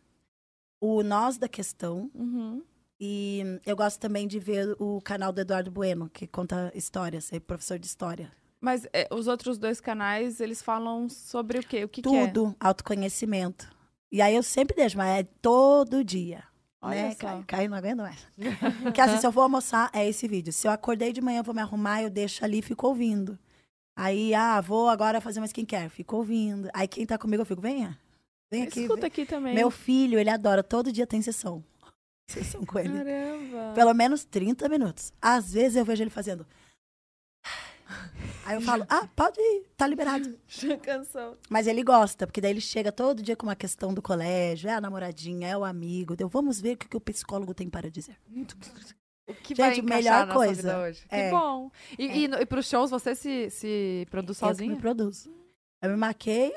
[0.80, 2.11] o Nós da Questão.
[2.14, 2.64] Uhum.
[2.99, 7.40] E eu gosto também de ver o canal do Eduardo Bueno, que conta histórias, é
[7.40, 8.32] professor de história.
[8.60, 11.84] Mas é, os outros dois canais, eles falam sobre o quê?
[11.84, 12.28] O que, que é?
[12.28, 13.69] Tudo, autoconhecimento.
[14.11, 16.44] E aí eu sempre deixo, mas é todo dia.
[16.82, 17.16] Olha né?
[17.16, 18.28] Caio, Caio não aguento mais.
[18.84, 20.54] Porque assim, se eu vou almoçar, é esse vídeo.
[20.54, 23.38] Se eu acordei de manhã, vou me arrumar, eu deixo ali e fico ouvindo.
[23.95, 25.90] Aí, ah, vou agora fazer uma skincare.
[25.90, 26.70] Fico ouvindo.
[26.74, 27.99] Aí quem tá comigo, eu fico, venha.
[28.52, 28.82] Vem aqui.
[28.82, 29.08] Escuta vem.
[29.08, 29.56] aqui também.
[29.56, 30.64] Meu filho, ele adora.
[30.64, 31.64] Todo dia tem sessão.
[32.30, 32.90] Sessão com ele.
[32.90, 33.74] Caramba.
[33.74, 35.12] Pelo menos 30 minutos.
[35.22, 36.45] Às vezes eu vejo ele fazendo.
[38.46, 40.38] Aí eu falo, ah, pode ir, tá liberado.
[40.48, 41.38] Já cansou.
[41.50, 44.74] Mas ele gosta, porque daí ele chega todo dia com uma questão do colégio, é
[44.74, 46.16] a namoradinha, é o amigo.
[46.16, 48.18] Deu, vamos ver o que, que o psicólogo tem para dizer.
[49.30, 50.62] O que Gente, vai encaixar melhor na coisa.
[50.62, 51.02] Sua vida hoje?
[51.08, 51.30] Que É.
[51.32, 51.72] bom.
[52.00, 54.72] E, e, no- e pros shows você se, se produz Eu que sozinha?
[54.74, 55.30] me produzo.
[55.82, 56.54] Eu me maqueio.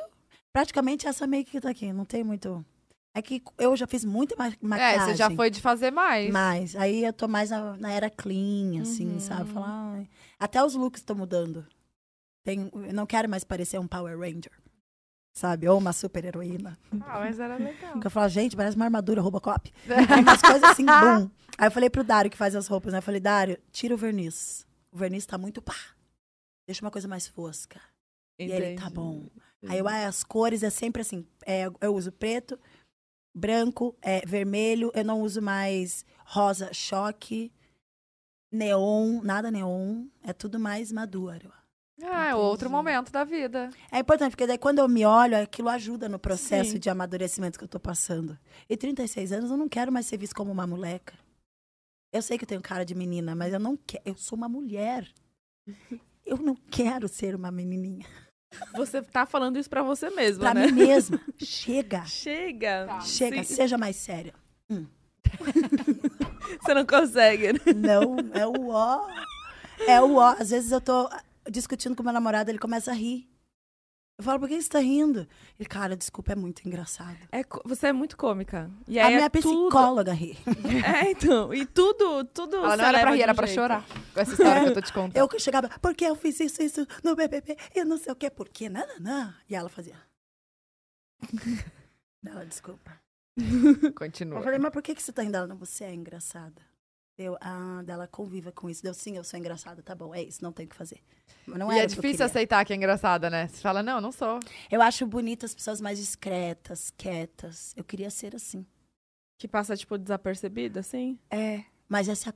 [0.52, 1.92] Praticamente essa make que tá aqui.
[1.92, 2.64] Não tem muito.
[3.14, 5.00] É que eu já fiz muita ma É, maquiagem.
[5.06, 6.30] você já foi de fazer mais.
[6.32, 9.20] Mas aí eu tô mais na, na era clean, assim, Uhum.
[9.20, 9.50] sabe?
[9.50, 10.08] Falar, ai.
[10.38, 11.66] Até os looks estão mudando.
[12.44, 14.52] Tem, eu não quero mais parecer um Power Ranger.
[15.32, 15.68] Sabe?
[15.68, 16.78] Ou uma super heroína.
[17.00, 17.92] Ah, mas era legal.
[17.92, 19.72] Porque eu falo, gente, parece uma armadura Robocop.
[20.22, 21.30] Umas coisas assim, bum.
[21.58, 22.98] Aí eu falei pro Dário que faz as roupas, né?
[22.98, 24.66] Eu falei, Dário, tira o verniz.
[24.92, 25.74] O verniz tá muito pá.
[26.66, 27.80] Deixa uma coisa mais fosca.
[28.38, 28.94] E ele tá Entendi.
[28.94, 29.26] bom.
[29.68, 31.26] Aí eu, ah, as cores é sempre assim.
[31.46, 32.58] é, eu uso preto,
[33.34, 34.90] branco, é, vermelho.
[34.94, 37.52] Eu não uso mais rosa choque,
[38.52, 40.06] neon, nada neon.
[40.22, 41.52] É tudo mais maduro.
[42.02, 43.70] Ah, é outro momento da vida.
[43.92, 46.78] É importante, porque daí quando eu me olho, aquilo ajuda no processo Sim.
[46.78, 48.38] de amadurecimento que eu tô passando.
[48.68, 51.14] E 36 anos, eu não quero mais ser vista como uma moleca.
[52.12, 54.02] Eu sei que eu tenho cara de menina, mas eu não quero.
[54.06, 55.08] Eu sou uma mulher.
[56.22, 58.06] Eu não quero ser uma menininha.
[58.74, 60.66] Você tá falando isso pra você mesma, Pra né?
[60.66, 61.20] mim mesma.
[61.38, 62.04] Chega.
[62.04, 63.00] Chega.
[63.02, 63.54] Chega, Sim.
[63.54, 64.34] seja mais séria.
[66.60, 67.60] Você não consegue, né?
[67.76, 69.06] Não, é o ó.
[69.86, 70.34] É o ó.
[70.38, 71.08] Às vezes eu tô
[71.48, 73.29] discutindo com meu namorado, ele começa a rir.
[74.20, 75.26] Eu falo, por que você tá rindo?
[75.58, 77.16] Ele, cara, desculpa, é muito engraçado.
[77.32, 78.70] É você é muito cômica.
[78.86, 79.70] E a aí minha é tudo...
[79.70, 80.36] psicóloga ri.
[80.84, 81.54] É, então.
[81.54, 83.58] E tudo, tudo Ela não era pra rir, era pra jeito.
[83.58, 83.82] chorar.
[84.12, 85.16] Com essa história que eu tô te contando.
[85.16, 88.28] Eu que chegava, porque eu fiz isso, isso no BBB, e não sei o quê,
[88.28, 89.34] por quê, não, não, não.
[89.48, 89.96] E ela fazia.
[92.22, 93.00] Ela, desculpa.
[93.82, 94.42] Eu Continua.
[94.42, 95.38] falei, mas por que, que você tá rindo?
[95.38, 96.60] Ela, não, você é engraçada.
[97.22, 98.82] Eu, ah, dela conviva com isso.
[98.82, 101.02] Deu, sim, eu sou engraçada, tá bom, é isso, não tem o que fazer.
[101.46, 102.26] Não e é que difícil queria.
[102.26, 103.46] aceitar que é engraçada, né?
[103.46, 104.40] Você fala, não, não sou.
[104.70, 107.74] Eu acho bonito as pessoas mais discretas, quietas.
[107.76, 108.64] Eu queria ser assim.
[109.38, 111.18] Que passa, tipo, desapercebida, assim?
[111.30, 111.62] É.
[111.88, 112.32] Mas essa é a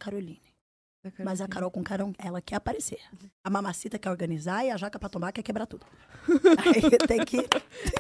[1.22, 2.98] Mas a Carol com Carol, ela quer aparecer.
[3.42, 5.84] A mamacita quer organizar e a jaca pra tomar quer quebrar tudo.
[6.64, 7.46] Aí tem que.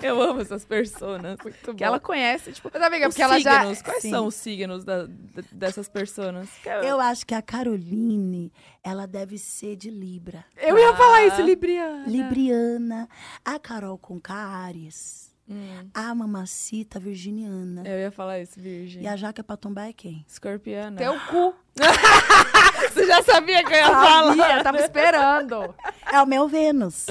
[0.02, 1.38] Eu amo essas personas.
[1.42, 3.60] Muito Que ela conhece, tipo, Mas, amiga, os porque ela já...
[3.60, 3.82] signos.
[3.82, 4.10] Quais Sim.
[4.10, 5.06] são os signos da-
[5.52, 6.48] dessas personas?
[6.82, 8.52] Eu acho que a Caroline,
[8.82, 10.44] ela deve ser de Libra.
[10.56, 11.26] Eu ia falar Ah.
[11.26, 12.06] isso, Libriana.
[12.06, 13.08] Libriana.
[13.44, 15.33] A Carol com Ares.
[15.48, 17.82] Hum, A mamacita virginiana.
[17.86, 19.02] eu ia falar isso, virgem.
[19.02, 20.24] E a jaca pra tombar é quem?
[20.26, 20.96] Escorpiana.
[20.96, 21.54] Teu cu.
[22.92, 24.36] Você já sabia que eu ia falar?
[24.36, 25.74] Sabia, tava esperando.
[26.12, 27.06] É o meu Vênus.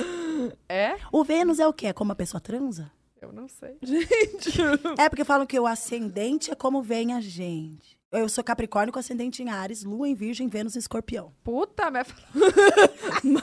[0.67, 0.95] É?
[1.11, 1.87] O Vênus é o quê?
[1.87, 2.91] É como a pessoa transa?
[3.21, 3.77] Eu não sei.
[3.83, 4.59] Gente,
[4.97, 7.97] É porque falam que o ascendente é como vem a gente.
[8.11, 11.31] Eu sou Capricórnio com ascendente em Ares, Lua em Virgem, Vênus em Escorpião.
[11.43, 12.05] Puta, minha...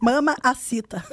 [0.00, 1.04] Mama a cita.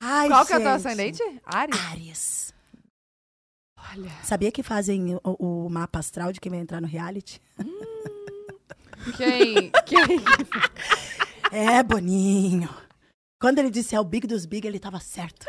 [0.00, 1.22] Ai, Qual que é o teu ascendente?
[1.44, 1.80] Ares?
[1.90, 2.54] Ares.
[3.90, 4.10] Olha.
[4.22, 7.40] Sabia que fazem o, o mapa astral de quem vai entrar no reality?
[9.16, 9.70] Quem?
[9.86, 10.20] Quem?
[11.50, 12.68] É, Boninho.
[13.40, 15.46] Quando ele disse é o Big dos Big, ele tava certo.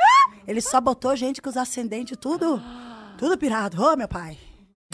[0.47, 2.61] Ele só botou gente com os ascendentes tudo,
[3.17, 3.83] tudo pirado.
[3.83, 4.37] Ô, meu pai.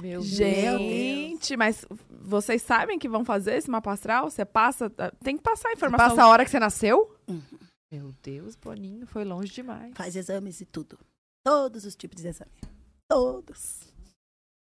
[0.02, 4.32] Meu Gente, mas vocês sabem que vão fazer esse mapa astral?
[4.32, 4.90] Você passa.
[5.24, 6.10] Tem que passar a Você informação.
[6.10, 7.16] passa a hora que você nasceu?
[7.28, 7.40] Uhum.
[7.92, 9.94] Meu Deus, Boninho, foi longe demais.
[9.96, 10.98] Faz exames e tudo.
[11.46, 12.52] Todos os tipos de exame.
[13.08, 13.82] Todos.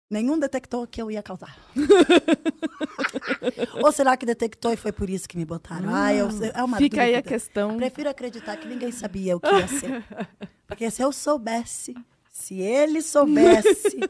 [0.09, 1.57] Nenhum detectou que eu ia causar.
[3.83, 5.93] Ou será que detectou e foi por isso que me botaram?
[5.93, 7.29] ah, eu, é uma Fica aí a dúvida.
[7.29, 7.77] questão.
[7.77, 10.03] Prefiro acreditar que ninguém sabia o que ia ser.
[10.67, 11.95] Porque se eu soubesse,
[12.29, 13.99] se ele soubesse.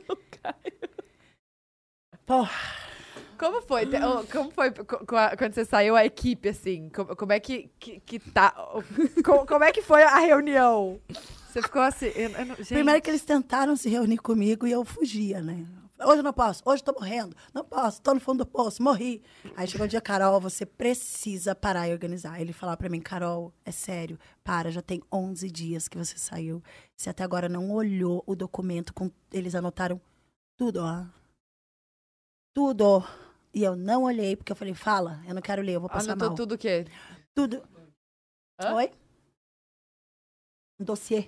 [2.26, 2.50] Porra,
[3.42, 3.86] Como foi?
[3.86, 6.90] Oh, Como foi quando você saiu a equipe, assim?
[7.18, 8.54] Como, é que, que, que tá?
[9.48, 11.02] Como, é que foi a reunião?
[11.50, 12.06] Você ficou assim...
[12.16, 15.66] eu- eu primeiro que eles tentaram se reunir comigo e eu fugia, né?
[16.04, 18.82] Hoje eu não posso, hoje eu tô morrendo, não posso, tô no fundo do poço,
[18.82, 19.22] morri.
[19.56, 22.40] Aí chegou o dia, Carol, você precisa parar e organizar.
[22.42, 26.62] Ele falou pra mim, Carol, é sério, para, já tem 11 dias que você saiu.
[26.96, 30.00] Você até agora não olhou o documento, com eles anotaram
[30.58, 31.06] tudo, ó.
[32.54, 33.04] Tudo.
[33.54, 36.12] E eu não olhei, porque eu falei, fala, eu não quero ler, eu vou passar
[36.14, 36.36] Anotou mal.
[36.38, 36.86] tudo o quê?
[37.36, 37.62] Tudo.
[38.60, 38.76] Hã?
[38.76, 38.92] Oi?
[40.80, 41.28] Um dossiê.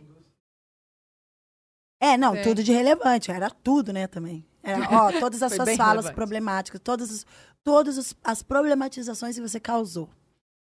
[2.02, 2.42] É, não, Sim.
[2.44, 3.32] tudo de relevante.
[3.32, 4.46] Era tudo, né, também.
[4.62, 6.16] Era, ó, todas as suas falas relevante.
[6.16, 7.26] problemáticas, todas, os-
[7.64, 10.10] todas os- as problematizações que você causou.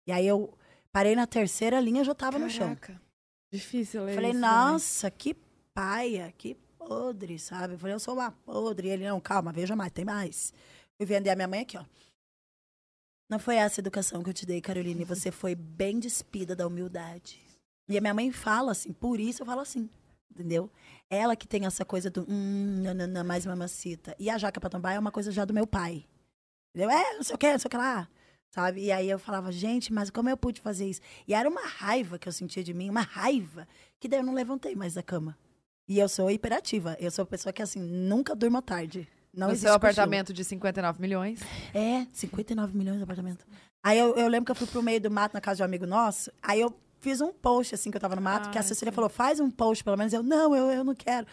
[0.06, 0.56] E aí eu
[0.93, 2.74] parei na terceira linha, já tava no chão.
[2.76, 3.01] Caraca.
[3.52, 5.34] Difícil ler Falei, isso nossa, que
[5.74, 7.74] paia, que podre, sabe?
[7.74, 8.89] Eu falei, eu sou uma podre.
[8.89, 10.52] E ele, não, calma, veja mais, tem mais.
[10.97, 11.85] Fui vender a minha mãe aqui, ó.
[13.28, 15.05] Não foi essa educação que eu te dei, Caroline.
[15.05, 17.40] Você foi bem despida da humildade.
[17.89, 19.89] E a minha mãe fala assim, por isso eu falo assim,
[20.31, 20.70] entendeu?
[21.09, 24.14] Ela que tem essa coisa do, hum, não, mais mamacita.
[24.19, 26.05] E a jaca pra tombar é uma coisa já do meu pai.
[26.74, 26.90] Entendeu?
[26.90, 28.09] É, não sei o que, não sei o que lá.
[28.51, 28.82] Sabe?
[28.85, 31.01] E aí eu falava, gente, mas como eu pude fazer isso?
[31.27, 33.66] E era uma raiva que eu sentia de mim, uma raiva,
[33.98, 35.39] que daí eu não levantei mais da cama.
[35.89, 36.97] E eu sou hiperativa.
[37.01, 39.09] Eu sou uma pessoa que, assim, nunca durmo tarde.
[39.34, 39.76] Não no seu cochilo.
[39.76, 41.40] apartamento de 59 milhões.
[41.74, 43.44] É, 59 milhões de apartamento.
[43.84, 45.64] Aí eu, eu lembro que eu fui pro meio do mato na casa de um
[45.66, 46.30] amigo nosso.
[46.42, 48.92] Aí eu fiz um post, assim, que eu tava no mato, que a Ah, Cecília
[48.92, 48.94] sim.
[48.94, 50.12] falou, faz um post, pelo menos.
[50.12, 51.26] Eu, não, eu, eu não quero.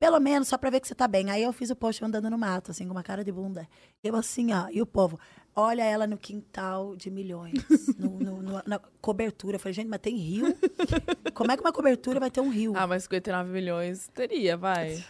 [0.00, 1.30] Pelo menos, só pra ver que você tá bem.
[1.30, 3.68] Aí eu fiz o post andando no mato, assim, com uma cara de bunda.
[4.02, 5.16] Eu assim, ó, e o povo,
[5.54, 7.52] olha ela no quintal de milhões,
[7.96, 9.54] no- no- no- na cobertura.
[9.56, 10.46] Eu falei, gente, mas tem rio?
[11.34, 12.72] Como é que uma cobertura vai ter um rio?
[12.74, 15.04] Ah, mas 59 milhões teria, vai.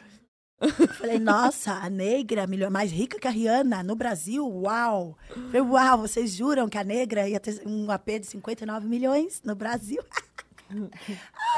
[0.79, 4.47] Eu falei, nossa, a negra milho- mais rica que a Rihanna no Brasil?
[4.47, 5.17] Uau!
[5.29, 9.43] Eu Falei, uau, vocês juram que a negra ia ter um AP de 59 milhões
[9.45, 10.03] no Brasil?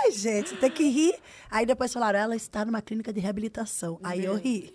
[0.02, 1.14] Ai, gente, tem que rir.
[1.50, 3.98] Aí depois falaram, ela está numa clínica de reabilitação.
[4.02, 4.74] Aí eu ri.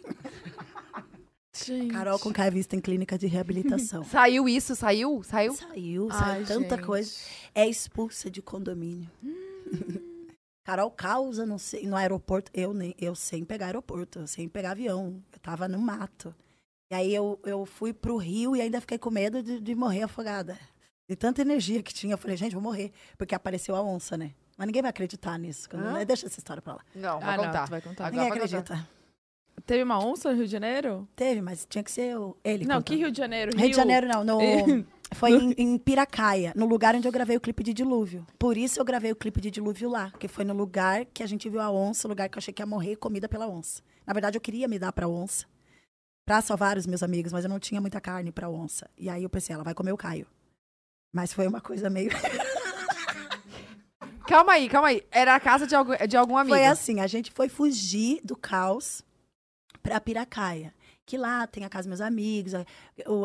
[1.65, 1.91] Gente.
[1.91, 4.03] Carol com Vista em clínica de reabilitação.
[4.07, 4.75] Saiu isso?
[4.75, 5.21] Saiu?
[5.23, 5.53] Saiu?
[5.55, 6.85] Saiu, Ai, saiu tanta gente.
[6.85, 7.11] coisa.
[7.53, 9.09] É expulsa de condomínio.
[10.69, 12.51] Carol causa no, no aeroporto.
[12.53, 15.19] Eu, nem, eu sem pegar aeroporto, sem pegar avião.
[15.33, 16.33] Eu tava no mato.
[16.91, 20.03] E aí eu, eu fui pro Rio e ainda fiquei com medo de, de morrer
[20.03, 20.57] afogada.
[21.09, 22.13] De tanta energia que tinha.
[22.13, 22.91] Eu falei, gente, vou morrer.
[23.17, 24.31] Porque apareceu a onça, né?
[24.55, 25.67] Mas ninguém vai acreditar nisso.
[26.05, 26.81] Deixa essa história pra lá.
[26.93, 27.65] Não, vai Ah, não, contar.
[27.65, 28.05] tu vai contar.
[28.07, 28.57] Agora ninguém contar.
[28.59, 28.89] acredita.
[29.65, 31.07] Teve uma onça no Rio de Janeiro?
[31.15, 32.63] Teve, mas tinha que ser o- ele.
[32.65, 32.83] não, contando.
[32.85, 33.57] que Rio de Janeiro?
[33.57, 34.23] Rio de Janeiro, não.
[34.23, 34.63] No, Eh,
[35.13, 38.25] foi em, em Piracaia, no lugar onde eu gravei o clipe de Dilúvio.
[38.37, 41.27] Por isso eu gravei o clipe de Dilúvio lá, que foi no lugar que a
[41.27, 43.81] gente viu a onça, o lugar que eu achei que ia morrer comida pela onça.
[44.05, 45.45] Na verdade, eu queria me dar pra onça,
[46.25, 48.89] pra salvar os meus amigos, mas eu não tinha muita carne pra onça.
[48.97, 50.27] E aí eu pensei, ela vai comer o Caio.
[51.11, 52.11] Mas foi uma coisa meio.
[54.29, 55.03] Calma aí, calma aí.
[55.09, 56.55] Era a casa de algum, de algum amigo.
[56.55, 59.03] Foi assim, a gente foi fugir do caos
[59.81, 60.71] pra Piracaia.
[61.09, 62.63] Que lá tem a casa dos meus amigos, a,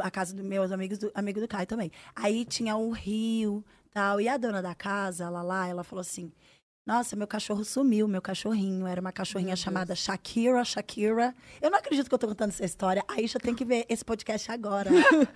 [0.02, 1.92] a casa dos meus amigos, do, amigo do Caio também.
[2.16, 3.62] Aí tinha um rio,
[3.92, 4.18] tal.
[4.22, 6.32] E a dona da casa, ela lá, ela falou assim,
[6.86, 8.86] nossa, meu cachorro sumiu, meu cachorrinho.
[8.86, 11.34] Era uma cachorrinha chamada Shakira, Shakira.
[11.60, 13.04] Eu não acredito que eu tô contando essa história.
[13.06, 14.88] A Isha tem que ver esse podcast agora.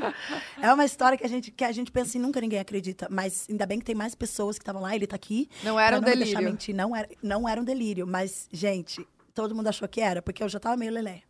[0.63, 3.09] é uma história que a gente, que a gente pensa assim, nunca ninguém acredita.
[3.11, 5.51] Mas ainda bem que tem mais pessoas que estavam lá, ele tá aqui.
[5.63, 6.43] Não era um não delírio.
[6.43, 9.07] mentir, não era, não era um delírio, mas, gente,
[9.39, 11.23] todo mundo achou que era, porque eu já tava meio lelé.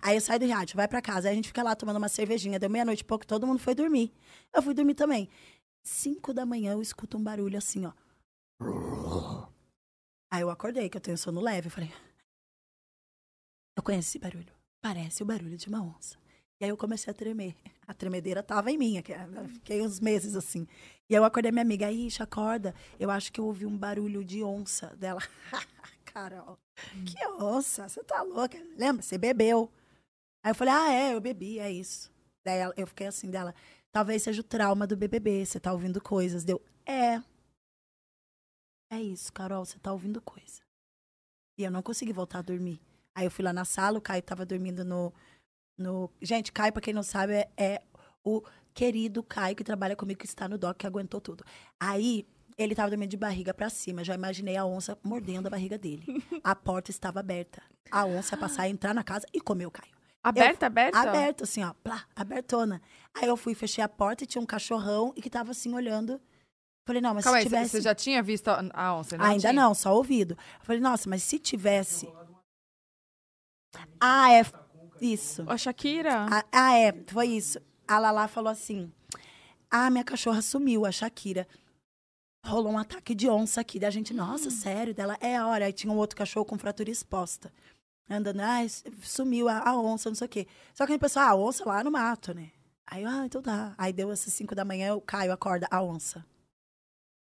[0.00, 2.08] Aí eu saio do riacho, vai pra casa, aí a gente fica lá tomando uma
[2.08, 4.12] cervejinha, deu meia-noite e pouco, todo mundo foi dormir.
[4.54, 5.28] Eu fui dormir também.
[5.82, 7.92] Cinco da manhã eu escuto um barulho assim, ó.
[10.30, 11.92] Aí eu acordei, que eu tenho sono leve, eu falei...
[13.76, 14.52] Eu conheço esse barulho.
[14.80, 16.16] Parece o barulho de uma onça.
[16.60, 17.56] E aí eu comecei a tremer.
[17.84, 19.02] A tremedeira tava em mim,
[19.54, 20.68] fiquei uns meses assim.
[21.08, 22.74] E aí eu acordei minha amiga, Ixi, acorda.
[22.98, 25.20] Eu acho que eu ouvi um barulho de onça dela.
[26.12, 26.58] Carol,
[27.06, 27.88] que onça?
[27.88, 28.58] Você tá louca?
[28.76, 29.02] Lembra?
[29.02, 29.70] Você bebeu.
[30.44, 32.10] Aí eu falei, ah, é, eu bebi, é isso.
[32.44, 33.54] Daí ela- eu fiquei assim dela,
[33.92, 36.44] talvez seja o trauma do BBB, você tá ouvindo coisas.
[36.44, 37.22] Deu, é.
[38.92, 40.62] É isso, Carol, você tá ouvindo coisa.
[41.58, 42.80] E eu não consegui voltar a dormir.
[43.14, 45.12] Aí eu fui lá na sala, o Caio tava dormindo no.
[45.78, 46.10] no...
[46.20, 47.82] Gente, Caio, pra quem não sabe, é, é
[48.24, 48.42] o
[48.74, 51.44] querido Caio que trabalha comigo, que está no DOC, que aguentou tudo.
[51.78, 52.26] Aí
[52.62, 54.04] ele tava dormindo de barriga pra cima.
[54.04, 56.04] Já imaginei a onça mordendo a barriga dele.
[56.44, 57.62] A porta estava aberta.
[57.90, 59.92] A onça ia passar, entrar na casa e comer o Caio.
[60.22, 60.98] Aberta, aberta?
[60.98, 62.82] Aberto, assim, ó, plá, abertona.
[63.14, 66.20] Aí eu fui, fechei a porta e tinha um cachorrão e que tava assim olhando.
[66.86, 67.70] Falei, não, mas Calma se aí, tivesse.
[67.70, 69.16] você já tinha visto a a onça?
[69.16, 69.52] Não Ainda tinha?
[69.52, 70.32] não, só ouvido.
[70.58, 72.06] Eu falei, nossa, mas se tivesse.
[74.00, 74.42] Ah, é.
[75.00, 75.44] Isso.
[75.48, 76.26] A Shakira?
[76.30, 77.58] Ah, ah, é, foi isso.
[77.88, 78.92] A Lala falou assim:
[79.70, 81.46] Ah, minha cachorra sumiu, a Shakira.
[82.44, 83.78] Rolou um ataque de onça aqui.
[83.78, 84.94] Da gente, nossa, sério?
[84.94, 87.52] Dela, é, olha, aí tinha um outro cachorro com fratura exposta.
[88.08, 88.58] Andando, ah,
[89.02, 90.46] sumiu a, a onça, não sei o quê.
[90.74, 92.50] Só que a gente pensou, ah, a onça lá no mato, né?
[92.86, 93.74] Aí, eu, ah, então tá.
[93.78, 96.24] Aí deu essas cinco da manhã, o Caio acorda, a onça.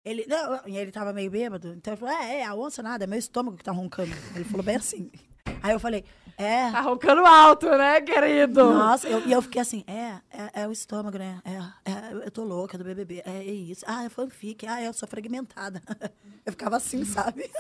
[0.05, 1.73] Ele, não, e ele tava meio bêbado.
[1.73, 4.13] Então ele falou, é, é, a onça nada, é meu estômago que tá roncando.
[4.35, 5.11] Ele falou bem assim.
[5.63, 6.05] Aí eu falei,
[6.37, 6.71] é.
[6.71, 8.65] Tá roncando alto, né, querido?
[8.73, 11.41] Nossa, eu- e eu fiquei assim, é, é, é o estômago, né?
[11.45, 13.85] É, é, eu tô louca do BBB, é, é isso.
[13.87, 15.81] Ah, é fanfic, ah, eu sou fragmentada.
[16.47, 17.51] Eu ficava assim, sabe?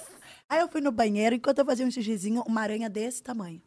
[0.48, 3.60] Aí eu fui no banheiro, enquanto eu fazia um xixizinho, uma aranha desse tamanho,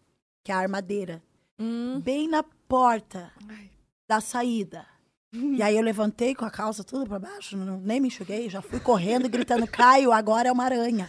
[0.46, 1.22] que é a armadeira.
[1.60, 2.00] Hum.
[2.02, 3.30] bem na porta
[4.08, 4.86] da saída.
[5.32, 8.62] E aí eu levantei com a calça tudo pra baixo, não- nem me enxuguei, já
[8.64, 11.08] fui correndo gritando, Caio, agora é uma aranha.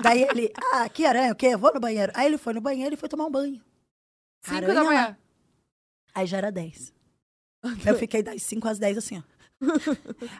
[0.00, 1.56] Daí ele, ah, que aranha, o quê?
[1.56, 2.12] Vou no banheiro.
[2.14, 3.60] Aí ele foi no banheiro e foi tomar um banho.
[4.42, 4.86] Cinco Aranha da lá.
[4.88, 5.18] manhã.
[6.14, 6.92] Aí já era 10.
[7.84, 9.22] Eu fiquei das 5 às 10 assim, ó.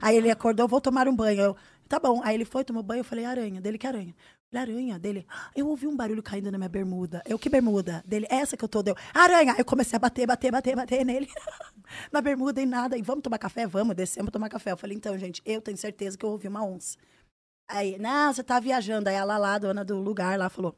[0.01, 1.41] Aí ele acordou, vou tomar um banho.
[1.41, 1.57] Eu,
[1.89, 2.21] tá bom.
[2.25, 3.61] Aí ele foi, tomou banho, eu falei, aranha.
[3.61, 4.15] Dele, que aranha?
[4.51, 4.99] Falei, aranha.
[4.99, 7.23] Dele, "Ah, eu ouvi um barulho caindo na minha bermuda.
[7.27, 8.03] Eu, que bermuda?
[8.07, 8.97] Dele, essa que eu tô, deu.
[9.15, 9.53] Aranha!
[9.53, 11.29] Aí eu comecei a bater, bater, bater, bater nele.
[12.11, 12.97] na bermuda e nada.
[12.97, 13.67] E vamos tomar café?
[13.67, 14.73] Vamos, descemos tomar café.
[14.73, 16.99] Eu falei, então, gente, eu tenho certeza que eu ouvi uma onça.
[17.69, 19.09] Aí, não, você tá viajando.
[19.09, 20.75] Aí ela lá, dona do lugar, lá falou,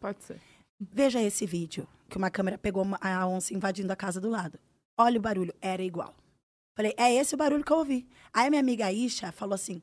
[0.00, 0.40] Pode ser.
[0.80, 4.58] Veja esse vídeo, que uma câmera pegou a onça invadindo a casa do lado.
[4.96, 6.14] Olha o barulho, era igual.
[6.78, 8.06] Falei, é esse o barulho que eu ouvi.
[8.32, 9.82] Aí a minha amiga Isha falou assim,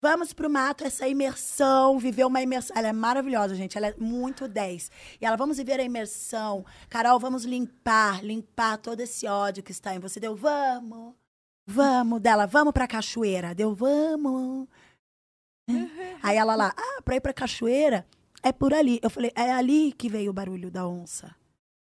[0.00, 2.76] vamos pro mato, essa imersão, viver uma imersão.
[2.76, 4.92] Ela é maravilhosa, gente, ela é muito 10.
[5.20, 6.64] E ela, vamos viver a imersão.
[6.88, 10.20] Carol, vamos limpar, limpar todo esse ódio que está em você.
[10.20, 11.16] Deu, vamos,
[11.66, 12.20] vamos.
[12.20, 13.52] Dela, vamos pra cachoeira.
[13.52, 14.68] Deu, vamos.
[16.22, 18.06] Aí ela lá, ah, pra ir pra cachoeira
[18.40, 19.00] é por ali.
[19.02, 21.39] Eu falei, é ali que veio o barulho da onça.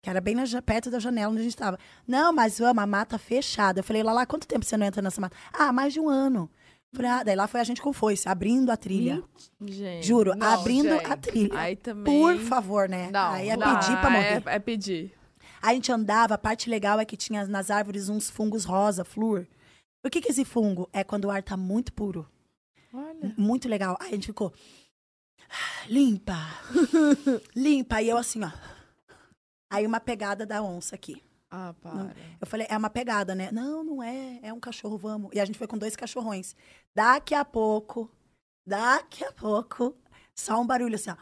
[0.03, 1.79] Que era bem na perto da janela onde a gente estava.
[2.07, 3.81] Não, mas vamos, a mata fechada.
[3.81, 5.37] Eu falei, lá, lá, quanto tempo você não entra nessa mata?
[5.53, 6.49] Ah, mais de um ano.
[6.95, 9.23] Falei, ah, daí lá foi a gente com foice, abrindo a trilha.
[9.61, 10.07] Gente.
[10.07, 11.05] Juro, Não, abrindo gente.
[11.13, 11.59] a trilha.
[11.59, 12.19] Aí também.
[12.19, 13.11] Por favor, né?
[13.11, 13.75] Não, Aí é não.
[13.79, 14.43] pedir pra Ah, morrer.
[14.47, 15.13] É, é pedir.
[15.61, 19.05] Aí a gente andava, a parte legal é que tinha nas árvores uns fungos rosa,
[19.05, 19.47] flúor.
[20.01, 20.89] Por que, que esse fungo?
[20.93, 22.27] É quando o ar tá muito puro.
[22.95, 23.35] Olha.
[23.37, 23.97] Muito legal.
[24.01, 24.53] Aí a gente ficou.
[25.89, 26.39] Limpa.
[27.55, 28.01] Limpa.
[28.01, 28.51] E eu assim, ó.
[29.71, 31.23] Aí uma pegada da onça aqui.
[31.51, 32.15] Ah, para.
[32.41, 33.51] Eu falei, é uma pegada, né?
[33.51, 34.39] Não, não é.
[34.43, 35.31] É um cachorro, vamos.
[35.33, 36.55] E a gente foi com dois cachorrões.
[36.95, 38.11] Daqui a pouco,
[38.67, 39.97] daqui a pouco,
[40.35, 41.17] só um barulho assim, ó.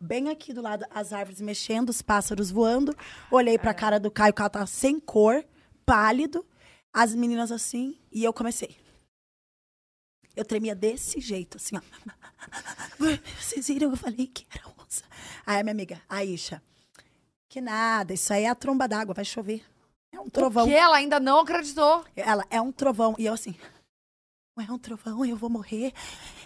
[0.00, 2.96] Bem aqui do lado, as árvores mexendo, os pássaros voando.
[3.30, 5.44] Olhei pra cara do Caio, o Caio tava sem cor,
[5.84, 6.44] pálido.
[6.92, 8.76] As meninas assim, e eu comecei.
[10.34, 11.80] Eu tremia desse jeito, assim, ó.
[13.38, 13.90] Vocês viram?
[13.90, 15.04] Eu falei que era onça.
[15.46, 16.62] Aí a minha amiga, a Isha,
[17.52, 19.62] que nada, isso aí é a tromba d'água, vai chover.
[20.10, 20.66] É um trovão.
[20.66, 22.02] Que ela ainda não acreditou.
[22.16, 23.14] Ela, é um trovão.
[23.18, 23.54] E eu assim,
[24.56, 25.92] não é um trovão, eu vou morrer.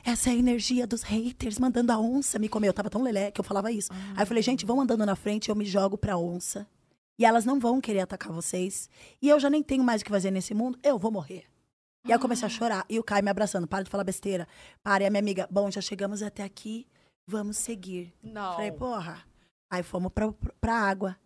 [0.04, 2.66] Essa é a energia dos haters mandando a onça me comer.
[2.66, 3.92] Eu tava tão lelé que eu falava isso.
[4.16, 6.66] Aí eu falei, gente, vão andando na frente, eu me jogo pra onça.
[7.16, 8.90] E elas não vão querer atacar vocês.
[9.22, 11.44] E eu já nem tenho mais o que fazer nesse mundo, eu vou morrer.
[12.04, 12.84] E aí eu comecei a chorar.
[12.88, 14.48] E o Caio me abraçando, para de falar besteira.
[14.82, 16.84] Para, e a minha amiga, bom, já chegamos até aqui,
[17.28, 18.12] vamos seguir.
[18.24, 18.54] Não.
[18.54, 19.24] Falei, porra.
[19.70, 21.16] Aí fomos pra, pra água.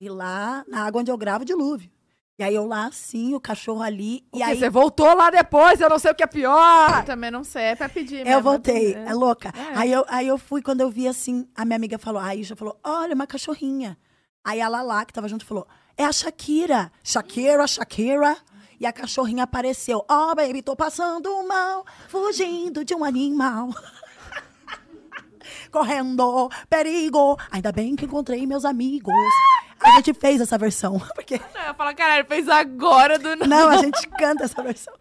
[0.00, 1.90] E lá, na água onde eu gravo, dilúvio.
[2.38, 4.16] E aí eu lá assim, o cachorro ali.
[4.16, 6.98] E Porque aí você voltou lá depois, eu não sei o que é pior.
[6.98, 8.30] Eu também não sei, é pra pedir mesmo.
[8.30, 9.04] eu voltei, é.
[9.04, 9.52] é louca.
[9.56, 9.78] É.
[9.78, 12.56] Aí, eu, aí eu fui, quando eu vi assim, a minha amiga falou, a Isha
[12.56, 13.96] falou, olha, uma cachorrinha.
[14.42, 16.90] Aí a Lala, que tava junto, falou, é a Shakira.
[17.04, 18.36] Shakira, Shakira.
[18.80, 20.04] E a cachorrinha apareceu.
[20.08, 23.68] Ó, oh, baby, tô passando mal, fugindo de um animal.
[25.70, 27.38] Correndo, perigo.
[27.50, 29.12] Ainda bem que encontrei meus amigos.
[29.80, 30.98] A gente fez essa versão.
[31.14, 33.46] Porque Não, eu falo, caralho, fez agora do nada.
[33.46, 34.94] não, a gente canta essa versão.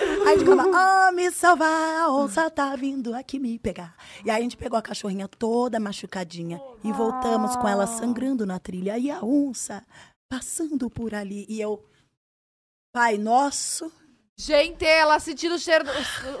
[0.00, 0.64] Aí a gente canta,
[1.08, 3.94] oh, me salvar, a onça tá vindo aqui me pegar.
[4.24, 8.58] E aí a gente pegou a cachorrinha toda machucadinha e voltamos com ela sangrando na
[8.58, 8.96] trilha.
[8.96, 9.84] E a onça
[10.30, 11.44] passando por ali.
[11.48, 11.84] E eu,
[12.92, 13.92] pai nosso,
[14.40, 15.90] Gente, ela sentindo o cheiro do,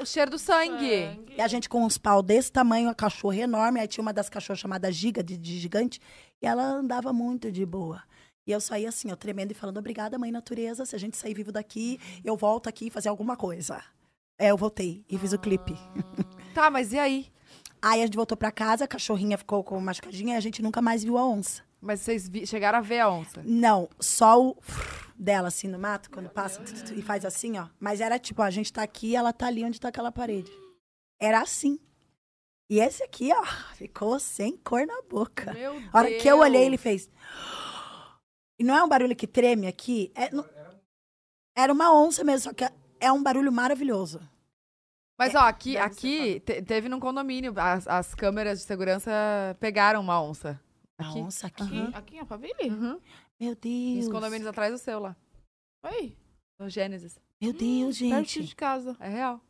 [0.02, 1.20] o, cheiro do sangue.
[1.36, 3.80] e a gente com uns pau desse tamanho, a cachorra enorme.
[3.80, 6.00] Aí tinha uma das cachorras chamada Giga, de, de gigante,
[6.40, 8.00] e ela andava muito de boa.
[8.46, 11.34] E eu saí assim, ó, tremendo e falando, obrigada, mãe natureza, se a gente sair
[11.34, 13.82] vivo daqui, eu volto aqui e fazer alguma coisa.
[14.38, 15.76] É, eu voltei e fiz o clipe.
[16.54, 17.26] Tá, mas e aí?
[17.82, 20.80] Aí a gente voltou pra casa, a cachorrinha ficou com machucadinha e a gente nunca
[20.80, 21.62] mais viu a onça.
[21.80, 23.42] Mas vocês vi- chegaram a ver a onça.
[23.44, 24.56] Não, só o
[25.18, 27.68] dela, assim, no mato, quando passa tu, tu, tu, e faz assim, ó.
[27.80, 30.50] Mas era tipo, ó, a gente tá aqui ela tá ali onde tá aquela parede.
[31.20, 31.78] Era assim.
[32.70, 35.52] E esse aqui, ó, ficou sem cor na boca.
[35.54, 36.82] Meu A hora que eu olhei, ele Deus.
[36.82, 37.10] fez.
[38.58, 40.12] E não é um barulho que treme aqui?
[40.14, 40.46] É, não-
[41.56, 44.20] Era uma onça mesmo, só que é- é um barulho maravilhoso.
[45.18, 49.10] Mas, ó, aqui, aqui te- teve num condomínio, as, as câmeras de segurança
[49.58, 50.60] pegaram uma onça.
[50.96, 51.62] A onça aqui.
[51.62, 51.90] Aham.
[51.94, 52.70] Aqui em Alphaville?
[52.70, 53.00] Uhum.
[53.40, 54.04] Meu Deus.
[54.04, 55.16] Nos condomínios atrás do seu lá.
[55.84, 56.16] Oi,
[56.58, 57.18] No Gênesis.
[57.40, 58.44] Meu Deus, perto gente.
[58.44, 58.96] de casa.
[58.98, 59.40] É real.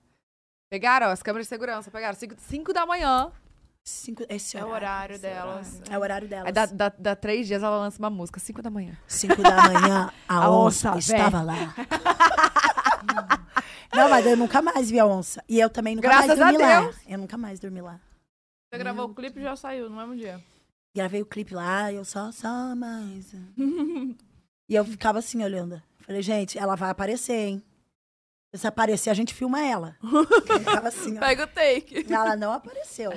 [0.71, 3.33] Pegaram as câmeras de segurança, pegaram 5 da manhã.
[3.83, 5.81] Cinco, esse É o horário esse delas.
[5.89, 6.53] É o horário delas.
[6.53, 8.95] Dá, dá três dias ela lança uma música, 5 da manhã.
[9.07, 11.55] Cinco da manhã, a, A onça, onça estava lá.
[13.95, 15.43] Não, mas eu nunca mais vi a onça.
[15.49, 16.81] E eu também nunca Graças mais a dormi lá.
[16.83, 16.97] Deus.
[17.07, 17.99] Eu nunca mais dormi lá.
[18.71, 20.45] Você gravou o clipe e já saiu no mesmo dia.
[20.95, 23.33] Gravei o clipe lá, eu só, só mais.
[24.69, 25.83] e eu ficava assim olhando.
[26.01, 27.63] Falei, gente, ela vai aparecer, hein?
[28.55, 29.97] Se aparecer, a gente filma ela.
[30.85, 31.17] Assim.
[31.21, 32.13] Pega o take.
[32.13, 33.11] Ela não apareceu.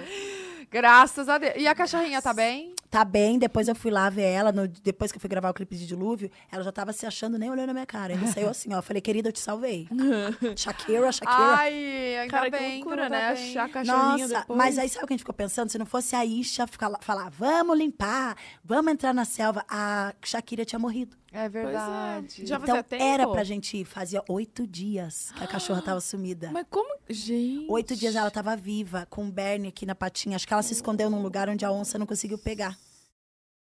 [0.70, 1.54] Graças a Deus.
[1.56, 2.76] E a cachorrinha tá bem?
[2.92, 5.54] Tá bem, depois eu fui lá ver ela, no- depois que eu fui gravar o
[5.54, 8.14] clipe de Dilúvio, ela já tava se achando, nem olhando na minha cara.
[8.14, 8.80] Ainda saiu assim, ó.
[8.80, 9.88] Eu falei, querida, eu te salvei.
[10.58, 11.32] Shakira, Shakira.
[11.56, 12.76] Ai, ainda Cara, que bem.
[12.80, 13.34] loucura, ela tá né?
[13.34, 13.50] bem.
[13.52, 14.58] Achar cachorrinho Nossa, depois.
[14.58, 15.70] mas aí sabe o que a gente ficou pensando?
[15.72, 20.66] Se não fosse a Isha ficar, falar, vamos limpar, vamos entrar na selva, a Shakira
[20.66, 21.16] tinha morrido.
[21.34, 22.46] É verdade.
[22.46, 23.04] Já então fazia tempo?
[23.04, 23.86] era pra gente ir.
[23.86, 26.50] Fazia oito dias que a cachorra tava sumida.
[26.52, 26.94] Mas como...
[27.10, 27.68] Gente...
[27.70, 30.36] Oito dias ela tava viva, com um berne aqui na patinha.
[30.36, 32.78] Acho que ela se escondeu num lugar onde a onça não conseguiu pegar.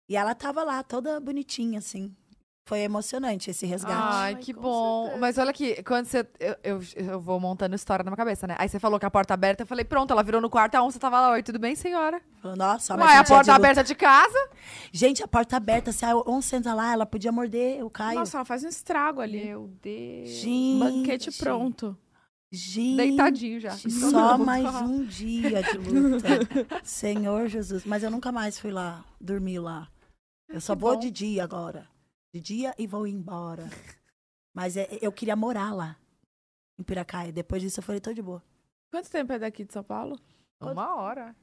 [0.08, 2.14] E ela tava lá, toda bonitinha, assim.
[2.66, 3.94] Foi emocionante esse resgate.
[3.94, 5.02] Ai, que bom.
[5.02, 5.20] certeza.
[5.20, 6.26] Mas olha aqui, quando você.
[6.40, 8.56] Eu, eu, eu vou montando história na minha cabeça, né?
[8.58, 10.82] Aí você falou que a porta aberta, eu falei, pronto, ela virou no quarto, a
[10.82, 11.32] onça tava lá.
[11.32, 12.22] Oi, tudo bem, senhora?
[12.40, 13.62] Falou, Nossa, mas Uai, a gente, é porta de luta.
[13.62, 14.48] aberta de casa?
[14.90, 18.20] Gente, a porta aberta, se a onça entra lá, ela podia morder o Caio.
[18.20, 19.44] Nossa, ela faz um estrago ali.
[19.44, 20.30] Meu Deus.
[20.30, 20.78] Gente.
[20.78, 21.98] Banquete pronto.
[22.50, 23.72] Gente, Deitadinho já.
[23.72, 26.28] Só mais um dia de luta.
[26.82, 27.84] Senhor Jesus.
[27.84, 29.88] Mas eu nunca mais fui lá, dormir lá.
[30.54, 31.00] Eu só que vou bom.
[31.00, 31.88] de dia agora.
[32.32, 33.68] De dia e vou embora.
[34.54, 35.96] Mas é- eu queria morar lá,
[36.78, 37.32] em Piracaia.
[37.32, 38.42] Depois disso eu falei, tô de boa.
[38.90, 40.18] Quanto tempo é daqui de São Paulo?
[40.60, 41.34] Uma hora.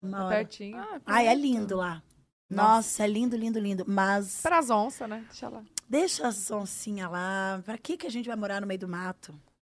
[0.00, 0.36] Uma hora.
[0.36, 0.78] Pertinho.
[0.78, 2.02] Ah, Ai, é lindo lá.
[2.48, 2.72] Nossa.
[2.74, 3.84] Nossa, é lindo, lindo, lindo.
[3.86, 5.24] Mas Pras onças, né?
[5.28, 5.64] Deixa lá.
[5.88, 7.60] deixa as oncinhas lá.
[7.64, 9.34] Pra que, que a gente vai morar no meio do mato?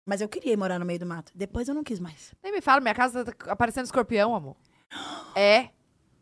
[0.06, 1.32] Mas eu queria ir morar no meio do mato.
[1.34, 2.32] Depois eu não quis mais.
[2.42, 4.56] Nem me fala, minha casa tá aparecendo escorpião, amor.
[5.36, 5.70] É.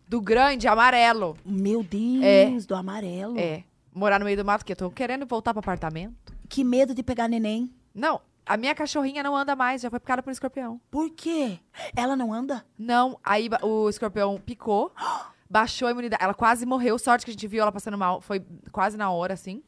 [0.09, 1.37] Do grande, amarelo.
[1.45, 2.51] Meu Deus, É.
[2.67, 3.39] do amarelo.
[3.39, 3.63] É.
[3.95, 6.33] Morar no meio do mato, que eu tô querendo voltar pro apartamento.
[6.49, 7.71] Que medo de pegar neném.
[7.95, 10.81] Não, a minha cachorrinha não anda mais, já foi picada por um escorpião.
[10.91, 11.59] Por quê?
[11.95, 12.65] Ela não anda?
[12.79, 14.93] Não, aí ba- o escorpião picou,
[15.51, 16.23] baixou a imunidade.
[16.23, 18.21] Ela quase morreu, sorte que a gente viu ela passando mal.
[18.23, 19.63] Foi quase na hora, assim.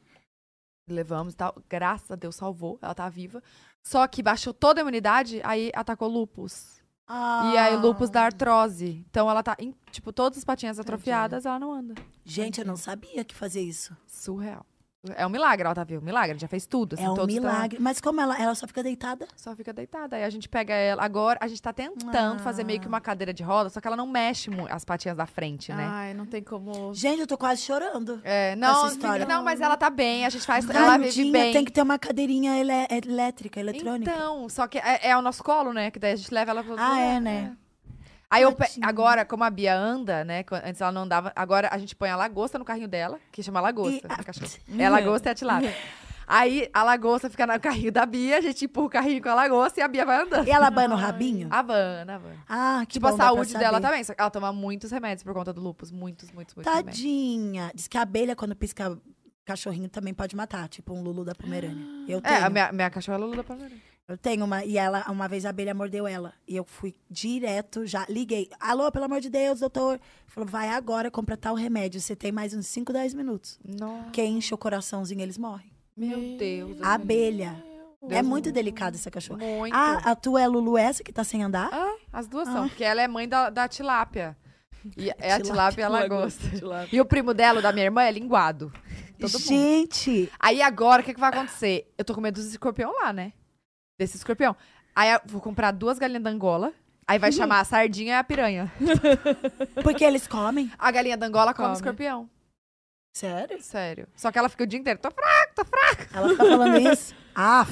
[0.89, 1.55] Levamos e tal.
[1.69, 3.43] Graças a Deus salvou, ela tá viva.
[3.83, 6.80] Só que baixou toda a imunidade, aí atacou lupus.
[7.53, 9.05] E aí lupus da artrose.
[9.09, 11.95] Então ela tá, em, tipo, todas as patinhas atrofiadas, ela não anda.
[12.23, 13.95] Gente, eu não sabia que fazia isso.
[14.07, 14.65] Surreal.
[15.15, 16.37] É um milagre ela tá viva, um milagre.
[16.37, 17.79] Já fez tudo, assim, é um milagre.
[17.79, 19.27] Mas como ela, ela só fica deitada?
[19.35, 20.15] Só fica deitada.
[20.15, 21.03] Aí a gente pega ela.
[21.03, 23.97] Agora, a gente tá tentando fazer meio que uma cadeira de roda, só que ela
[23.97, 25.87] não mexe as patinhas da frente, né?
[25.89, 26.93] Ai, não tem como...
[26.93, 28.21] Gente, eu tô quase chorando.
[28.23, 29.25] É, não, história.
[29.25, 31.53] não, mas ela tá bem, a gente faz, ela vive bem.
[31.53, 32.71] tem que ter uma cadeirinha ele-
[33.07, 34.11] elétrica, eletrônica.
[34.11, 35.89] Então, só que é, é o nosso colo, né?
[35.89, 37.55] Que daí a gente leva ela pro ah, é, né?
[38.31, 40.43] Aí eu pe- agora, como a Bia anda, né?
[40.63, 43.59] Antes ela não andava, agora a gente põe a lagosta no carrinho dela, que chama
[43.59, 44.07] lagosta.
[44.07, 44.47] E a- cachorra.
[44.79, 45.75] É a lagosta e a tilápia.
[46.25, 49.33] Aí a lagosta fica no carrinho da Bia, a gente empurra o carrinho com a
[49.33, 50.47] lagosta e a Bia vai andando.
[50.47, 51.49] E ela abana o rabinho?
[51.51, 52.35] A Havana, a Havana.
[52.47, 53.87] Ah, que Tipo, bom, a dá pra saúde dela saber.
[53.87, 54.03] também.
[54.05, 55.91] Só que ela toma muitos remédios por conta do lupus.
[55.91, 56.95] Muitos, muitos, muitos remédios.
[56.95, 57.71] Tadinha.
[57.75, 58.97] Diz que a abelha, quando pisca
[59.43, 60.69] cachorrinho, também pode matar.
[60.69, 61.85] Tipo um Lulu da Pomerânia.
[62.07, 62.33] Eu tenho.
[62.35, 63.77] É, a minha, minha cachorra é Lulu da Palmeiras.
[64.11, 64.65] Eu tenho uma.
[64.65, 66.33] E ela, uma vez a abelha mordeu ela.
[66.47, 68.49] E eu fui direto, já liguei.
[68.59, 69.99] Alô, pelo amor de Deus, doutor.
[70.27, 72.01] Falou, vai agora completar o remédio.
[72.01, 73.59] Você tem mais uns 5, 10 minutos.
[73.65, 75.71] Nossa, Quem enche o coraçãozinho, eles morrem.
[75.95, 76.81] meu Deus.
[76.81, 77.63] A abelha.
[78.03, 79.39] é Deus muito delicada essa cachorra.
[79.45, 79.73] Muito.
[79.73, 81.69] Ah, a tua é a Lulu essa que tá sem andar?
[81.71, 84.35] Ah, as duas são, porque ela é mãe da, da tilápia.
[84.97, 85.83] E é a Tilápia.
[85.83, 86.43] e lagosta.
[86.91, 88.73] E o primo dela, da minha irmã, é linguado.
[89.19, 89.43] Todo mundo.
[89.47, 91.93] Gente, Aí agora, o que, que vai acontecer?
[91.97, 93.31] Eu tô com medo dos escorpião lá, né?
[94.01, 94.55] Desse escorpião.
[94.95, 96.73] Aí eu vou comprar duas galinhas da Angola.
[97.07, 98.71] Aí vai chamar a sardinha e a piranha.
[99.83, 100.71] porque eles comem?
[100.79, 101.75] A galinha da Angola come, Come.
[101.77, 102.27] escorpião.
[103.15, 103.61] Sério?
[103.61, 104.07] Sério.
[104.15, 104.97] Só que ela fica o dia inteiro.
[104.99, 106.03] Tô fraco, tô fraco.
[106.15, 107.13] Ela fica falando isso?
[107.33, 107.65] Ah,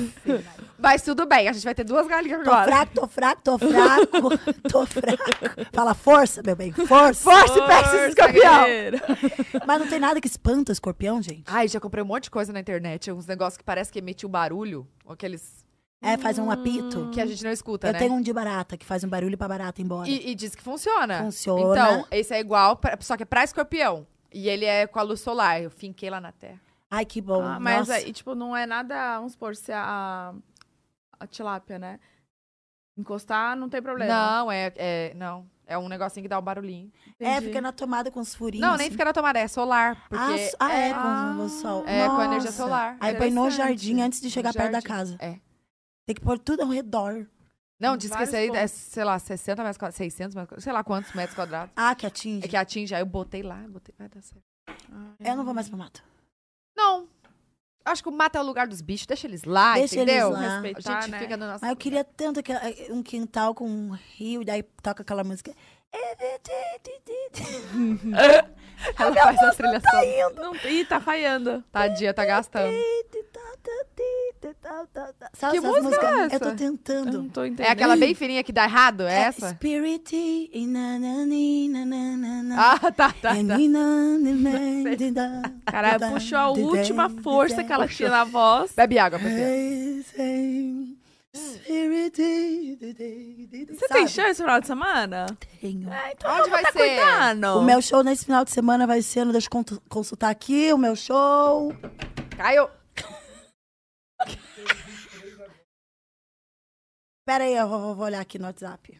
[0.77, 2.65] Mas tudo bem, a gente vai ter duas galinhas tô agora.
[2.65, 4.37] fraco, tô fraco, tô fraco,
[4.71, 5.69] tô fraco.
[5.73, 7.23] Fala força, meu bem, força.
[7.29, 8.61] Força e pega esse escorpião.
[9.67, 11.43] Mas não tem nada que espanta o escorpião, gente.
[11.45, 13.11] Ai, já comprei um monte de coisa na internet.
[13.11, 14.87] Uns negócios que parece que emitiu barulho.
[15.09, 15.65] Aqueles
[16.01, 17.09] É, faz um apito.
[17.13, 17.99] que a gente não escuta, Eu né?
[17.99, 20.07] tenho um de barata, que faz um barulho pra barata ir embora.
[20.09, 21.23] E, e diz que funciona.
[21.23, 21.61] Funciona.
[21.73, 24.07] Então, esse é igual, pra- só que é pra escorpião.
[24.31, 25.61] E ele é com a luz solar.
[25.61, 26.59] Eu finquei lá na terra.
[26.89, 27.41] Ai, que bom.
[27.43, 27.95] Ah, mas Nossa.
[27.95, 30.33] aí, tipo, não é nada, vamos supor, se a,
[31.19, 31.99] a tilápia, né?
[32.97, 34.13] Encostar, não tem problema.
[34.13, 35.13] Não, é, é.
[35.15, 35.45] Não.
[35.65, 36.91] É um negocinho que dá um barulhinho.
[37.19, 37.47] É, Entendi.
[37.47, 38.67] fica na tomada com os furinhos.
[38.67, 38.91] Não, nem assim.
[38.91, 39.97] fica na tomada, é solar.
[40.05, 41.83] Ah, Porque ah, é, é, com o sol.
[41.85, 42.63] é com energia Nossa.
[42.63, 42.97] solar.
[42.99, 45.15] Aí põe no jardim antes de chegar No perto da casa.
[45.19, 45.37] É.
[46.09, 47.27] Tem que pôr tudo ao redor.
[47.79, 50.73] Não, diz que esse aí é, sei lá, 60 metros quadrados, 600 metros quadrados, sei
[50.73, 51.71] lá quantos metros quadrados.
[51.75, 52.43] Ah, que atinge.
[52.43, 54.41] É que atinge, aí eu botei lá, botei, vai dar certo.
[55.19, 56.03] Eu não vou mais pro mato.
[56.75, 57.07] Não.
[57.85, 60.31] Acho que o mato é o lugar dos bichos, deixa eles lá, Deixa eles entendeu?
[60.31, 60.39] lá.
[60.39, 61.19] A Respeitar, gente né?
[61.19, 61.59] fica no nosso...
[61.63, 65.23] Mas eu queria tanto que, eh, um quintal com um rio, e daí toca aquela
[65.23, 65.53] música.
[68.97, 70.31] Ela faz a trilha tá sonora.
[70.31, 70.41] indo.
[70.41, 71.63] Não, ih, tá falhando.
[71.71, 72.73] Tadinha, tá gastando.
[75.33, 76.35] Sabe Que essas música é essa?
[76.35, 77.17] Eu tô Eu tentando.
[77.21, 77.67] não tô entendendo.
[77.67, 79.03] É aquela bem fininha que dá errado?
[79.03, 79.49] É, É essa?
[79.49, 80.15] Spirit
[80.53, 82.55] e nanani, nananana.
[82.57, 83.33] Ah, tá, tá, tá.
[85.65, 88.71] Caralho, puxou a última força que ela tinha na voz.
[88.75, 90.05] Bebe água, Pepe.
[93.71, 95.25] Você tem show esse final de semana?
[95.61, 95.91] Tenho.
[95.91, 96.79] É, então Onde vai tá ser?
[96.79, 97.59] cuidando.
[97.59, 100.73] O meu show nesse final de semana vai ser, no- deixa eu con- consultar aqui,
[100.73, 101.73] o meu show.
[102.35, 102.67] Caiu.
[107.29, 108.99] Pera aí, eu vou, vou olhar aqui no WhatsApp.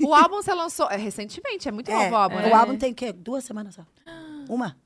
[0.00, 2.52] O álbum você lançou é, recentemente, é muito novo o álbum, é, né?
[2.52, 3.12] O álbum tem o quê?
[3.12, 3.84] Duas semanas só.
[4.48, 4.76] Uma.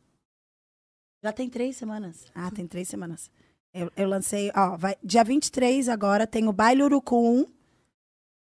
[1.22, 2.24] Já tem três semanas.
[2.34, 3.30] Ah, tem três semanas.
[3.74, 7.44] Eu, eu lancei, ó, vai, dia 23 agora tem o Baile Urucum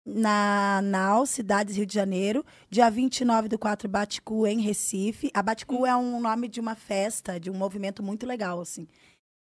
[0.05, 2.45] na Nau, Cidades, Rio de Janeiro.
[2.69, 5.31] Dia 29 do 4, Baticu em Recife.
[5.35, 8.89] A Baticu é um nome de uma festa, de um movimento muito legal, assim.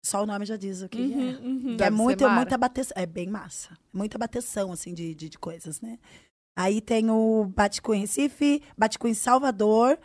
[0.06, 1.46] Só o nome já diz o que Uhum, é.
[1.46, 1.76] uhum.
[1.76, 2.92] Que é muito, muita bateção.
[2.94, 3.76] É bem massa.
[3.92, 5.98] Muita bateção, assim, de, de, de coisas, né?
[6.56, 9.98] Aí tem o Baticu em Recife, Baticu em Salvador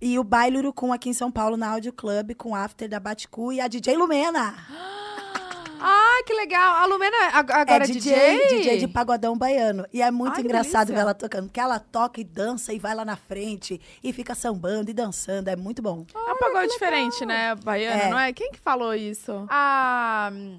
[0.00, 3.00] e o Baile Urucum aqui em São Paulo, na Audio Club, com o after da
[3.00, 4.54] Baticu e a DJ Lumena.
[5.84, 6.74] Ah, que legal.
[6.76, 9.86] A Lumena ag- agora é é DJ, DJ de pagodão baiano.
[9.92, 10.94] E é muito Ai, engraçado delícia.
[10.94, 14.34] ver ela tocando, porque ela toca e dança e vai lá na frente e fica
[14.34, 15.48] sambando e dançando.
[15.48, 16.06] É muito bom.
[16.14, 17.54] É um pagode diferente, né?
[17.56, 18.10] Baiano, É.
[18.10, 18.32] não é?
[18.32, 19.46] Quem que falou isso?
[19.50, 20.58] A hum,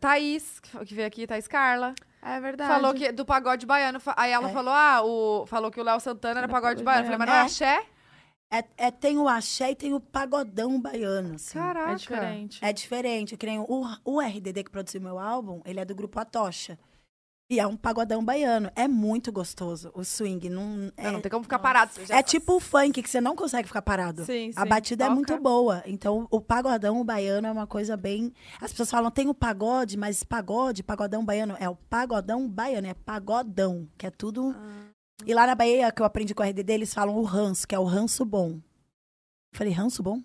[0.00, 2.70] Thaís, que veio aqui, Thaís Carla, É verdade.
[2.72, 4.00] falou que do pagode baiano.
[4.16, 4.52] Aí ela É.
[4.52, 7.02] falou, ah, o, falou que o Léo Santana era Era pagode pagode baiano.
[7.02, 7.82] Eu Falei, mas não é axé?
[8.50, 11.58] É, é- tem o axé e tem o pagodão baiano, assim.
[11.58, 11.92] Caraca.
[11.92, 12.58] É diferente.
[12.64, 13.36] É diferente.
[13.36, 16.78] Que nem o, o RDD que produziu meu álbum, ele é do grupo Atocha.
[17.50, 18.70] E é um pagodão baiano.
[18.76, 20.50] É muito gostoso o swing.
[20.50, 21.92] Não, é, Não, não tem como ficar parado.
[21.94, 22.30] você já é faz.
[22.30, 24.24] tipo o funk, que você não consegue ficar parado.
[24.26, 24.68] Sim, A sim.
[24.68, 25.14] batida é Toca.
[25.14, 25.82] muito boa.
[25.86, 28.34] Então, o pagodão baiano é uma coisa bem.
[28.60, 31.56] As pessoas falam, tem o pagode, mas pagode, pagodão baiano.
[31.58, 34.54] É o pagodão baiano, é pagodão, que é tudo.
[34.54, 34.87] Ah.
[35.26, 37.74] E lá na Bahia, que eu aprendi com o RDD, eles falam o ranço, que
[37.74, 38.52] é o ranço bom.
[39.52, 40.18] Eu falei, ranço bom?
[40.18, 40.24] O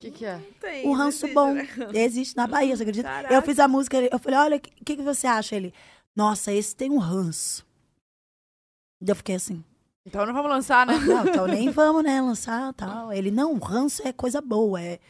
[0.00, 0.40] que, que é?
[0.84, 1.56] O ranço bom.
[1.92, 3.08] Existe na Bahia, você acredita?
[3.08, 3.34] Caraca.
[3.34, 5.56] Eu fiz a música, eu falei, olha, o que, que, você acha?
[5.56, 5.74] Ele,
[6.14, 7.66] nossa, esse tem um ranço.
[9.00, 9.64] Eu fiquei assim,
[10.06, 10.98] Então não vamos lançar, né?
[10.98, 13.12] não, então nem vamos, né, lançar tal.
[13.12, 15.00] Ele, não, ranço é coisa boa, é...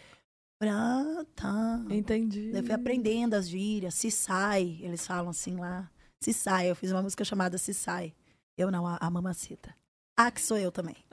[0.61, 1.81] Ah, tá.
[1.89, 2.51] Entendi.
[2.53, 5.89] Eu fui aprendendo as gírias, se sai, eles falam assim lá.
[6.21, 8.13] Se sai, eu fiz uma música chamada Se Sai.
[8.59, 9.75] Eu não, a, a mamacita.
[10.17, 10.97] Ah, que sou eu também.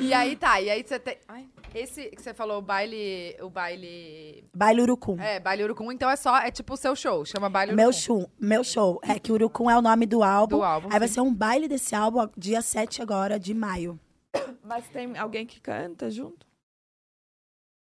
[0.00, 1.16] E aí tá, e aí você tem.
[1.28, 3.36] Ai, esse que você falou, o baile.
[3.40, 4.44] O baile.
[4.54, 5.20] Baile Urucum.
[5.20, 6.36] É, baile Urucum, então é só.
[6.38, 8.00] É tipo o seu show, chama baile Meu Urucum.
[8.02, 9.00] show, meu show.
[9.04, 10.56] É que Urucum é o nome do álbum.
[10.58, 11.14] Do álbum, Aí vai sim.
[11.14, 13.98] ser um baile desse álbum, dia 7 agora, de maio.
[14.64, 16.44] Mas tem alguém que canta junto?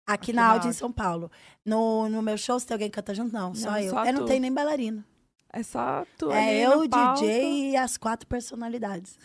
[0.06, 0.74] Aqui, Aqui na na Audi, em.
[0.74, 1.32] São Paulo.
[1.64, 3.54] No, no meu show, se tem alguém que canta junto, não.
[3.54, 3.90] Só Não, eu.
[3.92, 4.28] só eu não tu.
[4.28, 5.04] tenho nem bailarino.
[5.54, 6.88] É só tu é ali eu.
[6.88, 9.18] DJ e as quatro personalidades.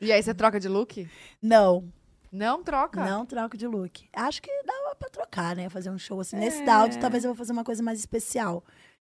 [0.00, 1.08] E aí você troca de look?
[1.40, 1.84] Não,
[2.32, 3.04] Não troca?
[3.04, 4.08] não troco de look.
[4.12, 5.68] Acho que dava pra trocar, né?
[5.68, 6.36] Fazer um show assim.
[6.36, 6.64] Nesse É.
[6.64, 8.64] da Audi, talvez eu vou fazer uma coisa mais especial.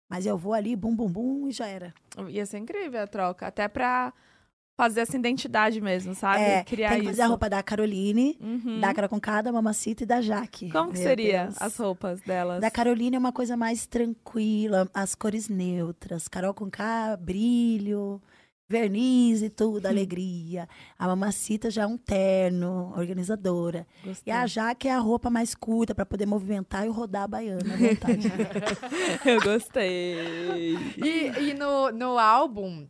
[0.10, 1.94] Mas eu vou ali, bum, bum, bum, e já era.
[2.30, 3.46] Ia ser incrível a troca.
[3.48, 4.12] Até pra
[4.78, 6.42] fazer essa identidade mesmo, sabe?
[6.44, 7.12] É, Criar tem que isso.
[7.14, 8.80] fazer a roupa da Caroline, Uhum.
[8.82, 10.70] da Cara com Cada, Mamacita e da Jaque.
[10.70, 11.62] Como que Meu seria Deus.
[11.62, 12.60] as roupas delas?
[12.62, 16.28] Da Caroline é uma coisa mais tranquila, as cores neutras.
[16.28, 18.22] Carol com K, brilho,
[18.68, 20.68] verniz e tudo, alegria.
[21.00, 23.86] A Mamacita já é um terno, organizadora.
[24.04, 24.34] E Gostei.
[24.34, 27.78] a Jaque é a roupa mais curta para poder movimentar e rodar a baiana à
[27.78, 28.28] vontade.
[29.24, 30.76] Eu gostei.
[30.98, 32.88] E, e no, no álbum,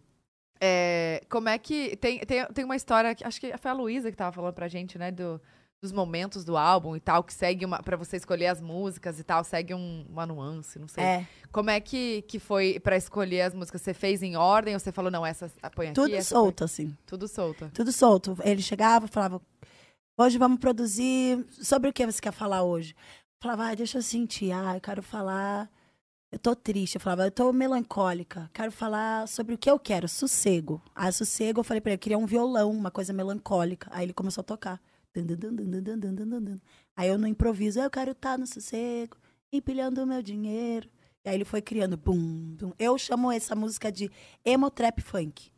[0.65, 1.95] é, como é que.
[1.97, 4.67] Tem, tem, tem uma história, que acho que foi a Luísa que tava falando pra
[4.67, 5.11] gente, né?
[5.11, 5.39] Do,
[5.81, 7.81] dos momentos do álbum e tal, que segue uma.
[7.83, 11.03] Pra você escolher as músicas e tal, segue um- uma nuance, não sei.
[11.03, 13.81] é, Como é que, que foi pra escolher as músicas?
[13.81, 15.95] Você fez em ordem ou você falou, não, essa põe aqui?
[15.95, 16.97] tudo põe- solto, assim.
[17.05, 17.69] Tudo solto.
[17.73, 18.37] Tudo solto.
[18.43, 19.41] Ele chegava e falava:
[20.17, 21.45] Hoje vamos produzir.
[21.51, 22.93] Sobre o que você quer falar hoje?
[22.93, 24.51] Eu falava: ah, deixa eu sentir.
[24.51, 25.69] Ah, eu quero falar
[26.31, 30.07] eu tô triste, eu falava, eu tô melancólica, quero falar sobre o que eu quero,
[30.07, 30.81] sossego.
[30.93, 33.89] Aí, sossego, eu falei pra ele, eu queria um violão, uma coisa melancólica.
[33.91, 34.81] Aí ele começou a tocar.
[36.95, 39.17] Aí eu no improviso, eu quero estar tá no sossego,
[39.51, 40.89] empilhando meu dinheiro.
[41.23, 42.73] E aí ele foi criando, bum, bum.
[42.77, 44.11] Eu chamo essa música de
[44.43, 45.51] emo trap funk.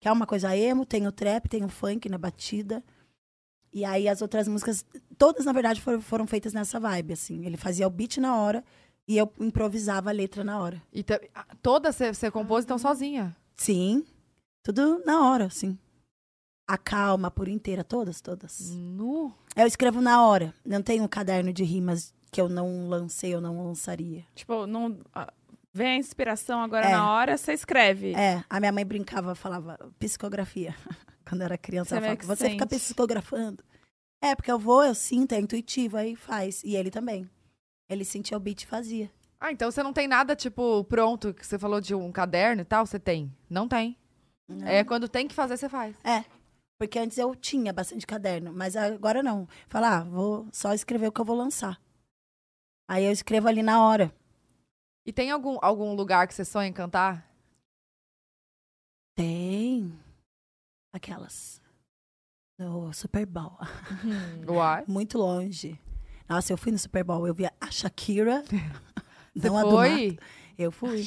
[0.00, 2.84] Que é uma coisa emo, tem o trap, tem o funk na batida.
[3.72, 4.84] E aí as outras músicas,
[5.16, 7.46] todas na verdade foram, foram feitas nessa vibe, assim.
[7.46, 8.64] Ele fazia o beat na hora
[9.08, 10.82] e eu improvisava a letra na hora.
[10.92, 11.04] E
[11.62, 13.36] todas você, compôs então sozinha.
[13.56, 14.04] Sim,
[14.62, 15.78] tudo na hora, sim.
[16.66, 18.70] A calma por inteira, todas, todas.
[18.70, 19.34] Nu.
[19.54, 20.54] Eu escrevo na hora.
[20.64, 24.24] Não tenho um caderno de rimas que eu não lancei, eu não lançaria.
[24.34, 24.98] Tipo, não.
[25.74, 26.92] Vem a inspiração agora É.
[26.92, 28.14] na hora, você escreve.
[28.14, 30.74] É, a minha mãe brincava, falava psicografia.
[31.28, 32.80] Quando eu era criança, Você ela falava, que você fica sente.
[32.80, 33.62] psicografando.
[34.22, 36.62] É, porque eu vou, eu sinto, é intuitivo, aí faz.
[36.64, 37.28] E ele também.
[37.88, 39.10] Ele sentia o beat e fazia.
[39.40, 42.64] Ah, então você não tem nada, tipo, pronto, que você falou de um caderno e
[42.64, 42.86] tal?
[42.86, 43.30] Você tem?
[43.48, 43.96] Não tem.
[44.48, 44.66] Não.
[44.66, 45.94] É, quando tem que fazer, você faz.
[46.02, 46.24] É.
[46.78, 49.46] Porque antes eu tinha bastante caderno, mas agora não.
[49.68, 51.80] Falar, ah, vou só escrever o que eu vou lançar.
[52.88, 54.14] Aí eu escrevo ali na hora.
[55.06, 57.30] E tem algum, algum lugar que você sonha em cantar?
[59.14, 59.92] Tem.
[60.92, 61.60] Aquelas.
[62.58, 63.58] No Super Bowl.
[64.48, 64.84] Uai.
[64.88, 65.78] Muito longe.
[66.28, 68.42] Nossa, eu fui no Super Bowl, eu vi a Shakira.
[69.34, 70.06] Você não a do foi?
[70.08, 70.22] mato.
[70.56, 71.04] Eu fui.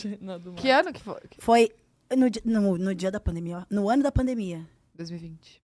[0.57, 1.21] Que ano que foi?
[1.39, 1.71] Foi
[2.15, 2.27] no,
[2.61, 3.65] no, no dia da pandemia, ó.
[3.69, 4.67] no ano da pandemia.
[4.95, 5.61] 2020.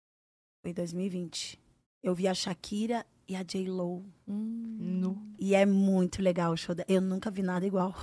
[0.62, 1.60] Foi 2020.
[2.02, 4.05] Eu vi a Shakira e a J-Lo.
[4.26, 5.20] Nu.
[5.39, 6.86] E é muito legal o show dela.
[6.89, 7.94] Eu nunca vi nada igual.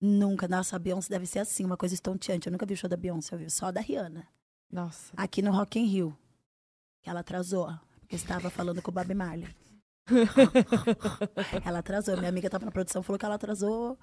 [0.00, 0.46] Nunca.
[0.46, 2.46] Nossa, a Beyoncé deve ser assim, uma coisa estonteante.
[2.46, 4.26] Eu nunca vi o show da Beyoncé, eu vi só da Rihanna.
[4.70, 5.12] Nossa.
[5.16, 6.16] Aqui no Rock in Rio.
[7.02, 9.48] Que ela atrasou, porque estava falando com o Bob Marley.
[11.64, 12.16] ela atrasou.
[12.16, 13.98] Minha amiga estava na produção, falou que ela atrasou,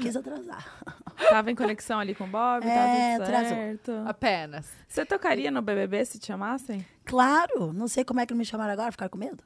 [0.00, 0.66] quis atrasar.
[1.30, 3.56] Tava em conexão ali com o Bob, É, tá tudo atrasou.
[3.56, 3.92] certo.
[4.06, 4.66] Apenas.
[4.88, 6.84] Você tocaria no BBB se te chamassem?
[7.04, 9.44] Claro, não sei como é que me chamaram agora, ficaram com medo.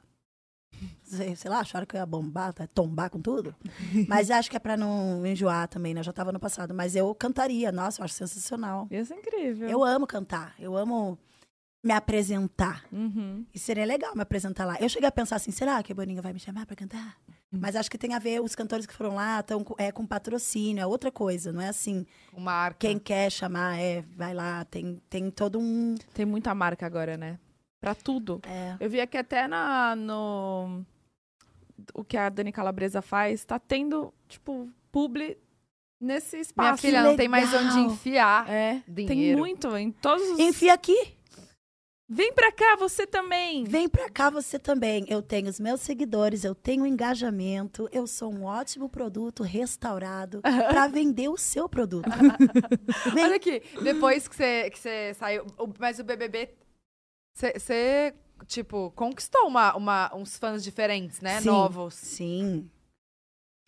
[1.03, 3.55] Sei, sei lá, acharam que eu ia bombar, tá, tombar com tudo.
[4.09, 6.03] Mas acho que é pra não enjoar também, né?
[6.03, 6.73] Já tava no passado.
[6.73, 8.87] Mas eu cantaria, nossa, eu acho sensacional.
[8.91, 9.69] Isso é incrível.
[9.69, 11.17] Eu amo cantar, eu amo
[11.85, 12.83] me apresentar.
[12.91, 13.45] Uhum.
[13.53, 14.75] E seria legal me apresentar lá.
[14.79, 17.15] Eu cheguei a pensar assim, será que a Boninga vai me chamar pra cantar?
[17.51, 20.03] Mas acho que tem a ver, os cantores que foram lá estão com, é, com
[20.05, 22.79] patrocínio, é outra coisa, não é assim, Com marca.
[22.79, 25.93] quem quer chamar, é, vai lá, tem, tem todo um...
[26.11, 27.37] Tem muita marca agora, né?
[27.79, 28.41] Pra tudo.
[28.47, 30.83] É, Eu vi aqui até na, no.
[31.93, 35.37] O que a Dani Calabresa faz, tá tendo, tipo, publi
[36.01, 36.67] nesse espaço.
[36.67, 38.49] Minha filha não tem mais onde enfiar.
[38.49, 39.37] É, tem Dinheiro.
[39.37, 40.39] muito em todos os.
[40.39, 41.14] enfia aqui.
[42.07, 43.63] Vem pra cá, você também.
[43.63, 45.05] Vem pra cá você também.
[45.07, 50.87] Eu tenho os meus seguidores, eu tenho engajamento, eu sou um ótimo produto restaurado pra
[50.87, 52.05] vender o seu produto.
[53.11, 55.45] Olha aqui, depois que você, que você saiu.
[55.79, 56.53] Mas o BBB.
[57.35, 58.13] Você, você,
[58.45, 61.41] tipo, conquistou uma, uma, uns fãs diferentes, né?
[61.41, 61.47] Sim.
[61.47, 61.95] Novos.
[61.95, 62.69] Sim.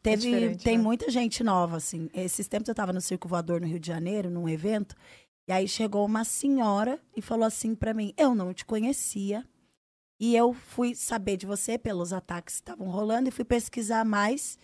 [0.02, 0.84] Teve, diferente, tem né?
[0.84, 2.08] muita gente nova, assim.
[2.14, 4.96] Esses tempos eu tava no Circo Voador no Rio de Janeiro, num evento,
[5.48, 9.48] e aí chegou uma senhora e falou assim pra mim: Eu não te conhecia.
[10.20, 14.58] E eu fui saber de você pelos ataques que estavam rolando e fui pesquisar mais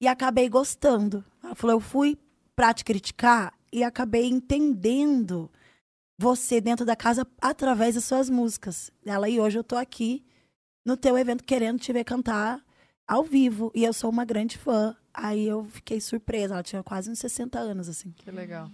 [0.00, 1.24] e acabei gostando.
[1.42, 2.16] Ela falou: Eu fui
[2.54, 5.50] pra te criticar e acabei entendendo
[6.18, 8.90] você dentro da casa através das suas músicas.
[9.04, 10.24] Ela, e hoje eu tô aqui
[10.84, 12.62] no teu evento querendo te ver cantar
[13.08, 13.72] ao vivo.
[13.74, 14.94] E eu sou uma grande fã.
[15.12, 16.54] Aí eu fiquei surpresa.
[16.54, 18.12] Ela tinha quase uns 60 anos, assim.
[18.12, 18.70] Que legal.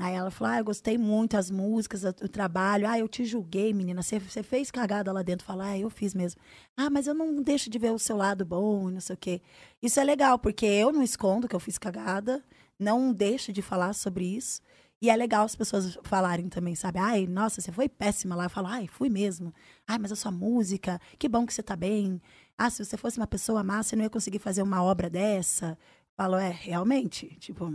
[0.00, 2.88] Aí ela falou: Ah, eu gostei muito das músicas, o trabalho.
[2.88, 4.02] Ah, eu te julguei, menina.
[4.02, 5.44] Você fez cagada lá dentro.
[5.44, 6.40] Falar, ah, eu fiz mesmo.
[6.74, 9.18] Ah, mas eu não deixo de ver o seu lado bom e não sei o
[9.18, 9.42] quê.
[9.82, 12.42] Isso é legal, porque eu não escondo que eu fiz cagada,
[12.78, 14.62] não deixo de falar sobre isso.
[15.02, 16.98] E é legal as pessoas falarem também, sabe?
[16.98, 18.44] Ai, nossa, você foi péssima lá.
[18.44, 19.52] Eu falo, ai, fui mesmo.
[19.86, 22.22] Ai, mas a sua música, que bom que você tá bem.
[22.56, 25.76] Ah, se você fosse uma pessoa má, você não ia conseguir fazer uma obra dessa.
[26.16, 27.70] Falo, é, realmente, tipo,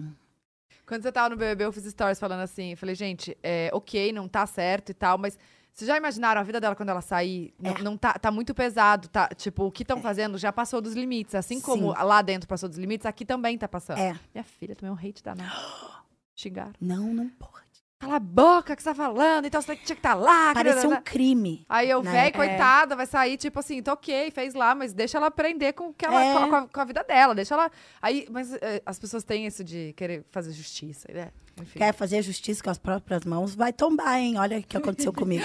[0.87, 2.75] Quando você tava no BBB, eu fiz stories falando assim.
[2.75, 5.37] Falei, gente, é, ok, não tá certo e tal, mas
[5.73, 7.53] vocês já imaginaram a vida dela quando ela sair?
[7.59, 7.81] Não, É.
[7.81, 9.27] não tá, tá muito pesado, tá?
[9.29, 11.35] Tipo, o que estão fazendo já passou dos limites.
[11.35, 12.03] Assim como Sim.
[12.03, 13.97] lá dentro passou dos limites, aqui também tá passando.
[13.99, 14.17] é.
[14.33, 15.51] Minha filha também é um hate danado.
[16.35, 16.73] Xingaram.
[16.79, 17.64] Não, não pode.
[18.05, 20.49] Cala a boca que você tá falando, então você tinha que estar lá.
[20.49, 21.65] que Parece um crime.
[21.67, 22.11] Aí eu, né?
[22.11, 22.31] véi, É.
[22.31, 26.05] coitada, vai sair, tipo assim, tá ok, fez lá, mas deixa ela aprender com, que
[26.05, 26.33] ela, É.
[26.33, 27.71] com, a, com a- vida dela, deixa ela...
[28.01, 31.31] Aí, mas eh, as pessoas têm isso de querer fazer justiça, né?
[31.61, 31.79] Enfim.
[31.79, 34.37] Quer fazer justiça com as próprias mãos, vai tombar, hein?
[34.37, 35.43] Olha o que aconteceu comigo.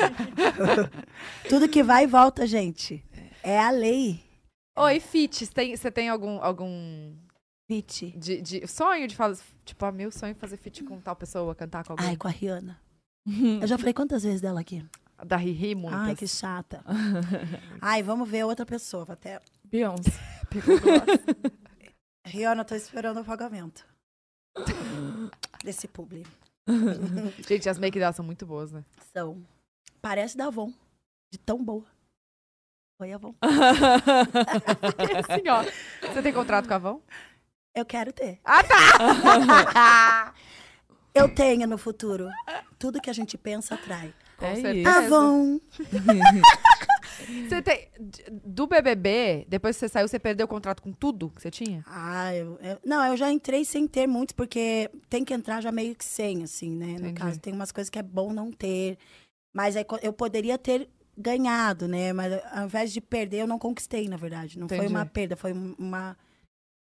[1.49, 3.05] Tudo que vai e volta, gente.
[3.43, 4.21] É a lei.
[4.77, 7.13] Oi, Fit, você tem, tem algum, algum
[7.71, 8.11] Pete.
[8.17, 9.45] de, de- sonho de fazer...
[9.65, 12.09] Tipo, ah, meu sonho é fazer feat com tal pessoa, cantar com alguém?
[12.09, 12.81] Ai, com a Rihanna.
[13.63, 14.85] Eu já falei quantas vezes dela aqui?
[15.25, 16.01] Da Riri, muitas.
[16.01, 16.83] Ai, que chata.
[17.81, 19.05] Ai, vamos ver outra pessoa.
[19.05, 19.41] Vou até...
[19.65, 20.11] Beyoncé.
[22.27, 23.87] Rihanna, tô esperando o pagamento.
[25.63, 26.27] Desse publi.
[27.47, 28.85] Gente, as make delas são muito boas, né?
[29.13, 29.47] São.
[30.03, 30.73] Parece da Avon.
[31.33, 31.85] De tão boa.
[33.01, 33.33] Oi, Avon.
[33.41, 35.63] assim, ó.
[36.13, 37.01] Você tem contrato com a Avon?
[37.75, 38.41] Eu quero ter.
[38.45, 40.35] Ah, tá!
[41.15, 42.29] Eu tenho no futuro.
[42.79, 44.15] Tudo que a gente pensa atrai.
[44.37, 44.93] Com É certeza.
[45.03, 45.59] Tá bom.
[47.49, 47.89] Você tem,
[48.45, 51.85] do BBB, depois que você saiu, você perdeu o contrato com tudo que você tinha?
[51.87, 55.71] Ah, eu, eu- não, eu já entrei sem ter muitos, porque tem que entrar já
[55.73, 56.87] meio que sem, assim, né?
[56.87, 57.15] No Entendi.
[57.15, 58.97] caso, tem umas coisas que é bom não ter.
[59.53, 62.13] Mas aí, co- eu poderia ter ganhado, né?
[62.13, 64.59] Mas ao invés de perder, eu não conquistei, na verdade.
[64.59, 64.95] Não foi Entendi.
[64.95, 66.17] uma perda, foi um- uma,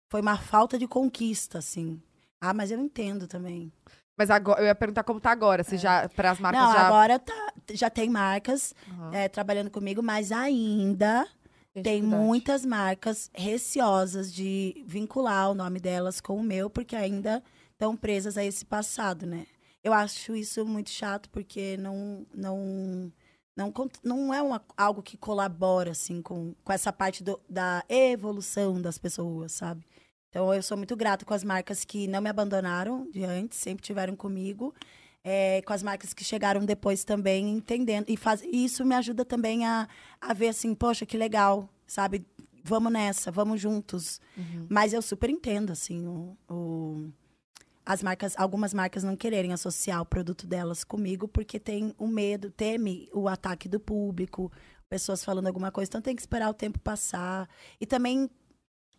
[0.09, 2.01] foi uma falta de conquista, assim.
[2.41, 3.73] Ah, mas eu entendo também.
[4.17, 6.87] Mas agora, eu ia perguntar como tá agora, se já, para as marcas não, já...
[6.87, 9.11] agora tá, já tem marcas Aham.
[9.15, 11.27] é, trabalhando comigo, mas ainda
[11.75, 17.43] Tem tem muitas marcas receosas de vincular o nome delas com o meu, porque ainda
[17.73, 19.47] estão presas a esse passado, né?
[19.85, 23.13] Eu acho isso muito chato, porque não, não,
[23.55, 28.81] não, não é uma- algo que colabora, assim, com, com essa parte do- da evolução
[28.81, 29.85] das pessoas, sabe?
[30.37, 33.83] Então, eu sou muito grata com as marcas que não me abandonaram de antes, sempre
[33.83, 34.75] tiveram comigo.
[35.25, 38.05] é, com as marcas que chegaram depois também, entendendo.
[38.07, 39.89] E, faz, e isso me ajuda também a,
[40.21, 42.25] a ver assim, poxa, que legal, sabe?
[42.63, 44.21] Vamos nessa, vamos juntos.
[44.69, 47.09] Mas eu super entendo, assim, o, o-
[47.85, 52.51] as marcas, algumas marcas não quererem associar o produto delas comigo porque tem o medo,
[52.51, 54.53] teme o ataque do público,
[54.89, 57.49] pessoas falando alguma coisa, então tem que esperar o tempo passar.
[57.81, 58.29] E também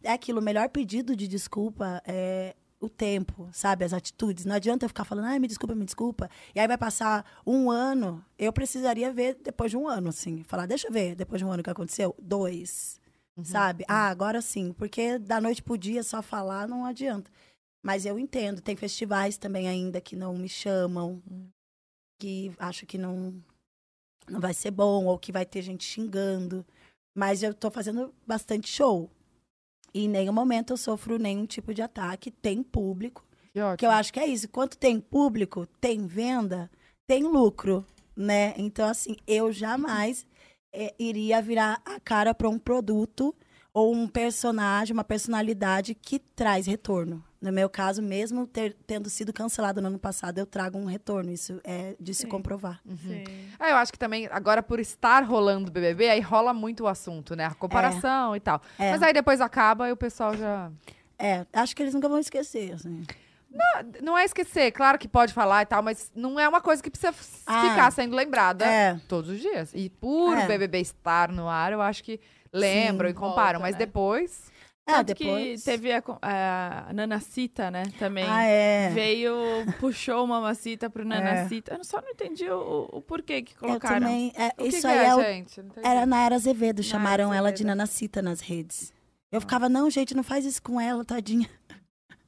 [0.08, 3.84] é aquilo, o melhor pedido de desculpa é o tempo, sabe?
[3.84, 4.46] As atitudes.
[4.46, 6.30] Não adianta eu ficar falando, ai, me desculpa, me desculpa.
[6.56, 8.24] E aí vai passar um ano.
[8.38, 10.44] Eu precisaria ver depois de um ano, assim.
[10.44, 12.16] Falar, deixa eu ver depois de um ano o que aconteceu.
[12.22, 13.02] Dois.
[13.44, 13.84] Sabe?
[13.88, 14.72] Ah, agora sim.
[14.72, 17.30] Porque da noite pro dia só falar não adianta.
[17.84, 18.62] Mas eu entendo.
[18.62, 21.22] Tem festivais também ainda que não me chamam.
[22.20, 23.36] Que acho que não,
[24.28, 25.06] não vai ser bom.
[25.06, 26.66] Ou que vai ter gente xingando.
[27.16, 29.12] Mas eu tô fazendo bastante show.
[29.94, 32.32] E em nenhum momento eu sofro nenhum tipo de ataque.
[32.32, 33.26] Tem público.
[33.54, 33.78] Que ótimo.
[33.78, 34.48] Que eu acho que é isso.
[34.50, 36.70] Quanto tem público, tem venda,
[37.08, 37.86] tem lucro,
[38.16, 38.54] né?
[38.58, 40.26] Então, assim, eu jamais
[40.74, 43.34] eh, iria virar a cara para um produto
[43.80, 47.24] ou um personagem, uma personalidade que traz retorno.
[47.40, 51.32] No meu caso, mesmo ter- tendo sido cancelado no ano passado, eu trago um retorno.
[51.32, 52.82] Isso é de se comprovar.
[53.04, 53.24] Sim.
[53.60, 56.88] Ah, eu acho que também, agora por estar rolando o BBB, aí rola muito o
[56.88, 57.46] assunto, né?
[57.46, 58.60] A comparação e tal.
[58.80, 58.90] É.
[58.90, 60.72] Mas aí depois acaba e o pessoal já...
[61.20, 63.06] É, acho que eles nunca vão esquecer, assim.
[64.04, 66.90] Não é esquecer, claro que pode falar e tal, mas não é uma coisa que
[66.90, 67.14] precisa
[67.46, 69.00] Ah, ficar sendo lembrada é.
[69.08, 69.72] todos os dias.
[69.74, 70.44] E por É.
[70.46, 72.20] o BBB estar no ar, eu acho que
[72.54, 73.16] lembram Sim.
[73.16, 73.60] e comparam.
[73.60, 73.80] Volta, mas né?
[73.80, 74.58] depois...
[74.90, 75.60] É, Tanto depois...
[75.60, 78.24] que teve a, a Nanacita, né, também.
[78.26, 78.90] Ah, é.
[78.92, 79.36] Veio,
[79.82, 81.76] puxou o Mamacita pro Nanacita.
[81.78, 84.00] Eu só não entendi o, o porquê que Eu colocaram.
[84.00, 84.32] também...
[84.34, 85.62] é, O isso que aí é, é o gente?
[85.84, 87.68] Era na Era Azevedo, chamaram ela de Azevedo.
[87.68, 88.94] Nanacita nas redes.
[89.30, 91.50] Eu ficava, não, gente, não faz isso com ela, tadinha.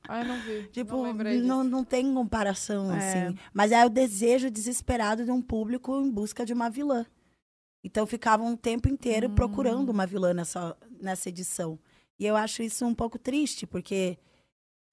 [0.05, 0.63] Ah, eu não vi.
[0.73, 2.97] Tipo, não não, não tem comparação, É.
[2.97, 3.37] assim.
[3.53, 7.05] Mas é o desejo desesperado de um público em busca de uma vilã.
[7.83, 9.35] Então ficavam um tempo inteiro Hum.
[9.35, 11.79] procurando uma vilã nessa, nessa edição.
[12.19, 14.17] E eu acho isso um pouco triste, porque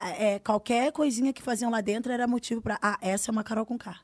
[0.01, 2.79] é, qualquer coisinha que faziam lá dentro era motivo pra.
[2.83, 3.99] Ah, essa é uma Carol com K.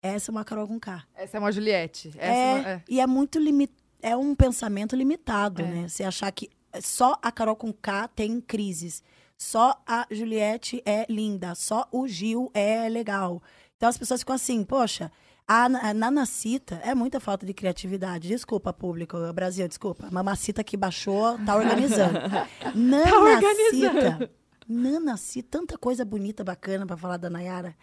[0.00, 1.04] Essa é uma Carol com K.
[1.14, 2.12] Essa é uma Juliette.
[2.18, 2.82] É, é uma- é.
[2.88, 3.72] e é muito limit...
[4.00, 5.64] é um pensamento limitado, É.
[5.66, 5.88] né?
[5.88, 6.48] Você achar que
[6.80, 9.02] só a Carol com K tem crises,
[9.36, 13.42] só a Juliette é linda, só o Gil é legal.
[13.76, 15.10] Então as pessoas ficam assim, poxa,
[15.48, 18.28] a, a Nanacita é muita falta de criatividade.
[18.28, 20.06] Desculpa, público, Brasil, desculpa.
[20.06, 22.18] A mamacita que baixou tá organizando.
[22.76, 24.30] Nanacita.
[24.68, 27.74] Nanacita, tanta coisa bonita, bacana pra falar da Nayara.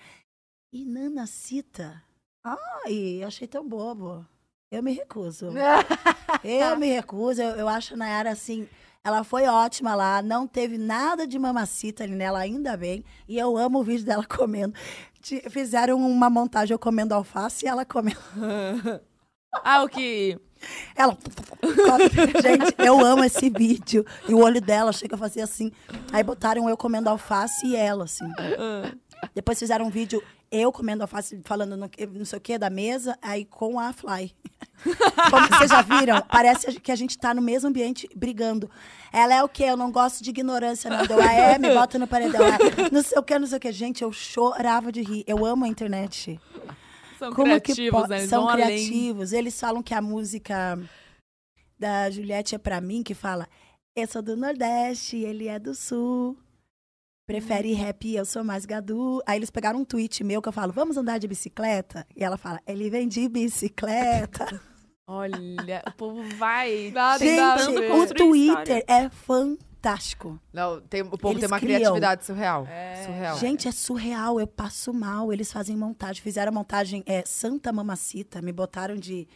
[0.72, 2.04] E Nanacita.
[2.44, 4.24] Ai, achei tão bobo.
[4.70, 5.50] Eu me recuso.
[6.44, 7.42] Eu me recuso.
[7.42, 8.68] Eu, eu acho a Nayara assim.
[9.04, 13.06] Ela foi ótima lá, não teve nada de mamacita ali nela, ainda bem.
[13.28, 14.74] E eu amo o vídeo dela comendo.
[15.50, 18.20] Fizeram uma montagem eu comendo alface e ela comendo.
[19.64, 20.38] Ah, o que.
[20.98, 21.18] Ela.
[22.44, 24.06] Gente, eu amo esse vídeo.
[24.28, 25.72] E o olho dela chega a fazer assim.
[26.12, 28.30] Aí botaram eu comendo alface e ela, assim.
[29.34, 30.22] Depois fizeram um vídeo
[30.52, 34.34] eu comendo alface, falando no, não sei o que da mesa, aí com a Fly.
[35.30, 36.22] Como vocês já viram?
[36.22, 38.70] Parece que a gente tá no mesmo ambiente brigando.
[39.12, 39.64] Ela é o quê?
[39.64, 41.06] Eu não gosto de ignorância, não.
[41.06, 42.42] Deu, ah, é, me bota no paredão.
[42.46, 43.72] É, não sei o que, não sei o que.
[43.72, 45.24] Gente, eu chorava de rir.
[45.26, 46.40] Eu amo a internet.
[47.18, 48.18] São Como criativos, que né?
[48.18, 48.66] Eles São vão além.
[48.68, 49.34] criativos.
[49.34, 50.78] Eles falam que a música
[51.80, 53.48] da Juliette é pra mim, que fala
[53.96, 56.38] eu sou do Nordeste, ele é do Sul.
[57.26, 57.78] Prefere Hum.
[57.78, 59.22] rap, eu sou mais gadu.
[59.26, 62.06] Aí eles pegaram um tweet meu que eu falo, vamos andar de bicicleta?
[62.16, 64.46] E ela fala, ele vem de bicicleta.
[65.08, 66.92] Olha, o povo vai.
[66.92, 67.92] Nada, Gente, ver.
[67.92, 68.84] o Twitter história.
[68.88, 70.40] é fantástico.
[70.52, 71.78] Não, tem, o povo Eles tem uma criam.
[71.78, 72.68] criatividade surreal.
[73.06, 73.38] Surreal.
[73.38, 75.32] Gente, é surreal, eu passo mal.
[75.32, 79.28] Eles fazem montagem, fizeram a montagem é, Santa Mamacita, me botaram de.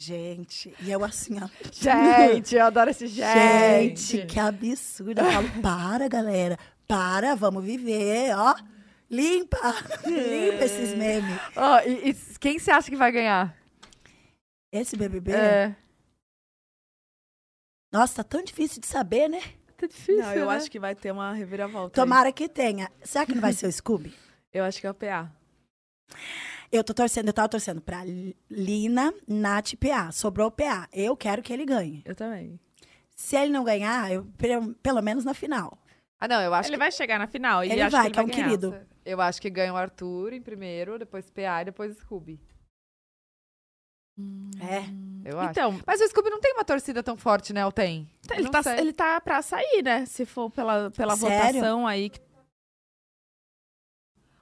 [0.00, 1.48] Gente, e eu assim, ó.
[1.70, 4.00] Gente, eu adoro esse gente.
[4.16, 5.20] Gente, que absurdo.
[5.20, 6.58] Eu falo, para, galera.
[6.92, 8.54] Para, vamos viver, ó.
[9.10, 9.56] Limpa.
[10.04, 11.38] Limpa esses memes.
[11.56, 13.56] Ó, e, e quem você acha que vai ganhar?
[14.70, 15.32] Esse BBB.
[15.32, 15.76] É.
[17.90, 19.40] Nossa, tá tão difícil de saber, né?
[19.76, 20.54] Tá difícil, Não, eu né?
[20.56, 21.98] acho que vai ter uma reviravolta.
[21.98, 22.04] aí.
[22.04, 22.90] Tomara que tenha.
[23.02, 24.14] Será que não vai ser o Scooby?
[24.52, 25.30] Eu acho que é o PA.
[26.70, 30.10] Eu tô torcendo, eu tava torcendo pra Li- Lina, Nath e PA.
[30.12, 30.88] Sobrou o PA.
[30.92, 32.02] Eu quero que ele ganhe.
[32.04, 32.60] Eu também.
[33.16, 34.26] Se ele não ganhar, eu,
[34.82, 35.78] pelo menos na final.
[36.24, 36.78] Ah, não, eu acho Ele que...
[36.78, 38.58] vai chegar na final e Ele acho vai, que que é ele um vai ganhar.
[38.58, 38.86] querido.
[39.04, 42.40] Eu acho que ganha o Arthur em primeiro, depois PA e depois Scooby.
[44.60, 45.28] É.
[45.28, 45.50] Eu acho.
[45.50, 47.64] Então, Mas o Scooby não tem uma torcida tão forte, né?
[47.66, 48.08] Ou tem?
[48.30, 48.78] ele Não tá, sei.
[48.78, 50.06] ele tá pra sair, né?
[50.06, 51.60] Se for pela, pela Sério?
[51.60, 52.10] votação aí.
[52.10, 52.20] que-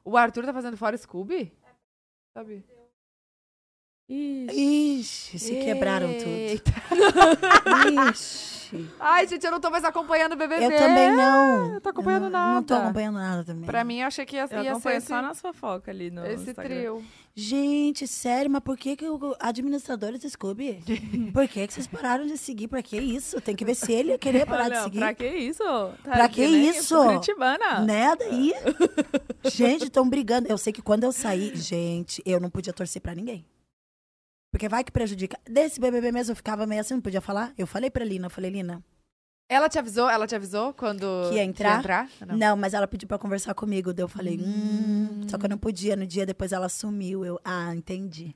[0.05, 1.53] O Arthur tá fazendo fora Scooby?
[2.37, 2.65] Sabe?
[4.11, 6.63] Ixi, se quebraram tudo.
[8.11, 8.51] Ixi.
[8.99, 10.65] Ai, gente, eu não tô mais acompanhando o BBB.
[10.65, 11.75] Eu também não.
[11.75, 12.55] Eu tô acompanhando Eu nada.
[12.55, 13.65] Não tô acompanhando nada também.
[13.67, 16.25] Pra mim, eu achei que ia, Eu ia ser esse, só nas fofocas ali no
[16.25, 16.77] esse Instagram.
[16.77, 17.05] trio.
[17.35, 20.83] Gente, sério, mas por que, que o administrador do Scooby?
[21.33, 22.69] por que, que vocês pararam de seguir?
[22.69, 23.41] Pra que isso?
[23.41, 24.99] Tem que ver se ele ia querer parar de Olha, seguir.
[24.99, 25.63] pra que isso?
[26.05, 26.97] Tá Pra que nem isso?
[26.97, 27.81] Curitibana.
[27.81, 28.15] Né?
[28.17, 28.53] Daí.
[29.51, 30.49] gente, estão brigando.
[30.49, 33.45] Eu sei que quando eu saí, gente, eu não podia torcer pra ninguém.
[34.53, 35.39] Porque vai que prejudica.
[35.45, 37.55] Desse BBB mesmo, eu ficava meio assim, não podia falar.
[37.57, 38.83] Eu falei pra Lina, eu falei, Lina,
[39.49, 40.11] Ela te avisou?
[40.11, 42.09] Ela te avisou quando Que ia entrar?
[42.27, 42.37] Não.
[42.37, 42.57] não.
[42.57, 43.93] mas ela pediu pra conversar comigo.
[43.93, 45.27] Daí eu falei, hum.
[45.29, 45.95] Só que eu não podia.
[45.95, 47.25] No dia depois ela sumiu.
[47.25, 48.35] Eu, ah, entendi.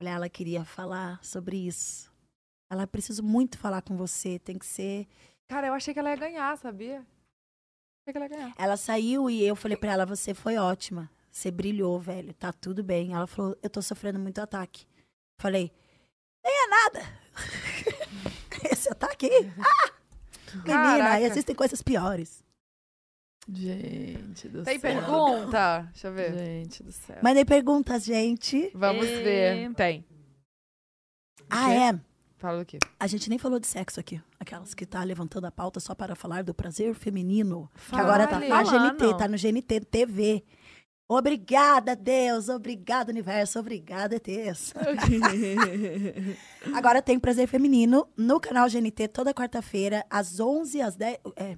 [0.00, 2.10] Falei, ela queria falar sobre isso.
[2.70, 4.38] Ela preciso muito falar com você.
[4.38, 5.06] Tem que ser.
[5.48, 6.98] Cara, eu achei que ela ia ganhar, sabia?
[6.98, 8.54] Achei que ela ia ganhar.
[8.58, 11.08] Ela saiu e eu falei pra ela, você foi ótima.
[11.30, 12.32] Você brilhou, velho.
[12.34, 13.12] Tá tudo bem.
[13.14, 14.86] Ela falou, eu tô sofrendo muito ataque.
[15.40, 15.72] Falei,
[16.44, 17.02] nem é nada.
[18.72, 19.52] Esse ataque aí?
[19.58, 19.92] Ah!
[20.54, 20.64] Menina,
[20.98, 21.20] Caraca.
[21.20, 22.42] existem coisas piores.
[23.50, 24.92] Gente do Tem céu.
[24.92, 25.88] pergunta?
[25.92, 26.34] Deixa eu ver.
[26.38, 27.16] Gente do céu.
[27.22, 28.70] Mandei perguntas, gente.
[28.74, 29.74] Vamos E- ver.
[29.74, 30.04] Tem.
[31.48, 32.00] Ah, é.
[32.36, 32.78] Fala do quê?
[33.00, 34.20] A gente nem falou de sexo aqui.
[34.38, 37.70] Aquelas que tá levantando a pauta só para falar do prazer feminino.
[37.88, 40.44] Que agora tá na GNT, tá no GNT TV.
[41.08, 42.50] Obrigada, Deus.
[42.50, 43.58] Obrigada, universo.
[43.58, 44.74] Obrigada, ETs.
[46.74, 51.18] agora tem prazer feminino no canal GNT toda quarta-feira, às 11 às 10.
[51.34, 51.56] É.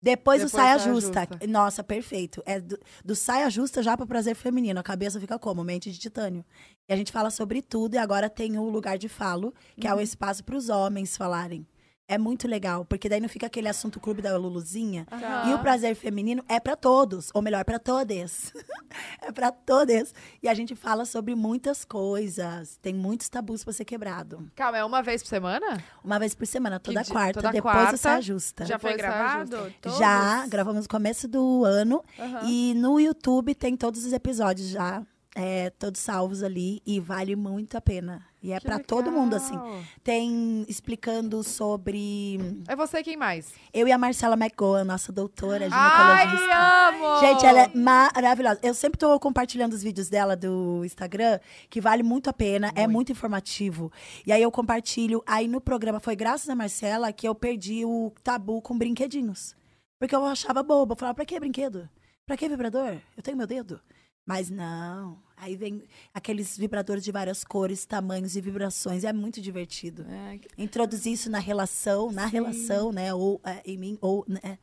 [0.00, 1.28] Depois, do Saia Saia Justa.
[1.30, 1.46] Justa.
[1.46, 2.42] Nossa, perfeito.
[2.46, 4.80] É do, do Saia Justa já para prazer feminino.
[4.80, 5.62] A cabeça fica como?
[5.62, 6.42] Mente de titânio.
[6.88, 9.94] E a gente fala sobre tudo e agora tem o lugar de falo, que é
[9.94, 11.66] o espaço para os homens falarem.
[12.10, 15.06] É muito legal, porque daí não fica aquele assunto clube da Luluzinha.
[15.50, 18.50] E o prazer feminino é para todos, ou melhor, para todes.
[19.20, 20.14] é para todas.
[20.42, 22.78] E a gente fala sobre muitas coisas.
[22.80, 24.50] Tem muitos tabus para ser quebrado.
[24.56, 25.84] Calma, é uma vez por semana?
[26.02, 28.64] Uma vez por semana, toda di- quarta, toda depois quarta, do Saia Justa.
[28.64, 29.70] Já foi gravado?
[29.98, 32.02] Já, gravamos no começo do ano.
[32.18, 32.40] Aham.
[32.44, 35.02] E no YouTube tem todos os episódios já.
[35.38, 36.82] É, todos salvos ali.
[36.84, 38.26] E vale muito a pena.
[38.42, 39.56] E é pra todo mundo, assim.
[40.02, 42.38] Tem explicando sobre.
[42.66, 43.52] É você quem mais?
[43.72, 46.88] Eu e a Marcela McGowan, nossa doutora Ai, ginecologista.
[46.88, 47.20] amo!
[47.20, 48.60] Gente, ela é maravilhosa.
[48.62, 51.38] Eu sempre tô compartilhando os vídeos dela do Instagram,
[51.70, 53.92] que vale muito a pena, é muito informativo.
[54.26, 55.22] E aí eu compartilho.
[55.26, 59.56] Aí no programa, foi graças a Marcela que eu perdi o tabu com brinquedinhos.
[60.00, 60.94] Porque eu achava boba.
[60.94, 61.88] Eu falava, pra que brinquedo?
[62.26, 62.98] Pra que vibrador?
[63.16, 63.80] Eu tenho meu dedo.
[64.24, 65.27] Mas não.
[65.40, 69.04] Aí vem aqueles vibradores de várias cores, tamanhos e vibrações.
[69.04, 70.04] É muito divertido.
[70.08, 73.12] É, Introduzir isso na relação, na relação, né?
[73.14, 74.24] Ou é, em mim, ou.
[74.28, 74.40] Né?
[74.44, 74.58] Onde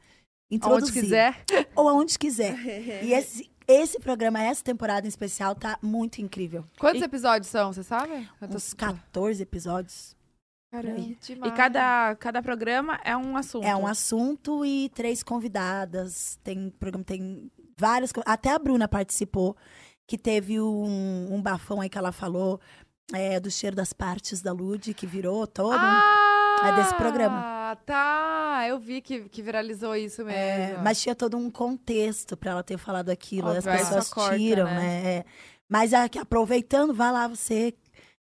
[0.58, 1.44] Introduzir quiser.
[1.76, 2.56] ou aonde quiser.
[3.04, 6.64] e esse, esse programa, essa temporada em especial, tá muito incrível.
[6.78, 8.30] Quantos episódios são, você sabe?
[8.38, 10.16] Quantos- Uns 14 episódios.
[10.72, 11.00] Caramba.
[11.00, 13.66] E cada, cada programa é um assunto.
[13.66, 16.38] É um assunto e três convidadas.
[16.44, 18.12] Tem programa, tem vários.
[18.12, 19.56] co- Até a Bruna participou,
[20.08, 22.60] que teve um, um bafão aí que ela falou
[23.14, 25.74] é, do cheiro das partes da Lud, que virou todo.
[25.76, 27.76] um- Ah, É desse programa.
[27.86, 28.66] tá.
[28.68, 30.40] Eu vi que, que viralizou isso mesmo.
[30.40, 33.50] É, mas tinha todo um contexto pra ela ter falado aquilo.
[33.50, 34.76] Óbvio, As pessoas corta, tiram, né?
[34.80, 35.08] né?
[35.18, 35.26] É.
[35.68, 37.74] Mas aqui, aproveitando, vai lá você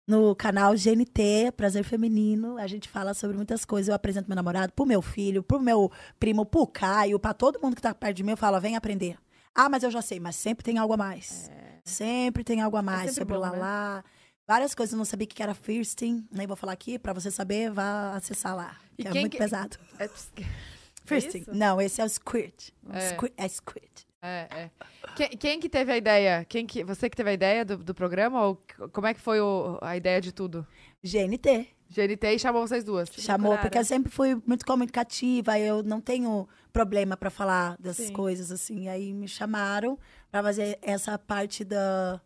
[0.07, 2.57] no canal GNT, Prazer Feminino.
[2.57, 3.87] A gente fala sobre muitas coisas.
[3.87, 5.89] Eu apresento meu namorado pro meu filho, pro meu
[6.19, 8.31] primo, pro Caio, pra todo mundo que tá perto de mim.
[8.31, 9.17] Eu falo, vem aprender.
[9.55, 11.49] Ah, mas eu já sei, mas sempre tem algo a mais.
[11.95, 13.49] Sempre tem algo a mais sempre sobre o né?
[13.49, 14.03] Lalá.
[14.47, 17.31] Várias coisas, eu não sabia o que era Firsting, nem vou falar aqui, pra você
[17.31, 18.75] saber, vá acessar lá.
[18.97, 19.77] E que é quem muito que- pesado.
[19.99, 20.09] É,
[21.05, 21.37] Firsting.
[21.39, 21.53] isso?
[21.53, 22.69] Não, esse é o Squirt.
[22.91, 23.09] É.
[23.13, 24.01] Squirt é Squirt.
[24.23, 24.69] é, é.
[25.15, 26.43] Quem, quem que teve a ideia?
[26.45, 28.41] Quem que, você que teve a ideia do, do programa?
[28.43, 30.65] Ou como é que foi o- a ideia de tudo?
[31.03, 31.67] GNT.
[31.89, 33.09] GNT e chamou vocês duas.
[33.15, 38.13] Chamou, porque eu sempre fui muito comunicativa, eu não tenho problema pra falar dessas Sim.
[38.13, 38.87] coisas, assim.
[38.89, 39.97] Aí me chamaram
[40.31, 42.19] pra fazer essa parte da,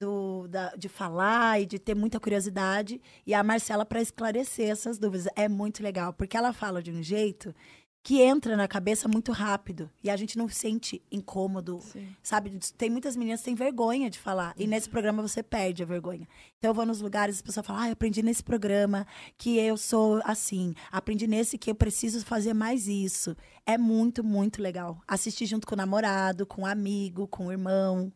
[0.00, 3.00] do, da- de falar e de ter muita curiosidade.
[3.26, 5.28] E a Marcela pra esclarecer essas dúvidas.
[5.36, 7.54] É muito legal, porque ela fala de um jeito
[8.02, 9.90] que entra na cabeça muito rápido.
[10.02, 11.80] E a gente não se sente incômodo,
[12.22, 12.58] sabe?
[12.76, 14.54] Tem muitas meninas que têm vergonha de falar.
[14.56, 16.26] E nesse programa você perde a vergonha.
[16.58, 19.58] Então eu vou nos lugares e as pessoas falam, ah, eu aprendi nesse programa que
[19.58, 20.74] eu sou assim.
[20.90, 23.36] Aprendi nesse que eu preciso fazer mais isso.
[23.66, 25.00] É muito, muito legal.
[25.06, 28.12] Assistir junto com o namorado, com o amigo, com o irmão.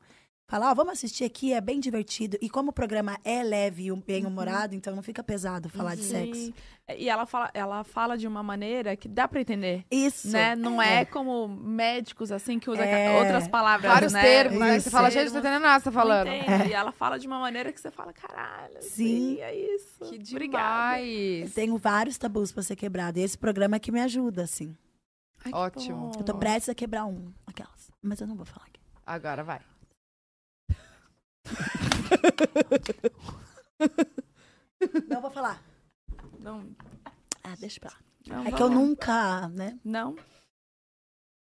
[0.49, 2.37] Falar, vamos assistir aqui, é bem divertido.
[2.43, 6.35] E como o programa é leve e bem-humorado, então não fica pesado falar de sexo.
[6.35, 6.55] Sim.
[6.99, 9.87] E ela fala, ela fala de uma maneira que dá pra entender.
[9.91, 10.29] Isso.
[10.31, 10.55] Né?
[10.55, 13.19] Não é, como médicos, assim, que usa É.
[13.19, 14.21] outras palavras, Vários né?
[14.21, 14.79] termos, né?
[14.79, 16.29] Você fala, gente, não tô entendendo nada você tá falando.
[16.29, 16.69] Entende.
[16.69, 19.41] E ela fala de uma maneira que você fala, caralho, Sim.
[19.41, 20.01] é isso.
[20.05, 21.01] Que Obrigada.
[21.01, 23.19] Eu tenho vários tabus pra ser quebrado.
[23.19, 24.77] E esse programa é que me ajuda, assim.
[25.51, 26.11] Ótimo.
[26.15, 27.33] Eu tô prestes a quebrar um.
[27.47, 27.91] Aquelas.
[28.03, 28.81] Mas eu não vou falar aqui.
[29.07, 29.61] Agora vai.
[35.09, 35.63] Não vou falar.
[36.41, 36.69] Não.
[37.43, 37.97] Ah, deixa pra lá.
[38.27, 38.75] Não, é que eu lá.
[38.75, 39.79] nunca, né?
[39.85, 40.15] Não.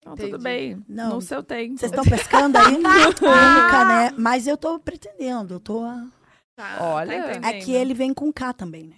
[0.05, 0.31] Não, Entendi.
[0.31, 0.83] tudo bem.
[0.87, 1.15] Não.
[1.15, 1.77] No seu tempo.
[1.77, 2.73] Vocês estão pescando aí?
[2.77, 4.11] nunca, né?
[4.17, 5.55] Mas eu tô pretendendo.
[5.55, 5.81] Eu tô.
[6.55, 8.97] Tá, Olha, tá É que ele vem com K também, né?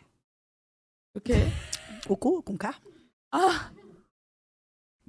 [1.16, 1.34] O quê?
[2.10, 2.76] O cu com K?
[3.32, 3.72] Ah,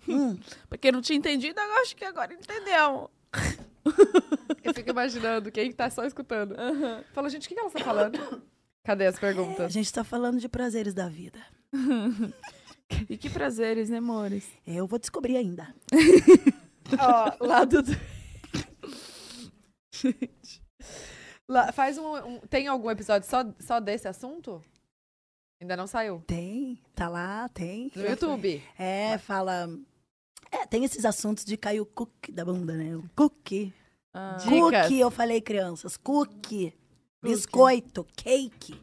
[0.08, 0.38] Hum.
[0.68, 3.10] porque não tinha entendido, eu acho que agora entendeu.
[4.64, 6.54] Eu fico imaginando quem tá só escutando.
[7.12, 8.42] Fala, gente, o que, que ela tá falando?
[8.84, 9.72] Cadê as A perguntas?
[9.72, 11.38] gente tá falando de prazeres da vida.
[13.10, 14.48] E que prazeres, né, amores?
[14.64, 15.74] Eu vou descobrir ainda.
[17.00, 17.82] Ó, lá do.
[19.92, 20.62] Gente.
[21.48, 24.62] Lá, faz um, um- Tem algum episódio só, só desse assunto?
[25.60, 26.22] Ainda não saiu.
[26.26, 27.90] Tem, tá lá, tem.
[27.94, 28.62] No YouTube.
[28.78, 29.68] É, fala.
[30.50, 32.96] É, tem esses assuntos de cair o cookie da bunda, né?
[32.96, 33.72] O cookie.
[34.14, 34.82] Ah, Dicas.
[34.82, 35.96] Cookie, eu falei, crianças.
[35.96, 36.72] Cookie.
[37.22, 38.80] Biscoito, cake.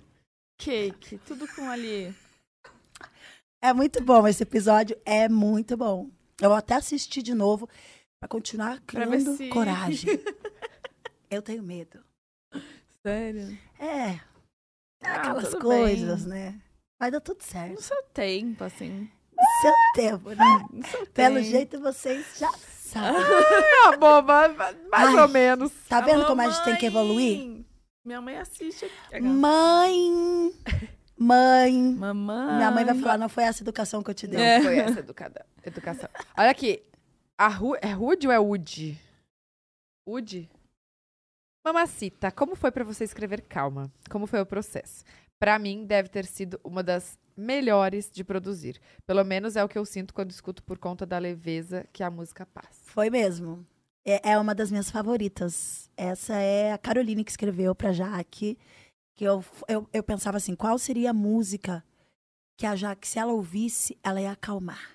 [0.58, 2.14] cake, tudo com ali.
[3.62, 6.10] É muito bom, esse episódio é muito bom.
[6.42, 7.70] Eu vou até assistir de novo
[8.20, 10.10] pra continuar Pra criando se- coragem.
[11.30, 12.04] Eu tenho medo.
[13.06, 13.58] Sério?
[13.80, 14.20] É.
[15.02, 16.34] Ah, Aquelas coisas, bem.
[16.34, 16.62] né?
[17.00, 17.82] Vai dar tudo No certo.
[17.82, 19.10] seu tempo, assim.
[19.62, 20.66] Seu tempo, né?
[20.72, 21.48] No seu Pelo tempo.
[21.48, 23.22] jeito vocês já sabem.
[23.86, 24.50] Ah, boba,
[24.92, 25.72] mais Ai, ou menos.
[25.88, 27.64] Tá vendo Alô, como a gente tem que evoluir?
[28.06, 29.22] Minha mãe assiste aqui.
[29.22, 30.54] Mãe!
[31.18, 31.74] Mãe!
[31.96, 32.56] Mamãe.
[32.58, 34.40] Minha mãe vai falar, não foi essa educação que eu te dei.
[34.58, 36.10] Não foi essa educada, educação.
[36.38, 36.84] Olha aqui.
[37.38, 39.00] A Ru, é Rude ou é Woody?
[40.08, 40.50] Woody?
[41.66, 43.90] Mamacita, como foi pra você escrever Calma?
[44.10, 45.04] Como foi o processo?
[45.40, 48.80] Pra mim, deve ter sido uma das melhores de produzir.
[49.06, 52.10] Pelo menos é o que eu sinto quando escuto por conta da leveza que a
[52.10, 52.80] música passa.
[52.86, 53.66] Foi mesmo.
[54.06, 55.90] É, é uma das minhas favoritas.
[55.96, 58.58] Essa é a Caroline que escreveu pra Jaque.
[59.16, 61.84] Que eu, eu, eu pensava assim, qual seria a música
[62.58, 64.92] que a Jaque, se ela ouvisse, ela ia acalmar.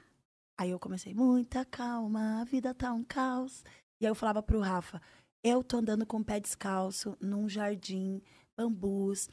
[0.56, 3.64] Aí eu comecei, muita calma, a vida tá um caos.
[4.00, 5.00] E aí eu falava pro Rafa,
[5.42, 8.20] eu tô andando com o pé descalço num jardim,
[8.56, 9.28] bambus,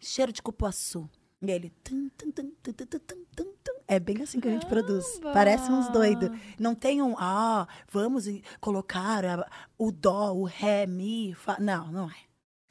[0.00, 1.08] cheiro de cupuaçu.
[1.40, 1.70] E ele.
[1.84, 3.74] Tum, tum, tum, tum, tum, tum, tum, tum.
[3.86, 4.86] É bem assim que a gente Caramba.
[4.86, 5.20] produz.
[5.20, 6.30] Parece uns doidos.
[6.58, 7.14] Não tem um.
[7.16, 8.26] Ah, vamos
[8.60, 11.34] colocar a, o dó, o ré, mi.
[11.34, 11.56] Fa...
[11.60, 12.16] Não, não é.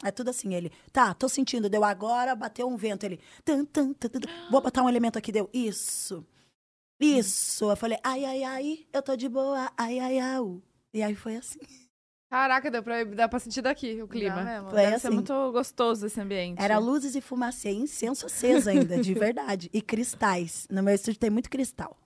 [0.04, 0.70] É tudo assim, ele.
[0.92, 3.04] Tá, tô sentindo, deu agora, bateu um vento.
[3.04, 3.18] Ele.
[3.44, 5.48] Tum, tum, tum, tum, Vou botar um elemento aqui, deu.
[5.52, 6.24] Isso.
[7.00, 7.70] Isso.
[7.70, 10.60] Eu falei, ai, ai, ai, eu tô de boa, ai, ai, au.
[10.92, 11.60] E aí foi assim.
[12.30, 14.36] Caraca, deu pra, dá pra sentir daqui o clima.
[14.36, 14.70] Dá mesmo.
[14.70, 15.14] Foi Deve ser assim.
[15.14, 16.60] muito gostoso esse ambiente.
[16.60, 19.70] Era luzes e fumacê, incenso aceso ainda, de verdade.
[19.72, 20.66] E cristais.
[20.70, 21.96] No meu estúdio tem muito cristal.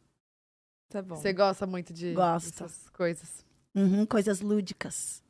[0.88, 1.16] Tá bom.
[1.16, 2.50] Você gosta muito de Gosto.
[2.62, 3.44] dessas coisas.
[3.74, 5.22] Uhum, coisas lúdicas.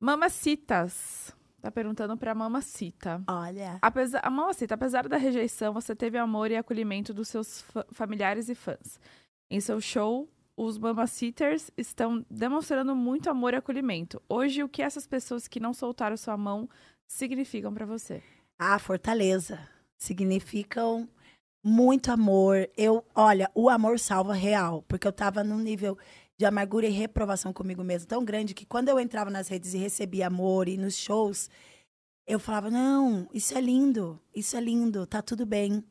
[0.00, 1.32] Mamacitas.
[1.60, 3.22] Tá perguntando pra Mamacita.
[3.28, 3.78] Olha.
[3.82, 8.48] Apesar, a Mamacita, apesar da rejeição, você teve amor e acolhimento dos seus fa- familiares
[8.48, 9.00] e fãs.
[9.50, 14.22] Em seu show, os Mamacitters estão demonstrando muito amor e acolhimento.
[14.28, 16.68] Hoje, o que essas pessoas que não soltaram sua mão
[17.06, 18.22] significam pra você?
[18.58, 19.60] Ah, fortaleza.
[19.98, 21.08] Significam
[21.62, 22.70] muito amor.
[22.76, 25.98] Eu, olha, o amor salva real, porque eu tava num nível
[26.38, 29.78] de amargura e reprovação comigo mesmo tão grande que quando eu entrava nas redes e
[29.78, 31.50] recebia amor e nos shows,
[32.26, 35.84] eu falava, não, isso é lindo, isso é lindo, tá tudo bem.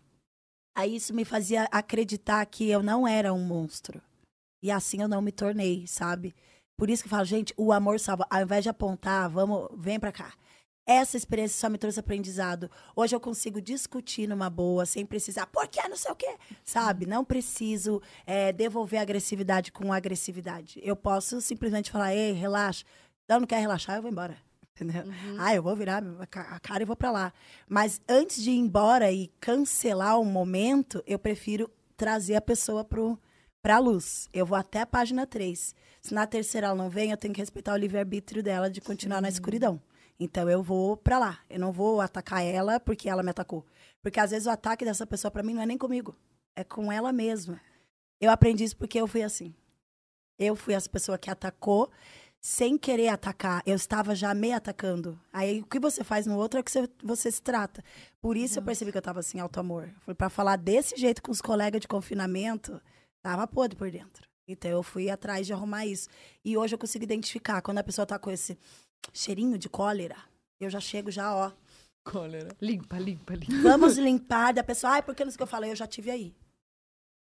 [0.75, 4.01] Aí isso me fazia acreditar que eu não era um monstro.
[4.65, 6.33] E assim eu não me tornei, sabe?
[6.75, 8.25] Por isso que eu falo, gente, o amor salva.
[8.27, 10.33] Ao invés de apontar, vamos, vem pra cá.
[10.87, 12.67] Essa experiência só me trouxe aprendizado.
[12.95, 16.35] Hoje eu consigo discutir numa boa, sem precisar, por que não sei o quê?
[16.63, 17.05] Sabe?
[17.05, 20.79] Não preciso é, devolver agressividade com agressividade.
[20.83, 22.83] Eu posso simplesmente falar, ei, relaxa.
[23.29, 24.35] Não, não quer relaxar, eu vou embora.
[24.73, 25.03] Entendeu?
[25.03, 25.35] Uhum.
[25.37, 27.31] Ah, eu vou virar a cara e vou pra lá.
[27.69, 33.19] Mas antes de ir embora e cancelar um momento, eu prefiro trazer a pessoa pro,
[33.65, 34.29] pra luz.
[34.31, 35.73] Eu vou até a página 3.
[35.99, 39.23] Se na terceira ela não vem, eu tenho que respeitar o livre-arbítrio dela de continuar
[39.23, 39.81] na escuridão.
[40.19, 41.39] Então eu vou pra lá.
[41.49, 43.65] Eu não vou atacar ela porque ela me atacou.
[44.03, 46.15] Porque às vezes o ataque dessa pessoa pra mim não é nem comigo,
[46.55, 47.59] é com ela mesma.
[48.21, 49.51] Eu aprendi isso porque eu fui assim.
[50.37, 51.89] Eu fui essa pessoa que atacou
[52.39, 53.63] sem querer atacar.
[53.65, 55.19] Eu estava já me atacando.
[55.33, 57.83] Aí o que você faz no outro é o que você, você se trata.
[58.21, 59.89] Por isso eu percebi que eu estava sem auto-amor.
[60.01, 62.79] Foi para falar desse jeito com os colegas de confinamento,
[63.25, 64.29] tava podre por dentro.
[64.47, 66.07] Então eu fui atrás de arrumar isso.
[66.43, 68.55] E hoje eu consigo identificar quando a pessoa tá com esse
[69.11, 70.15] cheirinho de cólera.
[70.59, 71.51] Eu já chego já, ó.
[72.05, 72.55] Cólera.
[72.61, 73.63] Limpa, limpa, limpa.
[73.63, 74.93] Vamos limpar da pessoa.
[74.93, 75.71] Ai, por que não sei o que eu falei?
[75.71, 76.35] Eu já tive aí.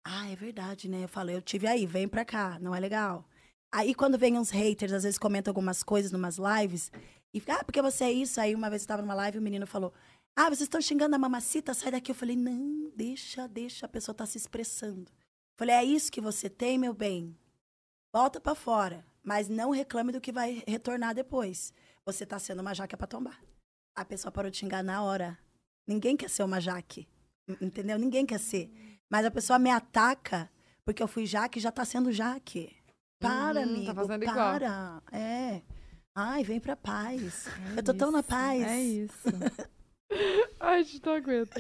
[0.05, 1.05] Ah, é verdade, né?
[1.05, 3.24] Eu falei, eu tive aí, vem pra cá, não é legal.
[3.73, 6.90] Aí quando vem uns haters, às vezes comentam algumas coisas numas lives,
[7.32, 8.40] e fica, ah, porque você é isso?
[8.40, 9.92] Aí uma vez eu tava numa live e o menino falou,
[10.36, 12.10] ah, vocês estão xingando a mamacita, sai daqui.
[12.10, 15.10] Eu falei, não, deixa, deixa, a pessoa tá se expressando.
[15.57, 17.36] Falei, é isso que você tem, meu bem?
[18.12, 21.73] Volta pra fora, mas não reclame do que vai retornar depois.
[22.05, 23.41] Você tá sendo uma jaque pra tombar.
[23.94, 25.39] A pessoa parou de xingar na hora.
[25.86, 27.09] Ninguém quer ser uma jaque,
[27.60, 27.99] entendeu?
[27.99, 28.70] Ninguém quer ser.
[29.10, 30.51] Mas a pessoa me ataca
[30.85, 32.75] porque eu fui jaque e já tá sendo jaque.
[33.18, 34.36] Para, Hum, amigo, tá fazendo igual.
[34.36, 35.02] para.
[35.10, 35.62] É.
[36.15, 37.47] Ai, vem pra paz.
[37.76, 38.62] eu tô tão na paz.
[38.62, 39.28] É isso.
[40.60, 41.51] Ai, gente, não aguento.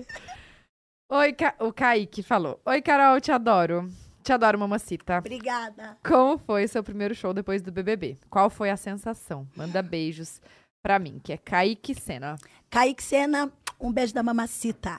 [1.08, 1.54] Oi, Ca...
[1.60, 2.60] o Kaique falou.
[2.64, 3.88] Oi, Carol, te adoro.
[4.24, 5.18] Te adoro, mamacita.
[5.18, 5.96] Obrigada.
[6.04, 8.18] Como foi seu primeiro show depois do BBB?
[8.28, 9.46] Qual foi a sensação?
[9.54, 10.40] Manda beijos
[10.82, 12.34] pra mim, que é Kaique Sena.
[12.68, 14.98] Kaique Sena, um beijo da mamacita.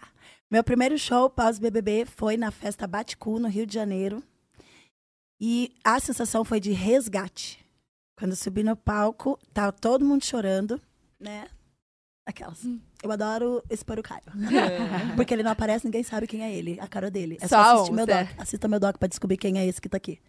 [0.50, 4.24] Meu primeiro show pós-BBB foi na festa Baticu, no Rio de Janeiro.
[5.42, 7.66] E a sensação foi de resgate.
[8.18, 10.82] Quando eu subi no palco, tava todo mundo chorando,
[11.20, 11.50] né?
[12.28, 12.62] Aquelas.
[13.02, 14.22] Eu adoro expor o Caio.
[15.16, 17.38] Porque ele não aparece, ninguém sabe quem é ele, a cara dele.
[17.40, 18.28] É só, Só assistir meu doc.
[18.38, 20.20] Assista meu doc pra descobrir quem é esse que tá aqui.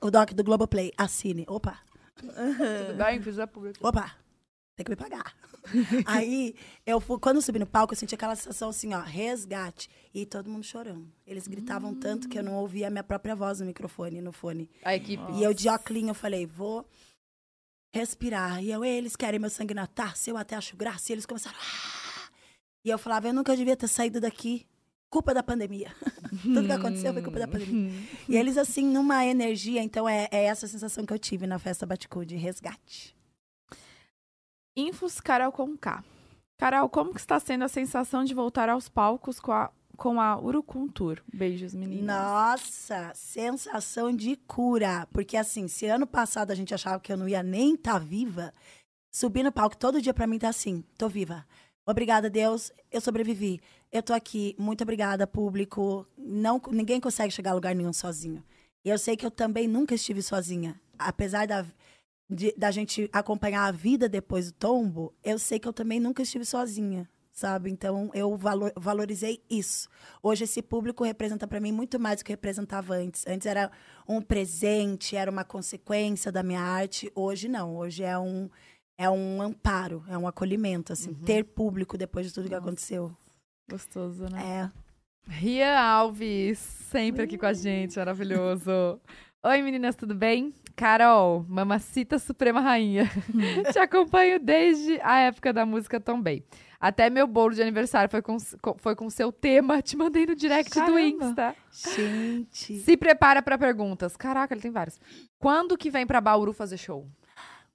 [0.00, 0.92] o doc do Globoplay.
[0.96, 1.44] Assine.
[1.48, 1.80] Opa.
[2.16, 3.20] Tudo bem?
[3.20, 3.80] Fiz a pública.
[3.86, 4.12] Opa,
[4.76, 5.34] tem que me pagar.
[6.06, 6.54] Aí,
[6.86, 9.90] eu fui, quando eu subi no palco, eu senti aquela sensação assim, ó, resgate.
[10.14, 11.08] E todo mundo chorando.
[11.26, 14.70] Eles gritavam tanto que eu não ouvia a minha própria voz no microfone, no fone.
[14.84, 15.24] A equipe.
[15.32, 16.86] E eu de óculos, eu falei, vou
[17.96, 18.62] respirar.
[18.62, 21.10] E eu, eles querem meu sangue na taça, eu até acho graça.
[21.10, 22.30] E eles começaram, "Ah!"
[22.84, 24.64] E eu falava, eu nunca devia ter saído daqui.
[25.10, 25.92] Culpa da pandemia.
[26.42, 27.90] Tudo que aconteceu foi culpa da pandemia.
[28.28, 31.84] E eles, assim, numa energia, então é, é essa sensação que eu tive na festa
[31.84, 33.16] Baticu, de resgate.
[34.76, 36.04] Infos Carol com K.
[36.58, 40.38] Carol, como que está sendo a sensação de voltar aos palcos com a, com a
[40.40, 41.20] Urucum Tour?
[41.32, 42.04] Beijos, meninas.
[42.06, 45.08] Nossa, sensação de cura.
[45.12, 48.52] Porque assim, se ano passado a gente achava que eu não ia nem estar viva,
[49.14, 51.44] subir no palco todo dia pra mim tá assim, tô viva.
[51.88, 53.60] Obrigada, Deus, eu sobrevivi.
[53.92, 56.06] Eu tô aqui, muito obrigada, público.
[56.18, 58.42] Não, ninguém consegue chegar a lugar nenhum sozinho.
[58.84, 60.80] E eu sei que eu também nunca estive sozinha.
[60.98, 61.64] Apesar da,
[62.28, 66.22] de- da gente acompanhar a vida depois do tombo, eu sei que eu também nunca
[66.22, 67.70] estive sozinha, sabe?
[67.70, 69.88] Então eu valo- valorizei isso.
[70.22, 73.24] Hoje esse público representa para mim muito mais do que representava antes.
[73.26, 73.70] Antes era
[74.08, 77.12] um presente, era uma consequência da minha arte.
[77.14, 77.76] Hoje não.
[77.76, 78.48] Hoje é um
[78.98, 83.14] é um amparo, é um acolhimento, assim, ter público depois de tudo que aconteceu.
[83.70, 84.72] Gostoso, né?
[84.72, 85.30] É.
[85.30, 88.70] Ria Alves, sempre aqui com a gente, maravilhoso.
[89.44, 90.54] Oi, meninas, tudo bem?
[90.74, 93.04] Carol, mamacita suprema rainha.
[93.70, 96.42] Te acompanho desde a época da música também.
[96.86, 98.36] Até meu bolo de aniversário foi com,
[98.78, 99.82] foi com seu tema.
[99.82, 101.00] Te mandei no direct do Caramba.
[101.00, 101.56] Insta.
[101.72, 102.78] Gente.
[102.78, 104.16] Se prepara pra perguntas.
[104.16, 105.00] Caraca, ele tem vários.
[105.36, 107.04] Quando que vem pra Bauru fazer show?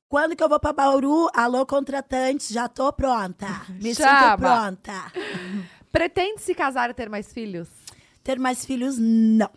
[0.07, 1.29] Quando que eu vou pra Bauru?
[1.33, 3.47] Alô, contratantes, já tô pronta.
[3.81, 4.37] Me sinto Chama.
[4.37, 5.11] pronta.
[5.91, 7.69] Pretende se casar e ter mais filhos?
[8.23, 9.49] Ter mais filhos, não.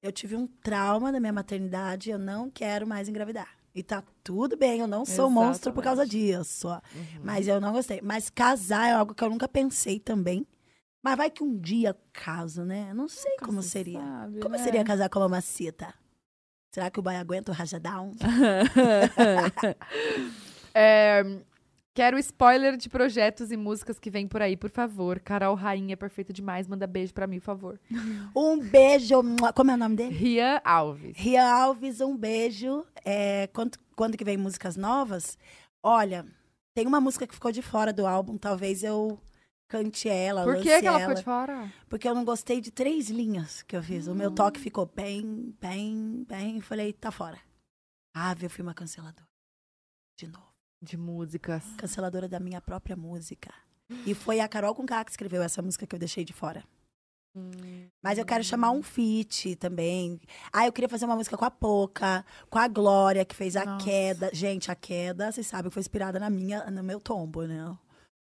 [0.00, 3.48] Eu tive um trauma da minha maternidade, eu não quero mais engravidar.
[3.74, 6.68] E tá tudo bem, eu não sou monstro por causa disso.
[7.24, 8.00] Mas eu não gostei.
[8.00, 10.46] Mas casar é algo que eu nunca pensei também.
[11.02, 12.86] Mas vai que um dia caso, né?
[12.90, 14.00] Eu não sei como se seria.
[14.00, 14.62] sabe, como né?
[14.62, 15.92] seria casar com uma macita?
[16.72, 18.12] Será que o boy aguenta o rajadão?
[20.76, 21.22] É,
[21.94, 25.20] Quero spoiler de projetos e músicas que vem por aí, por favor.
[25.20, 26.66] Carol Rainha, perfeita demais.
[26.66, 27.80] Manda beijo pra mim, por favor.
[28.36, 29.14] Um beijo.
[29.54, 30.12] Como é o nome dele?
[30.12, 31.16] Rian Alves.
[31.16, 32.84] Ria Alves, um beijo.
[33.04, 35.38] É, quando, quando que vem músicas novas?
[35.84, 36.26] Olha,
[36.74, 39.16] tem uma música que ficou de fora do álbum, talvez eu
[39.68, 41.00] cante ela, Por que, que ela ela.
[41.00, 41.72] ficou de fora?
[41.88, 44.08] Porque eu não gostei de três linhas que eu fiz.
[44.08, 46.60] O meu toque ficou bem, bem, bem.
[46.60, 47.38] Falei, tá fora.
[48.16, 49.28] Ah, eu fui uma canceladora.
[50.18, 50.53] De novo.
[50.84, 51.64] De músicas.
[51.78, 53.50] Canceladora da minha própria música.
[54.06, 56.62] E foi a Carol Conká que escreveu essa música que eu deixei de fora.
[58.00, 60.20] Mas eu quero chamar um feat também.
[60.52, 63.64] Ah, eu queria fazer uma música com a Poca, com a Glória, que fez a
[63.64, 63.84] Nossa.
[63.84, 64.30] queda.
[64.32, 67.76] Gente, a queda, vocês sabem, foi inspirada na minha, no meu tombo, né?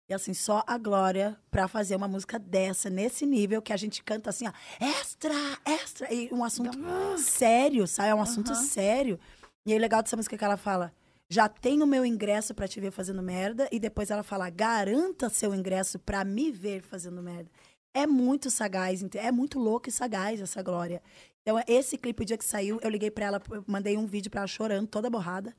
[0.08, 4.02] E assim, só a Glória pra fazer uma música dessa, nesse nível, que a gente
[4.02, 6.12] canta assim, ó, extra, extra.
[6.12, 6.78] E um assunto
[7.18, 8.08] sério, sabe?
[8.08, 9.20] É um assunto sério.
[9.64, 10.92] E o legal dessa música é que ela fala.
[11.30, 13.68] Já tenho meu ingresso pra te ver fazendo merda.
[13.70, 17.50] E depois ela fala: garanta seu ingresso pra me ver fazendo merda.
[17.94, 21.02] É muito sagaz, é muito louco e sagaz essa Glória.
[21.42, 24.42] Então, esse clipe, o dia que saiu, eu liguei pra ela, mandei um vídeo pra
[24.42, 25.56] ela chorando, toda borrada.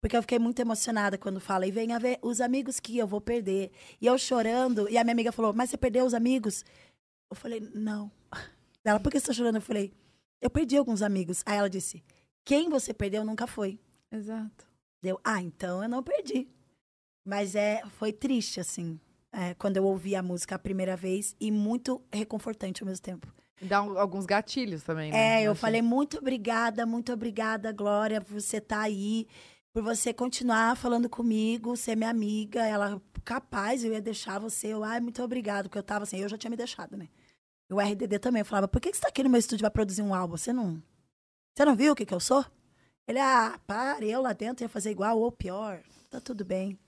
[0.00, 3.20] Porque eu fiquei muito emocionada quando fala, e venha ver os amigos que eu vou
[3.20, 3.72] perder.
[4.00, 6.64] E eu chorando, e a minha amiga falou, mas você perdeu os amigos?
[7.30, 8.10] Eu falei, não.
[8.84, 9.56] Ela, por que você tá chorando?
[9.56, 9.92] Eu falei,
[10.40, 11.42] eu perdi alguns amigos.
[11.46, 12.04] Aí ela disse,
[12.44, 13.80] quem você perdeu nunca foi.
[14.12, 14.73] Exato.
[15.04, 16.48] Deu, ah, então eu não perdi.
[17.26, 18.98] Mas é, foi triste, assim,
[19.30, 23.26] é, quando eu ouvi a música a primeira vez e muito reconfortante ao mesmo tempo.
[23.60, 25.40] Dá um- alguns gatilhos também, né?
[25.40, 29.26] É, eu falei, muito obrigada, muito obrigada, Glória, por você estar aí,
[29.74, 32.66] por você continuar falando comigo, ser minha amiga.
[32.66, 34.68] Ela, capaz, eu ia deixar você.
[34.68, 37.10] Eu, ai, muito obrigada, porque eu tava assim, eu já tinha me deixado, né?
[37.70, 39.64] E o RDD também, eu falava, por que que você tá aqui no meu estúdio
[39.64, 40.34] pra produzir um álbum?
[40.38, 40.82] Você não,
[41.54, 42.42] você não viu o que que eu sou?
[43.06, 45.82] Ele, ah, para, eu lá dentro ia fazer igual ou pior.
[46.10, 46.78] Tá tudo bem.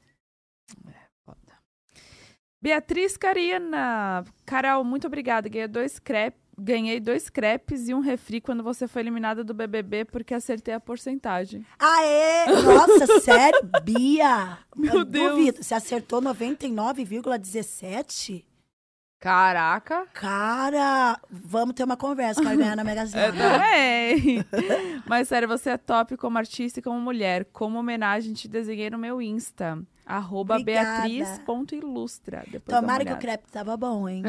[2.60, 4.24] Beatriz Carina.
[4.44, 5.48] Carol, muito obrigada.
[5.48, 6.36] Ganhei dois, crep...
[6.58, 10.80] Ganhei dois crepes e um refri quando você foi eliminada do BBB porque acertei a
[10.80, 11.66] porcentagem.
[11.78, 12.46] Aê!
[12.64, 13.60] Nossa, sério?
[13.84, 14.56] Bia?
[14.74, 15.36] Meu Eu Deus.
[15.36, 15.62] Duvido.
[15.62, 18.42] Você acertou 99,17?
[19.18, 20.06] Caraca.
[20.12, 22.42] Cara, vamos ter uma conversa.
[22.42, 23.32] Quero ganhar na Mega Eu Sena.
[23.32, 24.44] também.
[25.08, 27.46] Mas sério, você é top como artista e como mulher.
[27.52, 29.82] Como homenagem, te desenhei no meu Insta.
[30.04, 32.44] Arroba beatriz.ilustra.
[32.66, 34.22] Tomara que o crepe tava bom, hein?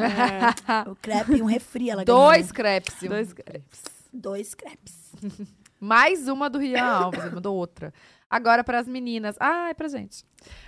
[0.90, 2.54] O crepe e um refri ela Dois ganhou.
[2.54, 3.02] crepes.
[3.02, 3.82] e um- Dois crepes.
[4.12, 5.12] Dois crepes.
[5.80, 7.94] Mais uma do Rian Alves, mandou outra.
[8.28, 9.36] Agora para as meninas.
[9.38, 10.24] Ah, é pra gente.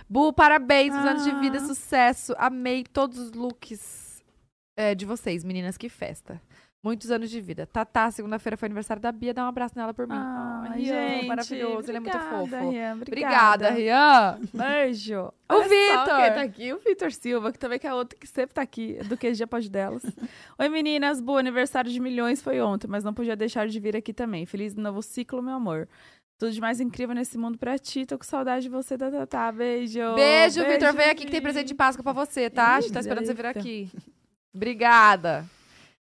[0.09, 1.65] Bu, parabéns, os anos de vida, Ah.
[1.67, 2.33] sucesso.
[2.37, 4.00] Amei todos os looks
[4.75, 6.41] é, de vocês, meninas, que festa.
[6.83, 7.67] Muitos anos de vida.
[7.67, 10.15] Tatá, segunda-feira foi aniversário da Bia, dá um abraço nela por mim.
[10.17, 12.69] Ah, Ai, Rian, gente, maravilhoso, ele é muito obrigada, fofo.
[12.71, 13.69] Rian, Obrigada, obrigada.
[13.69, 14.39] Rian.
[14.51, 15.19] Beijo.
[15.21, 16.17] O Olha Vitor.
[16.17, 16.73] Quem tá aqui?
[16.73, 19.69] O Vitor Silva, que também que é outro que sempre tá aqui, do QG Pode
[19.69, 20.01] Delas.
[20.57, 21.21] Oi, meninas.
[21.21, 24.47] Boa, aniversário de milhões foi ontem, mas não podia deixar de vir aqui também.
[24.47, 25.87] Feliz novo ciclo, meu amor.
[26.39, 28.07] Tudo de mais incrível nesse mundo pra ti.
[28.07, 29.51] Tô com saudade de você, Tatá.
[29.51, 30.15] Beijo.
[30.15, 30.93] Beijo, Vitor.
[30.95, 32.77] Vem aqui que tem presente de Páscoa pra você, tá?
[32.77, 33.91] A gente tá esperando você vir aqui.
[34.53, 35.45] Obrigada.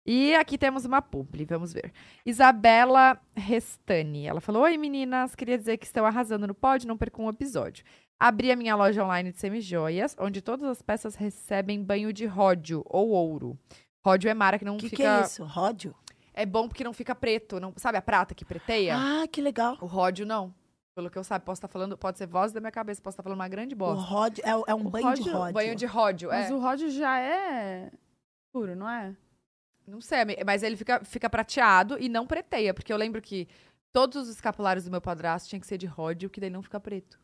[0.06, 1.92] E aqui temos uma publi, vamos ver.
[2.26, 4.28] Isabela Restani.
[4.28, 5.34] Ela falou: Oi, meninas.
[5.34, 7.84] Queria dizer que estão arrasando no pod, não percam um episódio.
[8.20, 12.84] Abri a minha loja online de semijoias, onde todas as peças recebem banho de ródio
[12.86, 13.58] ou ouro.
[14.06, 15.02] Ródio é mara que não O que, fica.
[15.04, 15.44] que é isso?
[15.44, 15.96] Ródio?
[16.34, 17.60] É bom porque não fica preto.
[17.60, 17.74] Não...
[17.76, 18.96] Sabe a prata que preteia?
[18.98, 19.76] Ah, que legal.
[19.82, 20.54] O ródio não.
[20.96, 23.24] Pelo que eu sabe, posso estar falando, pode ser voz da minha cabeça, posso estar
[23.24, 24.02] falando uma grande O bosta.
[24.06, 25.54] ródio é, é um O banho de ródio- ródio.
[25.54, 26.54] Banho de ródio, Mas é.
[26.54, 27.92] o Ródio já é
[28.56, 29.14] puro, não é?
[29.86, 33.50] Não sei, mas ele fica, fica prateado e não preteia, porque eu lembro que
[33.92, 36.80] todos os escapulários do meu padrasto tinham que ser de ródio, que daí não fica
[36.80, 37.20] preto.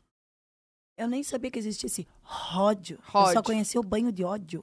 [0.98, 2.98] Eu nem sabia que existia esse ródio.
[2.98, 3.34] Eu Ródio.
[3.34, 4.61] só conhecia o banho de ódio.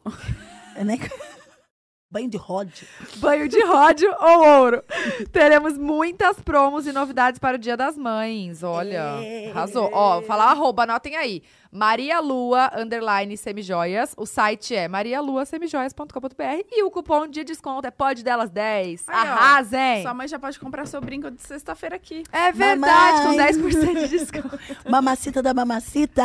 [0.77, 0.99] Eu nem...
[2.13, 2.87] banho de ródio.
[3.17, 4.85] Banho de ródio ou ouro.
[5.33, 8.63] Teremos muitas promos e novidades para o Dia das Mães.
[8.63, 9.51] Olha, É.
[9.51, 9.89] arrasou.
[9.91, 11.43] Ó, falar arroba, anotem aí.
[11.71, 14.15] Maria Lua, underline, semijoias.
[14.17, 19.09] O site é marialuasemijoias.com.br e o cupom de desconto é pode delas 10.
[19.09, 19.33] Aí, ó.
[19.33, 20.03] Arrasem!
[20.03, 22.25] Sua mãe já pode comprar seu brinco de sexta-feira aqui.
[22.33, 23.53] É verdade, Mamãe.
[23.55, 24.59] com 10% de desconto.
[24.89, 26.23] Mamacita da mamacita.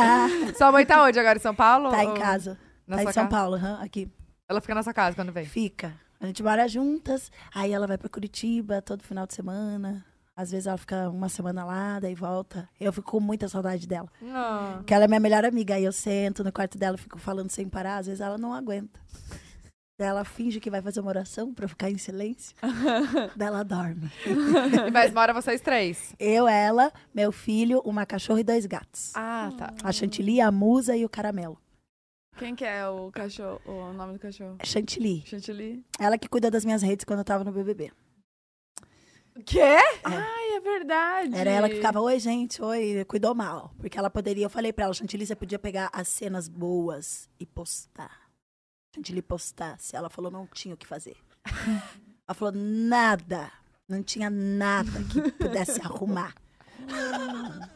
[0.56, 1.36] Sua mãe tá onde agora?
[1.36, 1.90] Em São Paulo?
[1.90, 2.58] Tá em casa.
[2.86, 3.28] Na tá em São casa?
[3.28, 4.08] Paulo, aham, aqui.
[4.48, 5.44] Ela fica na sua casa quando vem.
[5.44, 5.94] Fica.
[6.20, 10.04] A gente mora juntas, aí ela vai pra Curitiba todo final de semana.
[10.36, 12.68] Às vezes ela fica uma semana lá, daí volta.
[12.80, 14.10] Eu fico com muita saudade dela.
[14.78, 15.74] Porque ela é minha melhor amiga.
[15.76, 17.98] Aí eu sento no quarto dela, fico falando sem parar.
[17.98, 18.98] Às vezes ela não aguenta.
[19.96, 22.56] Daí ela finge que vai fazer uma oração pra ficar em silêncio.
[23.36, 24.10] Daí ela dorme.
[24.92, 26.12] Mas mora vocês três.
[26.18, 29.12] Eu, ela, meu filho, uma cachorra e dois gatos.
[29.14, 29.72] Ah, tá.
[29.84, 31.56] A Chantilly, a Musa e o Caramelo.
[32.36, 34.56] Quem que é o cachorro, o nome do cachorro?
[34.64, 35.22] Chantilly.
[35.24, 35.84] Chantilly?
[36.00, 37.92] Ela que cuida das minhas redes quando eu tava no BBB.
[39.44, 39.78] Quê?
[40.04, 41.34] Ai, é verdade.
[41.36, 43.72] Era ela que ficava, oi, gente, oi, cuidou mal.
[43.78, 47.44] Porque ela poderia, eu falei pra ela, Chantilly, você podia pegar as cenas boas e
[47.44, 48.28] postar.
[48.94, 49.96] Chantilly postasse.
[49.96, 51.16] Ela falou, não tinha o que fazer.
[52.26, 53.50] ela falou, nada.
[53.88, 56.34] Não tinha nada que pudesse arrumar.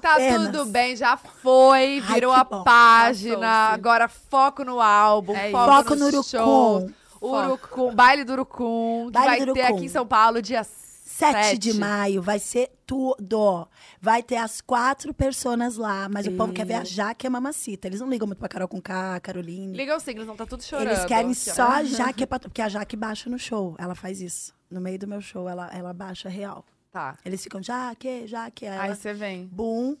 [0.00, 0.46] Tá Apenas.
[0.46, 2.64] tudo bem, já foi, Ai, virou que a bom.
[2.64, 3.46] página.
[3.72, 5.72] Agora foco no álbum, É foco.
[5.72, 6.76] Foco no show.
[6.76, 6.94] Urucum.
[7.26, 9.76] Urucum, baile do Urucum, que Baile vai do ter Urucum.
[9.76, 11.78] aqui em São Paulo dia 7 de Sete.
[11.80, 13.68] maio vai ser tudo.
[14.00, 17.30] Vai ter as quatro personas lá, mas o povo quer ver a Jaque e a
[17.30, 17.86] Mamacita.
[17.86, 19.76] Eles não ligam muito pra Carol com K, Caroline.
[19.76, 20.88] Liga os signos, não tá tudo chorando.
[20.88, 21.54] Eles querem Aqui, ó.
[21.54, 23.76] só a Jaque, pra- porque a Jaque baixa no show.
[23.78, 24.52] Ela faz isso.
[24.70, 26.64] No meio do meu show, ela, ela baixa real.
[26.90, 27.16] Tá.
[27.24, 28.66] Eles ficam, Jaque, Jaque.
[28.66, 29.46] Aí Aí ela, você vem.
[29.46, 29.96] bum,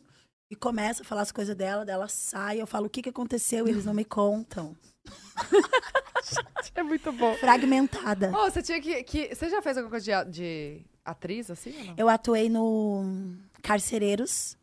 [0.50, 2.60] e começa a falar as coisas dela, dela sai.
[2.60, 3.66] Eu falo, o que, que aconteceu?
[3.66, 4.76] E eles não me contam.
[6.74, 7.34] É muito bom.
[7.36, 8.30] Fragmentada.
[8.36, 11.94] Ô, você tinha que, que- Você já fez alguma coisa de, de atriz, assim?
[11.96, 14.56] Eu atuei no Carcereiros.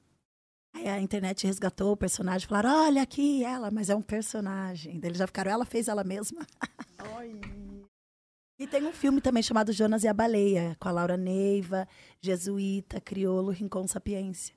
[0.74, 2.48] Aí a internet resgatou o personagem.
[2.48, 5.00] Falaram, olha aqui ela, mas é um personagem.
[5.00, 6.46] Daí Eles já ficaram, ela fez ela mesma.
[8.60, 11.88] e tem um filme também chamado Jonas e a Baleia, com a Laura Neiva,
[12.22, 14.56] Jesuíta, Criolo, Rincon Sapiência.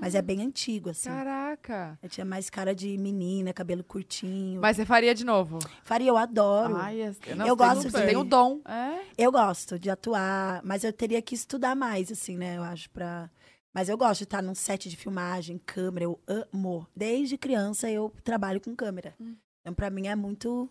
[0.00, 1.08] Mas é bem antigo, assim.
[1.08, 1.98] Caraca.
[2.02, 4.60] Eu tinha mais cara de menina, cabelo curtinho.
[4.60, 5.58] Mas você faria de novo?
[5.84, 6.76] Faria, eu adoro.
[6.76, 8.60] Ai, é- Não, Eu gosto um- de- Você tem o dom.
[8.64, 9.00] É?
[9.18, 12.56] Eu gosto de atuar, mas eu teria que estudar mais, assim, né?
[12.56, 13.30] Eu acho, pra...
[13.72, 16.86] Mas eu gosto de estar num set de filmagem, câmera, eu amo.
[16.96, 19.14] Desde criança eu trabalho com câmera.
[19.60, 20.68] Então, pra mim é muito.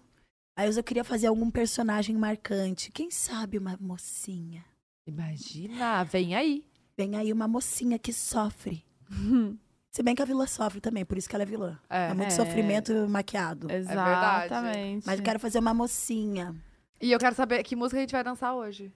[0.57, 2.91] Aí eu queria fazer algum personagem marcante.
[2.91, 4.65] Quem sabe uma mocinha?
[5.07, 6.65] Imagina, vem aí.
[6.97, 8.83] Vem aí uma mocinha que sofre.
[9.91, 11.79] Se bem que a vilã sofre também, por isso que ela é vilã.
[11.89, 12.09] É.
[12.09, 12.29] É, muito É.
[12.35, 13.67] sofrimento maquiado.
[13.67, 14.45] verdade.
[14.45, 15.05] Exatamente.
[15.07, 16.55] Mas eu quero fazer uma mocinha.
[17.01, 18.93] E eu quero saber que música a gente vai dançar hoje.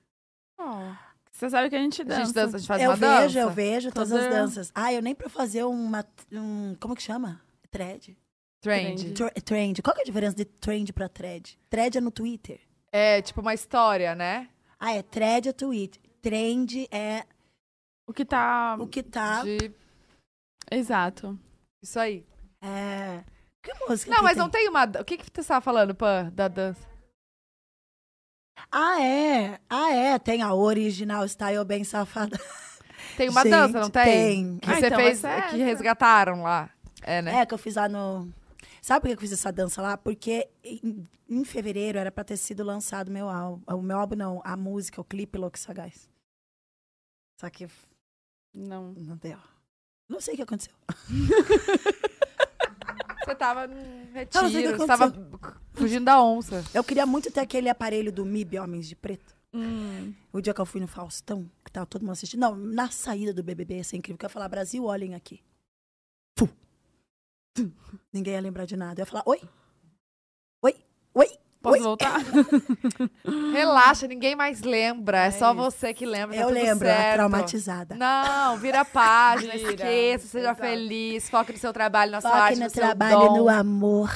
[0.60, 0.92] Ó,
[1.32, 2.26] Você sabe que a gente A dança.
[2.26, 3.40] gente, dança, a gente faz eu uma vejo, dança.
[3.40, 4.72] eu vejo todas as danças.
[4.76, 6.06] Ah, eu nem pra fazer uma.
[6.32, 7.42] Um, como que chama?
[7.72, 8.16] Thread.
[8.62, 9.14] Trend.
[9.14, 9.82] Tr- Trend.
[9.82, 11.58] Qual que é a diferença de trend pra thread?
[11.72, 12.60] Thread é no Twitter.
[12.92, 14.48] É tipo uma história, né?
[14.80, 16.00] Ah, é thread é Twitter.
[16.22, 17.26] Trend é
[18.08, 18.78] O que tá...
[18.80, 19.42] o que tá.
[19.44, 19.74] De...
[20.72, 21.38] Exato.
[21.82, 22.26] Isso aí.
[22.62, 23.24] É.
[23.62, 24.12] Que música?
[24.12, 24.42] Não, que mas tem?
[24.44, 24.86] não tem uma.
[24.86, 26.88] O que, que você tava falando, Pan, da dança?
[28.72, 29.60] Ah, é.
[29.70, 30.20] Ah, é.
[30.20, 32.38] Tem a original Style Bem Safada.
[33.18, 34.04] Tem uma Gente, dança, não tem?
[34.06, 34.58] tem.
[34.60, 36.72] Que Ah, você então fez, é que resgataram lá.
[37.04, 37.42] É, né?
[37.42, 38.34] É, que eu fiz lá no.
[38.82, 39.98] Sabe por que eu fiz essa dança lá?
[39.98, 43.62] Porque em, em fevereiro era pra ter sido lançado meu álbum.
[43.68, 46.10] O meu álbum não, a música, o clipe Louco Sagaz.
[47.40, 47.68] Só que
[48.56, 48.94] Não.
[48.94, 49.38] não deu.
[50.14, 50.74] Não sei o que aconteceu.
[53.26, 55.14] Você tava num Não, não sei o retiro, você tava
[55.74, 56.64] fugindo da onça.
[56.74, 59.34] Eu queria muito ter aquele aparelho do MIB Homens de Preto.
[59.54, 60.14] Hum.
[60.32, 62.42] O dia que eu fui no Faustão, que tava todo mundo assistindo.
[62.42, 64.18] Não, na saída do BBB, ia ser incrível.
[64.18, 65.42] Que eu ia falar, Brasil, olhem aqui.
[66.38, 66.50] Fu.
[68.12, 69.00] Ninguém ia lembrar de nada.
[69.00, 69.24] Eu ia falar?
[69.26, 69.40] Oi?
[71.64, 71.82] Posso Oi?
[71.82, 72.20] voltar?
[73.54, 75.24] Relaxa, ninguém mais lembra.
[75.24, 75.56] É, É só isso.
[75.56, 76.36] você que lembra.
[76.36, 77.14] tá Eu tudo lembro, ela certo.
[77.16, 77.96] traumatizada.
[77.96, 80.60] Não, vira a página, Vira, esqueça, seja exato.
[80.62, 83.38] feliz, foque no seu trabalho, na sua Foque arte, no no seu trabalho, dom.
[83.38, 84.12] no amor.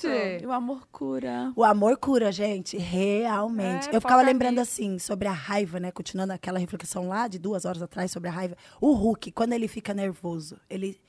[0.00, 1.52] Gente, E o amor cura.
[1.56, 3.88] O amor cura, gente, realmente.
[3.88, 5.90] É, eu ficava lembrando assim, sobre a raiva, né?
[5.92, 8.56] Continuando aquela reflexão lá de duas horas atrás sobre a raiva.
[8.80, 11.00] O Hulk, quando ele fica nervoso, ele.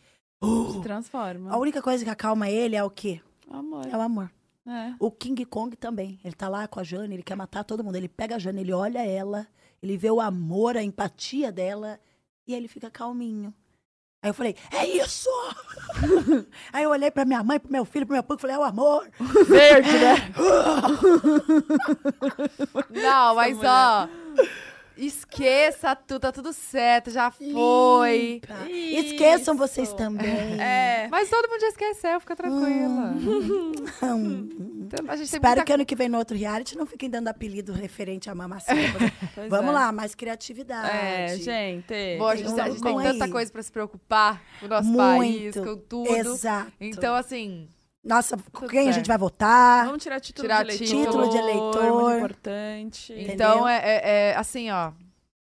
[0.71, 1.51] Se transforma.
[1.51, 3.19] A única coisa que acalma ele é o quê?
[3.49, 3.85] Amor.
[3.91, 4.29] É o amor.
[4.67, 4.95] É.
[4.99, 6.19] O King Kong também.
[6.23, 7.95] Ele tá lá com a Jane, ele quer matar todo mundo.
[7.95, 9.47] Ele pega a Jane, ele olha ela,
[9.81, 11.99] ele vê o amor, a empatia dela,
[12.47, 13.53] e ele fica calminho.
[14.25, 15.29] Aí eu falei, é isso!
[16.73, 18.59] Aí eu olhei pra minha mãe, pro meu filho, pro meu pai, e falei, é
[18.59, 19.07] o amor!
[19.47, 20.15] verde, né?
[22.89, 24.09] Não, mas ó,
[24.97, 28.41] esqueça tudo, tá tudo certo, já foi.
[28.43, 28.69] Limpa.
[28.69, 30.25] Esqueçam vocês também.
[30.65, 31.07] É.
[31.09, 33.13] Mas todo mundo já esqueceu, fica tranquila.
[33.15, 33.71] Hum.
[34.85, 37.27] Então, gente tem Espero muita que ano que vem no outro reality não fiquem dando
[37.27, 38.75] apelido referente a mamacita.
[39.33, 39.73] Pois Vamos é.
[39.73, 40.89] lá, mais criatividade.
[40.95, 42.17] É, gente.
[42.17, 44.67] Boa, a Tem gente, um a gente tem bom tanta coisa pra se preocupar com
[44.67, 45.63] o nosso país, Muito.
[45.63, 46.15] com tudo.
[46.15, 46.71] Exato.
[46.79, 47.67] Então, assim,
[48.05, 48.95] Nossa, Tudo quem a certo.
[48.97, 49.85] gente vai votar?
[49.87, 51.05] Vamos tirar título Tirar de eleitor.
[51.05, 51.91] título de eleitor.
[52.01, 53.13] Muito importante.
[53.17, 54.01] então é, é-
[54.31, 54.91] é assim, ó.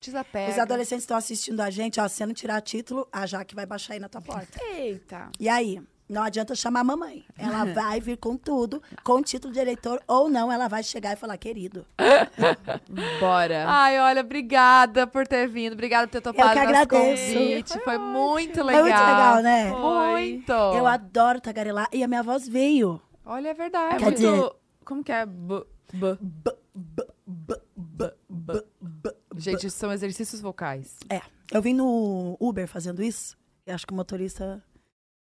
[0.01, 0.53] Desapega.
[0.53, 3.67] Os adolescentes estão assistindo a gente, ó, se você não tirar título, a Jaque vai
[3.67, 4.59] baixar aí na tua porta.
[4.77, 5.31] Eita.
[5.41, 5.81] E aí?
[6.09, 7.25] Não adianta chamar a mamãe.
[7.37, 11.17] Ela vai vir com tudo, com título de eleitor ou não, ela vai chegar e
[11.17, 11.85] falar, querido.
[13.21, 13.65] Bora.
[13.69, 15.73] Ai, olha, obrigada por ter vindo.
[15.75, 17.33] Obrigada por ter topado que nosso agradeço.
[17.35, 17.79] convite.
[17.85, 18.83] Foi, muito Foi legal.
[18.83, 19.71] muito legal, né?
[19.71, 20.53] Muito.
[20.53, 21.89] Eu adoro tagarelar.
[21.93, 23.01] E a minha voz veio.
[23.27, 23.97] Olha, é É verdade.
[23.99, 24.17] Quer muito...
[24.17, 24.51] dizer-
[24.85, 25.27] Como que é?
[25.27, 26.19] B, b.
[29.37, 30.97] Gente, isso são exercícios vocais.
[31.09, 31.21] É.
[31.53, 33.37] Eu vim no Uber fazendo isso.
[33.67, 34.63] E acho que o motorista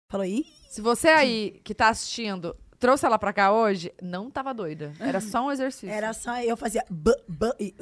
[0.08, 4.52] falou, ih, Se você aí que tá assistindo trouxe ela pra cá hoje, não tava
[4.52, 4.92] doida.
[5.00, 5.88] Era só um exercício.
[5.88, 7.74] Era só eu fazia b, b e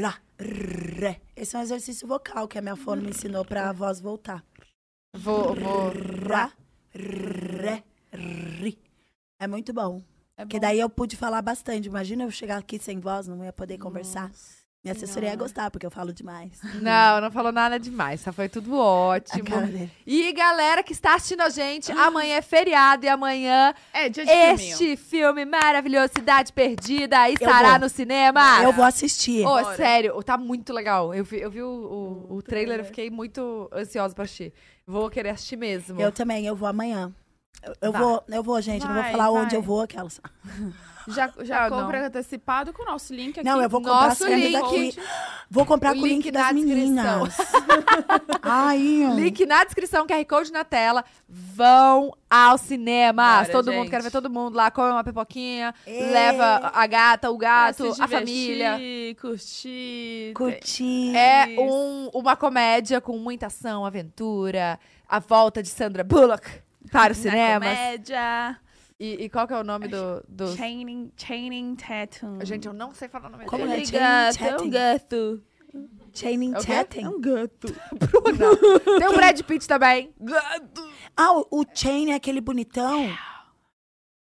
[0.00, 1.20] ra, ré.
[1.36, 4.44] Esse é um exercício vocal que a minha fono me ensinou pra voz voltar.
[5.14, 5.92] Vou, vou.
[6.26, 6.52] Ra,
[6.94, 8.78] ré, ri.
[9.38, 10.02] É muito bom.
[10.36, 10.62] É Porque bom.
[10.62, 11.86] daí eu pude falar bastante.
[11.86, 14.30] Imagina eu chegar aqui sem voz, não ia poder conversar.
[14.82, 16.58] Minha assessoria ia gostar, porque eu falo demais.
[16.80, 18.22] Não, não falou nada demais.
[18.22, 19.44] Só foi tudo ótimo.
[20.06, 24.30] E galera que está assistindo a gente, amanhã é feriado e amanhã É, dia de
[24.30, 24.54] filminho.
[24.54, 28.62] este filme maravilhoso, Cidade Perdida, estará no cinema.
[28.62, 29.44] Eu vou assistir.
[29.44, 29.76] Ô, Bora.
[29.76, 31.14] sério, tá muito legal.
[31.14, 34.50] Eu vi, eu vi o, o, o trailer, eu fiquei muito ansiosa pra assistir.
[34.86, 36.00] Vou querer assistir mesmo.
[36.00, 37.14] Eu também, eu vou amanhã.
[37.62, 38.00] Eu, eu Vai.
[38.02, 38.86] vou, eu vou, gente.
[38.86, 39.56] não vou Vai, falar onde vai.
[39.58, 40.20] eu vou, aquelas.
[41.08, 41.80] Já, já Ah, não.
[41.80, 43.42] compra antecipado com o nosso link aqui.
[43.48, 44.52] Não, eu vou comprar Nosso link.
[44.52, 44.96] daqui.
[45.50, 46.84] Vou comprar O com o link link na das descrição.
[47.24, 47.36] meninas.
[48.42, 48.78] Ai,
[49.16, 51.02] Link na descrição, QR Code na tela.
[51.28, 53.38] Vão ao cinema.
[53.40, 53.90] Bora, todo mundo, gente.
[53.90, 54.70] quero ver todo mundo lá.
[54.70, 56.10] Come uma pipoquinha, É.
[56.12, 58.78] leva a gata, o gato, se a divertir, família.
[59.20, 60.32] Curtir.
[60.36, 61.16] curti.
[61.16, 66.46] É um- uma comédia com muita ação, aventura, a volta de Sandra Bullock
[66.90, 67.68] para os Na cinemas.
[67.78, 68.60] Comédia.
[68.98, 70.22] E, e qual que é o nome do...
[70.28, 70.54] do...
[70.56, 72.44] Chaining, chaining Tattoo.
[72.44, 73.74] Gente, eu não sei falar o nome Como dele.
[73.74, 73.76] é?
[73.78, 74.70] Ele Chaining é um Tattoo.
[74.70, 75.42] gato.
[76.12, 76.72] Chaining É o quê?
[76.72, 77.06] Chatting.
[77.06, 77.68] um gato.
[77.96, 78.98] Bruna.
[78.98, 80.12] Tem o Brad Pitt também.
[80.20, 80.90] Gato.
[81.16, 83.08] Ah, o, o Chain é aquele bonitão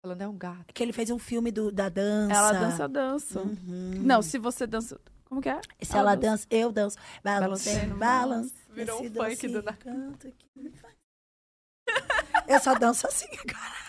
[0.02, 0.72] Falando é um gato.
[0.74, 2.34] que ele fez um filme do, da dança.
[2.34, 3.40] Ela dança, dança.
[3.40, 3.92] Uhum.
[4.02, 4.98] Não, se você dança...
[5.26, 5.60] Como que é?
[5.82, 6.96] Se ela dança, eu danço.
[7.22, 8.54] Balancei, no balance.
[8.70, 10.70] Virou um funk do- canto que
[12.48, 13.84] Eu só danço assim agora.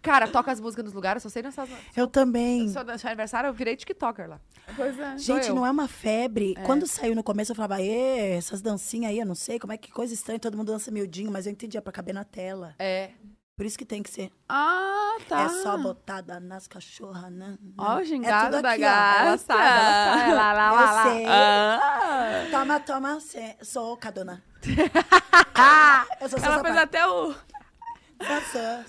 [0.00, 1.68] Cara, toca as músicas nos lugares, só sei nessas...
[1.96, 2.68] Eu também.
[2.68, 4.40] Só dançar aniversário, eu virei TikToker lá.
[4.76, 5.18] Pois é.
[5.18, 5.54] Gente, eu.
[5.54, 6.54] não é uma febre.
[6.66, 9.76] Quando saiu no começo, eu falava, Ê, essas dancinhas aí, eu não sei como é
[9.76, 12.74] que coisa estranha, todo mundo dança miudinho, mas eu entendia pra caber na tela.
[12.78, 13.10] É.
[13.56, 14.32] Por isso que tem que ser.
[14.48, 15.42] Ah, tá.
[15.42, 17.56] É só botada nas cachorras, né?
[17.78, 18.86] Ó, o É gingado da aqui, ó.
[18.88, 19.20] gata.
[19.20, 20.32] Ela sabe, ela sabe.
[20.32, 21.04] Lá, lá, lá, lá.
[21.06, 21.26] Eu sei.
[21.28, 22.46] Ah.
[22.50, 24.42] Toma, toma, cê- sou cadona.
[26.20, 27.34] eu sou Ela fez até o...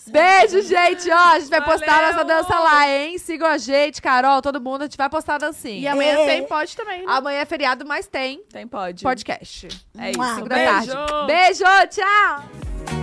[0.08, 1.10] Beijo, gente.
[1.12, 2.12] Ó, a gente vai postar Valeu.
[2.14, 3.18] nossa dança lá, hein?
[3.18, 4.82] Sigam a gente, Carol, todo mundo.
[4.82, 5.80] A gente vai postar a dancinha.
[5.80, 6.26] E amanhã É.
[6.26, 7.12] tem pode também, né?
[7.12, 9.04] Amanhã é feriado, mas tem Tem pode.
[9.04, 9.68] podcast.
[9.98, 10.20] É isso.
[10.20, 10.36] Mua.
[10.36, 10.88] Cinco da tarde.
[10.88, 11.26] Beijo.
[11.26, 13.03] Beijo, tchau!